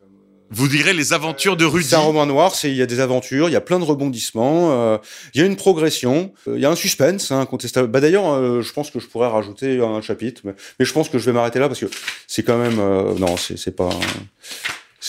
Vous 0.51 0.69
direz 0.69 0.93
les 0.93 1.13
aventures 1.13 1.57
de 1.57 1.65
Rudy. 1.65 1.89
C'est 1.89 1.97
un 1.97 2.01
roman 2.01 2.27
noir, 2.27 2.53
il 2.65 2.75
y 2.75 2.83
a 2.83 2.87
des 2.87 3.01
aventures, 3.01 3.49
il 3.49 3.53
y 3.53 3.57
a 3.57 3.61
plein 3.61 3.79
de 3.79 3.85
rebondissements, 3.85 4.71
euh, 4.71 4.99
il 5.35 5.41
y 5.41 5.45
a 5.45 5.47
une 5.47 5.57
progression, 5.57 6.33
euh, 6.47 6.53
il 6.57 6.61
y 6.63 6.67
a 6.67 6.71
un 6.71 6.77
suspense 6.77 7.33
hein, 7.33 7.41
incontestable. 7.41 7.89
Bah 7.89 8.01
d'ailleurs, 8.01 8.31
euh, 8.33 8.61
je 8.63 8.73
pense 8.73 8.91
que 8.91 9.01
je 9.01 9.07
pourrais 9.07 9.29
rajouter 9.29 9.81
un 9.81 10.01
chapitre, 10.03 10.43
mais, 10.45 10.53
mais 10.79 10.85
je 10.85 10.93
pense 10.93 11.09
que 11.09 11.19
je 11.19 11.25
vais 11.25 11.33
m'arrêter 11.33 11.59
là 11.59 11.69
parce 11.69 11.81
que 11.81 11.87
c'est 12.29 12.43
quand 12.43 12.59
même 12.59 12.79
euh, 12.79 13.15
non, 13.19 13.37
c'est 13.37 13.75
pas 13.75 13.89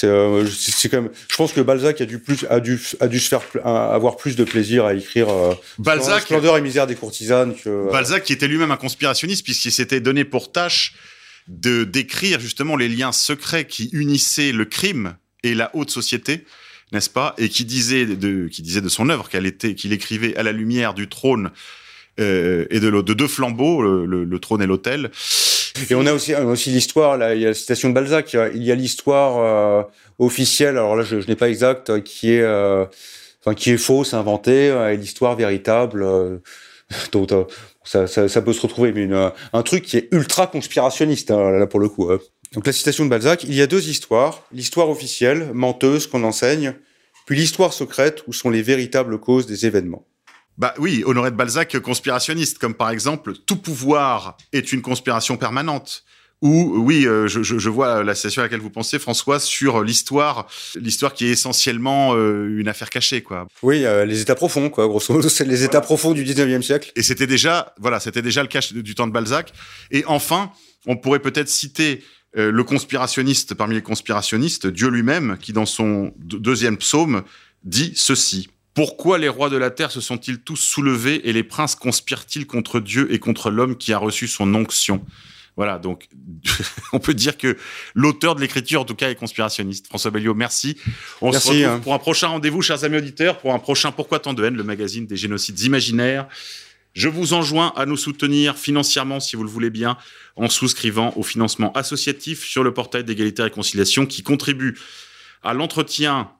c'est 0.03 0.93
euh, 0.93 1.05
je 1.30 1.35
pense 1.35 1.53
que 1.53 1.61
Balzac 1.61 2.01
a 2.01 2.05
dû 2.05 2.19
plus 2.19 2.45
a 2.49 2.59
dû 2.59 2.80
a 2.99 3.07
dû 3.07 3.19
se 3.19 3.27
faire 3.30 3.41
a- 3.63 3.93
avoir 3.93 4.17
plus 4.17 4.35
de 4.35 4.43
plaisir 4.43 4.85
à 4.85 4.93
écrire 4.93 5.30
euh, 5.30 5.53
Balzac, 5.80 6.23
Splendeur 6.23 6.57
et 6.57 6.61
misère 6.61 6.88
des 6.88 6.95
courtisanes 6.95 7.55
que 7.55 7.69
euh, 7.69 7.91
Balzac 7.91 8.23
qui 8.23 8.34
était 8.34 8.47
lui-même 8.47 8.71
un 8.71 8.77
conspirationniste 8.77 9.43
puisqu'il 9.43 9.71
s'était 9.71 9.99
donné 9.99 10.23
pour 10.25 10.51
tâche 10.51 10.93
de 11.47 11.84
décrire 11.84 12.39
justement 12.39 12.75
les 12.75 12.88
liens 12.89 13.11
secrets 13.11 13.65
qui 13.65 13.89
unissaient 13.93 14.51
le 14.51 14.65
crime 14.65 15.15
et 15.43 15.53
la 15.55 15.69
haute 15.75 15.89
société, 15.91 16.45
n'est-ce 16.93 17.09
pas? 17.09 17.35
Et 17.38 17.49
qui 17.49 17.65
disait 17.65 18.05
de 18.05 18.47
qui 18.47 18.61
disait 18.61 18.80
de 18.81 18.89
son 18.89 19.09
œuvre 19.09 19.27
qu'elle 19.30 19.45
était 19.45 19.75
qu'il 19.75 19.91
écrivait 19.93 20.35
à 20.38 20.43
la 20.43 20.51
lumière 20.53 20.93
du 20.93 21.09
trône 21.09 21.51
et 22.17 22.80
de, 22.80 23.01
de 23.01 23.13
deux 23.13 23.27
flambeaux, 23.27 23.81
le, 23.81 24.05
le- 24.05 24.23
le 24.23 24.39
trône 24.39 24.61
et 24.61 24.67
l'autel. 24.67 25.09
Et 25.89 25.95
on 25.95 26.05
a 26.05 26.13
aussi, 26.13 26.33
a 26.33 26.45
aussi 26.45 26.69
l'histoire, 26.69 27.17
là, 27.17 27.33
il 27.33 27.41
y 27.41 27.45
a 27.45 27.49
la 27.49 27.53
citation 27.53 27.89
de 27.89 27.93
Balzac, 27.95 28.33
il 28.33 28.63
y 28.63 28.71
a- 28.71 28.75
l'histoire 28.75 29.37
euh, 29.39 29.83
officielle, 30.19 30.77
alors 30.77 30.95
là 30.95 31.03
je, 31.03 31.19
je 31.19 31.27
n'ai 31.27 31.35
pas 31.35 31.49
exact, 31.49 31.89
euh, 31.89 31.99
qui 31.99 32.33
est, 32.33 32.41
euh, 32.41 32.85
enfin 33.39 33.55
qui 33.55 33.71
est 33.71 33.77
fausse, 33.77 34.13
inventée, 34.13 34.67
et 34.67 34.97
l'histoire 34.97 35.35
véritable. 35.35 36.05
donc 37.11 37.29
ça, 37.83 38.05
ça, 38.07 38.29
ça, 38.29 38.41
peut 38.41 38.53
se 38.53 38.61
retrouver, 38.61 38.93
mais 38.93 39.03
une, 39.03 39.31
un 39.51 39.63
truc 39.63 39.83
qui 39.83 39.97
est 39.97 40.09
ultra 40.11 40.47
conspirationniste 40.47 41.31
hein, 41.31 41.51
là 41.51 41.65
pour 41.65 41.79
le 41.79 41.89
coup. 41.89 42.11
Hein. 42.11 42.19
Donc 42.53 42.67
la 42.67 42.73
citation 42.73 43.03
de 43.05 43.09
Balzac, 43.09 43.43
il 43.43 43.55
y 43.55 43.61
a 43.61 43.67
deux 43.67 43.89
histoires 43.89 44.43
l'histoire 44.51 44.89
officielle, 44.89 45.49
menteuse 45.53 46.05
qu'on 46.05 46.23
enseigne, 46.23 46.75
puis 47.25 47.35
l'histoire 47.35 47.73
secrète 47.73 48.23
où 48.27 48.33
sont 48.33 48.51
les 48.51 48.61
véritables 48.61 49.19
causes 49.19 49.47
des 49.47 49.65
événements. 49.65 50.05
Bah 50.57 50.73
oui, 50.77 51.03
Honoré 51.05 51.31
de 51.31 51.35
Balzac, 51.35 51.80
conspirationniste, 51.80 52.59
comme 52.59 52.75
par 52.75 52.89
exemple, 52.89 53.34
tout 53.45 53.57
pouvoir 53.57 54.38
est 54.51 54.71
une 54.71 54.81
conspiration 54.81 55.38
permanente. 55.38 56.03
Ou 56.43 56.73
oui, 56.75 57.07
euh, 57.07 57.25
je, 57.30 57.41
je, 57.41 57.69
vois 57.69 58.03
la 58.03 58.15
situation 58.15 58.41
à 58.41 58.45
laquelle 58.45 58.59
vous 58.59 58.69
pensez, 58.69 58.99
François, 58.99 59.39
sur 59.39 59.81
l'histoire, 59.81 60.47
l'histoire 60.75 61.13
qui 61.13 61.27
est 61.27 61.30
essentiellement 61.30 62.15
euh, 62.15 62.59
une 62.59 62.67
affaire 62.67 62.89
cachée, 62.89 63.21
quoi. 63.21 63.47
Oui, 63.61 63.85
euh, 63.85 64.03
les 64.03 64.19
états 64.19 64.35
profonds, 64.35 64.69
quoi. 64.69 64.85
Grosso 64.88 65.13
modo, 65.13 65.30
c'est 65.30 65.45
les 65.45 65.63
états 65.63 65.80
profonds 65.80 66.11
du 66.11 66.25
19e 66.25 66.61
siècle. 66.61 66.91
Et 66.97 67.01
c'était 67.01 67.27
déjà, 67.27 67.73
voilà, 67.80 68.01
c'était 68.01 68.21
déjà 68.21 68.41
le 68.41 68.49
cas 68.49 68.59
du 68.73 68.93
temps 68.93 69.07
de 69.07 69.13
Balzac. 69.13 69.53
Et 69.89 70.03
enfin, 70.05 70.51
on 70.85 70.97
pourrait 70.97 71.19
peut-être 71.19 71.47
citer 71.47 72.03
le 72.35 72.63
conspirationniste 72.63 73.53
parmi 73.53 73.75
les 73.75 73.81
conspirationnistes, 73.81 74.67
Dieu 74.67 74.89
lui-même, 74.89 75.38
qui 75.39 75.53
dans 75.53 75.67
son 75.67 76.11
deuxième 76.17 76.75
psaume 76.77 77.23
dit 77.63 77.93
ceci. 77.95 78.49
Pourquoi 78.73 79.17
les 79.17 79.29
rois 79.29 79.49
de 79.49 79.57
la 79.57 79.69
terre 79.69 79.91
se 79.91 80.01
sont-ils 80.01 80.39
tous 80.39 80.55
soulevés 80.55 81.27
et 81.29 81.33
les 81.33 81.43
princes 81.43 81.75
conspirent-ils 81.75 82.47
contre 82.47 82.79
Dieu 82.79 83.11
et 83.13 83.19
contre 83.19 83.51
l'homme 83.51 83.77
qui 83.77 83.93
a 83.93 83.97
reçu 83.97 84.27
son 84.27 84.53
onction? 84.55 85.05
Voilà, 85.55 85.77
donc 85.77 86.07
on 86.93 86.99
peut 86.99 87.13
dire 87.13 87.37
que 87.37 87.57
l'auteur 87.93 88.33
de 88.33 88.41
l'écriture, 88.41 88.81
en 88.81 88.85
tout 88.85 88.95
cas, 88.95 89.09
est 89.09 89.15
conspirationniste. 89.15 89.87
François 89.87 90.09
Belliot, 90.09 90.33
merci. 90.33 90.77
On 91.21 91.31
se 91.31 91.37
retrouve 91.37 91.63
hein. 91.63 91.79
pour 91.79 91.93
un 91.93 91.99
prochain 91.99 92.27
rendez-vous, 92.27 92.63
chers 92.63 92.83
amis 92.83 92.97
auditeurs, 92.97 93.37
pour 93.37 93.53
un 93.53 93.59
prochain 93.59 93.91
Pourquoi 93.91 94.19
tant 94.19 94.33
de 94.33 94.43
haine, 94.43 94.55
le 94.55 94.63
magazine 94.63 95.05
des 95.05 95.17
génocides 95.17 95.59
imaginaires. 95.61 96.27
Je 96.93 97.07
vous 97.07 97.33
enjoins 97.33 97.73
à 97.75 97.85
nous 97.85 97.97
soutenir 97.97 98.55
financièrement, 98.55 99.19
si 99.19 99.35
vous 99.35 99.43
le 99.43 99.49
voulez 99.49 99.71
bien, 99.71 99.97
en 100.35 100.49
souscrivant 100.49 101.13
au 101.15 101.23
financement 101.23 101.71
associatif 101.73 102.45
sur 102.45 102.63
le 102.63 102.73
portail 102.73 103.03
d'égalité 103.03 103.41
et 103.41 103.45
réconciliation 103.45 104.05
qui 104.05 104.21
contribue 104.21 104.77
à 105.43 105.53
l'entretien, 105.53 106.31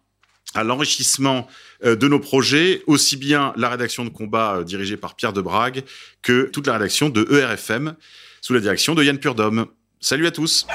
à 0.53 0.63
l'enrichissement 0.63 1.47
euh, 1.85 1.95
de 1.95 2.07
nos 2.07 2.19
projets, 2.19 2.81
aussi 2.88 3.17
bien 3.17 3.53
la 3.55 3.69
rédaction 3.69 4.05
de 4.05 4.09
combat 4.09 4.57
euh, 4.57 4.63
dirigée 4.63 4.97
par 4.97 5.15
Pierre 5.15 5.34
Debrague 5.34 5.84
que 6.21 6.43
toute 6.43 6.67
la 6.67 6.73
rédaction 6.73 7.09
de 7.09 7.27
ERFM 7.31 7.95
sous 8.41 8.53
la 8.53 8.59
direction 8.59 8.95
de 8.95 9.03
Yann 9.03 9.17
Purdom. 9.17 9.67
Salut 9.99 10.27
à 10.27 10.31
tous. 10.31 10.67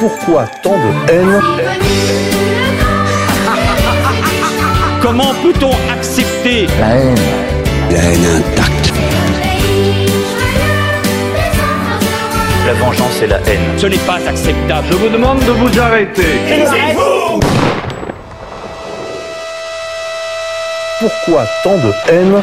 Pourquoi 0.00 0.46
tant 0.62 0.76
de 0.76 1.10
haine 1.10 1.40
Comment 5.00 5.34
peut-on 5.34 5.72
accepter 5.90 6.66
la 6.78 6.96
haine 6.96 7.18
La 7.90 7.98
haine 7.98 8.26
intacte. 8.26 8.92
La 12.66 12.74
vengeance 12.74 13.05
et 13.22 13.26
la 13.26 13.38
haine. 13.40 13.78
Ce 13.78 13.86
n'est 13.86 13.96
pas 13.98 14.18
acceptable. 14.26 14.86
Je 14.90 14.96
vous 14.96 15.08
demande 15.08 15.38
de 15.40 15.52
vous 15.52 15.80
arrêter. 15.80 16.22
vous 16.94 17.40
Pourquoi 21.00 21.44
tant 21.62 21.76
de 21.76 21.92
haine? 22.12 22.42